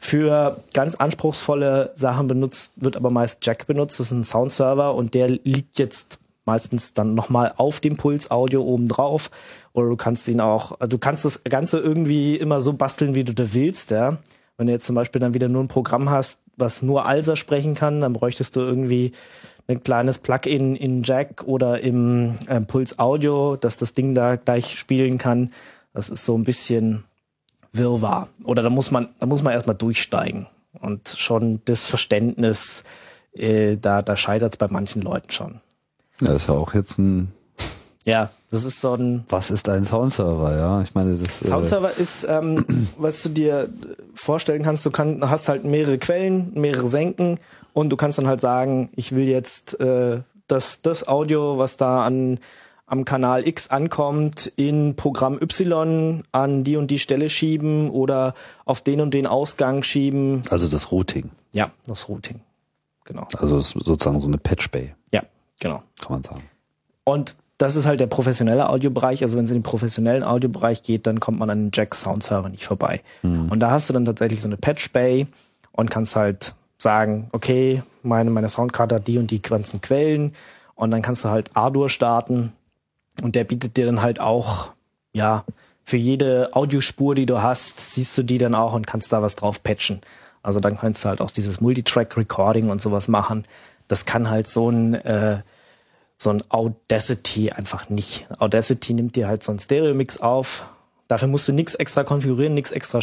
Für 0.05 0.57
ganz 0.75 0.97
anspruchsvolle 0.97 1.93
Sachen 1.95 2.27
benutzt, 2.27 2.73
wird 2.75 2.97
aber 2.97 3.11
meist 3.11 3.47
Jack 3.47 3.69
benutzt. 3.69 4.01
Das 4.01 4.09
ist 4.09 4.13
ein 4.13 4.25
Soundserver 4.25 4.97
und 4.97 5.15
der 5.15 5.29
liegt 5.29 5.79
jetzt 5.79 6.19
meistens 6.45 6.93
dann 6.93 7.15
nochmal 7.15 7.55
auf 7.57 7.79
dem 7.79 7.97
Puls 7.97 8.29
Audio 8.29 8.65
oben 8.65 8.89
drauf. 8.89 9.31
Oder 9.73 9.89
du 9.89 9.97
kannst 9.97 10.27
ihn 10.27 10.41
auch, 10.41 10.77
du 10.81 10.99
kannst 10.99 11.25
das 11.25 11.45
Ganze 11.45 11.79
irgendwie 11.79 12.35
immer 12.35 12.61
so 12.61 12.73
basteln, 12.73 13.15
wie 13.15 13.23
du 13.23 13.33
da 13.33 13.55
willst, 13.55 13.93
ja. 13.93 14.19
Wenn 14.57 14.67
du 14.67 14.73
jetzt 14.73 14.87
zum 14.87 14.97
Beispiel 14.97 15.21
dann 15.21 15.35
wieder 15.35 15.49
nur 15.49 15.63
ein 15.63 15.69
Programm 15.69 16.11
hast, 16.11 16.43
was 16.57 16.83
nur 16.83 17.07
ALSA 17.07 17.37
sprechen 17.37 17.77
kann, 17.77 18.01
dann 18.01 18.13
bräuchtest 18.13 18.57
du 18.57 18.61
irgendwie 18.61 19.13
ein 19.69 19.85
kleines 19.85 20.19
Plugin 20.19 20.75
in 20.75 21.05
Jack 21.05 21.45
oder 21.45 21.81
im 21.81 22.35
äh, 22.49 22.61
Puls 22.61 22.99
Audio, 22.99 23.55
dass 23.55 23.77
das 23.77 23.95
Ding 23.95 24.17
da 24.17 24.35
gleich 24.35 24.79
spielen 24.79 25.17
kann. 25.17 25.53
Das 25.95 26.11
ist 26.11 26.25
so 26.25 26.37
ein 26.37 26.43
bisschen 26.43 27.05
Wirrwarr. 27.73 28.29
Oder 28.45 28.63
da 28.63 28.71
muss 28.71 28.91
man, 28.91 29.09
da 29.19 29.27
muss 29.27 29.43
man 29.43 29.53
erstmal 29.53 29.77
durchsteigen. 29.77 30.47
Und 30.81 31.09
schon 31.09 31.61
das 31.65 31.87
Verständnis, 31.87 32.85
äh, 33.35 33.77
da, 33.77 34.03
da 34.03 34.17
scheitert 34.17 34.53
es 34.53 34.57
bei 34.57 34.69
manchen 34.69 35.03
Leuten 35.03 35.31
schon. 35.31 35.61
Ja, 36.21 36.35
ist 36.35 36.49
ja 36.49 36.55
auch 36.55 36.75
jetzt 36.75 36.99
ein. 36.99 37.33
Ja, 38.05 38.31
das 38.51 38.65
ist 38.65 38.81
so 38.81 38.95
ein. 38.95 39.25
Was 39.29 39.51
ist 39.51 39.69
ein 39.69 39.85
Soundserver? 39.85 40.57
Ja, 40.57 40.83
ich 40.83 40.95
meine, 40.95 41.17
das. 41.17 41.43
Äh, 41.43 41.47
Soundserver 41.47 41.97
äh 41.97 42.03
ist, 42.03 42.25
ähm, 42.29 42.89
was 42.99 43.23
du 43.23 43.29
dir 43.29 43.69
vorstellen 44.15 44.63
kannst. 44.63 44.85
Du 44.87 44.91
kann, 44.91 45.29
hast 45.29 45.49
halt 45.49 45.65
mehrere 45.65 45.99
Quellen, 45.99 46.53
mehrere 46.55 46.89
Senken 46.89 47.39
und 47.73 47.91
du 47.91 47.97
kannst 47.97 48.19
dann 48.19 48.27
halt 48.27 48.41
sagen, 48.41 48.91
ich 48.95 49.13
will 49.13 49.29
jetzt 49.29 49.79
äh, 49.81 50.21
das, 50.47 50.83
das 50.83 51.09
Audio, 51.09 51.59
was 51.59 51.77
da 51.77 52.05
an 52.05 52.39
am 52.93 53.07
Kanal 53.07 53.49
X 53.49 53.69
ankommt, 53.69 54.53
in 54.57 54.97
Programm 54.97 55.41
Y 55.41 56.23
an 56.31 56.63
die 56.63 56.77
und 56.77 56.91
die 56.91 56.99
Stelle 56.99 57.31
schieben 57.31 57.89
oder 57.89 58.35
auf 58.67 58.83
den 58.83 59.01
und 59.01 59.15
den 59.15 59.27
Ausgang 59.27 59.83
schieben. 59.83 60.43
Also 60.51 60.69
das 60.69 60.93
Routing. 60.93 61.31
Ja, 61.55 61.71
das 61.87 62.11
Routing. 62.11 62.41
Genau. 63.07 63.27
Also 63.39 63.61
sozusagen 63.61 64.21
so 64.21 64.27
eine 64.27 64.37
Patch 64.37 64.71
Bay. 64.71 64.95
Ja, 65.11 65.23
genau. 65.59 65.83
Kann 66.01 66.13
man 66.13 66.23
sagen. 66.23 66.43
Und 67.05 67.37
das 67.57 67.77
ist 67.77 67.87
halt 67.87 67.99
der 67.99 68.09
professionelle 68.09 68.69
Audiobereich. 68.69 69.23
Also 69.23 69.39
wenn 69.39 69.47
es 69.47 69.51
in 69.51 69.57
den 69.57 69.63
professionellen 69.63 70.23
Audiobereich 70.23 70.83
geht, 70.83 71.07
dann 71.07 71.19
kommt 71.19 71.39
man 71.39 71.49
an 71.49 71.65
den 71.65 71.71
Jack 71.73 71.95
Sound 71.95 72.23
Server 72.23 72.51
nicht 72.51 72.67
vorbei. 72.67 73.01
Mhm. 73.23 73.51
Und 73.51 73.61
da 73.61 73.71
hast 73.71 73.89
du 73.89 73.95
dann 73.95 74.05
tatsächlich 74.05 74.43
so 74.43 74.49
eine 74.49 74.59
Patch 74.59 74.93
Bay 74.93 75.27
und 75.73 75.91
kannst 75.91 76.15
halt 76.15 76.55
sagen, 76.77 77.31
okay, 77.33 77.83
meine, 78.03 78.29
meine 78.29 78.51
Soundkarte 78.51 78.97
hat 78.97 79.07
die 79.07 79.17
und 79.17 79.31
die 79.31 79.41
ganzen 79.41 79.81
Quellen 79.81 80.33
und 80.75 80.91
dann 80.91 81.01
kannst 81.01 81.25
du 81.25 81.31
halt 81.31 81.51
Ardour 81.55 81.89
starten 81.89 82.53
und 83.21 83.35
der 83.35 83.45
bietet 83.45 83.77
dir 83.77 83.87
dann 83.87 84.03
halt 84.03 84.21
auch, 84.21 84.73
ja, 85.13 85.45
für 85.85 85.97
jede 85.97 86.49
Audiospur, 86.53 87.15
die 87.15 87.27
du 87.27 87.43
hast, 87.43 87.95
siehst 87.95 88.17
du 88.17 88.23
die 88.23 88.39
dann 88.39 88.55
auch 88.55 88.73
und 88.73 88.87
kannst 88.87 89.13
da 89.13 89.21
was 89.21 89.37
drauf 89.37 89.63
patchen. 89.63 90.01
Also 90.43 90.61
dann 90.61 90.77
kannst 90.77 91.05
du 91.05 91.09
halt 91.09 91.21
auch 91.21 91.31
dieses 91.31 91.61
Multitrack-Recording 91.61 92.71
und 92.71 92.81
sowas 92.81 93.09
machen. 93.09 93.45
Das 93.89 94.07
kann 94.07 94.31
halt 94.31 94.47
so 94.47 94.71
ein, 94.71 94.95
äh, 94.95 95.43
so 96.17 96.31
ein 96.31 96.43
Audacity 96.49 97.51
einfach 97.51 97.89
nicht. 97.89 98.27
Audacity 98.39 98.95
nimmt 98.95 99.17
dir 99.17 99.29
halt 99.29 99.43
so 99.43 99.53
ein 99.53 99.59
Stereo-Mix 99.59 100.21
auf. 100.21 100.67
Dafür 101.09 101.29
musst 101.29 101.47
du 101.49 101.53
nichts 101.53 101.75
extra 101.75 102.05
konfigurieren, 102.05 102.55
nichts 102.55 102.71
extra 102.71 103.01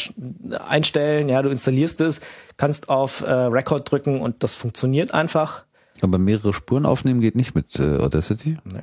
einstellen. 0.68 1.30
Ja, 1.30 1.42
du 1.42 1.50
installierst 1.50 2.02
es, 2.02 2.22
kannst 2.58 2.90
auf 2.90 3.22
äh, 3.22 3.32
Record 3.32 3.90
drücken 3.92 4.22
und 4.22 4.42
das 4.44 4.56
funktioniert 4.56 5.14
einfach. 5.14 5.66
Aber 6.02 6.18
mehrere 6.18 6.54
Spuren 6.54 6.86
aufnehmen 6.86 7.20
geht 7.20 7.36
nicht 7.36 7.56
mit 7.56 7.78
äh, 7.78 7.98
Audacity? 7.98 8.58
Nee. 8.64 8.82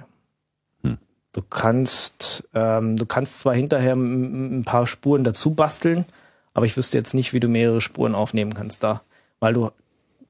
Du 1.37 1.43
kannst, 1.51 2.49
ähm, 2.55 2.97
du 2.97 3.05
kannst 3.05 3.41
zwar 3.41 3.55
hinterher 3.55 3.95
ein 3.95 4.65
paar 4.65 4.87
Spuren 4.87 5.23
dazu 5.23 5.51
basteln, 5.51 6.07
aber 6.55 6.65
ich 6.65 6.79
wüsste 6.79 6.97
jetzt 6.97 7.13
nicht, 7.13 7.35
wie 7.35 7.41
du 7.41 7.47
mehrere 7.47 7.83
Spuren 7.83 8.15
aufnehmen 8.15 8.55
kannst 8.55 8.83
da, 8.83 9.03
weil 9.39 9.53
du 9.53 9.71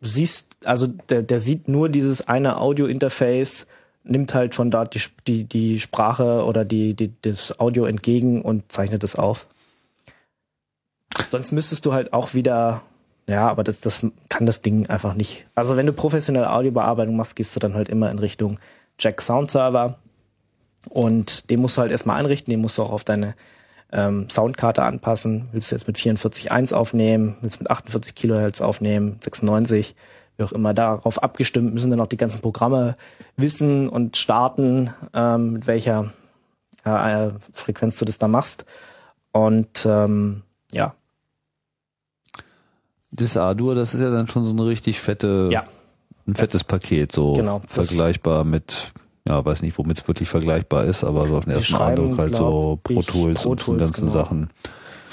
siehst, 0.01 0.49
also 0.65 0.89
der, 0.89 1.23
der 1.23 1.39
sieht 1.39 1.69
nur 1.69 1.89
dieses 1.91 2.27
eine 2.27 2.61
Audio-Interface, 2.61 3.69
nimmt 4.03 4.35
halt 4.35 4.57
von 4.57 4.73
dort 4.73 4.97
die, 4.97 5.01
die, 5.29 5.45
die 5.45 5.79
Sprache 5.79 6.45
oder 6.45 6.65
die, 6.65 6.95
die, 6.95 7.13
das 7.23 7.61
Audio 7.61 7.85
entgegen 7.85 8.43
und 8.43 8.73
zeichnet 8.73 9.05
es 9.05 9.15
auf. 9.15 9.47
Sonst 11.29 11.53
müsstest 11.53 11.87
du 11.87 11.93
halt 11.93 12.13
auch 12.13 12.35
wieder, 12.35 12.83
ja, 13.29 13.49
aber 13.49 13.63
das, 13.63 13.79
das 13.79 14.05
kann 14.29 14.45
das 14.45 14.61
Ding 14.61 14.89
einfach 14.89 15.15
nicht. 15.15 15.47
Also 15.55 15.77
wenn 15.77 15.87
du 15.87 15.93
professionelle 15.93 16.51
Audiobearbeitung 16.51 17.15
machst, 17.15 17.37
gehst 17.37 17.55
du 17.55 17.61
dann 17.61 17.75
halt 17.75 17.89
immer 17.89 18.11
in 18.11 18.19
Richtung 18.19 18.59
Jack 18.99 19.23
Sound 19.23 19.53
Server 19.53 20.01
und 20.89 21.51
den 21.51 21.61
musst 21.61 21.77
du 21.77 21.83
halt 21.83 21.91
erstmal 21.91 22.19
einrichten, 22.19 22.51
den 22.51 22.61
musst 22.61 22.79
du 22.79 22.83
auch 22.83 22.93
auf 22.93 23.05
deine 23.05 23.35
ähm, 23.93 24.29
Soundkarte 24.29 24.83
anpassen. 24.83 25.49
Willst 25.53 25.71
du 25.71 25.77
jetzt 25.77 25.87
mit 25.87 25.97
44.1 25.97 26.75
aufnehmen, 26.75 27.37
willst 27.41 27.57
du 27.57 27.65
mit 27.65 27.71
48 27.71 28.15
Kilohertz 28.15 28.61
aufnehmen, 28.61 29.19
96, 29.23 29.95
wie 30.37 30.43
auch 30.45 30.53
immer, 30.53 30.75
darauf 30.75 31.23
abgestimmt 31.23 31.73
müssen 31.73 31.91
dann 31.91 32.01
auch 32.01 32.07
die 32.07 32.17
ganzen 32.17 32.41
Programme 32.41 32.97
wissen 33.37 33.89
und 33.89 34.17
starten, 34.17 34.91
ähm, 35.15 35.55
mit 35.55 35.67
welcher 35.67 36.13
äh, 36.85 37.31
Frequenz 37.53 37.99
du 37.99 38.05
das 38.05 38.19
da 38.19 38.29
machst. 38.29 38.67
Und 39.33 39.87
ähm, 39.87 40.43
ja. 40.73 40.95
Das 43.11 43.37
A-Dur, 43.37 43.75
das 43.75 43.95
ist 43.95 44.01
ja 44.01 44.11
dann 44.11 44.27
schon 44.27 44.45
so 44.45 44.51
eine 44.51 44.67
richtig 44.67 45.01
fette, 45.01 45.49
ja. 45.51 45.65
ein 46.27 46.35
fettes 46.35 46.65
Paket, 46.65 47.13
so 47.13 47.33
genau, 47.33 47.63
vergleichbar 47.67 48.45
mit 48.45 48.93
ja, 49.29 49.45
weiß 49.45 49.63
nicht, 49.63 49.77
womit 49.79 49.99
es 49.99 50.09
wirklich 50.09 50.29
vergleichbar 50.29 50.85
ist, 50.85 51.05
aber 51.05 51.27
so 51.27 51.37
auf 51.37 51.45
den 51.45 51.55
ersten 51.55 51.77
Eindruck 51.77 52.19
halt 52.19 52.37
so 52.37 52.79
Pro 52.83 53.03
Tools, 53.03 53.43
Pro 53.43 53.53
-Tools 53.53 53.71
und 53.71 53.79
ganzen 53.79 54.07
genau. 54.07 54.13
Sachen. 54.13 54.51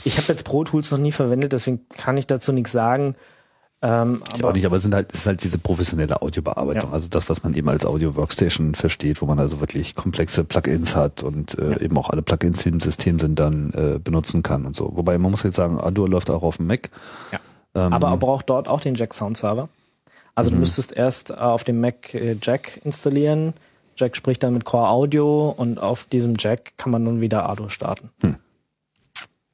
Ich 0.06 0.18
habe 0.18 0.28
jetzt 0.28 0.44
Pro 0.44 0.64
Tools 0.64 0.92
noch 0.92 1.00
nie 1.00 1.12
verwendet, 1.12 1.54
deswegen 1.54 1.82
kann 1.90 2.18
ich 2.18 2.28
dazu 2.28 2.52
nichts 2.52 2.72
sagen. 2.72 3.16
Ähm, 3.82 4.24
aber 4.34 4.50
auch 4.50 4.54
nicht, 4.54 4.66
aber 4.66 4.78
es 4.78 4.84
sind 4.84 4.96
halt, 4.96 5.12
es 5.14 5.22
ist 5.22 5.28
halt 5.28 5.44
diese 5.44 5.58
professionelle 5.58 6.22
Audiobearbeitung, 6.22 6.92
ja. 6.92 6.96
also 6.96 7.10
das, 7.10 7.28
was 7.30 7.44
man 7.44 7.54
eben 7.54 7.68
als 7.68 7.86
Audio 7.86 8.16
Workstation 8.16 8.76
versteht, 8.76 9.22
wo 9.22 9.26
man 9.26 9.40
also 9.40 9.60
wirklich 9.60 9.96
komplexe 9.96 10.46
Plugins 10.46 10.96
hat 10.96 11.22
und 11.22 11.58
äh, 11.60 11.72
ja. 11.72 11.82
eben 11.82 11.98
auch 11.98 12.10
alle 12.10 12.22
Plugins, 12.22 12.64
die 12.64 12.70
im 12.70 12.80
System 12.80 13.20
sind, 13.20 13.40
dann 13.40 13.74
äh, 13.74 14.00
benutzen 14.00 14.42
kann 14.42 14.66
und 14.66 14.76
so. 14.76 14.92
Wobei 14.96 15.18
man 15.18 15.32
muss 15.32 15.44
jetzt 15.44 15.58
sagen, 15.58 15.82
Adur 15.82 16.08
läuft 16.08 16.30
auch 16.30 16.44
auf 16.44 16.58
dem 16.58 16.68
Mac. 16.68 16.90
Ja. 17.34 17.40
Ähm, 17.76 17.92
aber 17.92 18.08
er 18.10 18.18
braucht 18.18 18.50
dort 18.50 18.70
auch 18.70 18.80
den 18.80 18.96
Jack 18.96 19.14
Sound 19.14 19.36
Server. 19.36 19.68
Also 20.34 20.50
mhm. 20.50 20.56
du 20.56 20.60
müsstest 20.62 20.94
erst 20.94 21.32
äh, 21.32 21.34
auf 21.34 21.66
dem 21.66 21.82
Mac 21.82 22.14
äh, 22.14 22.38
Jack 22.42 22.80
installieren, 22.86 23.54
Jack 23.96 24.16
spricht 24.16 24.44
dann 24.44 24.54
mit 24.54 24.66
Core 24.66 24.90
Audio 24.90 25.50
und 25.56 25.80
auf 25.80 26.06
diesem 26.06 26.36
Jack 26.38 26.74
kann 26.78 26.92
man 26.92 27.06
dann 27.06 27.22
wieder 27.22 27.46
Ardo 27.46 27.70
starten. 27.70 28.10
Hm. 28.22 28.38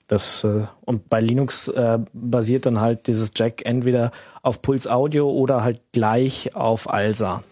Das, 0.08 0.44
äh, 0.44 0.66
und 0.82 1.08
bei 1.08 1.22
Linux 1.22 1.68
äh, 1.68 2.00
basiert 2.14 2.66
dann 2.66 2.82
halt 2.82 3.06
dieses 3.06 3.32
Jack 3.36 3.64
entweder 3.66 4.12
auf 4.42 4.62
Puls 4.62 4.88
Audio 4.88 5.30
oder 5.30 5.64
halt 5.64 5.82
gleich 5.92 6.56
auf 6.56 6.90
ALSA. 6.90 7.44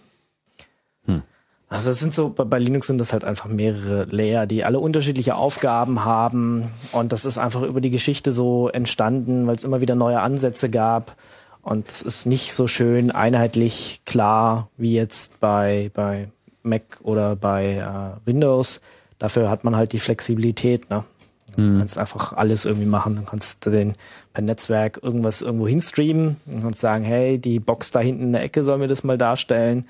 Hm. 1.05 1.21
Also 1.69 1.89
das 1.91 1.99
sind 1.99 2.15
so, 2.15 2.29
bei, 2.29 2.45
bei 2.45 2.57
Linux 2.57 2.87
sind 2.87 2.97
das 2.97 3.13
halt 3.13 3.23
einfach 3.23 3.47
mehrere 3.47 4.05
Layer, 4.05 4.47
die 4.47 4.65
alle 4.65 4.79
unterschiedliche 4.79 5.35
Aufgaben 5.35 6.03
haben. 6.03 6.71
Und 6.93 7.11
das 7.11 7.25
ist 7.25 7.37
einfach 7.37 7.61
über 7.61 7.79
die 7.79 7.91
Geschichte 7.91 8.31
so 8.31 8.69
entstanden, 8.69 9.45
weil 9.45 9.55
es 9.55 9.63
immer 9.63 9.81
wieder 9.81 9.93
neue 9.93 10.19
Ansätze 10.19 10.71
gab. 10.71 11.15
Und 11.61 11.91
es 11.91 12.01
ist 12.01 12.25
nicht 12.25 12.53
so 12.53 12.65
schön 12.65 13.11
einheitlich 13.11 14.01
klar 14.05 14.69
wie 14.77 14.95
jetzt 14.95 15.39
bei, 15.39 15.91
bei 15.93 16.29
Mac 16.67 16.99
oder 17.01 17.35
bei 17.35 17.77
äh, 17.77 18.27
Windows. 18.27 18.81
Dafür 19.19 19.49
hat 19.49 19.63
man 19.63 19.75
halt 19.75 19.93
die 19.93 19.99
Flexibilität. 19.99 20.89
Ne? 20.89 21.03
Du 21.57 21.77
kannst 21.79 21.97
einfach 21.97 22.33
alles 22.33 22.65
irgendwie 22.65 22.85
machen. 22.85 23.15
Du 23.15 23.23
kannst 23.23 23.65
den 23.65 23.93
per 24.33 24.43
Netzwerk 24.43 24.99
irgendwas 25.01 25.41
irgendwo 25.41 25.67
hinstreamen. 25.67 26.37
Du 26.45 26.61
kannst 26.61 26.79
sagen, 26.79 27.03
hey, 27.03 27.39
die 27.39 27.59
Box 27.59 27.89
da 27.89 27.99
hinten 27.99 28.25
in 28.25 28.33
der 28.33 28.43
Ecke 28.43 28.63
soll 28.63 28.77
mir 28.77 28.87
das 28.87 29.03
mal 29.03 29.17
darstellen. 29.17 29.87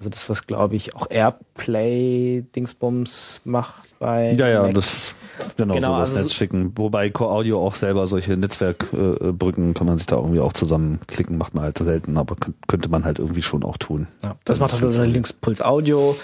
Also 0.00 0.08
das, 0.10 0.28
was 0.30 0.46
glaube 0.46 0.76
ich 0.76 0.96
auch 0.96 1.06
Airplay 1.10 2.42
Dingsbums 2.56 3.42
macht 3.44 3.98
bei 3.98 4.32
Ja, 4.32 4.48
ja, 4.48 4.62
Mac. 4.62 4.72
das 4.74 5.14
genau, 5.58 5.74
Genau, 5.74 5.88
so 5.88 5.92
das 6.00 6.08
also 6.10 6.18
Netz 6.22 6.28
so- 6.30 6.34
schicken. 6.34 6.72
Wobei 6.76 7.10
Core 7.10 7.30
Audio 7.32 7.64
auch 7.64 7.74
selber 7.74 8.06
solche 8.06 8.34
Netzwerkbrücken 8.36 9.74
kann 9.74 9.86
man 9.86 9.98
sich 9.98 10.06
da 10.06 10.16
irgendwie 10.16 10.40
auch 10.40 10.52
zusammenklicken, 10.54 11.36
macht 11.36 11.54
man 11.54 11.64
halt 11.64 11.78
selten, 11.78 12.16
aber 12.16 12.34
könnt- 12.36 12.56
könnte 12.66 12.88
man 12.88 13.04
halt 13.04 13.18
irgendwie 13.18 13.42
schon 13.42 13.62
auch 13.62 13.76
tun. 13.76 14.06
Ja, 14.22 14.36
das 14.44 14.58
Dann 14.58 14.68
macht 14.68 14.80
halt 14.80 14.92
so. 14.92 15.02
Links 15.02 15.32
Puls 15.32 15.60
Audio. 15.62 16.16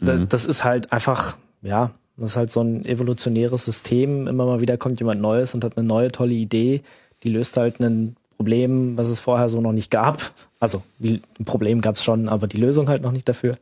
Da, 0.00 0.14
Mhm. 0.14 0.28
Das 0.28 0.44
ist 0.44 0.64
halt 0.64 0.92
einfach, 0.92 1.36
ja, 1.62 1.92
das 2.16 2.30
ist 2.30 2.36
halt 2.36 2.50
so 2.50 2.60
ein 2.62 2.84
evolutionäres 2.84 3.64
System. 3.64 4.26
Immer 4.26 4.44
mal 4.46 4.60
wieder 4.60 4.76
kommt 4.76 4.98
jemand 5.00 5.20
Neues 5.20 5.54
und 5.54 5.64
hat 5.64 5.76
eine 5.76 5.86
neue 5.86 6.10
tolle 6.12 6.32
Idee. 6.34 6.82
Die 7.22 7.30
löst 7.30 7.56
halt 7.56 7.80
ein 7.80 8.16
Problem, 8.40 8.96
was 8.96 9.10
es 9.10 9.20
vorher 9.20 9.50
so 9.50 9.60
noch 9.60 9.72
nicht 9.72 9.90
gab. 9.90 10.32
Also 10.60 10.82
ein 10.98 11.20
Problem 11.44 11.82
gab 11.82 11.96
es 11.96 12.02
schon, 12.02 12.30
aber 12.30 12.46
die 12.46 12.56
Lösung 12.56 12.88
halt 12.88 13.02
noch 13.02 13.12
nicht 13.12 13.28
dafür. 13.28 13.58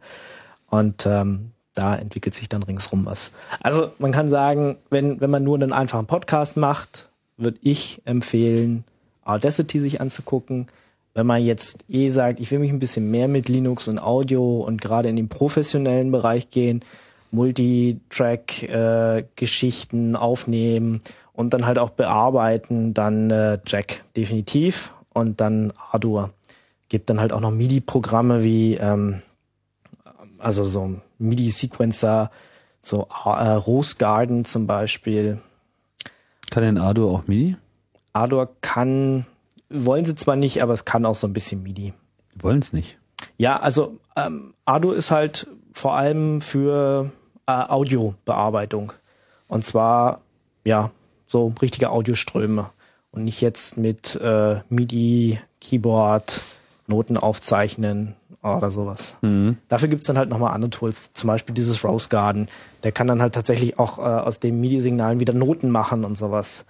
Und 0.70 1.05
ähm, 1.05 1.51
da 1.74 1.97
entwickelt 1.97 2.37
sich 2.37 2.49
dann 2.49 2.62
ringsrum 2.62 3.05
was. 3.05 3.33
Also 3.61 3.91
man 3.99 4.12
kann 4.12 4.29
sagen, 4.29 4.76
wenn, 4.89 5.20
wenn 5.20 5.31
man 5.31 5.43
nur 5.43 5.57
einen 5.57 5.72
einfachen 5.72 6.07
Podcast 6.07 6.57
macht, 6.57 7.09
würde 7.37 7.59
ich 7.61 8.03
empfehlen, 8.05 8.85
Audacity 9.24 9.81
sich 9.81 10.01
anzugucken. 10.01 10.68
Wenn 11.12 11.26
man 11.26 11.43
jetzt 11.43 11.85
eh 11.89 12.11
sagt, 12.11 12.39
ich 12.39 12.53
will 12.53 12.61
mich 12.61 12.70
ein 12.70 12.79
bisschen 12.79 13.11
mehr 13.11 13.26
mit 13.26 13.49
Linux 13.49 13.89
und 13.89 13.99
Audio 13.99 14.61
und 14.61 14.81
gerade 14.81 15.09
in 15.09 15.16
den 15.16 15.29
professionellen 15.29 16.12
Bereich 16.12 16.51
gehen, 16.51 16.85
Multitrack-Geschichten 17.33 20.14
aufnehmen 20.14 21.01
und 21.39 21.55
dann 21.55 21.66
halt 21.66 21.78
auch 21.78 21.91
bearbeiten, 21.91 22.95
dann 22.95 23.30
äh, 23.30 23.61
Jack 23.64 24.03
definitiv 24.16 24.93
und 25.11 25.41
dann 25.41 25.72
Ardour. 25.93 26.30
Gibt 26.89 27.09
dann 27.11 27.20
halt 27.20 27.32
auch 27.32 27.39
noch 27.39 27.53
MIDI-Programme 27.53 28.43
wie 28.43 28.74
ähm, 28.74 29.22
also 30.39 30.64
so 30.64 30.97
MIDI-Sequencer, 31.18 32.32
so 32.82 33.07
äh, 33.24 33.51
Rose 33.51 33.95
Garden 33.99 34.47
zum 34.47 34.66
Beispiel. 34.66 35.41
Kann 36.51 36.64
denn 36.64 36.76
Ardo 36.76 37.09
auch 37.09 37.28
MIDI? 37.28 37.57
Ardor 38.12 38.49
kann, 38.61 39.24
wollen 39.70 40.05
sie 40.05 40.16
zwar 40.16 40.34
nicht, 40.34 40.61
aber 40.61 40.72
es 40.72 40.86
kann 40.86 41.07
auch 41.07 41.14
so 41.14 41.28
ein 41.28 41.34
bisschen 41.34 41.62
MIDI. 41.62 41.95
Wollen 42.34 42.59
es 42.59 42.72
nicht. 42.72 42.99
Ja, 43.36 43.61
also 43.61 44.01
ähm, 44.16 44.55
Ardo 44.64 44.91
ist 44.91 45.12
halt 45.12 45.47
vor 45.70 45.95
allem 45.95 46.41
für 46.41 47.12
äh, 47.47 47.53
Audiobearbeitung. 47.53 48.93
Und 49.47 49.64
zwar, 49.64 50.22
ja, 50.64 50.91
so 51.29 51.53
richtige 51.62 51.91
Audioströme. 51.91 52.70
Und 53.11 53.24
nicht 53.24 53.41
jetzt 53.41 53.76
mit 53.76 54.16
äh, 54.16 54.61
MIDI, 54.68 55.41
Keyboard, 55.61 56.43
Noten 56.89 57.16
aufzeichnen 57.16 58.16
oder 58.43 58.70
sowas. 58.70 59.16
Dafür 59.68 59.89
gibt's 59.89 60.07
dann 60.07 60.18
halt 60.18 60.31
nochmal 60.31 60.55
andere 60.55 60.70
Tools, 60.70 61.12
zum 61.12 61.29
Beispiel 61.29 61.55
dieses 61.55 61.85
Rose 61.85 62.09
Garden. 62.09 62.49
Der 62.83 62.93
kann 62.93 63.07
dann 63.07 63.22
halt 63.22 63.35
tatsächlich 63.35 63.79
auch 63.79 63.99
äh, 63.99 64.03
aus 64.03 64.41
den 64.41 64.61
MIDI-Signalen 64.61 65.20
wieder 65.20 65.35
Noten 65.35 65.70
machen 65.70 66.05
und 66.05 66.16
sowas. 66.16 66.64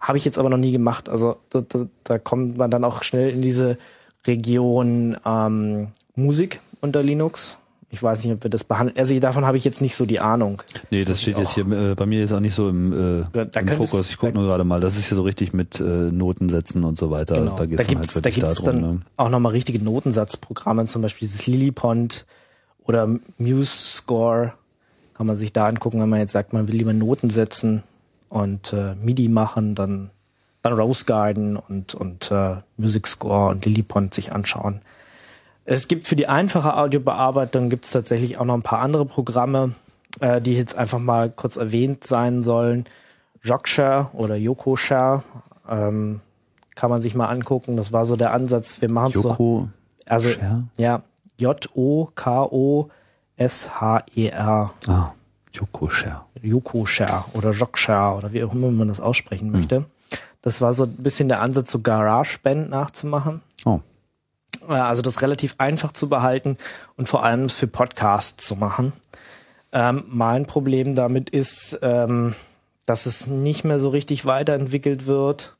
Habe 0.00 0.18
ich 0.18 0.24
jetzt 0.24 0.38
aber 0.38 0.50
noch 0.50 0.58
nie 0.58 0.72
gemacht. 0.72 1.08
Also 1.08 1.36
da, 1.50 1.60
da, 1.60 1.86
da 2.04 2.18
kommt 2.18 2.56
man 2.56 2.70
dann 2.70 2.84
auch 2.84 3.02
schnell 3.02 3.30
in 3.30 3.42
diese 3.42 3.78
Region 4.26 5.16
ähm, 5.24 5.88
Musik 6.14 6.60
unter 6.80 7.02
Linux. 7.02 7.58
Ich 7.94 8.02
weiß 8.02 8.24
nicht, 8.24 8.34
ob 8.34 8.42
wir 8.42 8.50
das 8.50 8.64
behandeln. 8.64 8.98
Also 8.98 9.16
davon 9.20 9.44
habe 9.46 9.56
ich 9.56 9.64
jetzt 9.64 9.80
nicht 9.80 9.94
so 9.94 10.04
die 10.04 10.18
Ahnung. 10.20 10.60
Nee, 10.90 11.04
das 11.04 11.22
steht 11.22 11.38
jetzt 11.38 11.54
hier 11.54 11.64
äh, 11.70 11.94
bei 11.94 12.06
mir 12.06 12.18
jetzt 12.18 12.32
auch 12.32 12.40
nicht 12.40 12.54
so 12.54 12.68
im, 12.68 12.92
äh, 13.20 13.24
Da- 13.32 13.44
da 13.44 13.60
im 13.60 13.68
Fokus. 13.68 14.10
Ich 14.10 14.16
gucke 14.18 14.32
da- 14.32 14.38
nur 14.40 14.48
gerade 14.48 14.64
mal. 14.64 14.80
Das 14.80 14.96
ist 14.98 15.06
hier 15.08 15.16
so 15.16 15.22
richtig 15.22 15.52
mit 15.52 15.78
äh, 15.78 15.84
Noten 15.84 16.48
setzen 16.48 16.82
und 16.82 16.98
so 16.98 17.10
weiter. 17.12 17.36
Genau. 17.36 17.54
Da 17.54 17.66
geht 17.66 17.78
es 17.80 17.86
dann 17.86 17.96
halt 17.98 18.16
da 18.26 18.30
gibt's 18.30 18.54
darum. 18.56 18.64
dann 18.82 18.94
Ne? 18.96 19.00
auch 19.16 19.28
nochmal 19.28 19.52
richtige 19.52 19.78
Notensatzprogramme, 19.82 20.86
zum 20.86 21.02
Beispiel 21.02 21.28
dieses 21.28 21.46
Lillipond 21.46 22.26
oder 22.84 23.08
Muse 23.38 23.70
Score. 23.72 24.54
Kann 25.14 25.28
man 25.28 25.36
sich 25.36 25.52
da 25.52 25.68
angucken, 25.68 26.00
wenn 26.00 26.08
man 26.08 26.18
jetzt 26.18 26.32
sagt, 26.32 26.52
man 26.52 26.66
will 26.66 26.74
lieber 26.74 26.92
Noten 26.92 27.30
setzen 27.30 27.84
und 28.28 28.72
äh, 28.72 28.96
MIDI 28.96 29.28
machen, 29.28 29.76
dann, 29.76 30.10
dann 30.62 30.72
Rose 30.72 31.04
Garden 31.04 31.56
und, 31.56 31.94
und 31.94 32.32
äh, 32.32 32.56
Music 32.76 33.06
Score 33.06 33.50
und 33.50 33.64
Lillipond 33.64 34.12
sich 34.12 34.32
anschauen. 34.32 34.80
Es 35.64 35.88
gibt 35.88 36.06
für 36.06 36.16
die 36.16 36.28
einfache 36.28 36.76
Audiobearbeitung 36.76 37.70
gibt 37.70 37.86
es 37.86 37.90
tatsächlich 37.90 38.36
auch 38.38 38.44
noch 38.44 38.54
ein 38.54 38.62
paar 38.62 38.80
andere 38.80 39.06
Programme, 39.06 39.74
äh, 40.20 40.40
die 40.40 40.56
jetzt 40.56 40.76
einfach 40.76 40.98
mal 40.98 41.30
kurz 41.30 41.56
erwähnt 41.56 42.04
sein 42.04 42.42
sollen. 42.42 42.84
Jogshare 43.42 44.10
oder 44.12 44.36
Yokoshare 44.36 45.22
ähm, 45.68 46.20
kann 46.74 46.90
man 46.90 47.00
sich 47.00 47.14
mal 47.14 47.28
angucken. 47.28 47.76
Das 47.76 47.92
war 47.92 48.04
so 48.04 48.16
der 48.16 48.32
Ansatz. 48.32 48.80
Wir 48.80 48.90
machen 48.90 49.12
so. 49.12 49.68
Also 50.06 50.30
Share? 50.30 50.64
ja, 50.76 51.02
J-O-K-O-S-H-E-R. 51.38 51.94
Ah, 54.86 55.12
Joko 55.52 55.88
Share. 55.88 56.22
Yokoshare 56.42 57.24
oder 57.32 57.50
Jogshare 57.50 58.16
oder 58.16 58.32
wie 58.32 58.44
auch 58.44 58.52
immer 58.52 58.70
man 58.70 58.88
das 58.88 59.00
aussprechen 59.00 59.50
möchte. 59.50 59.86
Das 60.42 60.60
war 60.60 60.74
so 60.74 60.84
ein 60.84 60.96
bisschen 60.96 61.28
der 61.28 61.40
Ansatz, 61.40 61.70
so 61.70 61.80
GarageBand 61.80 62.68
nachzumachen. 62.68 63.40
Oh. 63.64 63.80
Äh, 64.68 64.72
Also 64.72 65.02
das 65.02 65.22
relativ 65.22 65.54
einfach 65.58 65.92
zu 65.92 66.08
behalten 66.08 66.56
und 66.96 67.08
vor 67.08 67.24
allem 67.24 67.48
für 67.48 67.66
Podcasts 67.66 68.46
zu 68.46 68.56
machen. 68.56 68.92
Ähm, 69.72 70.04
mein 70.08 70.46
Problem 70.46 70.94
damit 70.94 71.30
ist, 71.30 71.78
ähm, 71.82 72.34
dass 72.86 73.06
es 73.06 73.26
nicht 73.26 73.64
mehr 73.64 73.78
so 73.78 73.88
richtig 73.88 74.24
weiterentwickelt 74.26 75.06
wird. 75.06 75.56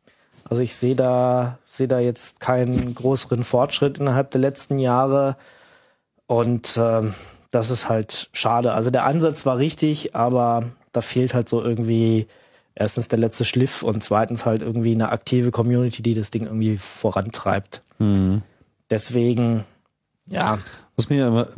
Also 0.49 0.63
ich 0.63 0.77
sehe 0.77 0.95
da, 0.95 1.59
sehe 1.67 1.89
da 1.89 1.99
jetzt 1.99 2.39
keinen 2.39 2.95
größeren 2.95 3.45
Fortschritt 3.45 3.99
innerhalb 3.99 4.31
der 4.31 4.41
letzten 4.41 4.79
Jahre. 4.79 5.37
Und 6.27 6.79
ähm, 6.81 7.15
das 7.51 7.71
ist 7.71 7.89
halt 7.89 8.29
schade. 8.33 8.73
Also 8.73 8.91
der 8.91 9.05
Ansatz 9.05 9.47
war 9.47 9.59
richtig, 9.59 10.15
aber 10.15 10.65
da 10.93 11.01
fehlt 11.01 11.35
halt 11.35 11.49
so 11.49 11.63
irgendwie 11.63 12.27
erstens 12.75 13.09
der 13.09 13.19
letzte 13.19 13.45
Schliff 13.45 13.83
und 13.83 14.03
zweitens 14.03 14.45
halt 14.45 14.61
irgendwie 14.63 14.93
eine 14.93 15.11
aktive 15.11 15.51
Community, 15.51 16.03
die 16.03 16.15
das 16.15 16.31
Ding 16.31 16.45
irgendwie 16.45 16.77
vorantreibt. 16.77 17.83
Deswegen, 18.95 19.65
ja, 20.27 20.61
Was 20.95 21.11
mir, 21.11 21.49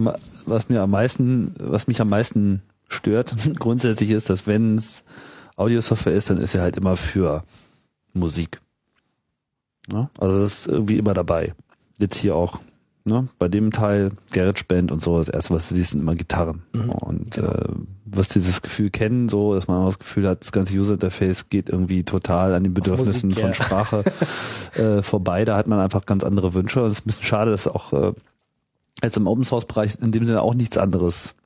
was 0.47 0.71
mir 0.71 0.81
am 0.81 0.91
meisten, 0.91 1.55
was 1.59 1.87
mich 1.87 2.01
am 2.01 2.09
meisten 2.09 2.63
stört, 2.89 3.37
grundsätzlich 3.59 4.11
ist, 4.11 4.31
dass 4.31 4.47
wenn 4.47 4.77
es 4.77 5.05
Audiosoftware 5.57 6.15
ist, 6.15 6.31
dann 6.31 6.39
ist 6.39 6.55
er 6.55 6.63
halt 6.63 6.77
immer 6.79 6.97
für 6.97 7.45
Musik. 8.15 8.63
Ne? 9.89 10.09
Also 10.19 10.41
das 10.41 10.61
ist 10.61 10.69
irgendwie 10.69 10.97
immer 10.97 11.13
dabei. 11.13 11.55
Jetzt 11.99 12.17
hier 12.17 12.35
auch. 12.35 12.59
Ne? 13.07 13.29
Bei 13.39 13.47
dem 13.47 13.71
Teil 13.71 14.11
GarageBand 14.33 14.91
und 14.91 15.01
so, 15.01 15.19
das 15.19 15.29
erste, 15.29 15.55
was 15.55 15.69
du 15.69 15.77
siehst, 15.77 15.93
sind 15.93 16.01
immer 16.01 16.17
Gitarren. 16.17 16.63
und 16.73 17.31
genau. 17.31 17.49
äh, 17.49 17.69
wirst 18.05 18.35
dieses 18.35 18.63
Gefühl 18.63 18.91
kennen, 18.91 19.29
so, 19.29 19.55
dass 19.55 19.69
man 19.69 19.81
auch 19.81 19.87
das 19.87 20.01
Gefühl 20.01 20.27
hat, 20.27 20.41
das 20.41 20.51
ganze 20.51 20.77
User-Interface 20.77 21.49
geht 21.49 21.69
irgendwie 21.69 22.03
total 22.03 22.53
an 22.55 22.65
den 22.65 22.75
Bedürfnissen 22.75 23.29
Musik, 23.29 23.43
von 23.43 23.51
ja. 23.51 23.55
Sprache 23.55 24.05
äh, 24.75 25.03
vorbei. 25.03 25.45
Da 25.45 25.57
hat 25.57 25.69
man 25.69 25.79
einfach 25.79 26.05
ganz 26.05 26.25
andere 26.25 26.53
Wünsche. 26.53 26.81
Und 26.81 26.89
es 26.89 26.95
ist 26.95 27.01
ein 27.01 27.07
bisschen 27.07 27.25
schade, 27.25 27.53
dass 27.53 27.69
auch 27.69 27.93
äh, 27.93 28.13
jetzt 29.05 29.17
im 29.17 29.29
Open 29.29 29.45
Source 29.45 29.67
Bereich 29.67 30.01
in 30.01 30.11
dem 30.11 30.25
Sinne 30.25 30.43
auch 30.43 30.55
nichts 30.55 30.77
anderes 30.77 31.37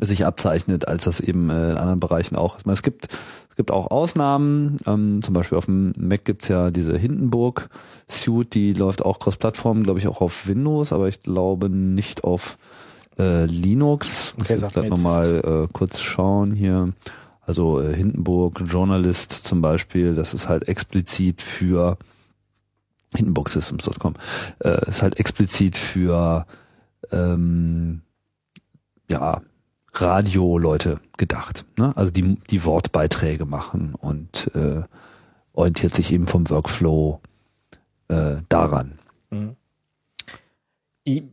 sich 0.00 0.26
abzeichnet, 0.26 0.88
als 0.88 1.04
das 1.04 1.20
eben 1.20 1.48
äh, 1.48 1.70
in 1.70 1.78
anderen 1.78 2.00
Bereichen 2.00 2.34
auch. 2.34 2.58
Ich 2.58 2.66
meine, 2.66 2.74
es 2.74 2.82
gibt 2.82 3.08
es 3.56 3.58
gibt 3.58 3.70
auch 3.70 3.90
Ausnahmen, 3.90 4.76
ähm, 4.86 5.22
zum 5.22 5.32
Beispiel 5.32 5.56
auf 5.56 5.64
dem 5.64 5.94
Mac 5.96 6.26
gibt's 6.26 6.48
ja 6.48 6.70
diese 6.70 6.98
Hindenburg 6.98 7.70
Suite, 8.06 8.52
die 8.52 8.74
läuft 8.74 9.02
auch 9.02 9.18
cross-Plattform, 9.18 9.82
glaube 9.82 9.98
ich 9.98 10.06
auch 10.08 10.20
auf 10.20 10.46
Windows, 10.46 10.92
aber 10.92 11.08
ich 11.08 11.20
glaube 11.20 11.70
nicht 11.70 12.22
auf 12.22 12.58
äh, 13.18 13.46
Linux. 13.46 14.34
Okay, 14.38 14.56
ich 14.56 14.60
jetzt- 14.60 14.76
nochmal 14.90 15.40
äh, 15.42 15.72
kurz 15.72 16.00
schauen 16.00 16.52
hier. 16.52 16.92
Also 17.40 17.80
äh, 17.80 17.94
Hindenburg 17.96 18.62
Journalist 18.66 19.32
zum 19.32 19.62
Beispiel, 19.62 20.14
das 20.14 20.34
ist 20.34 20.50
halt 20.50 20.68
explizit 20.68 21.40
für 21.40 21.96
Hindenburgsystems.com, 23.14 24.14
äh, 24.58 24.90
ist 24.90 25.02
halt 25.02 25.18
explizit 25.18 25.78
für 25.78 26.44
ähm, 27.10 28.02
ja, 29.08 29.40
Radio-Leute 30.00 30.96
gedacht. 31.16 31.64
Ne? 31.76 31.92
Also 31.96 32.12
die, 32.12 32.36
die 32.50 32.64
Wortbeiträge 32.64 33.44
machen 33.46 33.94
und 33.94 34.50
äh, 34.54 34.82
orientiert 35.52 35.94
sich 35.94 36.12
eben 36.12 36.26
vom 36.26 36.48
Workflow 36.50 37.20
äh, 38.08 38.36
daran. 38.48 38.98
I- 41.06 41.28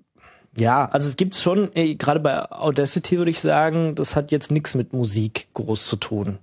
Ja, 0.57 0.85
also 0.85 1.07
es 1.09 1.15
gibt 1.15 1.35
schon, 1.35 1.69
eh, 1.73 1.95
gerade 1.95 2.19
bei 2.19 2.49
Audacity 2.51 3.17
würde 3.17 3.31
ich 3.31 3.39
sagen, 3.41 3.95
das 3.95 4.15
hat 4.15 4.31
jetzt 4.31 4.51
nichts 4.51 4.75
mit 4.75 4.93
Musik 4.93 5.47
groß 5.53 5.87
zu 5.87 5.95
tun. 5.95 6.37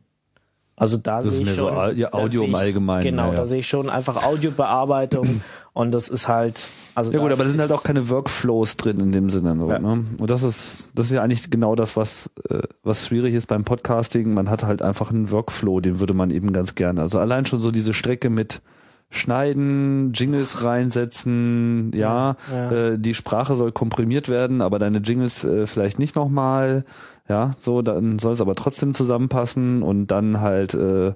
Also 0.80 0.96
da 0.96 1.16
Das 1.16 1.26
ist 1.26 1.34
sehe 1.34 1.42
ich 1.42 1.50
so 1.50 1.68
schon, 1.68 1.74
Au- 1.76 1.90
ja, 1.90 2.12
Audio 2.12 2.42
im 2.44 2.54
Allgemeinen, 2.54 3.04
Genau, 3.04 3.26
ja, 3.26 3.32
ja. 3.32 3.36
da 3.40 3.44
sehe 3.44 3.58
ich 3.60 3.68
schon 3.68 3.90
einfach 3.90 4.24
Audiobearbeitung 4.24 5.42
und 5.74 5.92
das 5.92 6.08
ist 6.08 6.26
halt, 6.26 6.62
also 6.94 7.12
Ja 7.12 7.18
gut, 7.20 7.30
aber 7.32 7.44
da 7.44 7.50
sind 7.50 7.60
halt 7.60 7.70
auch 7.72 7.82
keine 7.84 8.08
Workflows 8.08 8.76
drin 8.78 8.98
in 8.98 9.12
dem 9.12 9.28
Sinne. 9.30 9.54
So, 9.60 9.66
ne? 9.66 10.04
Und 10.18 10.30
das 10.30 10.42
ist, 10.42 10.90
das 10.94 11.06
ist 11.06 11.12
ja 11.12 11.22
eigentlich 11.22 11.50
genau 11.50 11.74
das, 11.74 11.96
was, 11.96 12.30
äh, 12.48 12.62
was 12.82 13.06
schwierig 13.06 13.34
ist 13.34 13.46
beim 13.46 13.64
Podcasting. 13.64 14.32
Man 14.34 14.48
hat 14.48 14.64
halt 14.64 14.80
einfach 14.82 15.10
einen 15.10 15.30
Workflow, 15.30 15.80
den 15.80 16.00
würde 16.00 16.14
man 16.14 16.30
eben 16.30 16.52
ganz 16.52 16.74
gerne. 16.74 17.02
Also 17.02 17.18
allein 17.18 17.44
schon 17.46 17.60
so 17.60 17.70
diese 17.70 17.92
Strecke 17.94 18.30
mit 18.30 18.62
Schneiden, 19.10 20.12
Jingles 20.12 20.62
reinsetzen, 20.64 21.92
ja, 21.94 22.36
Ja. 22.52 22.70
Äh, 22.70 22.98
die 22.98 23.14
Sprache 23.14 23.54
soll 23.54 23.72
komprimiert 23.72 24.28
werden, 24.28 24.62
aber 24.62 24.78
deine 24.78 24.98
Jingles 24.98 25.44
äh, 25.44 25.66
vielleicht 25.66 25.98
nicht 25.98 26.16
nochmal, 26.16 26.84
ja, 27.30 27.52
so, 27.60 27.80
dann 27.80 28.18
soll 28.18 28.32
es 28.32 28.40
aber 28.40 28.56
trotzdem 28.56 28.92
zusammenpassen 28.92 29.84
und 29.84 30.08
dann 30.08 30.40
halt 30.40 30.74
äh, 30.74 31.12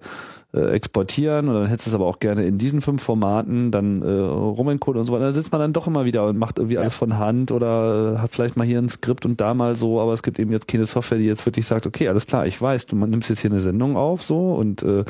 äh, 0.53 0.71
exportieren 0.71 1.49
und 1.49 1.55
dann 1.55 1.67
hättest 1.67 1.89
du 1.89 1.91
es 1.91 1.95
aber 1.97 2.07
auch 2.07 2.21
gerne 2.21 2.45
in 2.45 2.57
diesen 2.57 2.83
fünf 2.83 3.03
Formaten, 3.03 3.73
dann 3.73 4.01
äh, 4.01 4.09
rumencoden 4.09 5.01
und 5.01 5.07
so 5.07 5.12
weiter. 5.12 5.25
Da 5.25 5.33
sitzt 5.33 5.51
man 5.51 5.61
dann 5.61 5.73
doch 5.73 5.89
immer 5.89 6.05
wieder 6.05 6.25
und 6.27 6.39
macht 6.39 6.59
irgendwie 6.59 6.79
alles 6.79 6.95
von 6.95 7.19
Hand 7.19 7.51
oder 7.51 8.15
äh, 8.15 8.19
hat 8.19 8.31
vielleicht 8.31 8.57
mal 8.57 8.65
hier 8.65 8.79
ein 8.79 8.89
Skript 8.89 9.27
und 9.27 9.41
da 9.41 9.55
mal 9.55 9.75
so, 9.75 10.01
aber 10.01 10.12
es 10.12 10.23
gibt 10.23 10.39
eben 10.39 10.53
jetzt 10.53 10.69
keine 10.69 10.85
Software, 10.85 11.19
die 11.19 11.25
jetzt 11.25 11.45
wirklich 11.47 11.67
sagt, 11.67 11.85
okay, 11.85 12.07
alles 12.07 12.29
klar, 12.29 12.47
ich 12.47 12.62
weiß, 12.62 12.87
du 12.87 12.95
nimmst 12.95 13.29
jetzt 13.29 13.41
hier 13.41 13.51
eine 13.51 13.59
Sendung 13.59 13.97
auf 13.97 14.23
so 14.23 14.55
und 14.55 14.85
äh, 14.85 15.03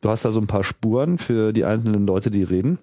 du 0.00 0.08
hast 0.08 0.24
da 0.24 0.30
so 0.30 0.40
ein 0.40 0.46
paar 0.46 0.64
Spuren 0.64 1.18
für 1.18 1.52
die 1.52 1.66
einzelnen 1.66 2.06
Leute, 2.06 2.30
die 2.30 2.42
reden. 2.42 2.78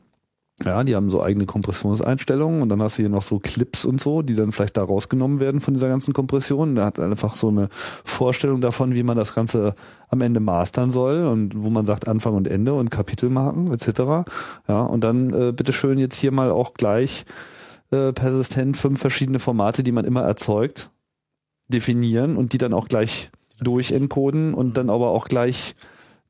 Ja, 0.66 0.84
die 0.84 0.96
haben 0.96 1.10
so 1.10 1.24
eigene 1.24 1.46
Kompressionseinstellungen 1.46 2.62
und 2.62 2.68
dann 2.68 2.82
hast 2.82 2.98
du 2.98 3.04
hier 3.04 3.10
noch 3.10 3.22
so 3.22 3.40
Clips 3.40 3.86
und 3.86 4.02
so, 4.02 4.22
die 4.22 4.36
dann 4.36 4.52
vielleicht 4.52 4.76
da 4.76 4.84
rausgenommen 4.84 5.40
werden 5.40 5.62
von 5.62 5.74
dieser 5.74 5.88
ganzen 5.88 6.14
Kompression. 6.14 6.76
Da 6.76 6.86
hat 6.86 7.00
einfach 7.00 7.38
so 7.38 7.48
eine 7.48 7.70
Vorstellung 8.04 8.60
davon, 8.60 8.94
wie 8.94 9.04
man 9.04 9.16
das 9.16 9.34
Ganze 9.34 9.74
am 10.10 10.20
Ende 10.20 10.42
mastern 10.42 10.92
soll 10.92 11.28
und 11.28 11.54
wo 11.56 11.70
man 11.70 11.86
sagt 11.86 12.10
Anfang 12.10 12.36
und 12.36 12.48
Ende 12.48 12.74
und 12.74 12.92
Kapitelmarken 12.92 13.72
etc. 13.74 14.30
Ja, 14.68 14.82
und 14.82 15.04
dann 15.06 15.34
äh, 15.34 15.54
bitteschön 15.54 15.98
jetzt 15.98 16.18
hier 16.18 16.32
mal 16.32 16.52
auch 16.52 16.74
gleich 16.74 17.26
äh, 17.92 18.12
persistent 18.12 18.76
fünf 18.76 19.00
verschiedene 19.00 19.40
Formate, 19.40 19.82
die 19.82 19.94
man 19.94 20.04
immer 20.04 20.24
erzeugt, 20.24 20.90
definieren 21.70 22.36
und 22.36 22.52
die 22.52 22.58
dann 22.58 22.74
auch 22.74 22.90
gleich 22.90 23.32
durchencoden 23.62 24.54
und 24.54 24.76
dann 24.76 24.90
aber 24.90 25.10
auch 25.10 25.30
gleich 25.30 25.76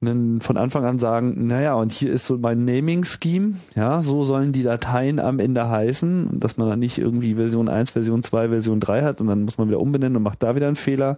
einen, 0.02 0.40
von 0.40 0.56
Anfang 0.56 0.86
an 0.86 0.98
sagen, 0.98 1.48
naja, 1.48 1.74
und 1.74 1.92
hier 1.92 2.12
ist 2.12 2.26
so 2.26 2.38
mein 2.38 2.64
Naming-Scheme, 2.64 3.56
ja, 3.76 4.00
so 4.00 4.24
sollen 4.24 4.54
die 4.54 4.64
Dateien 4.64 5.20
am 5.20 5.40
Ende 5.40 5.70
heißen, 5.70 6.40
dass 6.40 6.58
man 6.58 6.70
dann 6.70 6.80
nicht 6.80 6.98
irgendwie 6.98 7.36
Version 7.36 7.68
1, 7.68 7.92
Version 7.92 8.24
2, 8.24 8.50
Version 8.50 8.80
3 8.80 9.04
hat 9.04 9.20
und 9.20 9.28
dann 9.28 9.44
muss 9.44 9.58
man 9.58 9.68
wieder 9.68 9.82
umbenennen 9.82 10.16
und 10.16 10.24
macht 10.24 10.42
da 10.42 10.56
wieder 10.56 10.68
einen 10.68 10.78
Fehler, 10.78 11.18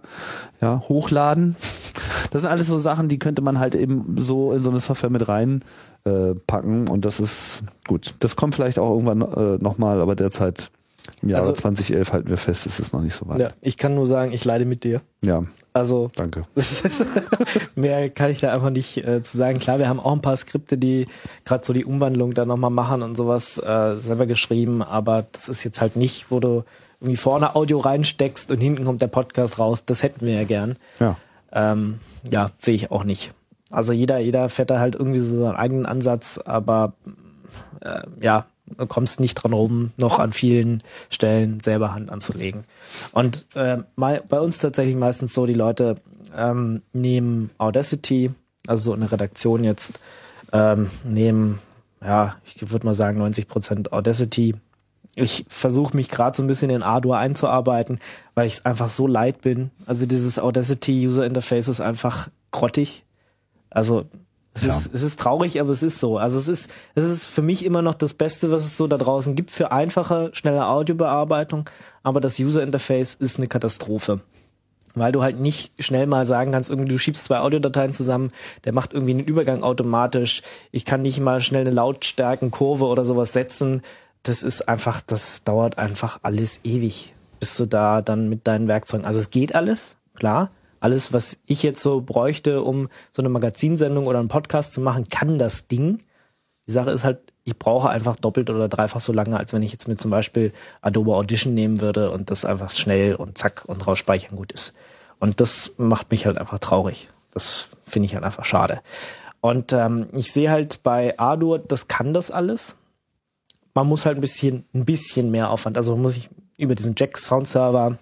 ja, 0.60 0.82
hochladen. 0.88 1.54
Das 2.32 2.42
sind 2.42 2.50
alles 2.50 2.66
so 2.66 2.78
Sachen, 2.78 3.08
die 3.08 3.18
könnte 3.18 3.42
man 3.42 3.60
halt 3.60 3.76
eben 3.76 4.16
so 4.18 4.52
in 4.52 4.62
so 4.62 4.70
eine 4.70 4.80
Software 4.80 5.10
mit 5.10 5.28
rein 5.28 5.62
äh, 6.04 6.34
und 6.52 7.04
das 7.04 7.20
ist 7.20 7.62
gut. 7.86 8.14
Das 8.18 8.34
kommt 8.34 8.54
vielleicht 8.56 8.78
auch 8.80 8.90
irgendwann 8.90 9.22
äh, 9.22 9.62
nochmal, 9.62 10.00
aber 10.00 10.16
derzeit 10.16 10.70
im 11.22 11.28
Jahre 11.30 11.42
Also- 11.42 11.52
2011 11.54 12.12
halten 12.12 12.28
wir 12.28 12.36
fest, 12.36 12.66
ist 12.66 12.78
es 12.80 12.92
noch 12.92 13.00
nicht 13.00 13.14
so 13.14 13.28
weit. 13.28 13.40
Ja, 13.40 13.48
ich 13.60 13.76
kann 13.76 13.94
nur 13.94 14.06
sagen, 14.06 14.32
ich 14.32 14.44
leide 14.44 14.64
mit 14.64 14.84
dir. 14.84 15.00
ja 15.24 15.42
Also 15.72 16.10
danke. 16.16 16.44
Ist, 16.54 17.06
mehr 17.74 18.10
kann 18.10 18.30
ich 18.30 18.40
da 18.40 18.52
einfach 18.52 18.70
nicht 18.70 18.98
äh, 18.98 19.22
zu 19.22 19.36
sagen. 19.36 19.58
Klar, 19.58 19.78
wir 19.78 19.88
haben 19.88 20.00
auch 20.00 20.12
ein 20.12 20.20
paar 20.22 20.36
Skripte, 20.36 20.76
die 20.78 21.06
gerade 21.44 21.64
so 21.64 21.72
die 21.72 21.84
Umwandlung 21.84 22.34
da 22.34 22.44
nochmal 22.44 22.70
machen 22.70 23.02
und 23.02 23.16
sowas 23.16 23.58
äh, 23.58 23.96
selber 23.96 24.26
geschrieben, 24.26 24.82
aber 24.82 25.26
das 25.32 25.48
ist 25.48 25.64
jetzt 25.64 25.80
halt 25.80 25.96
nicht, 25.96 26.30
wo 26.30 26.40
du 26.40 26.64
irgendwie 27.00 27.16
vorne 27.16 27.54
Audio 27.56 27.78
reinsteckst 27.80 28.50
und 28.50 28.60
hinten 28.60 28.84
kommt 28.84 29.02
der 29.02 29.08
Podcast 29.08 29.58
raus. 29.58 29.84
Das 29.84 30.02
hätten 30.02 30.24
wir 30.26 30.34
ja 30.34 30.44
gern. 30.44 30.76
Ja. 31.00 31.16
Ähm, 31.52 31.98
ja, 32.30 32.50
sehe 32.58 32.74
ich 32.74 32.90
auch 32.90 33.04
nicht. 33.04 33.32
Also 33.70 33.92
jeder, 33.92 34.18
jeder 34.18 34.48
fährt 34.48 34.70
da 34.70 34.78
halt 34.78 34.94
irgendwie 34.94 35.20
so 35.20 35.38
seinen 35.40 35.56
eigenen 35.56 35.86
Ansatz, 35.86 36.38
aber 36.38 36.92
äh, 37.80 38.02
ja, 38.20 38.46
kommst 38.88 39.20
nicht 39.20 39.34
dran 39.34 39.52
rum, 39.52 39.92
noch 39.96 40.18
an 40.18 40.32
vielen 40.32 40.82
Stellen 41.10 41.60
selber 41.60 41.94
Hand 41.94 42.10
anzulegen. 42.10 42.64
Und 43.12 43.46
äh, 43.54 43.78
mei- 43.96 44.20
bei 44.28 44.40
uns 44.40 44.58
tatsächlich 44.58 44.96
meistens 44.96 45.34
so, 45.34 45.46
die 45.46 45.54
Leute 45.54 45.96
ähm, 46.36 46.82
nehmen 46.92 47.50
Audacity, 47.58 48.30
also 48.66 48.82
so 48.84 48.92
eine 48.92 49.10
Redaktion 49.10 49.64
jetzt, 49.64 49.98
ähm, 50.52 50.90
nehmen, 51.04 51.58
ja, 52.04 52.36
ich 52.44 52.70
würde 52.70 52.86
mal 52.86 52.94
sagen 52.94 53.18
90 53.18 53.48
Prozent 53.48 53.92
Audacity. 53.92 54.54
Ich 55.14 55.44
versuche 55.48 55.94
mich 55.96 56.08
gerade 56.08 56.36
so 56.36 56.42
ein 56.42 56.46
bisschen 56.46 56.70
in 56.70 56.82
Ardour 56.82 57.18
einzuarbeiten, 57.18 57.98
weil 58.34 58.46
ich 58.46 58.54
es 58.54 58.64
einfach 58.64 58.88
so 58.88 59.06
leid 59.06 59.42
bin. 59.42 59.70
Also 59.86 60.06
dieses 60.06 60.38
Audacity 60.38 61.06
User 61.06 61.26
Interface 61.26 61.68
ist 61.68 61.80
einfach 61.80 62.28
grottig. 62.50 63.04
Also 63.68 64.06
es, 64.54 64.62
Ja. 64.62 64.68
ist, 64.70 64.90
es 64.92 65.02
ist 65.02 65.18
traurig, 65.20 65.60
aber 65.60 65.70
es 65.70 65.82
ist 65.82 65.98
so. 65.98 66.18
Also 66.18 66.38
es 66.38 66.48
ist, 66.48 66.70
es 66.94 67.04
ist 67.04 67.26
für 67.26 67.42
mich 67.42 67.64
immer 67.64 67.80
noch 67.82 67.94
das 67.94 68.14
Beste, 68.14 68.50
was 68.50 68.64
es 68.64 68.76
so 68.76 68.86
da 68.86 68.98
draußen 68.98 69.34
gibt 69.34 69.50
für 69.50 69.72
einfache, 69.72 70.30
schnelle 70.34 70.66
Audiobearbeitung. 70.66 71.68
Aber 72.02 72.20
das 72.20 72.38
User 72.38 72.62
Interface 72.62 73.14
ist 73.14 73.38
eine 73.38 73.46
Katastrophe. 73.46 74.20
Weil 74.94 75.12
du 75.12 75.22
halt 75.22 75.40
nicht 75.40 75.72
schnell 75.78 76.06
mal 76.06 76.26
sagen 76.26 76.52
kannst, 76.52 76.68
irgendwie 76.68 76.90
du 76.90 76.98
schiebst 76.98 77.24
zwei 77.24 77.38
Audiodateien 77.38 77.94
zusammen, 77.94 78.30
der 78.64 78.74
macht 78.74 78.92
irgendwie 78.92 79.12
einen 79.12 79.24
Übergang 79.24 79.62
automatisch. 79.62 80.42
Ich 80.70 80.84
kann 80.84 81.00
nicht 81.00 81.18
mal 81.18 81.40
schnell 81.40 81.62
eine 81.62 81.70
Lautstärkenkurve 81.70 82.84
oder 82.84 83.06
sowas 83.06 83.32
setzen. 83.32 83.80
Das 84.22 84.42
ist 84.42 84.68
einfach, 84.68 85.00
das 85.00 85.44
dauert 85.44 85.78
einfach 85.78 86.18
alles 86.22 86.60
ewig, 86.62 87.14
bis 87.40 87.56
du 87.56 87.64
da 87.64 88.02
dann 88.02 88.28
mit 88.28 88.46
deinen 88.46 88.68
Werkzeugen. 88.68 89.06
Also 89.06 89.18
es 89.18 89.30
geht 89.30 89.54
alles, 89.54 89.96
klar. 90.14 90.50
Alles, 90.82 91.12
was 91.12 91.38
ich 91.46 91.62
jetzt 91.62 91.80
so 91.80 92.00
bräuchte, 92.00 92.62
um 92.62 92.88
so 93.12 93.22
eine 93.22 93.28
Magazinsendung 93.28 94.08
oder 94.08 94.18
einen 94.18 94.26
Podcast 94.26 94.74
zu 94.74 94.80
machen, 94.80 95.08
kann 95.08 95.38
das 95.38 95.68
Ding. 95.68 96.00
Die 96.66 96.72
Sache 96.72 96.90
ist 96.90 97.04
halt, 97.04 97.32
ich 97.44 97.56
brauche 97.56 97.88
einfach 97.88 98.16
doppelt 98.16 98.50
oder 98.50 98.68
dreifach 98.68 99.00
so 99.00 99.12
lange, 99.12 99.36
als 99.36 99.52
wenn 99.52 99.62
ich 99.62 99.70
jetzt 99.70 99.86
mir 99.86 99.96
zum 99.96 100.10
Beispiel 100.10 100.52
Adobe 100.80 101.14
Audition 101.14 101.54
nehmen 101.54 101.80
würde 101.80 102.10
und 102.10 102.32
das 102.32 102.44
einfach 102.44 102.68
schnell 102.70 103.14
und 103.14 103.38
zack 103.38 103.62
und 103.66 103.86
rausspeichern 103.86 104.36
gut 104.36 104.50
ist. 104.50 104.72
Und 105.20 105.40
das 105.40 105.74
macht 105.76 106.10
mich 106.10 106.26
halt 106.26 106.36
einfach 106.36 106.58
traurig. 106.58 107.10
Das 107.30 107.68
finde 107.84 108.06
ich 108.06 108.16
halt 108.16 108.24
einfach 108.24 108.44
schade. 108.44 108.80
Und 109.40 109.72
ähm, 109.72 110.08
ich 110.14 110.32
sehe 110.32 110.50
halt 110.50 110.82
bei 110.82 111.16
Ardour, 111.16 111.60
das 111.60 111.86
kann 111.86 112.12
das 112.12 112.32
alles. 112.32 112.74
Man 113.72 113.86
muss 113.86 114.04
halt 114.04 114.18
ein 114.18 114.20
bisschen, 114.20 114.64
ein 114.74 114.84
bisschen 114.84 115.30
mehr 115.30 115.50
Aufwand. 115.50 115.76
Also 115.76 115.94
muss 115.94 116.14
sich 116.14 116.28
über 116.56 116.74
diesen 116.74 116.94
Jack 116.96 117.18
Sound 117.18 117.46
Server 117.46 117.98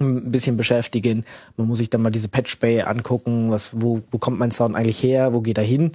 ein 0.00 0.30
bisschen 0.30 0.56
beschäftigen. 0.56 1.24
Man 1.56 1.66
muss 1.66 1.78
sich 1.78 1.90
dann 1.90 2.02
mal 2.02 2.10
diese 2.10 2.28
Patch 2.28 2.58
Bay 2.58 2.82
angucken, 2.82 3.50
was, 3.50 3.70
wo, 3.80 4.00
wo 4.10 4.18
kommt 4.18 4.38
mein 4.38 4.50
Sound 4.50 4.74
eigentlich 4.74 5.02
her, 5.02 5.32
wo 5.32 5.40
geht 5.40 5.58
er 5.58 5.64
hin? 5.64 5.92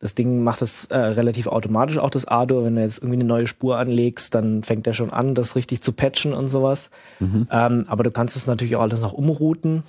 Das 0.00 0.14
Ding 0.14 0.42
macht 0.42 0.60
es 0.60 0.86
äh, 0.86 0.98
relativ 0.98 1.46
automatisch, 1.46 1.98
auch 1.98 2.10
das 2.10 2.26
Ardour. 2.26 2.64
Wenn 2.64 2.76
du 2.76 2.82
jetzt 2.82 2.98
irgendwie 2.98 3.16
eine 3.16 3.24
neue 3.24 3.46
Spur 3.46 3.78
anlegst, 3.78 4.34
dann 4.34 4.62
fängt 4.62 4.86
er 4.86 4.92
schon 4.92 5.10
an, 5.10 5.34
das 5.34 5.56
richtig 5.56 5.82
zu 5.82 5.92
patchen 5.92 6.34
und 6.34 6.48
sowas. 6.48 6.90
Ähm, 7.50 7.84
aber 7.88 8.02
du 8.02 8.10
kannst 8.10 8.36
es 8.36 8.46
natürlich 8.46 8.76
auch 8.76 8.82
alles 8.82 9.00
noch 9.00 9.14
umrouten. 9.14 9.82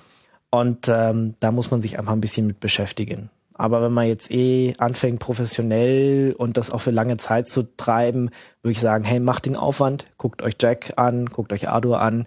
Und 0.50 0.88
ähm, 0.88 1.34
da 1.40 1.50
muss 1.50 1.70
man 1.70 1.82
sich 1.82 1.98
einfach 1.98 2.12
ein 2.12 2.20
bisschen 2.20 2.46
mit 2.46 2.60
beschäftigen. 2.60 3.28
Aber 3.52 3.82
wenn 3.82 3.92
man 3.92 4.06
jetzt 4.06 4.30
eh 4.30 4.74
anfängt, 4.78 5.18
professionell 5.18 6.34
und 6.36 6.56
das 6.56 6.70
auch 6.70 6.80
für 6.80 6.90
lange 6.90 7.16
Zeit 7.16 7.48
zu 7.48 7.64
treiben, 7.76 8.30
würde 8.62 8.72
ich 8.72 8.80
sagen, 8.80 9.04
hey, 9.04 9.18
macht 9.18 9.46
den 9.46 9.56
Aufwand, 9.56 10.04
guckt 10.18 10.42
euch 10.42 10.54
Jack 10.60 10.92
an, 10.96 11.26
guckt 11.26 11.52
euch 11.52 11.68
Ardour 11.68 12.00
an. 12.00 12.26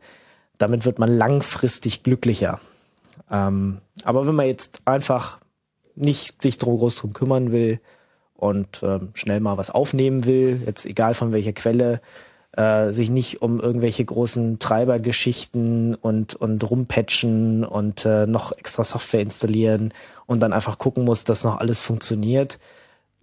Damit 0.60 0.86
wird 0.86 1.00
man 1.00 1.10
langfristig 1.10 2.04
glücklicher. 2.04 2.60
Ähm, 3.32 3.80
aber 4.04 4.28
wenn 4.28 4.36
man 4.36 4.46
jetzt 4.46 4.82
einfach 4.86 5.40
nicht 5.96 6.44
sich 6.44 6.60
drum 6.60 6.78
groß 6.78 6.98
drum 6.98 7.14
kümmern 7.14 7.52
will 7.52 7.80
und 8.36 8.82
ähm, 8.84 9.10
schnell 9.16 9.40
mal 9.40 9.58
was 9.58 9.72
aufnehmen 9.72 10.26
will, 10.26 10.62
jetzt 10.66 10.86
egal 10.86 11.14
von 11.14 11.32
welcher 11.32 11.54
Quelle, 11.54 12.02
äh, 12.56 12.92
sich 12.92 13.10
nicht 13.10 13.42
um 13.42 13.60
irgendwelche 13.60 14.04
großen 14.04 14.60
Treibergeschichten 14.60 15.96
und, 15.96 16.36
und 16.36 16.70
rumpatchen 16.70 17.64
und 17.64 18.06
äh, 18.06 18.26
noch 18.28 18.52
extra 18.52 18.84
Software 18.84 19.22
installieren 19.22 19.94
und 20.26 20.40
dann 20.42 20.54
einfach 20.54 20.78
gucken 20.78 21.06
muss, 21.06 21.24
dass 21.24 21.44
noch 21.44 21.58
alles 21.58 21.82
funktioniert, 21.82 22.60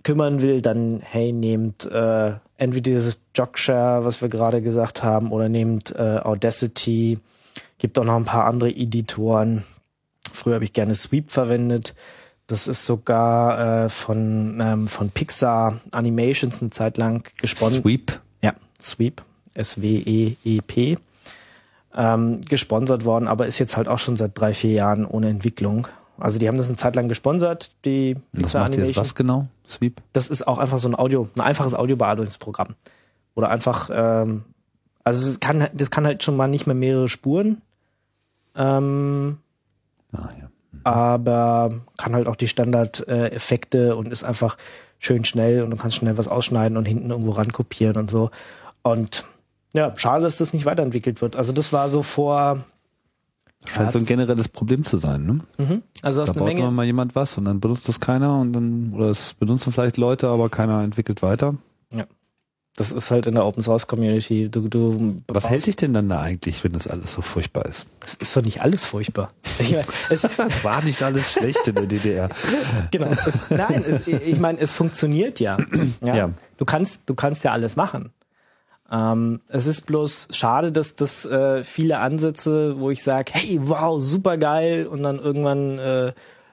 kümmern 0.02 0.42
will, 0.42 0.60
dann 0.60 1.00
hey, 1.02 1.32
nehmt 1.32 1.86
äh, 1.86 2.34
entweder 2.56 2.92
dieses 2.92 3.18
Jogshare, 3.34 4.04
was 4.04 4.22
wir 4.22 4.28
gerade 4.28 4.62
gesagt 4.62 5.02
haben, 5.02 5.32
oder 5.32 5.48
nehmt 5.48 5.94
äh, 5.94 6.20
Audacity, 6.22 7.18
gibt 7.78 7.98
auch 7.98 8.04
noch 8.04 8.16
ein 8.16 8.24
paar 8.24 8.46
andere 8.46 8.70
Editoren. 8.70 9.64
Früher 10.32 10.54
habe 10.54 10.64
ich 10.64 10.72
gerne 10.72 10.94
Sweep 10.94 11.30
verwendet. 11.30 11.94
Das 12.46 12.68
ist 12.68 12.86
sogar 12.86 13.84
äh, 13.84 13.88
von, 13.88 14.60
ähm, 14.62 14.88
von 14.88 15.10
Pixar 15.10 15.80
Animations 15.90 16.60
eine 16.62 16.70
Zeit 16.70 16.96
lang 16.96 17.24
gesponsert. 17.40 17.82
Sweep. 17.82 18.20
Ja, 18.42 18.54
Sweep, 18.80 19.22
S-W-E-E-P, 19.54 20.98
ähm, 21.94 22.40
gesponsert 22.42 23.04
worden, 23.04 23.26
aber 23.26 23.46
ist 23.46 23.58
jetzt 23.58 23.76
halt 23.76 23.88
auch 23.88 23.98
schon 23.98 24.16
seit 24.16 24.38
drei, 24.38 24.54
vier 24.54 24.72
Jahren 24.72 25.04
ohne 25.04 25.28
Entwicklung. 25.28 25.88
Also 26.18 26.38
die 26.38 26.48
haben 26.48 26.56
das 26.58 26.68
eine 26.68 26.76
Zeit 26.76 26.96
lang 26.96 27.08
gesponsert, 27.08 27.72
die 27.84 28.14
Das 28.32 28.42
Pixar 28.42 28.62
macht 28.62 28.76
jetzt 28.76 28.96
was 28.96 29.14
genau? 29.14 29.46
Sweep? 29.66 30.00
Das 30.12 30.28
ist 30.28 30.46
auch 30.46 30.58
einfach 30.58 30.78
so 30.78 30.88
ein 30.88 30.94
Audio, 30.94 31.28
ein 31.36 31.40
einfaches 31.40 31.74
Audiobearbeitungsprogramm. 31.74 32.74
Oder 33.34 33.50
einfach, 33.50 33.90
ähm, 33.92 34.44
also 35.04 35.26
das 35.26 35.40
kann, 35.40 35.68
das 35.74 35.90
kann 35.90 36.06
halt 36.06 36.22
schon 36.22 36.36
mal 36.36 36.48
nicht 36.48 36.66
mehr 36.66 36.74
mehrere 36.76 37.08
Spuren. 37.08 37.60
Ähm, 38.54 39.38
Ah, 40.12 40.30
ja. 40.40 40.48
aber 40.84 41.82
kann 41.98 42.14
halt 42.14 42.26
auch 42.26 42.36
die 42.36 42.48
Standard-Effekte 42.48 43.88
äh, 43.88 43.92
und 43.92 44.08
ist 44.08 44.24
einfach 44.24 44.56
schön 44.98 45.24
schnell 45.24 45.62
und 45.62 45.70
du 45.70 45.76
kannst 45.76 45.96
schnell 45.96 46.16
was 46.16 46.28
ausschneiden 46.28 46.78
und 46.78 46.86
hinten 46.86 47.10
irgendwo 47.10 47.32
ran 47.32 47.52
kopieren 47.52 47.96
und 47.96 48.10
so. 48.10 48.30
Und 48.82 49.24
ja, 49.74 49.92
schade, 49.96 50.22
dass 50.22 50.38
das 50.38 50.54
nicht 50.54 50.64
weiterentwickelt 50.64 51.20
wird. 51.20 51.36
Also 51.36 51.52
das 51.52 51.72
war 51.72 51.90
so 51.90 52.02
vor. 52.02 52.64
Scheint 53.66 53.92
so 53.92 53.98
ein 53.98 54.06
generelles 54.06 54.48
Problem 54.48 54.84
zu 54.84 54.98
sein, 54.98 55.24
ne? 55.24 55.40
Mhm. 55.58 55.82
Also 56.02 56.24
da 56.24 56.32
baut 56.32 56.44
Menge. 56.46 56.70
mal 56.70 56.84
jemand 56.84 57.14
was 57.14 57.36
und 57.38 57.44
dann 57.44 57.60
benutzt 57.60 57.88
das 57.88 58.00
keiner 58.00 58.38
und 58.38 58.52
dann, 58.52 58.92
oder 58.94 59.10
es 59.10 59.34
benutzen 59.34 59.72
vielleicht 59.72 59.96
Leute, 59.96 60.28
aber 60.28 60.48
keiner 60.48 60.82
entwickelt 60.82 61.22
weiter. 61.22 61.54
Das 62.76 62.92
ist 62.92 63.10
halt 63.10 63.26
in 63.26 63.34
der 63.34 63.46
Open 63.46 63.62
Source 63.62 63.86
Community. 63.86 64.50
Du, 64.50 64.68
du 64.68 65.22
Was 65.28 65.48
hält 65.48 65.66
dich 65.66 65.76
denn 65.76 65.94
dann 65.94 66.10
da 66.10 66.20
eigentlich, 66.20 66.62
wenn 66.62 66.72
das 66.72 66.86
alles 66.86 67.10
so 67.10 67.22
furchtbar 67.22 67.64
ist? 67.64 67.86
Es 68.04 68.14
ist 68.14 68.36
doch 68.36 68.42
nicht 68.42 68.60
alles 68.60 68.84
furchtbar. 68.84 69.32
Ich 69.58 69.72
mein, 69.72 69.84
es, 70.10 70.20
Das 70.36 70.64
war 70.64 70.84
nicht 70.84 71.02
alles 71.02 71.32
schlecht 71.32 71.66
in 71.66 71.74
der 71.74 71.86
DDR. 71.86 72.28
genau. 72.90 73.06
Es, 73.26 73.48
nein, 73.48 73.82
es, 73.88 74.06
ich 74.06 74.38
meine, 74.38 74.60
es 74.60 74.72
funktioniert 74.72 75.40
ja. 75.40 75.56
ja. 76.02 76.14
Ja. 76.14 76.30
Du 76.58 76.66
kannst, 76.66 77.08
du 77.08 77.14
kannst 77.14 77.42
ja 77.44 77.52
alles 77.52 77.76
machen. 77.76 78.10
Ähm, 78.90 79.40
es 79.48 79.66
ist 79.66 79.86
bloß 79.86 80.28
schade, 80.30 80.70
dass 80.72 80.96
das 80.96 81.24
äh, 81.24 81.64
viele 81.64 81.98
Ansätze, 81.98 82.78
wo 82.78 82.90
ich 82.90 83.02
sage, 83.02 83.32
hey, 83.34 83.58
wow, 83.62 84.00
super 84.00 84.38
geil, 84.38 84.86
und 84.86 85.02
dann 85.02 85.18
irgendwann 85.18 85.78
äh, 85.78 86.12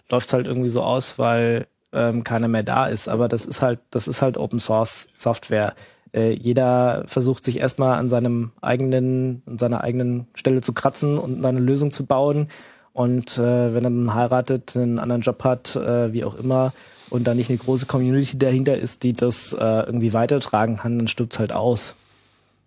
läuft 0.09 0.27
es 0.27 0.33
halt 0.33 0.47
irgendwie 0.47 0.69
so 0.69 0.81
aus, 0.81 1.19
weil 1.19 1.67
ähm, 1.91 2.23
keiner 2.23 2.47
mehr 2.47 2.63
da 2.63 2.87
ist. 2.87 3.07
Aber 3.07 3.27
das 3.27 3.45
ist 3.45 3.61
halt, 3.61 3.79
das 3.91 4.07
ist 4.07 4.21
halt 4.21 4.37
Open 4.37 4.59
Source 4.59 5.09
Software. 5.15 5.75
Äh, 6.13 6.31
jeder 6.33 7.03
versucht 7.07 7.43
sich 7.45 7.59
erstmal 7.59 7.97
an 7.97 8.09
seinem 8.09 8.51
eigenen, 8.61 9.43
an 9.45 9.57
seiner 9.57 9.81
eigenen 9.81 10.27
Stelle 10.33 10.61
zu 10.61 10.73
kratzen 10.73 11.17
und 11.17 11.45
eine 11.45 11.59
Lösung 11.59 11.91
zu 11.91 12.05
bauen. 12.05 12.49
Und 12.93 13.37
äh, 13.37 13.73
wenn 13.73 13.83
er 13.83 13.89
dann 13.89 14.13
heiratet, 14.13 14.75
einen 14.75 14.99
anderen 14.99 15.23
Job 15.23 15.43
hat, 15.43 15.75
äh, 15.75 16.13
wie 16.13 16.23
auch 16.23 16.35
immer, 16.35 16.73
und 17.09 17.25
da 17.25 17.33
nicht 17.35 17.49
eine 17.49 17.59
große 17.59 17.85
Community 17.85 18.37
dahinter 18.37 18.77
ist, 18.77 19.03
die 19.03 19.13
das 19.13 19.53
äh, 19.53 19.57
irgendwie 19.59 20.13
weitertragen 20.13 20.77
kann, 20.77 20.97
dann 20.97 21.07
stirbt 21.07 21.37
halt 21.37 21.53
aus. 21.53 21.95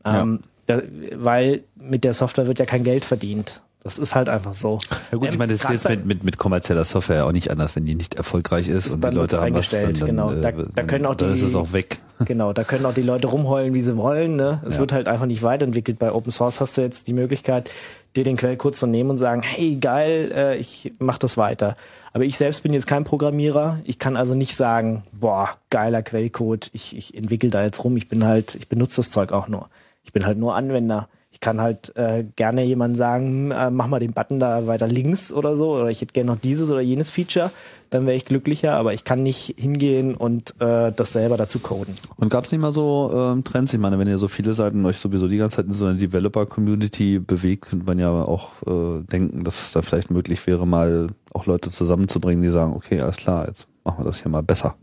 Ähm, 0.07 0.41
da, 0.67 0.81
weil 1.15 1.63
mit 1.77 2.05
der 2.05 2.13
Software 2.15 2.47
wird 2.47 2.59
ja 2.59 2.65
kein 2.65 2.85
Geld 2.85 3.05
verdient. 3.05 3.63
Das 3.83 3.99
ist 3.99 4.17
halt 4.17 4.29
einfach 4.29 4.53
so. 4.53 4.79
Ja 5.13 5.19
gut, 5.19 5.29
ich 5.29 5.39
meine, 5.39 5.53
das 5.53 5.63
ist 5.63 5.71
jetzt 5.71 5.89
mit, 5.89 6.05
mit, 6.07 6.25
mit 6.25 6.39
kommerzieller 6.39 6.83
Software 6.85 7.25
auch 7.25 7.31
nicht 7.31 7.53
anders, 7.53 7.77
wenn 7.77 7.87
die 7.87 7.95
nicht 7.95 8.17
erfolgreich 8.17 8.67
ist, 8.67 8.87
Ist 8.87 8.95
und 8.95 9.05
die 9.05 9.17
Leute 9.17 9.37
haben 9.41 9.55
was, 9.55 9.71
dann, 9.71 9.81
eingestellt, 9.85 10.01
dann, 10.01 10.07
genau. 10.09 10.33
äh, 10.33 10.41
Da- 10.41 10.51
da 10.51 10.65
dann, 10.75 10.87
können 10.89 11.07
auch 11.07 11.15
dann 11.15 11.31
ist 11.31 11.41
die- 11.43 11.47
es 11.47 11.55
auch 11.55 11.73
weg. 11.73 11.99
Genau, 12.25 12.53
da 12.55 12.65
können 12.65 12.85
auch 12.87 12.95
die 12.95 13.03
Leute 13.03 13.29
rumheulen, 13.29 13.75
wie 13.75 13.83
sie 13.83 13.97
wollen. 13.97 14.37
Ne? 14.37 14.61
Es 14.67 14.75
Ja. 14.75 14.81
wird 14.81 14.93
halt 14.93 15.07
einfach 15.07 15.27
nicht 15.27 15.43
weiterentwickelt. 15.43 15.99
Bei 16.01 16.11
Open 16.13 16.33
Source 16.33 16.61
hast 16.63 16.79
du 16.79 16.81
jetzt 16.81 17.07
die 17.09 17.13
Möglichkeit, 17.13 17.71
dir 18.17 18.25
den 18.25 18.37
Quellcode 18.39 18.75
zu 18.75 18.87
nehmen 18.87 19.11
und 19.11 19.19
sagen, 19.19 19.43
hey, 19.45 19.77
geil, 19.77 20.33
äh, 20.35 20.57
ich 20.57 20.93
mach 20.99 21.19
das 21.19 21.37
weiter. 21.37 21.77
Aber 22.15 22.25
ich 22.25 22.39
selbst 22.39 22.63
bin 22.63 22.73
jetzt 22.73 22.87
kein 22.87 23.05
Programmierer. 23.05 23.81
Ich 23.85 23.99
kann 23.99 24.17
also 24.17 24.35
nicht 24.35 24.57
sagen, 24.57 25.03
boah, 25.13 25.51
geiler 25.71 26.03
Quellcode, 26.03 26.71
ich, 26.73 26.97
ich 26.97 27.15
entwickle 27.17 27.51
da 27.51 27.63
jetzt 27.63 27.85
rum. 27.85 27.97
Ich 27.99 28.09
bin 28.09 28.25
halt, 28.25 28.55
ich 28.55 28.67
benutze 28.69 28.97
das 28.97 29.11
Zeug 29.11 29.31
auch 29.33 29.47
nur. 29.49 29.69
Ich 30.07 30.13
bin 30.13 30.25
halt 30.25 30.39
nur 30.39 30.55
Anwender. 30.55 31.09
Ich 31.33 31.41
kann 31.41 31.61
halt 31.61 31.95
äh, 31.97 32.25
gerne 32.37 32.65
jemandem 32.65 32.97
sagen, 32.97 33.27
hm, 33.27 33.53
äh, 33.53 33.71
mach 33.71 33.89
mal 33.89 33.99
den 34.01 34.15
Button 34.15 34.41
da 34.41 34.67
weiter 34.67 34.87
links 34.87 35.33
oder 35.33 35.55
so, 35.55 35.73
oder 35.73 35.91
ich 35.91 36.01
hätte 36.01 36.15
gerne 36.15 36.31
noch 36.31 36.39
dieses 36.39 36.71
oder 36.71 36.81
jenes 36.81 37.11
Feature, 37.11 37.51
dann 37.91 38.07
wäre 38.07 38.17
ich 38.17 38.25
glücklicher, 38.25 38.73
aber 38.73 38.95
ich 38.95 39.05
kann 39.05 39.23
nicht 39.23 39.55
hingehen 39.59 40.15
und 40.15 40.55
äh, 40.61 40.93
das 40.93 41.13
selber 41.13 41.37
dazu 41.37 41.59
coden. 41.59 41.95
Und 42.17 42.31
gab 42.31 42.45
es 42.45 42.53
nicht 42.53 42.61
mal 42.63 42.73
so 42.73 43.11
ähm, 43.15 43.45
Trends? 43.45 43.75
Ich 43.75 43.79
meine, 43.79 43.99
wenn 43.99 44.09
ihr 44.09 44.17
so 44.17 44.29
viele 44.29 44.55
Seiten 44.55 44.87
euch 44.87 44.97
sowieso 44.97 45.29
die 45.29 45.37
ganze 45.37 45.57
Zeit 45.57 45.67
in 45.67 45.73
so 45.73 45.85
einer 45.85 45.99
Developer-Community 45.99 47.19
bewegt, 47.19 47.67
könnte 47.69 47.85
man 47.85 47.99
ja 47.99 48.11
auch 48.11 48.63
äh, 48.67 49.03
denken, 49.03 49.45
dass 49.45 49.61
es 49.61 49.73
da 49.73 49.83
vielleicht 49.83 50.11
möglich 50.11 50.47
wäre, 50.47 50.67
mal 50.67 51.09
auch 51.35 51.45
Leute 51.45 51.69
zusammenzubringen, 51.69 52.43
die 52.43 52.51
sagen, 52.51 52.73
okay, 52.73 53.01
alles 53.01 53.19
klar, 53.19 53.47
jetzt 53.47 53.69
machen 53.85 54.01
wir 54.01 54.05
das 54.05 54.23
hier 54.23 54.31
mal 54.31 54.43
besser. 54.43 54.77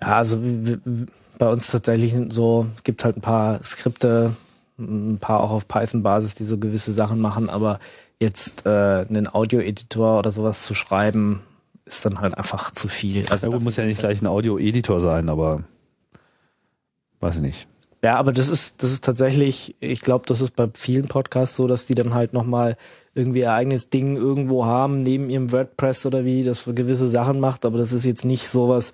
Ja, 0.00 0.16
also 0.16 0.38
bei 1.40 1.48
uns 1.48 1.68
tatsächlich 1.68 2.14
so 2.28 2.66
gibt 2.84 3.02
halt 3.02 3.16
ein 3.16 3.22
paar 3.22 3.64
Skripte, 3.64 4.36
ein 4.78 5.18
paar 5.18 5.40
auch 5.40 5.52
auf 5.52 5.66
Python-Basis, 5.66 6.34
die 6.34 6.44
so 6.44 6.58
gewisse 6.58 6.92
Sachen 6.92 7.18
machen, 7.18 7.48
aber 7.48 7.80
jetzt 8.20 8.66
äh, 8.66 9.06
einen 9.08 9.26
Audio-Editor 9.26 10.18
oder 10.18 10.30
sowas 10.30 10.64
zu 10.64 10.74
schreiben, 10.74 11.40
ist 11.86 12.04
dann 12.04 12.20
halt 12.20 12.36
einfach 12.36 12.72
zu 12.72 12.88
viel. 12.88 13.26
Also 13.30 13.50
Ja 13.50 13.58
muss 13.58 13.76
ja 13.76 13.84
nicht 13.84 14.00
gleich 14.00 14.20
ein 14.20 14.26
Audio-Editor 14.26 15.00
sein, 15.00 15.30
aber 15.30 15.64
weiß 17.20 17.36
ich 17.36 17.42
nicht. 17.42 17.68
Ja, 18.04 18.16
aber 18.16 18.32
das 18.32 18.50
ist, 18.50 18.82
das 18.82 18.92
ist 18.92 19.02
tatsächlich, 19.02 19.76
ich 19.80 20.02
glaube, 20.02 20.26
das 20.26 20.42
ist 20.42 20.54
bei 20.54 20.68
vielen 20.74 21.08
Podcasts 21.08 21.56
so, 21.56 21.66
dass 21.66 21.86
die 21.86 21.94
dann 21.94 22.12
halt 22.12 22.34
nochmal 22.34 22.76
irgendwie 23.14 23.40
ihr 23.40 23.52
eigenes 23.52 23.88
Ding 23.88 24.16
irgendwo 24.16 24.66
haben, 24.66 25.00
neben 25.00 25.30
ihrem 25.30 25.52
WordPress 25.52 26.04
oder 26.04 26.26
wie, 26.26 26.44
das 26.44 26.62
für 26.62 26.74
gewisse 26.74 27.08
Sachen 27.08 27.40
macht, 27.40 27.64
aber 27.64 27.78
das 27.78 27.94
ist 27.94 28.04
jetzt 28.04 28.26
nicht 28.26 28.48
sowas, 28.48 28.92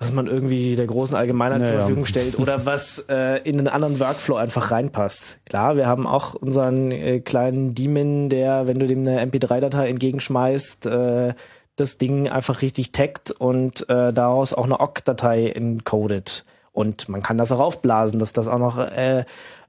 was 0.00 0.12
man 0.12 0.26
irgendwie 0.26 0.76
der 0.76 0.86
großen 0.86 1.14
Allgemeinheit 1.14 1.60
zur 1.60 1.68
Naja. 1.68 1.80
Verfügung 1.80 2.06
stellt 2.06 2.38
oder 2.38 2.64
was 2.64 3.04
äh, 3.10 3.36
in 3.42 3.58
einen 3.58 3.68
anderen 3.68 4.00
Workflow 4.00 4.36
einfach 4.36 4.70
reinpasst. 4.70 5.38
Klar, 5.44 5.76
wir 5.76 5.86
haben 5.86 6.06
auch 6.06 6.34
unseren 6.34 6.90
äh, 6.90 7.20
kleinen 7.20 7.74
Daemon, 7.74 8.30
der, 8.30 8.66
wenn 8.66 8.78
du 8.78 8.86
dem 8.86 9.00
eine 9.00 9.22
MP3-Datei 9.22 9.90
entgegenschmeißt, 9.90 10.86
äh, 10.86 11.34
das 11.76 11.98
Ding 11.98 12.28
einfach 12.30 12.62
richtig 12.62 12.92
taggt 12.92 13.30
und 13.30 13.88
äh, 13.90 14.12
daraus 14.14 14.54
auch 14.54 14.64
eine 14.64 14.80
OGG-Datei 14.80 15.50
encodet. 15.50 16.46
Und 16.72 17.10
man 17.10 17.22
kann 17.22 17.36
das 17.36 17.52
auch 17.52 17.60
aufblasen, 17.60 18.18
dass 18.18 18.32
das 18.32 18.48
auch 18.48 18.58
noch 18.58 18.78
äh, 18.78 19.24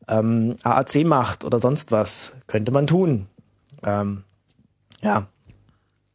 ähm, 0.08 0.56
AAC 0.64 1.04
macht 1.06 1.44
oder 1.44 1.60
sonst 1.60 1.92
was. 1.92 2.34
Könnte 2.48 2.72
man 2.72 2.88
tun. 2.88 3.28
Ähm, 3.84 4.24
ja. 5.02 5.28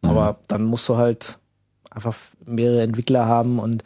Aber 0.02 0.38
dann 0.48 0.64
musst 0.64 0.88
du 0.88 0.96
halt 0.96 1.38
einfach 1.90 2.14
mehrere 2.46 2.82
Entwickler 2.82 3.26
haben 3.26 3.58
und 3.58 3.84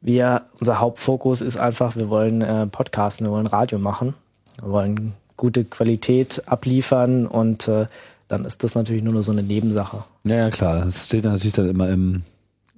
wir, 0.00 0.42
unser 0.60 0.80
Hauptfokus 0.80 1.40
ist 1.40 1.56
einfach, 1.56 1.96
wir 1.96 2.08
wollen 2.08 2.42
äh, 2.42 2.66
Podcasten, 2.66 3.26
wir 3.26 3.32
wollen 3.32 3.46
Radio 3.46 3.78
machen, 3.78 4.14
wir 4.60 4.70
wollen 4.70 5.14
gute 5.36 5.64
Qualität 5.64 6.42
abliefern 6.46 7.26
und 7.26 7.68
äh, 7.68 7.86
dann 8.28 8.44
ist 8.44 8.62
das 8.62 8.74
natürlich 8.74 9.02
nur 9.02 9.14
noch 9.14 9.22
so 9.22 9.32
eine 9.32 9.42
Nebensache. 9.42 10.04
Ja, 10.24 10.36
ja, 10.36 10.50
klar. 10.50 10.86
Es 10.86 11.06
steht 11.06 11.24
natürlich 11.24 11.54
dann 11.54 11.68
immer 11.68 11.88
im, 11.88 12.22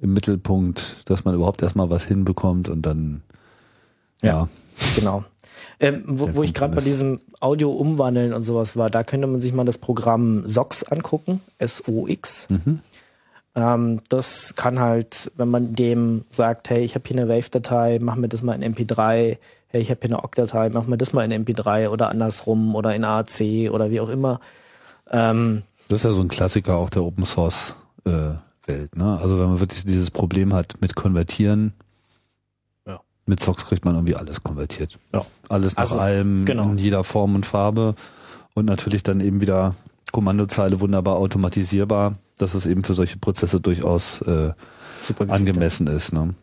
im 0.00 0.14
Mittelpunkt, 0.14 1.10
dass 1.10 1.24
man 1.24 1.34
überhaupt 1.34 1.62
erstmal 1.62 1.90
was 1.90 2.04
hinbekommt 2.04 2.68
und 2.68 2.82
dann, 2.82 3.22
ja. 4.22 4.28
Ja. 4.28 4.48
Genau. 4.96 5.24
Ähm, 5.80 6.04
wo, 6.06 6.34
wo 6.36 6.42
ich 6.42 6.54
gerade 6.54 6.74
bei 6.74 6.82
diesem 6.82 7.20
Audio 7.40 7.72
umwandeln 7.72 8.32
und 8.34 8.42
sowas 8.42 8.76
war, 8.76 8.90
da 8.90 9.02
könnte 9.02 9.26
man 9.26 9.40
sich 9.40 9.52
mal 9.52 9.64
das 9.64 9.78
Programm 9.78 10.46
SOX 10.46 10.84
angucken, 10.84 11.40
S-O-X. 11.58 12.48
Mhm. 12.50 12.80
Ähm, 13.54 14.00
das 14.08 14.54
kann 14.54 14.78
halt, 14.78 15.32
wenn 15.36 15.48
man 15.48 15.74
dem 15.74 16.24
sagt, 16.30 16.70
hey, 16.70 16.84
ich 16.84 16.94
habe 16.94 17.08
hier 17.08 17.18
eine 17.20 17.28
Wave-Datei, 17.28 17.98
mach 18.00 18.14
mir 18.16 18.28
das 18.28 18.42
mal 18.42 18.60
in 18.60 18.74
MP3, 18.74 19.38
hey, 19.68 19.80
ich 19.80 19.90
habe 19.90 20.00
hier 20.02 20.10
eine 20.16 20.22
OGG-Datei, 20.24 20.68
mach 20.70 20.86
mir 20.86 20.98
das 20.98 21.12
mal 21.12 21.30
in 21.30 21.44
MP3 21.44 21.88
oder 21.88 22.08
andersrum 22.10 22.74
oder 22.74 22.94
in 22.94 23.04
AAC 23.04 23.70
oder 23.72 23.90
wie 23.90 24.00
auch 24.00 24.08
immer. 24.08 24.40
Ähm, 25.10 25.62
Das 25.88 26.00
ist 26.00 26.04
ja 26.04 26.12
so 26.12 26.20
ein 26.22 26.28
Klassiker 26.28 26.76
auch 26.76 26.90
der 26.90 27.02
Open 27.02 27.24
Source 27.24 27.74
äh, 28.04 28.34
Welt. 28.66 28.96
Ne? 28.96 29.18
Also 29.20 29.38
wenn 29.40 29.48
man 29.48 29.60
wirklich 29.60 29.84
dieses 29.84 30.10
Problem 30.12 30.54
hat 30.54 30.80
mit 30.80 30.94
Konvertieren, 30.94 31.72
Ja. 32.86 33.00
mit 33.26 33.40
Socks 33.40 33.66
kriegt 33.66 33.84
man 33.84 33.96
irgendwie 33.96 34.14
alles 34.16 34.42
konvertiert. 34.44 34.96
Ja. 35.12 35.24
Alles 35.48 35.74
nach 35.74 35.80
Also, 35.82 35.98
allem, 35.98 36.44
genau. 36.44 36.70
in 36.70 36.78
jeder 36.78 37.02
Form 37.02 37.34
und 37.34 37.46
Farbe 37.46 37.94
und 38.54 38.66
natürlich 38.66 39.02
dann 39.02 39.20
eben 39.20 39.40
wieder 39.40 39.74
Kommandozeile 40.12 40.80
wunderbar 40.80 41.16
automatisierbar, 41.16 42.16
dass 42.38 42.54
es 42.54 42.66
eben 42.66 42.84
für 42.84 42.94
solche 42.94 43.18
Prozesse 43.18 43.60
durchaus 43.60 44.20
äh, 44.22 44.52
angemessen 45.28 45.86
ist. 45.86 46.12
Ne? 46.12 46.34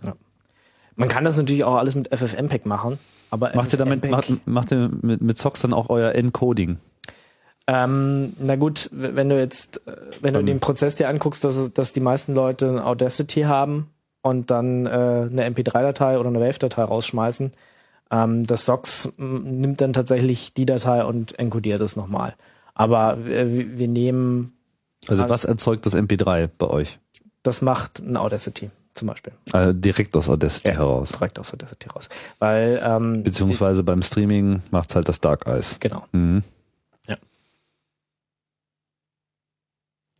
Man 0.95 1.09
kann 1.09 1.23
das 1.23 1.37
natürlich 1.37 1.63
auch 1.63 1.75
alles 1.75 1.95
mit 1.95 2.09
FFmpeg 2.15 2.65
machen, 2.65 2.97
aber 3.29 3.55
Macht 3.55 3.73
ihr 3.73 3.77
damit, 3.79 4.09
macht, 4.09 4.47
macht 4.47 4.71
ihr 4.71 4.89
mit, 5.01 5.21
mit 5.21 5.37
Socks 5.37 5.61
dann 5.61 5.73
auch 5.73 5.89
euer 5.89 6.13
Encoding? 6.13 6.77
Ähm, 7.69 8.33
na 8.39 8.55
gut, 8.55 8.89
wenn 8.93 9.27
du 9.29 9.37
jetzt, 9.37 9.85
äh, 9.87 9.91
wenn 10.21 10.33
du 10.33 10.39
Dann- 10.39 10.45
den 10.45 10.59
Prozess 10.61 10.95
dir 10.95 11.09
anguckst, 11.09 11.43
dass, 11.43 11.71
dass 11.73 11.91
die 11.93 11.99
meisten 11.99 12.33
Leute 12.33 12.69
ein 12.69 12.79
Audacity 12.79 13.41
haben 13.41 13.89
und 14.21 14.49
dann 14.51 14.85
äh, 14.85 14.89
eine 14.89 15.49
MP3-Datei 15.49 16.17
oder 16.17 16.29
eine 16.29 16.39
Wave-Datei 16.39 16.83
rausschmeißen, 16.83 17.51
ähm, 18.09 18.47
das 18.47 18.65
SOX 18.65 19.09
nimmt 19.17 19.81
dann 19.81 19.91
tatsächlich 19.91 20.53
die 20.53 20.65
Datei 20.65 21.03
und 21.03 21.37
encodiert 21.39 21.81
es 21.81 21.97
nochmal. 21.97 22.35
Aber 22.79 23.17
äh, 23.17 23.51
wir 23.51 23.77
wir 23.79 23.87
nehmen, 23.87 24.53
Also 25.07 25.23
Also- 25.23 25.33
was 25.33 25.45
erzeugt 25.45 25.85
das 25.85 25.95
MP3 25.95 26.47
bei 26.57 26.67
euch? 26.67 26.99
das 27.43 27.61
macht 27.61 27.99
ein 27.99 28.17
Audacity 28.17 28.69
zum 28.93 29.07
Beispiel. 29.07 29.31
Äh, 29.53 29.73
direkt 29.73 30.15
aus 30.17 30.27
Audacity 30.27 30.67
Ja. 30.69 30.73
heraus. 30.75 31.11
Direkt 31.13 31.39
aus 31.39 31.53
Audacity 31.53 31.87
raus. 31.89 32.09
Weil, 32.39 32.81
ähm, 32.83 33.23
Beziehungsweise 33.23 33.83
beim 33.83 34.01
Streaming 34.01 34.61
macht's 34.71 34.95
halt 34.95 35.07
das 35.07 35.21
Dark 35.21 35.47
Eyes. 35.47 35.73
die, 35.75 35.79
genau. 35.79 36.03
Mhm. 36.11 36.43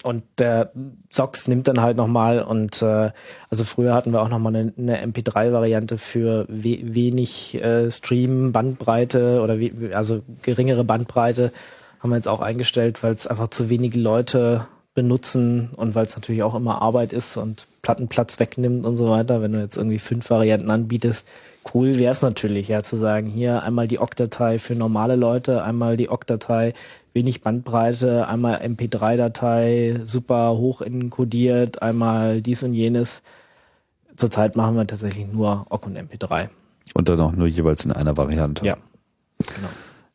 Und 0.03 0.23
der 0.37 0.71
Sox 1.09 1.47
nimmt 1.47 1.67
dann 1.67 1.81
halt 1.81 1.97
nochmal 1.97 2.41
und 2.43 2.81
äh, 2.83 3.11
also 3.49 3.63
früher 3.65 3.93
hatten 3.95 4.11
wir 4.13 4.21
auch 4.21 4.29
nochmal 4.29 4.55
eine, 4.55 4.71
eine 4.77 5.03
MP3-Variante 5.05 5.97
für 5.97 6.45
we 6.47 6.79
wenig 6.83 7.55
äh, 7.55 7.89
Stream-Bandbreite 7.89 9.41
oder 9.41 9.59
we 9.59 9.71
also 9.95 10.21
geringere 10.43 10.83
Bandbreite 10.83 11.51
haben 11.99 12.09
wir 12.09 12.15
jetzt 12.15 12.27
auch 12.27 12.41
eingestellt, 12.41 13.03
weil 13.03 13.13
es 13.13 13.27
einfach 13.27 13.49
zu 13.49 13.69
wenige 13.69 13.99
Leute 13.99 14.67
benutzen 14.93 15.69
und 15.75 15.93
weil 15.93 16.05
es 16.05 16.15
natürlich 16.15 16.41
auch 16.41 16.55
immer 16.55 16.81
Arbeit 16.81 17.13
ist 17.13 17.37
und 17.37 17.67
Plattenplatz 17.83 18.39
wegnimmt 18.39 18.83
und 18.83 18.95
so 18.95 19.09
weiter, 19.09 19.43
wenn 19.43 19.53
du 19.53 19.59
jetzt 19.59 19.77
irgendwie 19.77 19.99
fünf 19.99 20.29
Varianten 20.29 20.71
anbietest, 20.71 21.27
cool 21.73 21.99
wäre 21.99 22.11
es 22.11 22.23
natürlich, 22.23 22.67
ja, 22.67 22.81
zu 22.81 22.97
sagen, 22.97 23.27
hier 23.27 23.61
einmal 23.61 23.87
die 23.87 23.99
OGG-Datei 23.99 24.57
für 24.57 24.73
normale 24.73 25.15
Leute, 25.15 25.63
einmal 25.63 25.97
die 25.97 26.09
OGG-Datei, 26.09 26.73
wenig 27.13 27.41
Bandbreite, 27.41 28.27
einmal 28.27 28.61
MP3-Datei, 28.61 30.01
super 30.03 30.57
hoch 30.57 30.81
encodiert, 30.81 31.81
einmal 31.81 32.41
dies 32.41 32.63
und 32.63 32.73
jenes. 32.73 33.21
Zurzeit 34.15 34.55
machen 34.55 34.75
wir 34.75 34.87
tatsächlich 34.87 35.27
nur 35.31 35.67
OGG 35.69 35.85
und 35.85 35.97
MP3. 35.97 36.49
Und 36.95 37.07
dann 37.07 37.19
auch 37.21 37.33
nur 37.33 37.47
jeweils 37.47 37.85
in 37.85 37.91
einer 37.91 38.17
Variante. 38.17 38.65
Ja, 38.65 38.77
genau. 39.37 39.69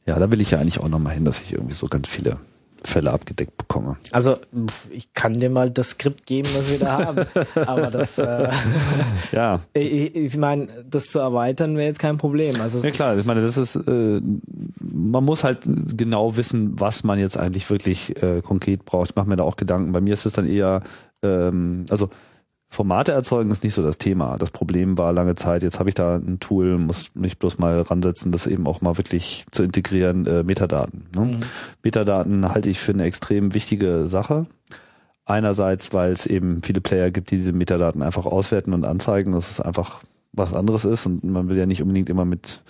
Ja, 0.06 0.18
da 0.18 0.30
will 0.30 0.40
ich 0.40 0.50
ja 0.50 0.58
eigentlich 0.58 0.80
auch 0.80 0.88
nochmal 0.88 1.14
hin, 1.14 1.24
dass 1.24 1.40
ich 1.40 1.52
irgendwie 1.52 1.74
so 1.74 1.86
ganz 1.86 2.08
viele 2.08 2.38
Fälle 2.84 3.12
abgedeckt 3.12 3.56
bekomme. 3.56 3.96
Also 4.10 4.36
ich 4.90 5.14
kann 5.14 5.34
dir 5.34 5.50
mal 5.50 5.70
das 5.70 5.90
Skript 5.90 6.26
geben, 6.26 6.48
was 6.54 6.70
wir 6.70 6.78
da 6.80 7.06
haben. 7.06 7.26
Aber 7.66 7.90
das, 7.90 8.18
äh, 8.18 8.48
ja. 9.32 9.60
ich, 9.72 10.14
ich 10.14 10.36
meine, 10.36 10.66
das 10.88 11.10
zu 11.10 11.20
erweitern 11.20 11.76
wäre 11.76 11.86
jetzt 11.86 12.00
kein 12.00 12.18
Problem. 12.18 12.60
Also 12.60 12.82
ja 12.82 12.90
klar, 12.90 13.16
ich 13.16 13.24
meine, 13.24 13.40
das 13.40 13.56
ist, 13.56 13.76
äh, 13.76 14.20
man 14.80 15.24
muss 15.24 15.44
halt 15.44 15.60
genau 15.96 16.36
wissen, 16.36 16.80
was 16.80 17.04
man 17.04 17.18
jetzt 17.18 17.38
eigentlich 17.38 17.70
wirklich 17.70 18.20
äh, 18.22 18.42
konkret 18.42 18.84
braucht. 18.84 19.10
Ich 19.10 19.16
mache 19.16 19.28
mir 19.28 19.36
da 19.36 19.44
auch 19.44 19.56
Gedanken. 19.56 19.92
Bei 19.92 20.00
mir 20.00 20.14
ist 20.14 20.26
es 20.26 20.32
dann 20.32 20.48
eher, 20.48 20.82
ähm, 21.22 21.86
also 21.88 22.10
Formate 22.72 23.12
erzeugen 23.12 23.50
ist 23.50 23.62
nicht 23.62 23.74
so 23.74 23.82
das 23.82 23.98
Thema. 23.98 24.38
Das 24.38 24.50
Problem 24.50 24.96
war 24.96 25.12
lange 25.12 25.34
Zeit, 25.34 25.62
jetzt 25.62 25.78
habe 25.78 25.90
ich 25.90 25.94
da 25.94 26.16
ein 26.16 26.40
Tool, 26.40 26.78
muss 26.78 27.14
mich 27.14 27.38
bloß 27.38 27.58
mal 27.58 27.82
ransetzen, 27.82 28.32
das 28.32 28.46
eben 28.46 28.66
auch 28.66 28.80
mal 28.80 28.96
wirklich 28.96 29.44
zu 29.50 29.62
integrieren, 29.62 30.26
äh, 30.26 30.42
Metadaten. 30.42 31.04
Ne? 31.14 31.20
Mhm. 31.20 31.40
Metadaten 31.82 32.48
halte 32.48 32.70
ich 32.70 32.78
für 32.78 32.92
eine 32.92 33.04
extrem 33.04 33.52
wichtige 33.52 34.08
Sache. 34.08 34.46
Einerseits, 35.26 35.92
weil 35.92 36.12
es 36.12 36.24
eben 36.24 36.62
viele 36.62 36.80
Player 36.80 37.10
gibt, 37.10 37.30
die 37.30 37.36
diese 37.36 37.52
Metadaten 37.52 38.02
einfach 38.02 38.24
auswerten 38.24 38.72
und 38.72 38.86
anzeigen, 38.86 39.32
dass 39.32 39.50
es 39.50 39.60
einfach 39.60 40.00
was 40.32 40.54
anderes 40.54 40.86
ist 40.86 41.04
und 41.04 41.24
man 41.24 41.50
will 41.50 41.58
ja 41.58 41.66
nicht 41.66 41.82
unbedingt 41.82 42.08
immer 42.08 42.24
mit 42.24 42.62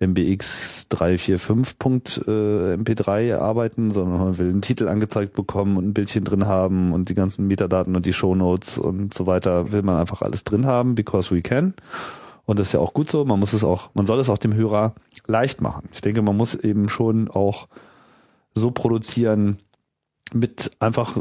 MBX 0.00 0.88
345.mp3 0.90 3.20
äh, 3.20 3.32
arbeiten, 3.32 3.90
sondern 3.90 4.18
man 4.18 4.38
will 4.38 4.50
einen 4.50 4.62
Titel 4.62 4.88
angezeigt 4.88 5.34
bekommen 5.34 5.76
und 5.76 5.86
ein 5.86 5.94
Bildchen 5.94 6.24
drin 6.24 6.46
haben 6.46 6.92
und 6.92 7.08
die 7.08 7.14
ganzen 7.14 7.46
Metadaten 7.46 7.94
und 7.94 8.06
die 8.06 8.12
Shownotes 8.12 8.78
und 8.78 9.14
so 9.14 9.26
weiter 9.26 9.72
will 9.72 9.82
man 9.82 9.98
einfach 9.98 10.22
alles 10.22 10.44
drin 10.44 10.66
haben, 10.66 10.94
because 10.94 11.34
we 11.34 11.42
can. 11.42 11.74
Und 12.44 12.58
das 12.58 12.68
ist 12.68 12.72
ja 12.72 12.80
auch 12.80 12.92
gut 12.92 13.10
so. 13.10 13.24
Man 13.24 13.40
muss 13.40 13.52
es 13.52 13.64
auch, 13.64 13.90
man 13.94 14.06
soll 14.06 14.18
es 14.18 14.28
auch 14.28 14.38
dem 14.38 14.54
Hörer 14.54 14.94
leicht 15.26 15.60
machen. 15.60 15.88
Ich 15.92 16.00
denke, 16.00 16.22
man 16.22 16.36
muss 16.36 16.54
eben 16.54 16.88
schon 16.88 17.30
auch 17.30 17.68
so 18.54 18.70
produzieren, 18.70 19.58
mit 20.32 20.70
einfach, 20.80 21.16
äh, 21.16 21.20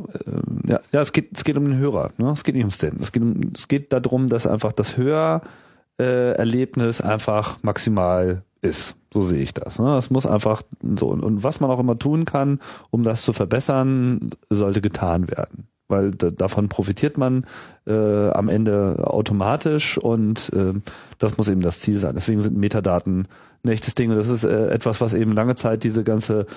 ja, 0.65 0.79
ja, 0.91 1.01
es 1.01 1.13
geht, 1.13 1.37
es 1.37 1.43
geht 1.43 1.57
um 1.57 1.65
den 1.65 1.77
Hörer, 1.77 2.11
ne? 2.17 2.31
Es 2.31 2.43
geht 2.43 2.55
nicht 2.55 2.63
ums 2.63 2.77
Stand. 2.77 2.99
Es 2.99 3.11
geht, 3.11 3.21
es 3.55 3.67
geht 3.67 3.93
darum, 3.93 4.29
dass 4.29 4.47
einfach 4.47 4.71
das 4.71 4.97
Hörerlebnis 4.97 7.01
einfach 7.01 7.59
maximal 7.61 8.43
ist. 8.63 8.95
So 9.13 9.21
sehe 9.21 9.41
ich 9.41 9.53
das. 9.53 9.79
Ne? 9.79 9.95
Es 9.97 10.09
muss 10.09 10.25
einfach 10.25 10.63
so. 10.97 11.09
Und 11.09 11.43
was 11.43 11.59
man 11.59 11.69
auch 11.69 11.79
immer 11.79 11.99
tun 11.99 12.25
kann, 12.25 12.59
um 12.89 13.03
das 13.03 13.23
zu 13.23 13.33
verbessern, 13.33 14.31
sollte 14.49 14.81
getan 14.81 15.29
werden. 15.29 15.67
Weil 15.93 16.11
davon 16.11 16.69
profitiert 16.69 17.19
man 17.19 17.45
äh, 17.85 18.29
am 18.29 18.49
Ende 18.49 18.95
automatisch 19.05 19.97
und 19.99 20.51
äh, 20.53 20.73
das 21.19 21.37
muss 21.37 21.49
eben 21.49 21.61
das 21.61 21.81
Ziel 21.81 21.99
sein. 21.99 22.15
Deswegen 22.15 22.41
sind 22.41 22.57
Metadaten 22.57 23.27
ein 23.63 23.69
echtes 23.69 23.95
Ding. 23.95 24.09
Und 24.09 24.17
das 24.17 24.29
ist 24.29 24.43
äh, 24.43 24.69
etwas, 24.69 25.01
was 25.01 25.13
eben 25.13 25.31
lange 25.31 25.55
Zeit 25.55 25.83
diese 25.83 26.03
ganze 26.03 26.47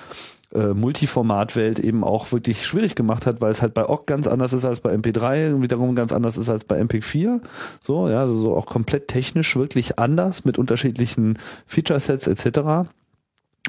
äh, 0.53 0.73
Multiformatwelt 0.73 1.79
eben 1.79 2.03
auch 2.03 2.31
wirklich 2.31 2.65
schwierig 2.65 2.95
gemacht 2.95 3.25
hat, 3.25 3.41
weil 3.41 3.51
es 3.51 3.61
halt 3.61 3.73
bei 3.73 3.87
OGG 3.87 4.05
ganz 4.05 4.27
anders 4.27 4.53
ist 4.53 4.65
als 4.65 4.79
bei 4.79 4.93
MP3 4.93 5.53
und 5.53 5.61
wiederum 5.61 5.95
ganz 5.95 6.11
anders 6.11 6.37
ist 6.37 6.49
als 6.49 6.63
bei 6.63 6.81
MP4. 6.81 7.41
So, 7.79 8.09
ja, 8.09 8.21
also 8.21 8.39
so 8.39 8.55
auch 8.55 8.65
komplett 8.65 9.07
technisch 9.07 9.55
wirklich 9.55 9.99
anders 9.99 10.45
mit 10.45 10.57
unterschiedlichen 10.57 11.37
Feature-Sets 11.65 12.27
etc. 12.27 12.89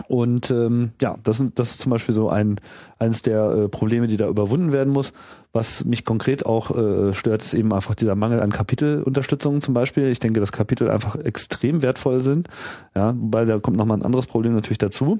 Und 0.06 0.50
ähm, 0.50 0.92
ja, 1.02 1.16
das, 1.24 1.42
das 1.54 1.72
ist 1.72 1.80
zum 1.80 1.90
Beispiel 1.90 2.14
so 2.14 2.28
ein 2.28 2.60
eines 2.98 3.22
der 3.22 3.50
äh, 3.50 3.68
Probleme, 3.68 4.06
die 4.06 4.16
da 4.16 4.28
überwunden 4.28 4.70
werden 4.70 4.92
muss. 4.92 5.12
Was 5.58 5.84
mich 5.84 6.04
konkret 6.04 6.46
auch 6.46 6.70
äh, 6.70 7.12
stört, 7.12 7.42
ist 7.42 7.52
eben 7.52 7.74
einfach 7.74 7.96
dieser 7.96 8.14
Mangel 8.14 8.38
an 8.38 8.52
Kapitelunterstützung 8.52 9.60
zum 9.60 9.74
Beispiel. 9.74 10.06
Ich 10.06 10.20
denke, 10.20 10.38
dass 10.38 10.52
Kapitel 10.52 10.88
einfach 10.88 11.16
extrem 11.16 11.82
wertvoll 11.82 12.20
sind. 12.20 12.46
Ja, 12.94 13.12
wobei 13.18 13.44
da 13.44 13.58
kommt 13.58 13.76
nochmal 13.76 13.98
ein 13.98 14.04
anderes 14.04 14.26
Problem 14.26 14.54
natürlich 14.54 14.78
dazu. 14.78 15.18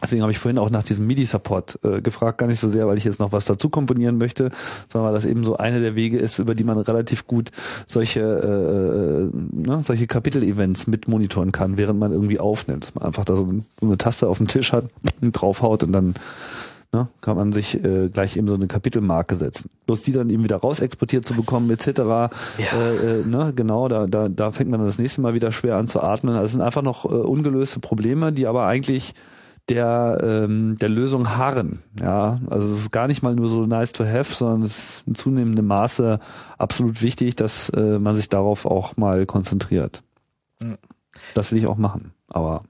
Deswegen 0.00 0.22
habe 0.22 0.30
ich 0.30 0.38
vorhin 0.38 0.58
auch 0.58 0.70
nach 0.70 0.84
diesem 0.84 1.08
MIDI-Support 1.08 1.80
äh, 1.82 2.00
gefragt, 2.02 2.38
gar 2.38 2.46
nicht 2.46 2.60
so 2.60 2.68
sehr, 2.68 2.86
weil 2.86 2.96
ich 2.98 3.02
jetzt 3.02 3.18
noch 3.18 3.32
was 3.32 3.46
dazu 3.46 3.68
komponieren 3.68 4.16
möchte, 4.16 4.52
sondern 4.86 5.08
weil 5.08 5.14
das 5.14 5.26
eben 5.26 5.42
so 5.42 5.56
eine 5.56 5.80
der 5.80 5.96
Wege 5.96 6.18
ist, 6.18 6.38
über 6.38 6.54
die 6.54 6.62
man 6.62 6.78
relativ 6.78 7.26
gut 7.26 7.50
solche 7.88 8.20
äh, 8.20 9.24
äh 9.24 9.30
ne, 9.32 9.82
solche 9.82 10.06
Kapitel-Events 10.06 10.86
mit 10.86 11.08
monitoren 11.08 11.50
kann, 11.50 11.78
während 11.78 11.98
man 11.98 12.12
irgendwie 12.12 12.38
aufnimmt. 12.38 12.84
Dass 12.84 12.94
man 12.94 13.04
einfach 13.04 13.24
da 13.24 13.36
so, 13.36 13.48
so 13.80 13.86
eine 13.86 13.98
Taste 13.98 14.28
auf 14.28 14.38
dem 14.38 14.46
Tisch 14.46 14.72
hat, 14.72 14.84
draufhaut 15.20 15.82
und 15.82 15.90
dann 15.90 16.14
ne, 16.94 17.08
kann 17.20 17.36
man 17.36 17.52
sich 17.52 17.82
äh, 17.84 18.08
gleich 18.08 18.36
eben 18.36 18.46
so 18.46 18.54
eine 18.54 18.68
Kapitelmarke 18.68 19.34
setzen. 19.36 19.68
Bloß 19.86 20.02
die 20.02 20.12
dann 20.12 20.30
eben 20.30 20.44
wieder 20.44 20.56
raus 20.56 20.80
exportiert 20.80 21.26
zu 21.26 21.34
bekommen, 21.34 21.68
etc. 21.70 21.86
Ja. 21.98 22.30
Äh, 22.72 23.20
äh, 23.20 23.26
ne, 23.26 23.52
genau, 23.54 23.88
da, 23.88 24.06
da, 24.06 24.28
da 24.28 24.52
fängt 24.52 24.70
man 24.70 24.80
dann 24.80 24.86
das 24.86 24.98
nächste 24.98 25.20
Mal 25.20 25.34
wieder 25.34 25.50
schwer 25.52 25.76
an 25.76 25.88
zu 25.88 26.00
atmen. 26.00 26.34
Also 26.34 26.44
es 26.44 26.52
sind 26.52 26.60
einfach 26.62 26.82
noch 26.82 27.04
äh, 27.04 27.08
ungelöste 27.08 27.80
Probleme, 27.80 28.32
die 28.32 28.46
aber 28.46 28.66
eigentlich 28.66 29.14
der, 29.68 30.18
ähm, 30.22 30.76
der 30.78 30.88
Lösung 30.88 31.36
harren. 31.36 31.82
Ja, 31.98 32.38
also 32.48 32.72
es 32.72 32.78
ist 32.78 32.90
gar 32.92 33.08
nicht 33.08 33.22
mal 33.22 33.34
nur 33.34 33.48
so 33.48 33.66
nice 33.66 33.92
to 33.92 34.04
have, 34.04 34.32
sondern 34.32 34.62
es 34.62 34.78
ist 34.78 35.08
in 35.08 35.14
zunehmendem 35.14 35.66
Maße 35.66 36.20
absolut 36.58 37.02
wichtig, 37.02 37.34
dass 37.34 37.70
äh, 37.70 37.98
man 37.98 38.14
sich 38.14 38.28
darauf 38.28 38.66
auch 38.66 38.96
mal 38.96 39.26
konzentriert. 39.26 40.02
Mhm. 40.60 40.76
Das 41.34 41.50
will 41.50 41.58
ich 41.58 41.66
auch 41.66 41.76
machen, 41.76 42.12
aber 42.28 42.62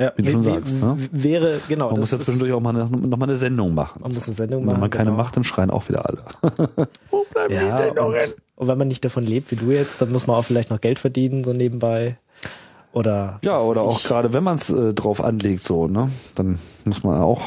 ja, 0.00 0.12
wie 0.16 0.22
du 0.22 0.32
schon 0.32 0.42
sagst. 0.42 0.82
Ne? 0.82 0.96
Wäre, 1.12 1.60
genau. 1.68 1.90
Man 1.90 2.00
muss 2.00 2.10
ja 2.10 2.18
zwischendurch 2.18 2.52
auch 2.52 2.60
mal 2.60 2.70
eine, 2.70 2.84
noch 2.88 3.16
mal 3.16 3.26
eine 3.26 3.36
Sendung 3.36 3.74
machen. 3.74 4.02
Man 4.02 4.12
muss 4.12 4.26
eine 4.26 4.34
Sendung 4.34 4.64
machen. 4.64 4.74
Wenn 4.74 4.80
man 4.80 4.90
keine 4.90 5.10
genau. 5.10 5.22
macht, 5.22 5.36
dann 5.36 5.44
schreien 5.44 5.70
auch 5.70 5.88
wieder 5.88 6.04
alle. 6.04 6.24
Wo 7.10 7.24
bleiben 7.32 7.54
ja, 7.54 7.60
die 7.60 7.84
Sendungen? 7.84 8.20
Und, 8.20 8.34
und 8.56 8.68
wenn 8.68 8.78
man 8.78 8.88
nicht 8.88 9.04
davon 9.04 9.24
lebt 9.24 9.52
wie 9.52 9.56
du 9.56 9.70
jetzt, 9.70 10.02
dann 10.02 10.10
muss 10.10 10.26
man 10.26 10.36
auch 10.36 10.44
vielleicht 10.44 10.70
noch 10.70 10.80
Geld 10.80 10.98
verdienen, 10.98 11.44
so 11.44 11.52
nebenbei. 11.52 12.18
Oder 12.92 13.40
ja, 13.44 13.58
oder 13.58 13.82
auch 13.82 14.02
gerade 14.02 14.32
wenn 14.32 14.44
man 14.44 14.56
es 14.56 14.70
äh, 14.70 14.94
drauf 14.94 15.22
anlegt, 15.22 15.62
so, 15.62 15.88
ne, 15.88 16.10
dann 16.36 16.60
muss 16.84 17.02
man 17.02 17.20
auch 17.20 17.42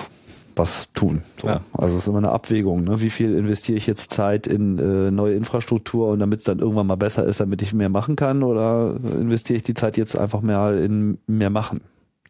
was 0.56 0.90
tun. 0.94 1.22
So. 1.42 1.48
Ja. 1.48 1.62
Also 1.74 1.96
es 1.96 2.02
ist 2.02 2.08
immer 2.08 2.18
eine 2.18 2.32
Abwägung, 2.32 2.84
ne? 2.84 3.00
Wie 3.00 3.10
viel 3.10 3.34
investiere 3.34 3.78
ich 3.78 3.88
jetzt 3.88 4.12
Zeit 4.12 4.48
in 4.48 4.78
äh, 4.78 5.12
neue 5.12 5.36
Infrastruktur 5.36 6.10
und 6.10 6.20
damit 6.20 6.40
es 6.40 6.46
dann 6.46 6.60
irgendwann 6.60 6.88
mal 6.88 6.96
besser 6.96 7.26
ist, 7.26 7.40
damit 7.40 7.62
ich 7.62 7.74
mehr 7.74 7.90
machen 7.90 8.16
kann, 8.16 8.44
oder 8.44 8.98
investiere 9.20 9.58
ich 9.58 9.64
die 9.64 9.74
Zeit 9.74 9.98
jetzt 9.98 10.18
einfach 10.18 10.42
mehr 10.42 10.78
in 10.78 11.18
mehr 11.28 11.50
machen? 11.50 11.82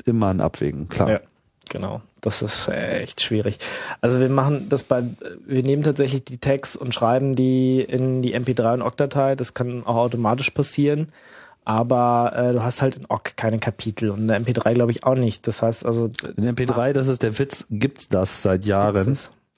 Immer 0.05 0.27
ein 0.27 0.41
Abwägen, 0.41 0.87
klar. 0.87 1.09
Ja, 1.09 1.19
genau. 1.69 2.01
Das 2.21 2.41
ist 2.41 2.67
echt 2.67 3.21
schwierig. 3.21 3.59
Also 4.01 4.19
wir 4.19 4.29
machen 4.29 4.69
das 4.69 4.83
bei, 4.83 5.03
wir 5.45 5.63
nehmen 5.63 5.83
tatsächlich 5.83 6.25
die 6.25 6.39
Tags 6.39 6.75
und 6.75 6.93
schreiben 6.93 7.35
die 7.35 7.81
in 7.81 8.21
die 8.21 8.35
MP3 8.37 8.73
und 8.73 8.81
OGG-Datei. 8.81 9.35
Das 9.35 9.53
kann 9.53 9.85
auch 9.85 9.95
automatisch 9.95 10.49
passieren 10.49 11.07
aber 11.67 12.31
äh, 12.33 12.53
du 12.53 12.63
hast 12.63 12.81
halt 12.81 12.95
in 12.95 13.05
OGG 13.09 13.35
keine 13.35 13.59
Kapitel 13.59 14.09
und 14.09 14.19
in 14.19 14.27
der 14.29 14.41
MP3 14.41 14.73
glaube 14.73 14.91
ich 14.91 15.03
auch 15.03 15.15
nicht. 15.15 15.47
Das 15.47 15.61
heißt 15.61 15.85
also 15.85 16.09
in 16.37 16.43
der 16.43 16.53
MP3, 16.53 16.93
das 16.93 17.07
ist 17.07 17.23
der 17.23 17.37
Witz, 17.37 17.65
gibt's 17.69 18.07
das 18.07 18.41
seit 18.41 18.63
Jahren. 18.63 19.17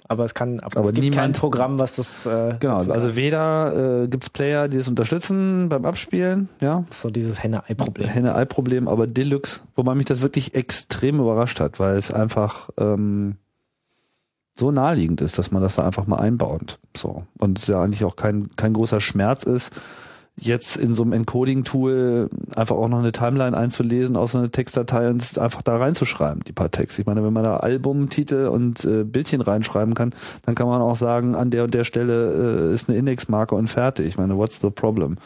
Aber 0.09 0.25
es 0.25 0.33
kann, 0.33 0.59
aber, 0.59 0.77
aber 0.77 0.89
es 0.89 0.95
gibt 0.95 1.03
niemand, 1.03 1.15
kein 1.15 1.31
Programm, 1.33 1.77
was 1.77 1.95
das. 1.95 2.25
Äh, 2.25 2.55
genau, 2.59 2.77
also 2.77 3.15
weder 3.15 4.03
äh, 4.03 4.07
gibt's 4.07 4.31
Player, 4.31 4.67
die 4.67 4.77
es 4.77 4.87
unterstützen 4.87 5.69
beim 5.69 5.85
Abspielen, 5.85 6.49
ja. 6.59 6.83
So 6.89 7.11
dieses 7.11 7.43
Henne-Ei-Problem. 7.43 8.07
Henne-Ei-Problem, 8.07 8.87
aber 8.87 9.05
Deluxe, 9.05 9.61
wobei 9.75 9.93
mich 9.93 10.07
das 10.07 10.21
wirklich 10.21 10.55
extrem 10.55 11.19
überrascht 11.19 11.59
hat, 11.59 11.79
weil 11.79 11.95
es 11.95 12.11
einfach 12.11 12.71
ähm, 12.77 13.35
so 14.55 14.71
naheliegend 14.71 15.21
ist, 15.21 15.37
dass 15.37 15.51
man 15.51 15.61
das 15.61 15.75
da 15.75 15.85
einfach 15.85 16.07
mal 16.07 16.17
einbaut. 16.17 16.79
So 16.97 17.27
und 17.37 17.59
es 17.59 17.67
ja 17.67 17.79
eigentlich 17.79 18.03
auch 18.03 18.15
kein 18.15 18.49
kein 18.55 18.73
großer 18.73 18.99
Schmerz 18.99 19.43
ist 19.43 19.71
jetzt 20.39 20.77
in 20.77 20.93
so 20.93 21.03
einem 21.03 21.13
Encoding-Tool 21.13 22.29
einfach 22.55 22.75
auch 22.75 22.87
noch 22.87 22.99
eine 22.99 23.11
Timeline 23.11 23.55
einzulesen 23.55 24.15
aus 24.15 24.35
einer 24.35 24.51
Textdatei 24.51 25.09
und 25.09 25.37
einfach 25.37 25.61
da 25.61 25.77
reinzuschreiben, 25.77 26.43
die 26.47 26.53
paar 26.53 26.71
Texte. 26.71 27.01
Ich 27.01 27.07
meine, 27.07 27.23
wenn 27.23 27.33
man 27.33 27.43
da 27.43 27.57
Albumtitel 27.57 28.47
und 28.47 28.83
äh, 28.85 29.03
Bildchen 29.03 29.41
reinschreiben 29.41 29.93
kann, 29.93 30.13
dann 30.45 30.55
kann 30.55 30.67
man 30.67 30.81
auch 30.81 30.95
sagen, 30.95 31.35
an 31.35 31.51
der 31.51 31.63
und 31.63 31.73
der 31.73 31.83
Stelle 31.83 32.69
äh, 32.69 32.73
ist 32.73 32.89
eine 32.89 32.97
Indexmarke 32.97 33.55
und 33.55 33.67
fertig. 33.67 34.07
Ich 34.07 34.17
meine, 34.17 34.37
what's 34.37 34.61
the 34.61 34.69
problem? 34.69 35.17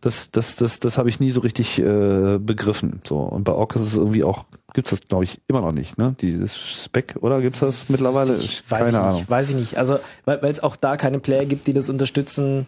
Das, 0.00 0.32
das, 0.32 0.56
das, 0.56 0.80
das 0.80 0.98
habe 0.98 1.08
ich 1.08 1.20
nie 1.20 1.30
so 1.30 1.40
richtig 1.40 1.78
äh, 1.78 2.38
begriffen. 2.38 3.00
So 3.06 3.18
und 3.18 3.44
bei 3.44 3.52
Orc 3.52 3.76
ist 3.76 3.82
es 3.82 3.96
irgendwie 3.96 4.24
auch 4.24 4.44
gibt's 4.74 4.90
das 4.90 5.02
glaube 5.02 5.24
ich 5.24 5.40
immer 5.46 5.60
noch 5.60 5.72
nicht, 5.72 5.98
ne? 5.98 6.16
Dieses 6.20 6.56
Spec 6.56 7.16
oder 7.20 7.40
gibt's 7.40 7.60
das 7.60 7.88
mittlerweile? 7.88 8.34
Ich, 8.34 8.68
weiß 8.68 8.78
keine 8.78 8.88
ich 8.88 8.96
Ahnung. 8.96 9.18
Nicht, 9.18 9.30
weiß 9.30 9.50
ich 9.50 9.56
nicht. 9.56 9.78
Also 9.78 9.98
weil 10.24 10.44
es 10.44 10.60
auch 10.60 10.74
da 10.74 10.96
keine 10.96 11.20
Player 11.20 11.44
gibt, 11.44 11.68
die 11.68 11.72
das 11.72 11.88
unterstützen. 11.88 12.66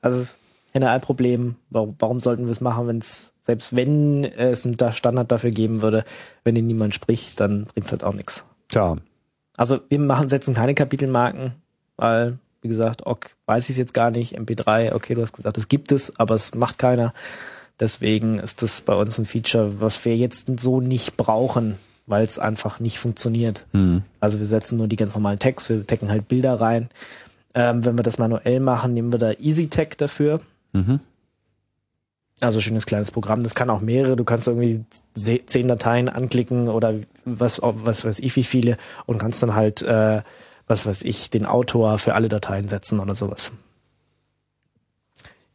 Also 0.00 0.24
NRL-Problem. 0.72 1.56
Warum, 1.70 1.96
warum 1.98 2.20
sollten 2.20 2.44
wir 2.44 2.52
es 2.52 2.60
machen, 2.60 2.86
wenn 2.86 2.98
es, 2.98 3.32
selbst 3.40 3.74
wenn 3.74 4.24
es 4.24 4.64
einen 4.64 4.76
Standard 4.92 5.30
dafür 5.30 5.50
geben 5.50 5.82
würde, 5.82 6.04
wenn 6.44 6.56
ihn 6.56 6.66
niemand 6.66 6.94
spricht, 6.94 7.40
dann 7.40 7.64
bringt 7.64 7.86
es 7.86 7.92
halt 7.92 8.04
auch 8.04 8.14
nichts. 8.14 8.44
Tja. 8.68 8.96
Also 9.56 9.80
wir 9.88 9.98
machen, 9.98 10.28
setzen 10.28 10.54
keine 10.54 10.74
Kapitelmarken, 10.74 11.52
weil 11.96 12.38
Wie 12.62 12.68
gesagt, 12.68 13.06
ok, 13.06 13.36
weiß 13.46 13.64
ich 13.64 13.70
es 13.70 13.78
jetzt 13.78 13.94
gar 13.94 14.10
nicht. 14.10 14.38
MP3, 14.38 14.94
okay, 14.94 15.14
du 15.14 15.22
hast 15.22 15.32
gesagt, 15.32 15.56
es 15.56 15.68
gibt 15.68 15.92
es, 15.92 16.18
aber 16.18 16.34
es 16.34 16.54
macht 16.54 16.78
keiner. 16.78 17.14
Deswegen 17.78 18.38
ist 18.38 18.62
das 18.62 18.82
bei 18.82 18.94
uns 18.94 19.16
ein 19.18 19.24
Feature, 19.24 19.80
was 19.80 20.04
wir 20.04 20.14
jetzt 20.16 20.60
so 20.60 20.82
nicht 20.82 21.16
brauchen, 21.16 21.76
weil 22.06 22.24
es 22.24 22.38
einfach 22.38 22.78
nicht 22.78 22.98
funktioniert. 22.98 23.66
Hm. 23.72 24.02
Also 24.20 24.38
wir 24.38 24.46
setzen 24.46 24.76
nur 24.76 24.88
die 24.88 24.96
ganz 24.96 25.14
normalen 25.14 25.38
Tags, 25.38 25.70
wir 25.70 25.86
tecken 25.86 26.10
halt 26.10 26.28
Bilder 26.28 26.60
rein. 26.60 26.90
Ähm, 27.54 27.84
wenn 27.84 27.98
wir 27.98 28.02
das 28.02 28.18
manuell 28.18 28.60
machen, 28.60 28.92
nehmen 28.92 29.12
wir 29.12 29.18
da 29.18 29.32
EasyTag 29.32 29.96
dafür. 29.96 30.40
Mhm. 30.72 31.00
Also 32.40 32.60
schönes 32.60 32.86
kleines 32.86 33.10
Programm. 33.10 33.42
Das 33.42 33.54
kann 33.54 33.68
auch 33.68 33.80
mehrere. 33.80 34.16
Du 34.16 34.24
kannst 34.24 34.48
irgendwie 34.48 34.84
zehn 35.14 35.68
Dateien 35.68 36.08
anklicken 36.08 36.68
oder 36.68 36.94
was, 37.24 37.60
was 37.62 38.04
weiß 38.04 38.18
ich 38.20 38.34
wie 38.36 38.44
viele 38.44 38.78
und 39.06 39.18
kannst 39.18 39.42
dann 39.42 39.54
halt, 39.54 39.82
äh, 39.82 40.22
was 40.66 40.86
weiß 40.86 41.02
ich, 41.02 41.28
den 41.28 41.44
Autor 41.44 41.98
für 41.98 42.14
alle 42.14 42.28
Dateien 42.28 42.68
setzen 42.68 42.98
oder 42.98 43.14
sowas. 43.14 43.52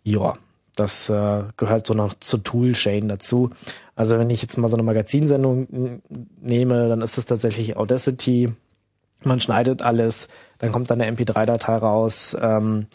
Ja, 0.04 0.38
das 0.76 1.10
äh, 1.10 1.44
gehört 1.58 1.88
so 1.88 1.94
noch 1.96 2.14
zur 2.20 2.44
Toolchain 2.44 3.08
dazu. 3.08 3.50
Also 3.96 4.20
wenn 4.20 4.30
ich 4.30 4.42
jetzt 4.42 4.58
mal 4.58 4.68
so 4.68 4.76
eine 4.76 4.84
Magazinsendung 4.84 6.02
nehme, 6.42 6.90
dann 6.90 7.02
ist 7.02 7.18
es 7.18 7.26
tatsächlich 7.26 7.78
Audacity. 7.78 8.54
Man 9.24 9.40
schneidet 9.40 9.82
alles, 9.82 10.28
dann 10.60 10.72
kommt 10.72 10.92
dann 10.92 11.02
eine 11.02 11.16
MP3-Datei 11.16 11.78
raus. 11.78 12.38
Ähm, 12.40 12.86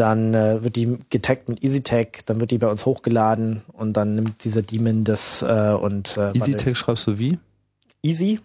dann 0.00 0.34
äh, 0.34 0.64
wird 0.64 0.76
die 0.76 0.98
getaggt 1.10 1.48
mit 1.48 1.62
EasyTag, 1.62 2.24
dann 2.26 2.40
wird 2.40 2.50
die 2.50 2.58
bei 2.58 2.68
uns 2.68 2.86
hochgeladen 2.86 3.62
und 3.74 3.92
dann 3.92 4.14
nimmt 4.14 4.42
dieser 4.44 4.62
Daemon 4.62 5.04
das 5.04 5.42
äh, 5.42 5.72
und 5.72 6.16
äh, 6.16 6.30
Easy 6.30 6.52
warte, 6.52 6.64
Tag 6.64 6.76
schreibst 6.76 7.06
du 7.06 7.18
wie? 7.18 7.38
Easy, 8.02 8.40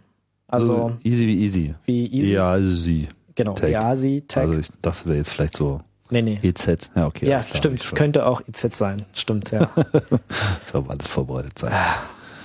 also 0.47 0.97
easy 1.03 1.25
wie 1.27 1.43
easy. 1.45 1.75
wie 1.85 2.07
Easy, 2.07 2.33
Ja, 2.33 2.57
easy. 2.57 3.07
genau, 3.35 3.53
Tag. 3.53 3.71
Easy 3.71 4.23
Tag. 4.27 4.47
Also 4.47 4.59
ich 4.59 4.67
dachte, 4.81 5.05
wäre 5.05 5.17
jetzt 5.17 5.29
vielleicht 5.29 5.55
so 5.55 5.79
nee, 6.09 6.21
nee. 6.21 6.39
EZ. 6.43 6.91
Ja, 6.93 7.07
okay. 7.07 7.29
ja, 7.29 7.39
stimmt, 7.39 7.81
es 7.81 7.95
könnte 7.95 8.25
auch 8.25 8.41
IZ 8.45 8.75
sein, 8.75 9.05
stimmt, 9.13 9.51
ja. 9.51 9.69
Soll 10.65 10.81
aber 10.81 10.91
alles 10.91 11.07
vorbereitet 11.07 11.57
sein. 11.57 11.71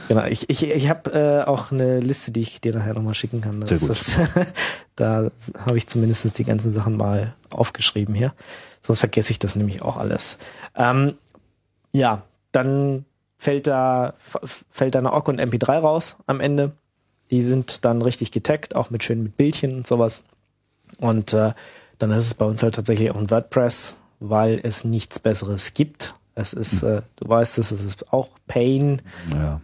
Genau, 0.07 0.25
ich, 0.25 0.49
ich, 0.49 0.69
ich 0.69 0.89
habe 0.89 1.13
äh, 1.13 1.49
auch 1.49 1.71
eine 1.73 2.01
Liste, 2.01 2.33
die 2.33 2.41
ich 2.41 2.61
dir 2.61 2.75
nachher 2.75 2.95
nochmal 2.95 3.15
schicken 3.15 3.41
kann. 3.41 3.61
Das 3.61 3.69
Sehr 3.71 3.79
gut. 3.79 3.91
Ist, 3.91 4.19
da 4.97 5.31
habe 5.67 5.77
ich 5.77 5.87
zumindest 5.87 6.39
die 6.39 6.45
ganzen 6.45 6.71
Sachen 6.71 6.97
mal 6.97 7.35
aufgeschrieben 7.51 8.15
hier. 8.15 8.33
Sonst 8.81 9.01
vergesse 9.01 9.33
ich 9.33 9.39
das 9.39 9.57
nämlich 9.57 9.83
auch 9.83 9.97
alles. 9.97 10.39
Ähm, 10.75 11.15
ja, 11.93 12.19
dann 12.53 13.05
fällt 13.37 13.67
da, 13.67 14.15
fällt 14.71 14.95
da 14.95 14.99
eine 14.99 15.13
OGG 15.13 15.29
und 15.29 15.41
MP3 15.41 15.79
raus 15.79 16.17
am 16.27 16.41
Ende. 16.41 16.73
Die 17.31 17.43
sind 17.43 17.85
dann 17.85 18.03
richtig 18.03 18.33
getaggt, 18.33 18.75
auch 18.75 18.91
mit 18.91 19.05
schön 19.05 19.23
mit 19.23 19.37
Bildchen 19.37 19.77
und 19.77 19.87
sowas. 19.87 20.25
Und 20.99 21.33
äh, 21.33 21.53
dann 21.99 22.11
ist 22.11 22.27
es 22.27 22.35
bei 22.35 22.45
uns 22.45 22.63
halt 22.63 22.75
tatsächlich 22.75 23.11
auch 23.11 23.17
ein 23.17 23.31
WordPress, 23.31 23.95
weil 24.19 24.61
es 24.63 24.85
nichts 24.85 25.19
Besseres 25.19 25.75
gibt. 25.75 26.15
Es 26.35 26.53
ist, 26.53 26.83
äh, 26.83 27.03
du 27.17 27.29
weißt 27.29 27.59
es, 27.59 27.71
es 27.71 27.85
ist 27.85 28.13
auch 28.13 28.29
Pain. 28.47 29.03
Ja. 29.33 29.61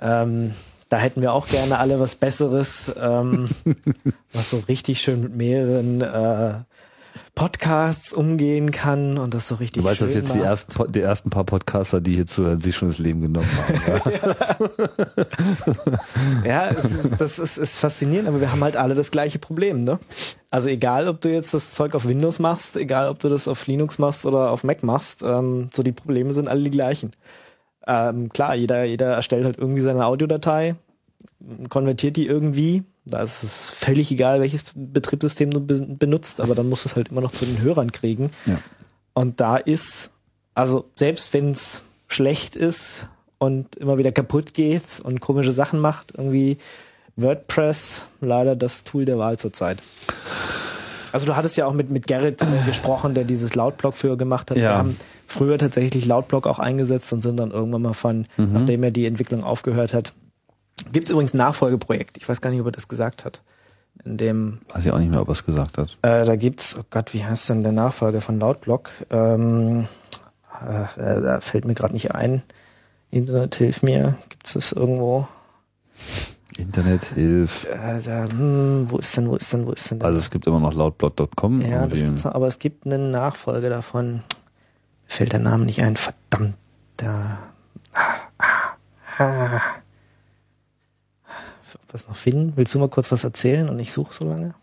Ähm, 0.00 0.54
da 0.88 0.98
hätten 0.98 1.20
wir 1.20 1.32
auch 1.32 1.48
gerne 1.48 1.78
alle 1.78 2.00
was 2.00 2.14
Besseres, 2.14 2.92
ähm, 2.98 3.48
was 4.32 4.50
so 4.50 4.58
richtig 4.68 5.00
schön 5.00 5.22
mit 5.22 5.36
mehreren 5.36 6.00
äh, 6.00 6.60
Podcasts 7.38 8.12
umgehen 8.12 8.72
kann 8.72 9.16
und 9.16 9.32
das 9.32 9.46
so 9.46 9.54
richtig 9.54 9.80
Du 9.80 9.88
weißt, 9.88 10.02
dass 10.02 10.12
jetzt 10.12 10.34
die 10.34 10.40
ersten, 10.40 10.92
die 10.92 11.00
ersten 11.00 11.30
paar 11.30 11.44
Podcaster, 11.44 12.00
die 12.00 12.16
hier 12.16 12.26
zuhören, 12.26 12.60
sich 12.60 12.74
schon 12.74 12.88
das 12.88 12.98
Leben 12.98 13.20
genommen 13.20 13.48
haben. 13.56 14.02
Ja? 14.04 15.26
Ja, 16.44 16.66
ist, 16.66 17.12
das 17.20 17.38
ist, 17.38 17.56
ist 17.56 17.78
faszinierend, 17.78 18.28
aber 18.28 18.40
wir 18.40 18.50
haben 18.50 18.64
halt 18.64 18.76
alle 18.76 18.96
das 18.96 19.12
gleiche 19.12 19.38
Problem, 19.38 19.84
ne? 19.84 20.00
Also 20.50 20.68
egal, 20.68 21.06
ob 21.06 21.20
du 21.20 21.28
jetzt 21.28 21.54
das 21.54 21.74
Zeug 21.74 21.94
auf 21.94 22.08
Windows 22.08 22.40
machst, 22.40 22.76
egal, 22.76 23.08
ob 23.08 23.20
du 23.20 23.28
das 23.28 23.46
auf 23.46 23.66
Linux 23.68 23.98
machst 23.98 24.26
oder 24.26 24.50
auf 24.50 24.64
Mac 24.64 24.82
machst, 24.82 25.22
ähm, 25.22 25.68
so 25.72 25.84
die 25.84 25.92
Probleme 25.92 26.34
sind 26.34 26.48
alle 26.48 26.62
die 26.62 26.70
gleichen. 26.70 27.12
Ähm, 27.86 28.30
klar, 28.30 28.56
jeder, 28.56 28.82
jeder 28.82 29.14
erstellt 29.14 29.44
halt 29.44 29.58
irgendwie 29.58 29.82
seine 29.82 30.06
Audiodatei, 30.06 30.74
konvertiert 31.68 32.16
die 32.16 32.26
irgendwie. 32.26 32.82
Da 33.08 33.22
ist 33.22 33.42
es 33.42 33.70
völlig 33.70 34.10
egal, 34.10 34.40
welches 34.40 34.64
Betriebssystem 34.74 35.50
du 35.50 35.60
be 35.60 35.80
benutzt, 35.80 36.40
aber 36.40 36.54
dann 36.54 36.68
musst 36.68 36.84
du 36.84 36.88
es 36.88 36.96
halt 36.96 37.08
immer 37.08 37.20
noch 37.20 37.32
zu 37.32 37.44
den 37.44 37.60
Hörern 37.60 37.92
kriegen. 37.92 38.30
Ja. 38.46 38.58
Und 39.14 39.40
da 39.40 39.56
ist, 39.56 40.10
also 40.54 40.88
selbst 40.96 41.32
wenn 41.34 41.50
es 41.50 41.82
schlecht 42.06 42.56
ist 42.56 43.08
und 43.38 43.76
immer 43.76 43.98
wieder 43.98 44.12
kaputt 44.12 44.54
geht 44.54 45.00
und 45.02 45.20
komische 45.20 45.52
Sachen 45.52 45.80
macht, 45.80 46.12
irgendwie 46.16 46.58
WordPress 47.16 48.04
leider 48.20 48.56
das 48.56 48.84
Tool 48.84 49.04
der 49.04 49.18
Wahl 49.18 49.38
zurzeit. 49.38 49.78
Also 51.12 51.26
du 51.26 51.36
hattest 51.36 51.56
ja 51.56 51.66
auch 51.66 51.72
mit, 51.72 51.90
mit 51.90 52.06
Gerrit 52.06 52.42
äh, 52.42 52.66
gesprochen, 52.66 53.14
der 53.14 53.24
dieses 53.24 53.54
Lautblock 53.54 53.94
früher 53.94 54.16
gemacht 54.16 54.50
hat. 54.50 54.58
Ja. 54.58 54.62
Wir 54.62 54.78
haben 54.78 54.96
früher 55.26 55.58
tatsächlich 55.58 56.06
Lautblock 56.06 56.46
auch 56.46 56.58
eingesetzt 56.58 57.12
und 57.12 57.22
sind 57.22 57.38
dann 57.38 57.50
irgendwann 57.50 57.82
mal 57.82 57.92
von, 57.92 58.26
nachdem 58.36 58.82
er 58.82 58.90
die 58.90 59.06
Entwicklung 59.06 59.44
aufgehört 59.44 59.94
hat. 59.94 60.12
Gibt 60.92 61.08
es 61.08 61.10
übrigens 61.12 61.34
ein 61.34 61.38
Nachfolgeprojekt. 61.38 62.16
Ich 62.18 62.28
weiß 62.28 62.40
gar 62.40 62.50
nicht, 62.50 62.60
ob 62.60 62.66
er 62.66 62.72
das 62.72 62.88
gesagt 62.88 63.24
hat. 63.24 63.42
In 64.04 64.16
dem 64.16 64.60
Weiß 64.72 64.86
ich 64.86 64.92
auch 64.92 64.98
nicht 64.98 65.10
mehr, 65.10 65.20
ob 65.20 65.28
er 65.28 65.32
es 65.32 65.44
gesagt 65.44 65.76
hat. 65.78 65.96
äh, 66.02 66.24
da 66.24 66.36
gibt's, 66.36 66.76
oh 66.78 66.84
Gott, 66.90 67.12
wie 67.14 67.24
heißt 67.24 67.48
denn 67.50 67.62
der 67.62 67.72
Nachfolger 67.72 68.20
von 68.20 68.38
Lautblock? 68.38 68.90
Ähm, 69.10 69.88
äh, 70.60 70.82
äh, 70.82 71.22
da 71.22 71.40
fällt 71.40 71.64
mir 71.64 71.74
gerade 71.74 71.94
nicht 71.94 72.12
ein. 72.14 72.42
Internet, 73.10 73.56
hilf 73.56 73.82
mir. 73.82 74.16
Gibt's 74.28 74.52
das 74.52 74.72
irgendwo? 74.72 75.26
Internet, 76.56 77.04
Hilf. 77.14 77.66
Äh, 77.70 78.00
da, 78.04 78.28
hm, 78.28 78.86
wo 78.90 78.98
ist 78.98 79.16
denn, 79.16 79.28
wo 79.28 79.36
ist 79.36 79.52
denn, 79.52 79.66
wo 79.66 79.72
ist 79.72 79.90
denn 79.90 80.00
der? 80.00 80.08
Also 80.08 80.18
es 80.18 80.30
gibt 80.30 80.46
immer 80.46 80.58
noch 80.60 80.74
lautblog.com. 80.74 81.60
ja, 81.62 81.86
das 81.86 82.00
gibt's 82.00 82.24
noch, 82.24 82.34
aber 82.34 82.46
es 82.48 82.58
gibt 82.58 82.84
einen 82.86 83.10
Nachfolger 83.10 83.68
davon. 83.70 84.14
Mir 84.14 84.20
fällt 85.06 85.32
der 85.32 85.40
Name 85.40 85.64
nicht 85.66 85.82
ein. 85.82 85.96
Verdammt. 85.96 86.54
Da. 86.96 87.38
Ah, 87.92 88.14
ah, 88.38 88.76
ah. 89.18 89.60
Was 91.90 92.06
noch 92.08 92.16
finden? 92.16 92.52
Willst 92.56 92.74
du 92.74 92.78
mal 92.78 92.88
kurz 92.88 93.10
was 93.12 93.24
erzählen 93.24 93.68
und 93.68 93.78
ich 93.78 93.92
suche 93.92 94.12
so 94.12 94.24
lange? 94.26 94.54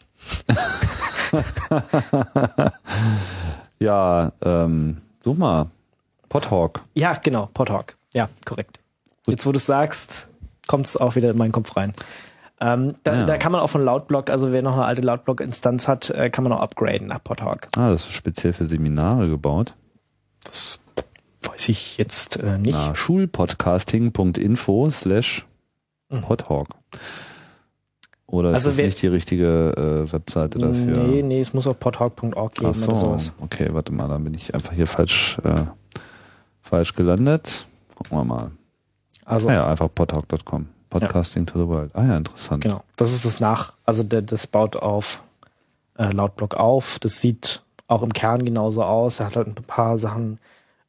ja, 3.80 4.32
ähm, 4.42 5.02
such 5.24 5.38
mal. 5.38 5.70
Podhawk. 6.30 6.82
Ja, 6.94 7.14
genau, 7.14 7.50
Podhawk. 7.54 7.96
Ja, 8.14 8.30
korrekt. 8.46 8.80
Jetzt, 9.26 9.46
wo 9.46 9.52
du 9.52 9.58
es 9.58 9.66
sagst, 9.66 10.28
kommt 10.68 10.86
es 10.88 10.98
auch 10.98 11.16
wieder 11.16 11.32
in 11.32 11.38
meinen 11.38 11.52
Kopf 11.52 11.76
rein. 11.76 11.94
Ähm, 12.62 12.96
da, 13.04 13.14
Ja. 13.16 13.26
da 13.26 13.38
kann 13.38 13.52
man 13.52 13.62
auch 13.62 13.70
von 13.70 13.84
Lautblock, 13.84 14.30
also 14.30 14.52
wer 14.52 14.62
noch 14.62 14.74
eine 14.74 14.86
alte 14.86 15.02
Lautblock-Instanz 15.02 15.88
hat, 15.88 16.10
äh, 16.12 16.30
kann 16.30 16.44
man 16.44 16.54
auch 16.54 16.62
upgraden 16.62 17.08
nach 17.08 17.24
Podhawk. 17.24 17.68
Ah, 17.76 17.90
das 17.90 18.08
ist 18.08 18.14
speziell 18.14 18.54
für 18.54 18.66
Seminare 18.66 19.28
gebaut. 19.30 19.74
Das 20.44 20.80
weiß 21.44 21.70
ich 21.70 21.98
jetzt 21.98 22.38
äh, 22.38 22.58
nicht. 22.58 22.78
Na, 22.78 22.96
schulpodcasting.info 22.96 24.90
slash 24.92 25.46
Mhm. 26.10 26.22
Podhawk. 26.22 26.68
Oder 28.28 28.50
ist 28.50 28.56
Also 28.56 28.70
das 28.70 28.78
wer- 28.78 28.86
nicht 28.86 29.02
die 29.02 29.08
richtige 29.08 30.06
äh, 30.08 30.12
Webseite 30.12 30.58
dafür? 30.60 30.98
Nee, 31.04 31.22
nee, 31.22 31.42
es 31.42 31.54
muss 31.54 31.68
auf 31.68 31.80
podhawk.org 31.80 32.56
geben 32.56 32.72
Ach 32.72 32.76
so, 32.76 32.92
oder 32.92 33.00
sowas. 33.00 33.34
okay, 33.40 33.68
warte 33.72 33.94
mal, 33.94 34.08
dann 34.08 34.24
bin 34.24 34.34
ich 34.34 34.54
einfach 34.54 34.74
hier 34.74 34.88
falsch, 34.88 35.38
äh, 35.44 35.56
falsch 36.62 36.94
gelandet. 36.94 37.66
Gucken 37.96 38.18
wir 38.18 38.24
mal. 38.24 38.52
Also, 39.26 39.50
Ah 39.50 39.54
ja, 39.54 39.68
einfach 39.68 39.90
podhawk.com. 39.94 40.68
Podcasting 40.90 41.46
to 41.46 41.60
the 41.62 41.68
world. 41.68 41.92
Ah 41.94 42.06
ja, 42.06 42.18
interessant. 42.18 42.64
genau. 42.64 42.84
Das 42.96 43.12
ist 43.14 43.26
das 43.26 43.40
nach, 43.40 43.74
also 43.84 44.04
der, 44.04 44.22
das 44.22 44.48
baut 44.48 44.76
auf 44.76 45.24
äh, 45.98 46.10
Lautblock 46.12 46.56
auf. 46.56 47.00
Das 47.00 47.20
sieht 47.22 47.62
auch 47.88 48.02
im 48.02 48.14
Kern 48.14 48.44
genauso 48.46 48.84
aus. 48.84 49.20
Er 49.20 49.28
hat 49.28 49.36
halt 49.36 49.48
ein 49.48 49.56
paar 49.56 49.98
Sachen 49.98 50.40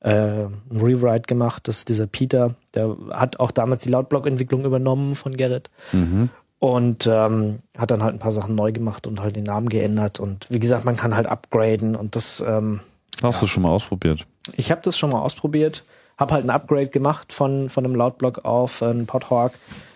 äh, 0.00 0.10
ein 0.10 0.80
Rewrite 0.80 1.26
gemacht. 1.26 1.68
Das 1.68 1.78
ist 1.78 1.88
dieser 1.88 2.06
Peter, 2.06 2.54
der 2.74 2.96
hat 3.10 3.40
auch 3.40 3.50
damals 3.50 3.82
die 3.82 3.90
Lautblock-Entwicklung 3.90 4.64
übernommen 4.64 5.14
von 5.14 5.36
Gerrit. 5.36 5.70
Mhm. 5.92 6.30
Und 6.58 7.06
ähm, 7.06 7.58
hat 7.76 7.90
dann 7.90 8.02
halt 8.02 8.14
ein 8.14 8.18
paar 8.18 8.32
Sachen 8.32 8.54
neu 8.54 8.72
gemacht 8.72 9.06
und 9.06 9.20
halt 9.20 9.36
den 9.36 9.44
Namen 9.44 9.68
geändert. 9.68 10.20
Und 10.20 10.46
wie 10.50 10.58
gesagt, 10.58 10.84
man 10.84 10.96
kann 10.96 11.14
halt 11.14 11.26
upgraden 11.26 11.94
und 11.94 12.16
das, 12.16 12.42
ähm, 12.46 12.80
Hast 13.22 13.42
du 13.42 13.46
schon 13.46 13.62
mal 13.62 13.70
ausprobiert? 13.70 14.26
ich 14.54 14.70
habe 14.70 14.80
das 14.82 14.96
schon 14.96 15.10
mal 15.10 15.20
ausprobiert, 15.20 15.84
habe 16.16 16.34
halt 16.34 16.44
ein 16.44 16.50
Upgrade 16.50 16.88
gemacht 16.88 17.32
von, 17.32 17.68
von 17.68 17.84
einem 17.84 17.94
Lautblock 17.94 18.44
auf 18.44 18.82
einen 18.82 19.06
Podhawk. 19.06 19.52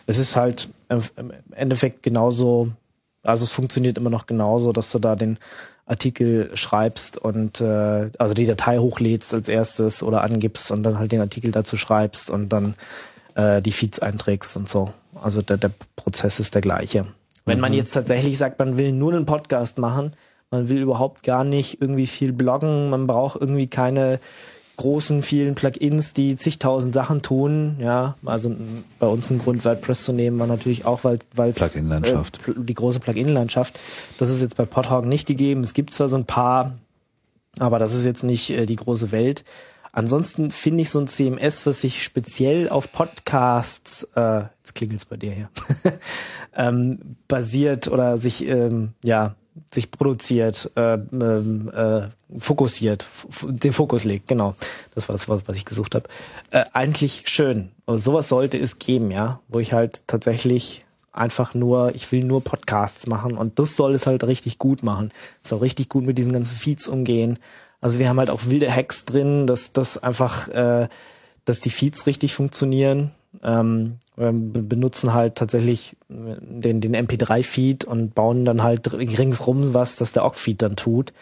Es 0.06 0.18
ist 0.18 0.36
halt 0.36 0.68
im 0.88 1.32
Endeffekt 1.52 2.02
genauso, 2.02 2.72
also 3.22 3.44
es 3.44 3.52
funktioniert 3.52 3.96
immer 3.96 4.10
noch 4.10 4.26
genauso, 4.26 4.72
dass 4.72 4.90
du 4.90 4.98
da 4.98 5.14
den 5.14 5.38
Artikel 5.90 6.50
schreibst 6.54 7.18
und 7.18 7.60
äh, 7.60 8.10
also 8.16 8.32
die 8.32 8.46
Datei 8.46 8.78
hochlädst 8.78 9.34
als 9.34 9.48
erstes 9.48 10.02
oder 10.02 10.22
angibst 10.22 10.70
und 10.70 10.84
dann 10.84 10.98
halt 10.98 11.10
den 11.10 11.20
Artikel 11.20 11.50
dazu 11.50 11.76
schreibst 11.76 12.30
und 12.30 12.48
dann 12.48 12.74
äh, 13.34 13.60
die 13.60 13.72
Feeds 13.72 13.98
einträgst 13.98 14.56
und 14.56 14.68
so. 14.68 14.92
Also 15.20 15.42
der, 15.42 15.56
der 15.56 15.72
Prozess 15.96 16.38
ist 16.38 16.54
der 16.54 16.62
gleiche. 16.62 17.06
Wenn 17.44 17.58
man 17.58 17.72
jetzt 17.72 17.92
tatsächlich 17.92 18.38
sagt, 18.38 18.60
man 18.60 18.78
will 18.78 18.92
nur 18.92 19.12
einen 19.12 19.26
Podcast 19.26 19.78
machen, 19.78 20.12
man 20.52 20.68
will 20.68 20.78
überhaupt 20.78 21.24
gar 21.24 21.42
nicht 21.42 21.80
irgendwie 21.80 22.06
viel 22.06 22.32
bloggen, 22.32 22.90
man 22.90 23.08
braucht 23.08 23.40
irgendwie 23.40 23.66
keine 23.66 24.20
großen, 24.80 25.22
vielen 25.22 25.54
Plugins, 25.54 26.14
die 26.14 26.36
zigtausend 26.36 26.94
Sachen 26.94 27.20
tun. 27.22 27.76
Ja, 27.78 28.16
also 28.24 28.54
bei 28.98 29.06
uns 29.06 29.30
ein 29.30 29.38
Grund, 29.38 29.64
WordPress 29.64 30.04
zu 30.04 30.12
nehmen, 30.12 30.38
war 30.38 30.46
natürlich 30.46 30.86
auch, 30.86 31.04
weil 31.04 31.18
weil 31.34 31.52
Plugin-Landschaft. 31.52 32.40
Äh, 32.48 32.52
die 32.56 32.74
große 32.74 33.00
Plugin-Landschaft. 33.00 33.78
Das 34.18 34.30
ist 34.30 34.40
jetzt 34.40 34.56
bei 34.56 34.64
Podhawk 34.64 35.04
nicht 35.04 35.26
gegeben. 35.26 35.62
Es 35.62 35.74
gibt 35.74 35.92
zwar 35.92 36.08
so 36.08 36.16
ein 36.16 36.24
paar 36.24 36.78
Aber 37.58 37.78
das 37.78 37.94
ist 37.94 38.04
jetzt 38.04 38.22
nicht 38.22 38.50
äh, 38.50 38.66
die 38.66 38.76
große 38.76 39.12
Welt. 39.12 39.44
Ansonsten 39.92 40.50
finde 40.50 40.82
ich 40.82 40.90
so 40.90 41.00
ein 41.00 41.08
CMS, 41.08 41.66
was 41.66 41.80
sich 41.80 42.04
speziell 42.04 42.68
auf 42.68 42.92
Podcasts, 42.92 44.04
äh, 44.14 44.44
jetzt 44.58 44.74
klingelt's 44.74 45.04
bei 45.04 45.16
dir 45.16 45.32
hier, 45.32 45.50
ähm, 46.54 47.16
basiert 47.26 47.88
oder 47.88 48.16
sich 48.16 48.46
ähm, 48.46 48.94
ja 49.02 49.34
sich 49.72 49.90
produziert, 49.90 50.70
äh, 50.76 50.94
ähm, 50.94 51.70
äh, 51.74 52.02
fokussiert, 52.38 53.06
den 53.42 53.72
Fokus 53.72 54.04
legt, 54.04 54.28
genau. 54.28 54.54
Das 54.94 55.08
war 55.08 55.14
das 55.14 55.28
was 55.28 55.56
ich 55.56 55.64
gesucht 55.64 55.94
habe. 55.94 56.08
Äh, 56.50 56.64
eigentlich 56.72 57.24
schön. 57.26 57.70
Also 57.86 58.12
sowas 58.12 58.28
sollte 58.28 58.58
es 58.58 58.78
geben, 58.78 59.10
ja, 59.10 59.40
wo 59.48 59.58
ich 59.58 59.72
halt 59.72 60.06
tatsächlich 60.06 60.84
einfach 61.12 61.54
nur, 61.54 61.94
ich 61.94 62.10
will 62.12 62.24
nur 62.24 62.42
Podcasts 62.42 63.06
machen 63.06 63.36
und 63.36 63.58
das 63.58 63.76
soll 63.76 63.94
es 63.94 64.06
halt 64.06 64.24
richtig 64.24 64.58
gut 64.58 64.82
machen. 64.82 65.10
Soll 65.42 65.60
richtig 65.60 65.88
gut 65.88 66.04
mit 66.04 66.18
diesen 66.18 66.32
ganzen 66.32 66.56
Feeds 66.56 66.88
umgehen. 66.88 67.38
Also 67.80 67.98
wir 67.98 68.08
haben 68.08 68.18
halt 68.18 68.30
auch 68.30 68.46
wilde 68.46 68.72
Hacks 68.74 69.04
drin, 69.04 69.46
dass 69.46 69.72
das 69.72 69.98
einfach, 69.98 70.48
äh, 70.48 70.88
dass 71.44 71.60
die 71.60 71.70
Feeds 71.70 72.06
richtig 72.06 72.34
funktionieren. 72.34 73.12
Ähm, 73.42 73.98
wir 74.16 74.32
benutzen 74.32 75.14
halt 75.14 75.36
tatsächlich 75.36 75.96
den, 76.08 76.80
den 76.80 76.96
MP3-Feed 76.96 77.84
und 77.84 78.14
bauen 78.14 78.44
dann 78.44 78.62
halt 78.62 78.92
ringsrum 78.92 79.72
was, 79.72 79.96
dass 79.96 80.12
der 80.12 80.24
OGG-Feed 80.24 80.62
dann 80.62 80.76
tut. 80.76 81.12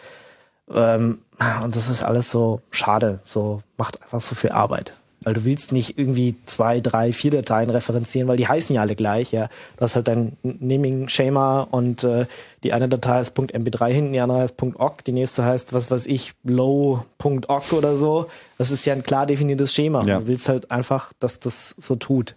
Ähm, 0.71 1.19
und 1.63 1.75
das 1.75 1.89
ist 1.89 2.03
alles 2.03 2.31
so 2.31 2.61
schade, 2.71 3.19
so 3.25 3.61
macht 3.77 4.01
einfach 4.01 4.21
so 4.21 4.35
viel 4.35 4.51
Arbeit. 4.51 4.93
Weil 5.21 5.33
du 5.33 5.43
willst 5.43 5.73
nicht 5.73 5.97
irgendwie 5.97 6.35
zwei, 6.45 6.79
drei, 6.79 7.11
vier 7.11 7.31
Dateien 7.31 7.69
referenzieren, 7.69 8.27
weil 8.29 8.37
die 8.37 8.47
heißen 8.47 8.73
ja 8.73 8.81
alle 8.81 8.95
gleich, 8.95 9.31
ja. 9.31 9.49
Du 9.75 9.81
hast 9.81 9.95
halt 9.95 10.07
dein 10.07 10.37
Naming-Schema 10.43 11.61
und 11.71 12.05
äh, 12.05 12.25
die 12.63 12.71
eine 12.71 12.87
Datei 12.87 13.15
heißt 13.15 13.37
.mp3 13.37 13.91
hinten, 13.91 14.13
die 14.13 14.19
andere 14.21 14.39
heißt 14.39 14.61
.ogg, 14.61 15.03
die 15.05 15.11
nächste 15.11 15.43
heißt, 15.43 15.73
was 15.73 15.91
weiß 15.91 16.05
ich, 16.05 16.33
low.ogg 16.43 17.73
oder 17.73 17.97
so. 17.97 18.27
Das 18.57 18.71
ist 18.71 18.85
ja 18.85 18.93
ein 18.93 19.03
klar 19.03 19.25
definiertes 19.25 19.73
Schema. 19.73 20.05
Ja. 20.05 20.19
Du 20.19 20.27
willst 20.27 20.47
halt 20.47 20.71
einfach, 20.71 21.11
dass 21.19 21.39
das 21.39 21.75
so 21.77 21.95
tut. 21.95 22.35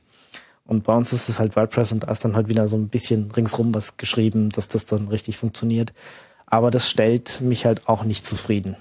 Und 0.64 0.84
bei 0.84 0.96
uns 0.96 1.12
ist 1.12 1.28
es 1.28 1.38
halt 1.38 1.54
WordPress 1.54 1.92
und 1.92 2.04
da 2.04 2.10
ist 2.10 2.24
dann 2.24 2.34
halt 2.34 2.48
wieder 2.48 2.66
so 2.68 2.76
ein 2.76 2.88
bisschen 2.88 3.30
ringsrum 3.30 3.74
was 3.74 3.96
geschrieben, 3.96 4.50
dass 4.50 4.68
das 4.68 4.86
dann 4.86 5.08
richtig 5.08 5.36
funktioniert. 5.36 5.92
Aber 6.46 6.70
das 6.70 6.88
stellt 6.88 7.40
mich 7.40 7.64
halt 7.64 7.88
auch 7.88 8.04
nicht 8.04 8.26
zufrieden. 8.26 8.76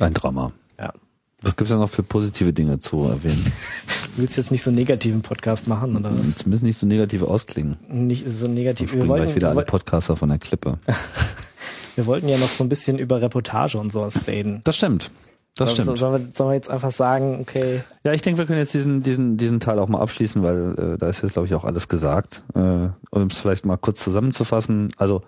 Ein 0.00 0.14
Drama. 0.14 0.52
Was 1.42 1.56
gibt 1.56 1.62
es 1.62 1.68
da 1.70 1.76
noch 1.76 1.90
für 1.90 2.02
positive 2.02 2.52
Dinge 2.52 2.78
zu 2.78 3.02
erwähnen? 3.04 3.52
Du 4.14 4.20
willst 4.20 4.36
jetzt 4.36 4.50
nicht 4.50 4.62
so 4.62 4.68
einen 4.68 4.76
negativen 4.76 5.22
Podcast 5.22 5.66
machen, 5.66 5.96
oder 5.96 6.10
was? 6.14 6.36
Zumindest 6.36 6.62
nicht 6.62 6.78
so 6.78 6.86
negativ 6.86 7.22
ausklingen. 7.22 7.78
Nicht 7.88 8.28
so 8.28 8.46
negativ. 8.46 8.92
Wir 8.92 9.08
wollten 9.08 9.24
gleich 9.24 9.34
wieder 9.34 9.48
alle 9.48 9.62
Podcaster 9.62 10.16
von 10.16 10.28
der 10.28 10.36
Klippe. 10.36 10.78
wir 11.96 12.04
wollten 12.04 12.28
ja 12.28 12.36
noch 12.36 12.50
so 12.50 12.62
ein 12.62 12.68
bisschen 12.68 12.98
über 12.98 13.22
Reportage 13.22 13.78
und 13.78 13.90
sowas 13.90 14.26
reden. 14.26 14.60
Das 14.64 14.76
stimmt. 14.76 15.10
Das 15.56 15.72
stimmt. 15.72 15.96
Sollen 15.96 16.12
wir, 16.12 16.28
sollen 16.32 16.50
wir 16.50 16.54
jetzt 16.54 16.68
einfach 16.68 16.90
sagen, 16.90 17.38
okay. 17.40 17.82
Ja, 18.04 18.12
ich 18.12 18.20
denke, 18.20 18.38
wir 18.38 18.44
können 18.44 18.58
jetzt 18.58 18.74
diesen, 18.74 19.02
diesen, 19.02 19.38
diesen 19.38 19.60
Teil 19.60 19.78
auch 19.78 19.88
mal 19.88 20.00
abschließen, 20.00 20.42
weil 20.42 20.94
äh, 20.94 20.98
da 20.98 21.08
ist 21.08 21.22
jetzt, 21.22 21.32
glaube 21.32 21.46
ich, 21.46 21.54
auch 21.54 21.64
alles 21.64 21.88
gesagt. 21.88 22.42
Äh, 22.54 22.58
um 22.58 23.26
es 23.30 23.38
vielleicht 23.38 23.64
mal 23.64 23.78
kurz 23.78 24.04
zusammenzufassen. 24.04 24.90
Also 24.98 25.22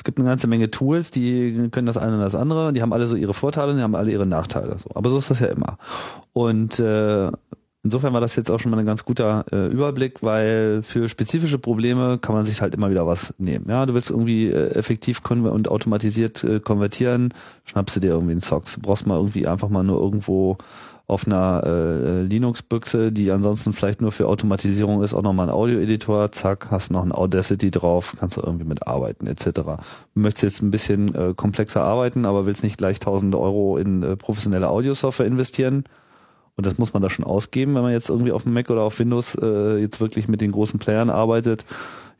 es 0.00 0.04
gibt 0.04 0.18
eine 0.18 0.28
ganze 0.30 0.46
Menge 0.46 0.70
Tools, 0.70 1.10
die 1.10 1.68
können 1.70 1.84
das 1.84 1.98
eine 1.98 2.14
und 2.14 2.20
das 2.20 2.34
andere, 2.34 2.72
die 2.72 2.80
haben 2.80 2.94
alle 2.94 3.06
so 3.06 3.16
ihre 3.16 3.34
Vorteile 3.34 3.72
und 3.72 3.76
die 3.76 3.82
haben 3.82 3.94
alle 3.94 4.10
ihre 4.10 4.24
Nachteile. 4.24 4.78
So. 4.78 4.88
Aber 4.94 5.10
so 5.10 5.18
ist 5.18 5.28
das 5.28 5.40
ja 5.40 5.48
immer. 5.48 5.76
Und 6.32 6.78
äh, 6.78 7.30
insofern 7.82 8.14
war 8.14 8.22
das 8.22 8.34
jetzt 8.34 8.50
auch 8.50 8.58
schon 8.58 8.70
mal 8.70 8.78
ein 8.78 8.86
ganz 8.86 9.04
guter 9.04 9.44
äh, 9.52 9.66
Überblick, 9.66 10.22
weil 10.22 10.82
für 10.82 11.10
spezifische 11.10 11.58
Probleme 11.58 12.16
kann 12.16 12.34
man 12.34 12.46
sich 12.46 12.62
halt 12.62 12.74
immer 12.74 12.88
wieder 12.88 13.06
was 13.06 13.34
nehmen. 13.36 13.66
Ja, 13.68 13.84
du 13.84 13.92
willst 13.92 14.08
irgendwie 14.08 14.46
äh, 14.46 14.70
effektiv 14.70 15.20
und 15.28 15.68
automatisiert 15.68 16.44
äh, 16.44 16.60
konvertieren, 16.60 17.34
schnappst 17.66 17.96
du 17.96 18.00
dir 18.00 18.12
irgendwie 18.12 18.32
einen 18.32 18.40
Socks. 18.40 18.76
Du 18.76 18.80
brauchst 18.80 19.06
mal 19.06 19.18
irgendwie 19.18 19.46
einfach 19.46 19.68
mal 19.68 19.82
nur 19.82 20.00
irgendwo 20.00 20.56
auf 21.10 21.26
einer 21.26 21.62
äh, 21.64 22.22
Linux-Büchse, 22.22 23.10
die 23.10 23.30
ansonsten 23.30 23.72
vielleicht 23.72 24.00
nur 24.00 24.12
für 24.12 24.28
Automatisierung 24.28 25.02
ist, 25.02 25.12
auch 25.12 25.22
nochmal 25.22 25.48
ein 25.48 25.54
Audio-Editor, 25.54 26.30
zack, 26.32 26.70
hast 26.70 26.90
noch 26.90 27.04
ein 27.04 27.12
Audacity 27.12 27.70
drauf, 27.70 28.14
kannst 28.18 28.36
du 28.36 28.42
irgendwie 28.42 28.64
mitarbeiten, 28.64 29.26
etc. 29.26 29.44
Du 29.44 29.74
möchtest 30.14 30.42
jetzt 30.42 30.62
ein 30.62 30.70
bisschen 30.70 31.14
äh, 31.14 31.34
komplexer 31.34 31.82
arbeiten, 31.82 32.26
aber 32.26 32.46
willst 32.46 32.62
nicht 32.62 32.78
gleich 32.78 33.00
tausende 33.00 33.38
Euro 33.38 33.76
in 33.76 34.02
äh, 34.02 34.16
professionelle 34.16 34.68
Audiosoftware 34.68 35.26
investieren. 35.26 35.84
Und 36.56 36.66
das 36.66 36.78
muss 36.78 36.92
man 36.92 37.02
da 37.02 37.10
schon 37.10 37.24
ausgeben, 37.24 37.74
wenn 37.74 37.82
man 37.82 37.92
jetzt 37.92 38.10
irgendwie 38.10 38.32
auf 38.32 38.44
dem 38.44 38.52
Mac 38.52 38.70
oder 38.70 38.82
auf 38.82 38.98
Windows 38.98 39.34
äh, 39.34 39.78
jetzt 39.78 40.00
wirklich 40.00 40.28
mit 40.28 40.40
den 40.40 40.52
großen 40.52 40.78
Playern 40.78 41.10
arbeitet 41.10 41.64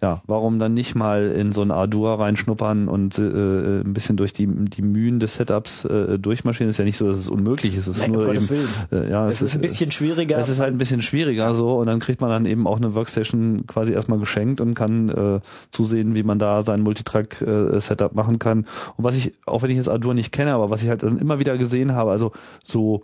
ja, 0.03 0.23
warum 0.27 0.59
dann 0.59 0.73
nicht 0.73 0.95
mal 0.95 1.31
in 1.31 1.53
so 1.53 1.61
ein 1.61 1.71
Ardua 1.71 2.15
reinschnuppern 2.15 2.89
und 2.89 3.19
äh, 3.19 3.81
ein 3.81 3.93
bisschen 3.93 4.17
durch 4.17 4.33
die, 4.33 4.47
die 4.47 4.81
Mühen 4.81 5.21
des 5.21 5.35
Setups 5.35 5.85
äh, 5.85 6.19
durchmarschieren? 6.19 6.71
Ist 6.71 6.79
ja 6.79 6.87
nicht 6.87 6.97
so, 6.97 7.07
dass 7.07 7.19
es 7.19 7.29
unmöglich 7.29 7.77
ist. 7.77 7.87
Es 7.87 7.97
ist 7.97 8.03
Nein, 8.03 8.13
nur 8.13 8.35
eben, 8.35 8.49
äh, 8.93 9.11
ja, 9.11 9.29
es, 9.29 9.37
es 9.37 9.43
ist, 9.43 9.49
ist 9.49 9.55
ein 9.57 9.61
bisschen 9.61 9.91
schwieriger. 9.91 10.39
Es 10.39 10.49
ist 10.49 10.59
halt 10.59 10.73
ein 10.73 10.79
bisschen 10.79 11.03
schwieriger 11.03 11.55
so 11.55 11.77
und 11.77 11.87
dann 11.87 12.01
kriegt 12.01 12.23
man 12.23 12.31
dann 12.31 12.47
eben 12.47 12.67
auch 12.67 12.79
eine 12.79 12.95
Workstation 12.95 13.67
quasi 13.67 13.93
erstmal 13.93 14.19
geschenkt 14.19 14.63
und 14.63 14.75
kann 14.75 15.11
äh, 15.11 15.41
zusehen, 15.71 16.15
wie 16.15 16.23
man 16.23 16.39
da 16.39 16.63
sein 16.63 16.81
Multitrack-Setup 16.81 18.13
äh, 18.13 18.15
machen 18.15 18.39
kann. 18.39 18.61
Und 18.97 19.05
was 19.05 19.17
ich, 19.17 19.35
auch 19.45 19.61
wenn 19.61 19.71
ich 19.71 19.77
jetzt 19.77 19.91
Ardua 19.91 20.15
nicht 20.15 20.33
kenne, 20.33 20.55
aber 20.55 20.71
was 20.71 20.83
ich 20.83 20.89
halt 20.89 21.03
dann 21.03 21.19
immer 21.19 21.39
wieder 21.39 21.59
gesehen 21.59 21.93
habe, 21.93 22.11
also 22.11 22.33
so 22.65 23.03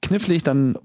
knifflig 0.00 0.42
dann 0.42 0.78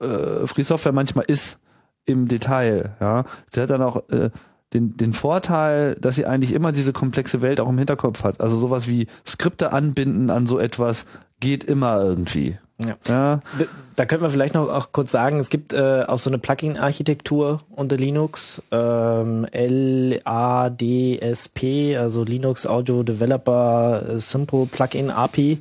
äh, 0.00 0.46
Free 0.46 0.62
Software 0.62 0.92
manchmal 0.92 1.24
ist 1.26 1.58
im 2.04 2.28
Detail, 2.28 2.96
ja. 3.00 3.24
Sie 3.46 3.60
hat 3.60 3.70
dann 3.70 3.82
auch 3.82 4.08
äh, 4.10 4.30
den, 4.72 4.96
den 4.96 5.12
Vorteil, 5.12 5.96
dass 5.96 6.16
sie 6.16 6.26
eigentlich 6.26 6.52
immer 6.52 6.72
diese 6.72 6.92
komplexe 6.92 7.42
Welt 7.42 7.60
auch 7.60 7.68
im 7.68 7.78
Hinterkopf 7.78 8.24
hat. 8.24 8.40
Also 8.40 8.56
sowas 8.56 8.88
wie 8.88 9.06
Skripte 9.26 9.72
anbinden 9.72 10.30
an 10.30 10.46
so 10.46 10.58
etwas 10.58 11.06
geht 11.40 11.64
immer 11.64 12.00
irgendwie. 12.00 12.58
Ja. 12.84 12.96
ja. 13.08 13.40
Da 13.96 14.06
könnte 14.06 14.22
man 14.22 14.30
vielleicht 14.30 14.54
noch 14.54 14.70
auch 14.70 14.92
kurz 14.92 15.10
sagen, 15.10 15.38
es 15.38 15.50
gibt 15.50 15.72
äh, 15.74 16.04
auch 16.06 16.18
so 16.18 16.30
eine 16.30 16.38
Plugin-Architektur 16.38 17.60
unter 17.70 17.96
Linux, 17.96 18.62
ähm, 18.70 19.46
LADSP, 19.52 20.24
also 21.98 22.24
Linux 22.24 22.66
Audio 22.66 23.02
Developer 23.02 24.02
äh, 24.08 24.20
Simple 24.20 24.66
Plugin 24.66 25.10
API 25.10 25.58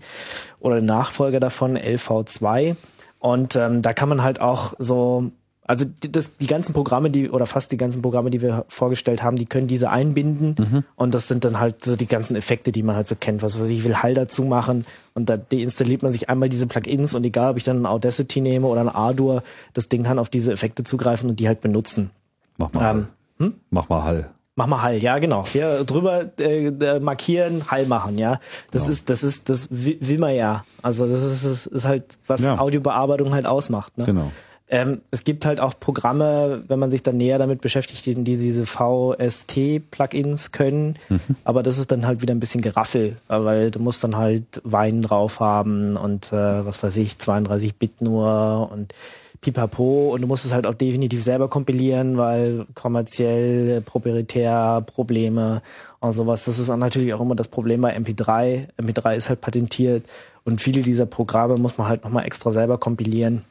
oder 0.60 0.80
Nachfolger 0.82 1.40
davon 1.40 1.78
LV2. 1.78 2.76
Und 3.20 3.56
ähm, 3.58 3.82
da 3.82 3.94
kann 3.94 4.08
man 4.08 4.24
halt 4.24 4.40
auch 4.40 4.74
so 4.78 5.32
also 5.70 5.86
die, 5.86 6.12
das, 6.12 6.36
die 6.36 6.48
ganzen 6.48 6.74
Programme, 6.74 7.12
die 7.12 7.30
oder 7.30 7.46
fast 7.46 7.72
die 7.72 7.78
ganzen 7.78 8.02
Programme, 8.02 8.32
die 8.32 8.42
wir 8.42 8.66
vorgestellt 8.70 9.22
haben, 9.22 9.36
die 9.36 9.46
können 9.46 9.68
diese 9.68 9.92
einbinden 9.92 10.56
mhm. 10.58 10.84
und 10.96 11.14
das 11.14 11.28
sind 11.28 11.46
dann 11.46 11.60
halt 11.60 11.86
so 11.86 11.96
die 11.96 12.08
ganzen 12.08 12.36
Effekte, 12.36 12.72
die 12.72 12.82
man 12.82 12.96
halt 12.96 13.08
so 13.08 13.16
kennt. 13.16 13.44
Was 13.44 13.60
weiß 13.60 13.70
ich, 13.70 13.78
ich 13.78 13.84
will 13.84 13.98
Hall 13.98 14.16
dazu 14.16 14.46
machen 14.46 14.88
und 15.14 15.30
da 15.30 15.38
deinstalliert 15.38 16.02
man 16.02 16.12
sich 16.12 16.28
einmal 16.28 16.50
diese 16.50 16.66
Plugins 16.66 17.14
und 17.14 17.24
egal, 17.24 17.52
ob 17.52 17.58
ich 17.58 17.66
dann 17.66 17.84
ein 17.84 17.86
Audacity 17.86 18.42
nehme 18.42 18.66
oder 18.66 18.82
ein 18.82 18.90
Ardour, 18.90 19.44
das 19.76 19.90
Ding 19.90 20.02
kann 20.02 20.18
auf 20.18 20.30
diese 20.30 20.52
Effekte 20.52 20.84
zugreifen 20.84 21.30
und 21.30 21.40
die 21.40 21.48
halt 21.48 21.62
benutzen. 21.62 22.10
Mach 22.58 22.74
mal. 22.74 22.90
Ähm, 22.90 23.08
hm? 23.38 23.54
Mach 23.70 23.90
mal 23.90 24.04
Hall. 24.04 24.32
Mach 24.56 24.66
mal 24.66 24.82
Hall, 24.82 24.98
ja 24.98 25.20
genau. 25.20 25.46
Hier 25.46 25.84
drüber 25.84 26.32
äh, 26.40 27.00
markieren, 27.00 27.70
Hall 27.70 27.86
machen, 27.86 28.18
ja. 28.18 28.40
Das 28.72 28.82
genau. 28.82 28.94
ist, 28.94 29.10
das 29.12 29.22
ist, 29.22 29.50
das 29.50 29.68
will, 29.70 29.98
will 30.02 30.18
man 30.18 30.34
ja. 30.34 30.66
Also 30.82 31.06
das 31.06 31.22
ist, 31.22 31.46
das 31.46 31.68
ist 31.68 31.86
halt, 31.86 32.18
was 32.26 32.42
ja. 32.42 32.58
Audiobearbeitung 32.58 33.36
halt 33.36 33.46
ausmacht. 33.46 33.96
Ne? 34.00 34.06
Genau. 34.06 34.32
Ähm, 34.72 35.02
es 35.10 35.24
gibt 35.24 35.46
halt 35.46 35.60
auch 35.60 35.74
Programme, 35.80 36.64
wenn 36.68 36.78
man 36.78 36.92
sich 36.92 37.02
dann 37.02 37.18
näher 37.18 37.40
damit 37.40 37.60
beschäftigt, 37.60 38.06
die, 38.06 38.14
die 38.14 38.38
diese 38.38 38.68
VST-Plugins 38.68 40.52
können. 40.52 41.00
Mhm. 41.10 41.20
Aber 41.44 41.64
das 41.64 41.80
ist 41.80 41.92
dann 41.92 42.06
halt 42.06 42.22
wieder 42.22 42.36
ein 42.36 42.40
bisschen 42.40 42.62
Geraffel, 42.62 43.18
weil 43.28 43.72
du 43.72 43.80
musst 43.80 44.04
dann 44.04 44.16
halt 44.16 44.62
Wein 44.64 45.02
drauf 45.02 45.40
haben 45.40 45.98
und 45.98 46.32
äh, 46.32 46.66
was 46.66 46.84
weiß 46.84 46.98
ich, 46.98 47.18
32 47.18 47.78
Bit 47.78 48.02
nur 48.02 48.70
und 48.72 48.94
pipapo 49.42 50.12
und 50.14 50.22
du 50.22 50.28
musst 50.28 50.46
es 50.46 50.54
halt 50.54 50.68
auch 50.68 50.76
definitiv 50.76 51.24
selber 51.24 51.48
kompilieren, 51.48 52.18
weil 52.18 52.68
kommerziell, 52.76 53.82
proprietär 53.82 54.84
Probleme 54.86 55.64
und 56.00 56.14
sowas. 56.14 56.46
Das 56.46 56.60
ist 56.60 56.70
dann 56.70 56.80
natürlich 56.80 57.16
auch 57.16 57.22
immer 57.22 57.36
das 57.36 57.48
Problem 57.48 57.82
bei 57.82 57.98
MP3. 57.98 58.68
MP3 58.80 59.16
ist 59.16 59.30
halt 59.30 59.42
patentiert 59.42 60.06
und 60.44 60.62
viele 60.62 60.84
dieser 60.84 61.08
Programme 61.08 61.58
muss 61.58 61.80
man 61.80 61.88
halt 61.88 62.04
nochmal 62.04 62.26
extra 62.26 62.52
selber 62.52 62.78
kompilieren 62.78 63.46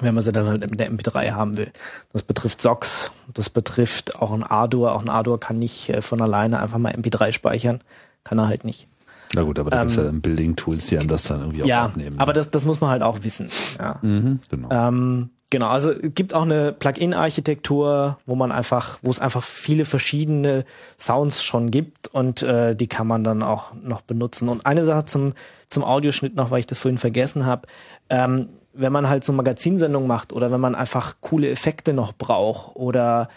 wenn 0.00 0.14
man 0.14 0.22
sie 0.22 0.32
dann 0.32 0.46
halt 0.46 0.60
mit 0.68 0.78
der 0.78 0.90
MP3 0.90 1.32
haben 1.32 1.56
will. 1.56 1.70
Das 2.12 2.22
betrifft 2.22 2.60
SOX, 2.60 3.12
das 3.32 3.50
betrifft 3.50 4.20
auch 4.20 4.32
ein 4.32 4.42
Ardour. 4.42 4.92
Auch 4.92 5.02
ein 5.02 5.08
Ardour 5.08 5.40
kann 5.40 5.58
nicht 5.58 5.88
äh, 5.88 6.02
von 6.02 6.20
alleine 6.20 6.60
einfach 6.60 6.78
mal 6.78 6.94
MP3 6.94 7.32
speichern. 7.32 7.80
Kann 8.24 8.38
er 8.38 8.48
halt 8.48 8.64
nicht. 8.64 8.88
Na 9.34 9.42
gut, 9.42 9.58
aber 9.58 9.70
da 9.70 9.82
ähm, 9.82 9.88
gibt 9.88 9.90
es 9.90 9.96
ja 9.96 10.04
dann 10.04 10.20
Building-Tools, 10.20 10.86
die 10.86 10.98
einem 10.98 11.08
das 11.08 11.24
dann 11.24 11.40
irgendwie 11.40 11.66
ja, 11.66 11.82
auch 11.82 11.90
abnehmen. 11.90 12.18
aber 12.18 12.32
das, 12.32 12.50
das 12.50 12.64
muss 12.64 12.80
man 12.80 12.90
halt 12.90 13.02
auch 13.02 13.22
wissen. 13.22 13.48
Ja. 13.78 13.98
Mhm, 14.02 14.40
genau. 14.48 14.68
Ähm, 14.70 15.30
genau, 15.50 15.68
also 15.68 15.90
es 15.92 16.14
gibt 16.14 16.32
auch 16.32 16.42
eine 16.42 16.72
Plugin-Architektur, 16.72 18.18
wo 18.26 18.34
man 18.34 18.52
einfach, 18.52 18.98
wo 19.02 19.10
es 19.10 19.18
einfach 19.18 19.42
viele 19.42 19.84
verschiedene 19.84 20.64
Sounds 20.98 21.42
schon 21.42 21.70
gibt 21.70 22.08
und 22.08 22.42
äh, 22.42 22.76
die 22.76 22.86
kann 22.86 23.06
man 23.06 23.24
dann 23.24 23.42
auch 23.42 23.74
noch 23.74 24.02
benutzen. 24.02 24.48
Und 24.48 24.64
eine 24.64 24.84
Sache 24.84 25.06
zum, 25.06 25.32
zum 25.68 25.84
Audioschnitt 25.84 26.36
noch, 26.36 26.50
weil 26.50 26.60
ich 26.60 26.66
das 26.66 26.78
vorhin 26.78 26.98
vergessen 26.98 27.46
habe. 27.46 27.66
Ähm, 28.08 28.48
wenn 28.76 28.92
man 28.92 29.08
halt 29.08 29.24
so 29.24 29.32
Magazinsendungen 29.32 30.08
macht 30.08 30.32
oder 30.32 30.50
wenn 30.50 30.60
man 30.60 30.74
einfach 30.74 31.16
coole 31.20 31.50
Effekte 31.50 31.92
noch 31.92 32.12
braucht 32.12 32.76
oder 32.76 33.28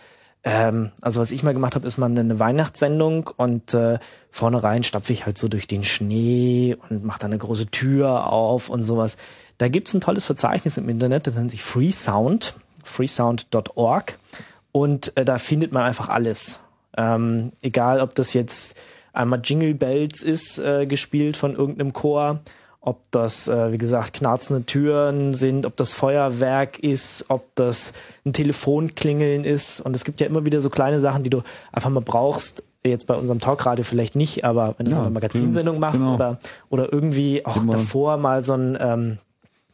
ähm, 0.43 0.91
also 1.01 1.19
was 1.19 1.31
ich 1.31 1.43
mal 1.43 1.53
gemacht 1.53 1.75
habe, 1.75 1.87
ist 1.87 1.97
mal 1.97 2.05
eine 2.05 2.39
Weihnachtssendung 2.39 3.29
und 3.35 3.73
äh, 3.73 3.99
vorne 4.31 4.63
rein 4.63 4.83
stapfe 4.83 5.11
ich 5.11 5.25
halt 5.25 5.37
so 5.37 5.47
durch 5.47 5.67
den 5.67 5.83
Schnee 5.83 6.77
und 6.89 7.03
mache 7.03 7.19
da 7.19 7.27
eine 7.27 7.37
große 7.37 7.67
Tür 7.67 8.27
auf 8.27 8.69
und 8.69 8.83
sowas. 8.83 9.17
Da 9.57 9.67
gibt's 9.67 9.93
ein 9.93 10.01
tolles 10.01 10.25
Verzeichnis 10.25 10.77
im 10.77 10.87
Internet, 10.87 11.27
das 11.27 11.35
nennt 11.35 11.51
sich 11.51 11.61
Freesound, 11.61 12.55
freesound.org 12.83 14.17
und 14.71 15.15
äh, 15.17 15.25
da 15.25 15.37
findet 15.37 15.73
man 15.73 15.83
einfach 15.83 16.07
alles. 16.07 16.61
Ähm, 16.97 17.51
egal, 17.61 17.99
ob 17.99 18.15
das 18.15 18.33
jetzt 18.33 18.79
einmal 19.11 19.41
Jingle 19.43 19.75
Bells 19.75 20.23
ist, 20.23 20.59
äh, 20.59 20.85
gespielt 20.85 21.35
von 21.35 21.53
irgendeinem 21.53 21.91
Chor, 21.91 22.39
ob 22.81 23.01
das, 23.11 23.47
äh, 23.47 23.71
wie 23.71 23.77
gesagt, 23.77 24.13
knarzende 24.13 24.65
Türen 24.65 25.33
sind, 25.33 25.65
ob 25.65 25.75
das 25.75 25.91
Feuerwerk 25.91 26.79
ist, 26.79 27.25
ob 27.27 27.53
das 27.55 27.93
ein 28.25 28.31
Telefonklingeln 28.33 29.43
ist. 29.43 29.81
Und 29.81 29.95
es 29.95 30.05
gibt 30.05 30.21
ja 30.21 30.27
immer 30.27 30.45
wieder 30.45 30.61
so 30.61 30.69
kleine 30.69 30.99
Sachen, 30.99 31.23
die 31.23 31.29
du 31.29 31.41
einfach 31.71 31.89
mal 31.89 32.01
brauchst. 32.01 32.63
Jetzt 32.85 33.07
bei 33.07 33.15
unserem 33.15 33.39
Talkradio 33.39 33.83
vielleicht 33.83 34.15
nicht, 34.15 34.45
aber 34.45 34.75
wenn 34.77 34.85
du 34.85 34.91
Ja, 34.91 34.97
so 34.97 35.01
eine 35.03 35.11
Magazinsendung 35.11 35.79
machst 35.79 35.99
genau. 35.99 36.15
oder, 36.15 36.39
oder 36.69 36.93
irgendwie 36.93 37.45
auch 37.45 37.57
Immer. 37.57 37.73
davor 37.73 38.15
mal 38.15 38.41
so 38.41 38.53
ein, 38.53 38.77
ähm, 38.79 39.17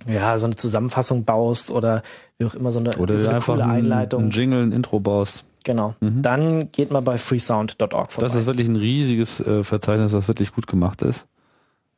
ja, 0.07 0.35
so 0.39 0.47
eine 0.47 0.55
Zusammenfassung 0.55 1.23
baust 1.23 1.69
oder 1.69 2.01
wie 2.39 2.45
auch 2.45 2.55
immer 2.55 2.71
so 2.71 2.79
eine, 2.79 2.97
Oder 2.97 3.17
so 3.17 3.27
eine 3.27 3.35
einfach 3.37 3.53
coole 3.53 3.65
ein, 3.65 3.69
Einleitung. 3.69 4.23
ein 4.25 4.29
Jingle, 4.31 4.63
ein 4.63 4.71
Intro 4.71 4.99
baust. 4.99 5.45
Genau. 5.63 5.95
Dann 5.99 6.71
geht 6.71 6.91
mal 6.91 7.01
bei 7.01 7.17
freesound.org 7.17 8.11
vorbei. 8.11 8.27
Das 8.27 8.35
ist 8.35 8.45
wirklich 8.45 8.67
ein 8.67 8.75
riesiges 8.75 9.39
äh, 9.39 9.63
Verzeichnis, 9.63 10.11
was 10.13 10.27
wirklich 10.27 10.51
gut 10.53 10.67
gemacht 10.67 11.01
ist. 11.01 11.25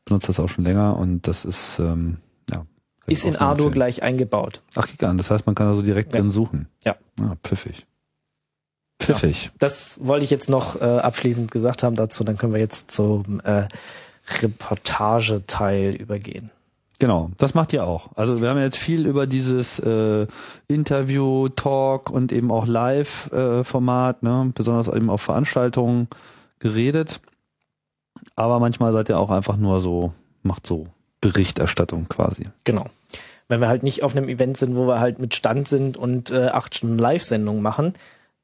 Benutze 0.08 0.28
das 0.28 0.40
auch 0.40 0.50
schon 0.50 0.64
länger 0.64 0.98
und 0.98 1.28
das 1.28 1.46
ist 1.46 1.80
ähm, 1.80 2.18
ja. 2.50 2.66
ist 3.06 3.26
in 3.26 3.36
Ardour 3.36 3.72
gleich 3.72 4.02
eingebaut. 4.04 4.62
Ach, 4.76 4.88
kick 4.88 5.04
an. 5.04 5.18
Das 5.18 5.30
heißt, 5.32 5.46
man 5.46 5.56
kann 5.56 5.68
also 5.68 5.82
direkt 5.82 6.14
Ja. 6.14 6.20
drin 6.20 6.32
suchen. 6.32 6.68
Ja. 6.86 6.96
Ah, 7.22 7.36
pfiffig. 7.44 7.86
Pfiffig. 9.00 9.52
Das 9.60 10.00
wollte 10.04 10.26
ich 10.26 10.32
jetzt 10.32 10.50
noch 10.50 10.80
äh, 10.82 10.84
abschließend 10.84 11.52
gesagt 11.52 11.84
haben 11.84 11.96
dazu. 11.96 12.24
Dann 12.24 12.38
können 12.38 12.54
wir 12.54 12.60
jetzt 12.60 12.90
zum 12.92 13.40
äh, 13.42 13.68
Reportageteil 14.42 15.96
übergehen. 15.96 16.52
Genau, 17.00 17.30
das 17.38 17.54
macht 17.54 17.74
ihr 17.74 17.84
auch. 17.86 18.10
Also 18.16 18.42
wir 18.42 18.50
haben 18.50 18.60
jetzt 18.60 18.78
viel 18.78 19.06
über 19.06 19.28
dieses 19.28 19.78
äh, 19.80 20.26
Interview, 20.68 21.48
Talk 21.50 22.10
und 22.10 22.32
eben 22.32 22.52
auch 22.52 22.66
Live-Format, 22.66 24.24
ne, 24.24 24.52
besonders 24.56 24.88
eben 24.88 25.12
auf 25.12 25.22
Veranstaltungen 25.22 26.08
geredet. 26.58 27.22
Aber 28.36 28.60
manchmal 28.60 28.94
seid 28.94 29.10
ihr 29.10 29.20
auch 29.20 29.30
einfach 29.30 29.58
nur 29.58 29.80
so, 29.80 30.14
macht 30.44 30.66
so 30.66 30.88
Berichterstattung 31.22 32.08
quasi. 32.10 32.48
Genau. 32.64 32.86
Wenn 33.48 33.62
wir 33.62 33.68
halt 33.68 33.84
nicht 33.84 34.04
auf 34.04 34.16
einem 34.16 34.30
Event 34.30 34.58
sind, 34.58 34.76
wo 34.76 34.88
wir 34.88 35.00
halt 35.00 35.20
mit 35.20 35.34
Stand 35.34 35.68
sind 35.68 35.98
und 35.98 36.32
äh, 36.32 36.48
acht 36.48 36.76
Stunden 36.76 36.98
Live-Sendung 36.98 37.62
machen, 37.62 37.94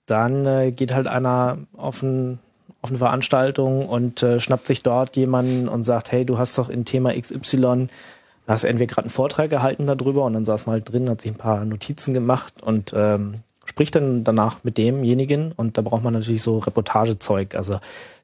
dann 0.06 0.46
äh, 0.46 0.72
geht 0.72 0.94
halt 0.94 1.08
einer 1.08 1.58
auf, 1.76 2.02
ein, 2.02 2.40
auf 2.82 2.90
eine 2.90 3.00
Veranstaltung 3.00 3.86
und 3.86 4.24
äh, 4.24 4.40
schnappt 4.40 4.66
sich 4.66 4.82
dort 4.82 5.16
jemanden 5.16 5.68
und 5.68 5.84
sagt, 5.84 6.12
hey, 6.12 6.26
du 6.26 6.38
hast 6.38 6.58
doch 6.58 6.70
in 6.70 6.86
Thema 6.86 7.14
XY, 7.14 7.88
hast 8.48 8.64
entweder 8.64 8.88
gerade 8.94 9.06
einen 9.06 9.12
Vortrag 9.12 9.50
gehalten 9.50 9.88
darüber 9.88 10.26
und 10.26 10.34
dann 10.34 10.46
saß 10.46 10.66
man 10.66 10.74
halt 10.74 10.92
drin, 10.92 11.10
hat 11.10 11.22
sich 11.22 11.32
ein 11.32 11.38
paar 11.38 11.64
Notizen 11.66 12.14
gemacht 12.14 12.62
und 12.62 12.94
ähm, 12.96 13.36
spricht 13.66 13.96
dann 13.96 14.24
danach 14.24 14.64
mit 14.64 14.78
demjenigen 14.78 15.54
und 15.54 15.78
da 15.78 15.82
braucht 15.82 16.04
man 16.04 16.14
natürlich 16.14 16.44
so 16.44 16.58
Reportagezeug. 16.58 17.56
Also 17.56 17.80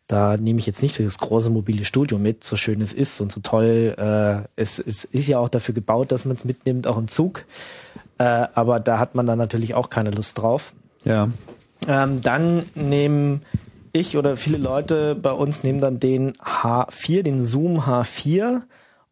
da 0.10 0.38
nehme 0.38 0.58
ich 0.58 0.66
jetzt 0.66 0.82
nicht 0.82 1.00
das 1.00 1.20
große 1.20 1.52
mobile 1.52 1.86
Studio 1.86 2.18
mit, 2.18 2.44
so 2.44 2.56
schön 2.56 2.82
es 2.82 2.94
ist 2.94 3.22
und 3.22 3.32
so 3.32 3.42
toll. 3.42 3.94
Äh, 3.96 4.50
es, 4.56 4.80
es 4.80 5.06
ist 5.06 5.28
ja 5.28 5.38
auch 5.38 5.50
dafür 5.50 5.76
gebaut, 5.76 6.12
dass 6.12 6.26
man 6.26 6.36
es 6.36 6.46
mitnimmt, 6.46 6.88
auch 6.88 6.98
im 6.98 7.08
Zug. 7.08 7.46
Äh, 8.18 8.24
aber 8.24 8.80
da 8.80 8.98
hat 8.98 9.14
man 9.14 9.28
dann 9.28 9.38
natürlich 9.38 9.76
auch 9.76 9.92
keine 9.92 10.10
Lust 10.10 10.40
drauf. 10.40 10.74
Ja. 11.04 11.30
Ähm, 11.88 12.24
dann 12.24 12.64
nehmen 12.74 13.44
ich 13.94 14.18
oder 14.18 14.36
viele 14.36 14.58
Leute 14.58 15.14
bei 15.14 15.32
uns 15.32 15.64
nehmen 15.64 15.80
dann 15.80 16.00
den 16.00 16.34
H4, 16.34 17.22
den 17.22 17.44
Zoom 17.44 17.82
H4. 17.82 18.64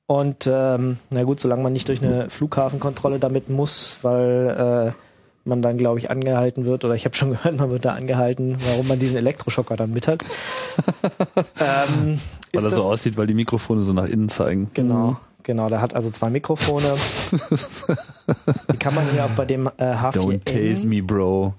Und 0.08 0.50
ähm, 0.52 0.98
na 1.12 1.24
gut, 1.24 1.40
solange 1.40 1.62
man 1.62 1.74
nicht 1.74 1.90
durch 1.90 2.04
eine 2.04 2.32
Flughafenkontrolle 2.32 3.20
damit 3.20 3.50
muss, 3.50 4.00
weil 4.02 4.96
äh, 4.96 5.07
man 5.48 5.62
dann, 5.62 5.78
glaube 5.78 6.00
ich, 6.00 6.10
angehalten 6.10 6.66
wird, 6.66 6.86
oder 6.86 6.94
ich 6.96 7.06
habe 7.06 7.16
schon 7.16 7.32
gehört, 7.32 7.58
man 7.58 7.70
wird 7.70 7.86
da 7.86 7.94
angehalten, 7.94 8.58
warum 8.70 8.88
man 8.88 9.00
diesen 9.00 9.18
Elektroschocker 9.18 9.76
dann 9.76 9.92
mit 9.92 10.08
hat. 10.08 10.24
ähm, 11.60 12.20
Weil 12.54 12.64
er 12.64 12.72
so 12.72 12.84
aussieht, 12.84 13.18
weil 13.18 13.28
die 13.28 13.34
Mikrofone 13.34 13.84
so 13.84 13.94
nach 13.94 14.08
innen 14.08 14.30
zeigen. 14.30 14.70
Genau, 14.74 15.18
genau. 15.44 15.70
Der 15.70 15.82
hat 15.82 15.94
also 15.94 16.12
zwei 16.12 16.30
Mikrofone. 16.30 16.96
Die 18.72 18.78
kann 18.78 18.94
man 18.94 19.10
hier 19.12 19.26
auch 19.26 19.32
bei 19.32 19.46
dem 19.46 19.68
äh, 19.68 19.72
Don't 19.80 20.44
tase 20.44 20.86
H4N 20.86 20.88
me, 20.88 21.02
bro. 21.02 21.54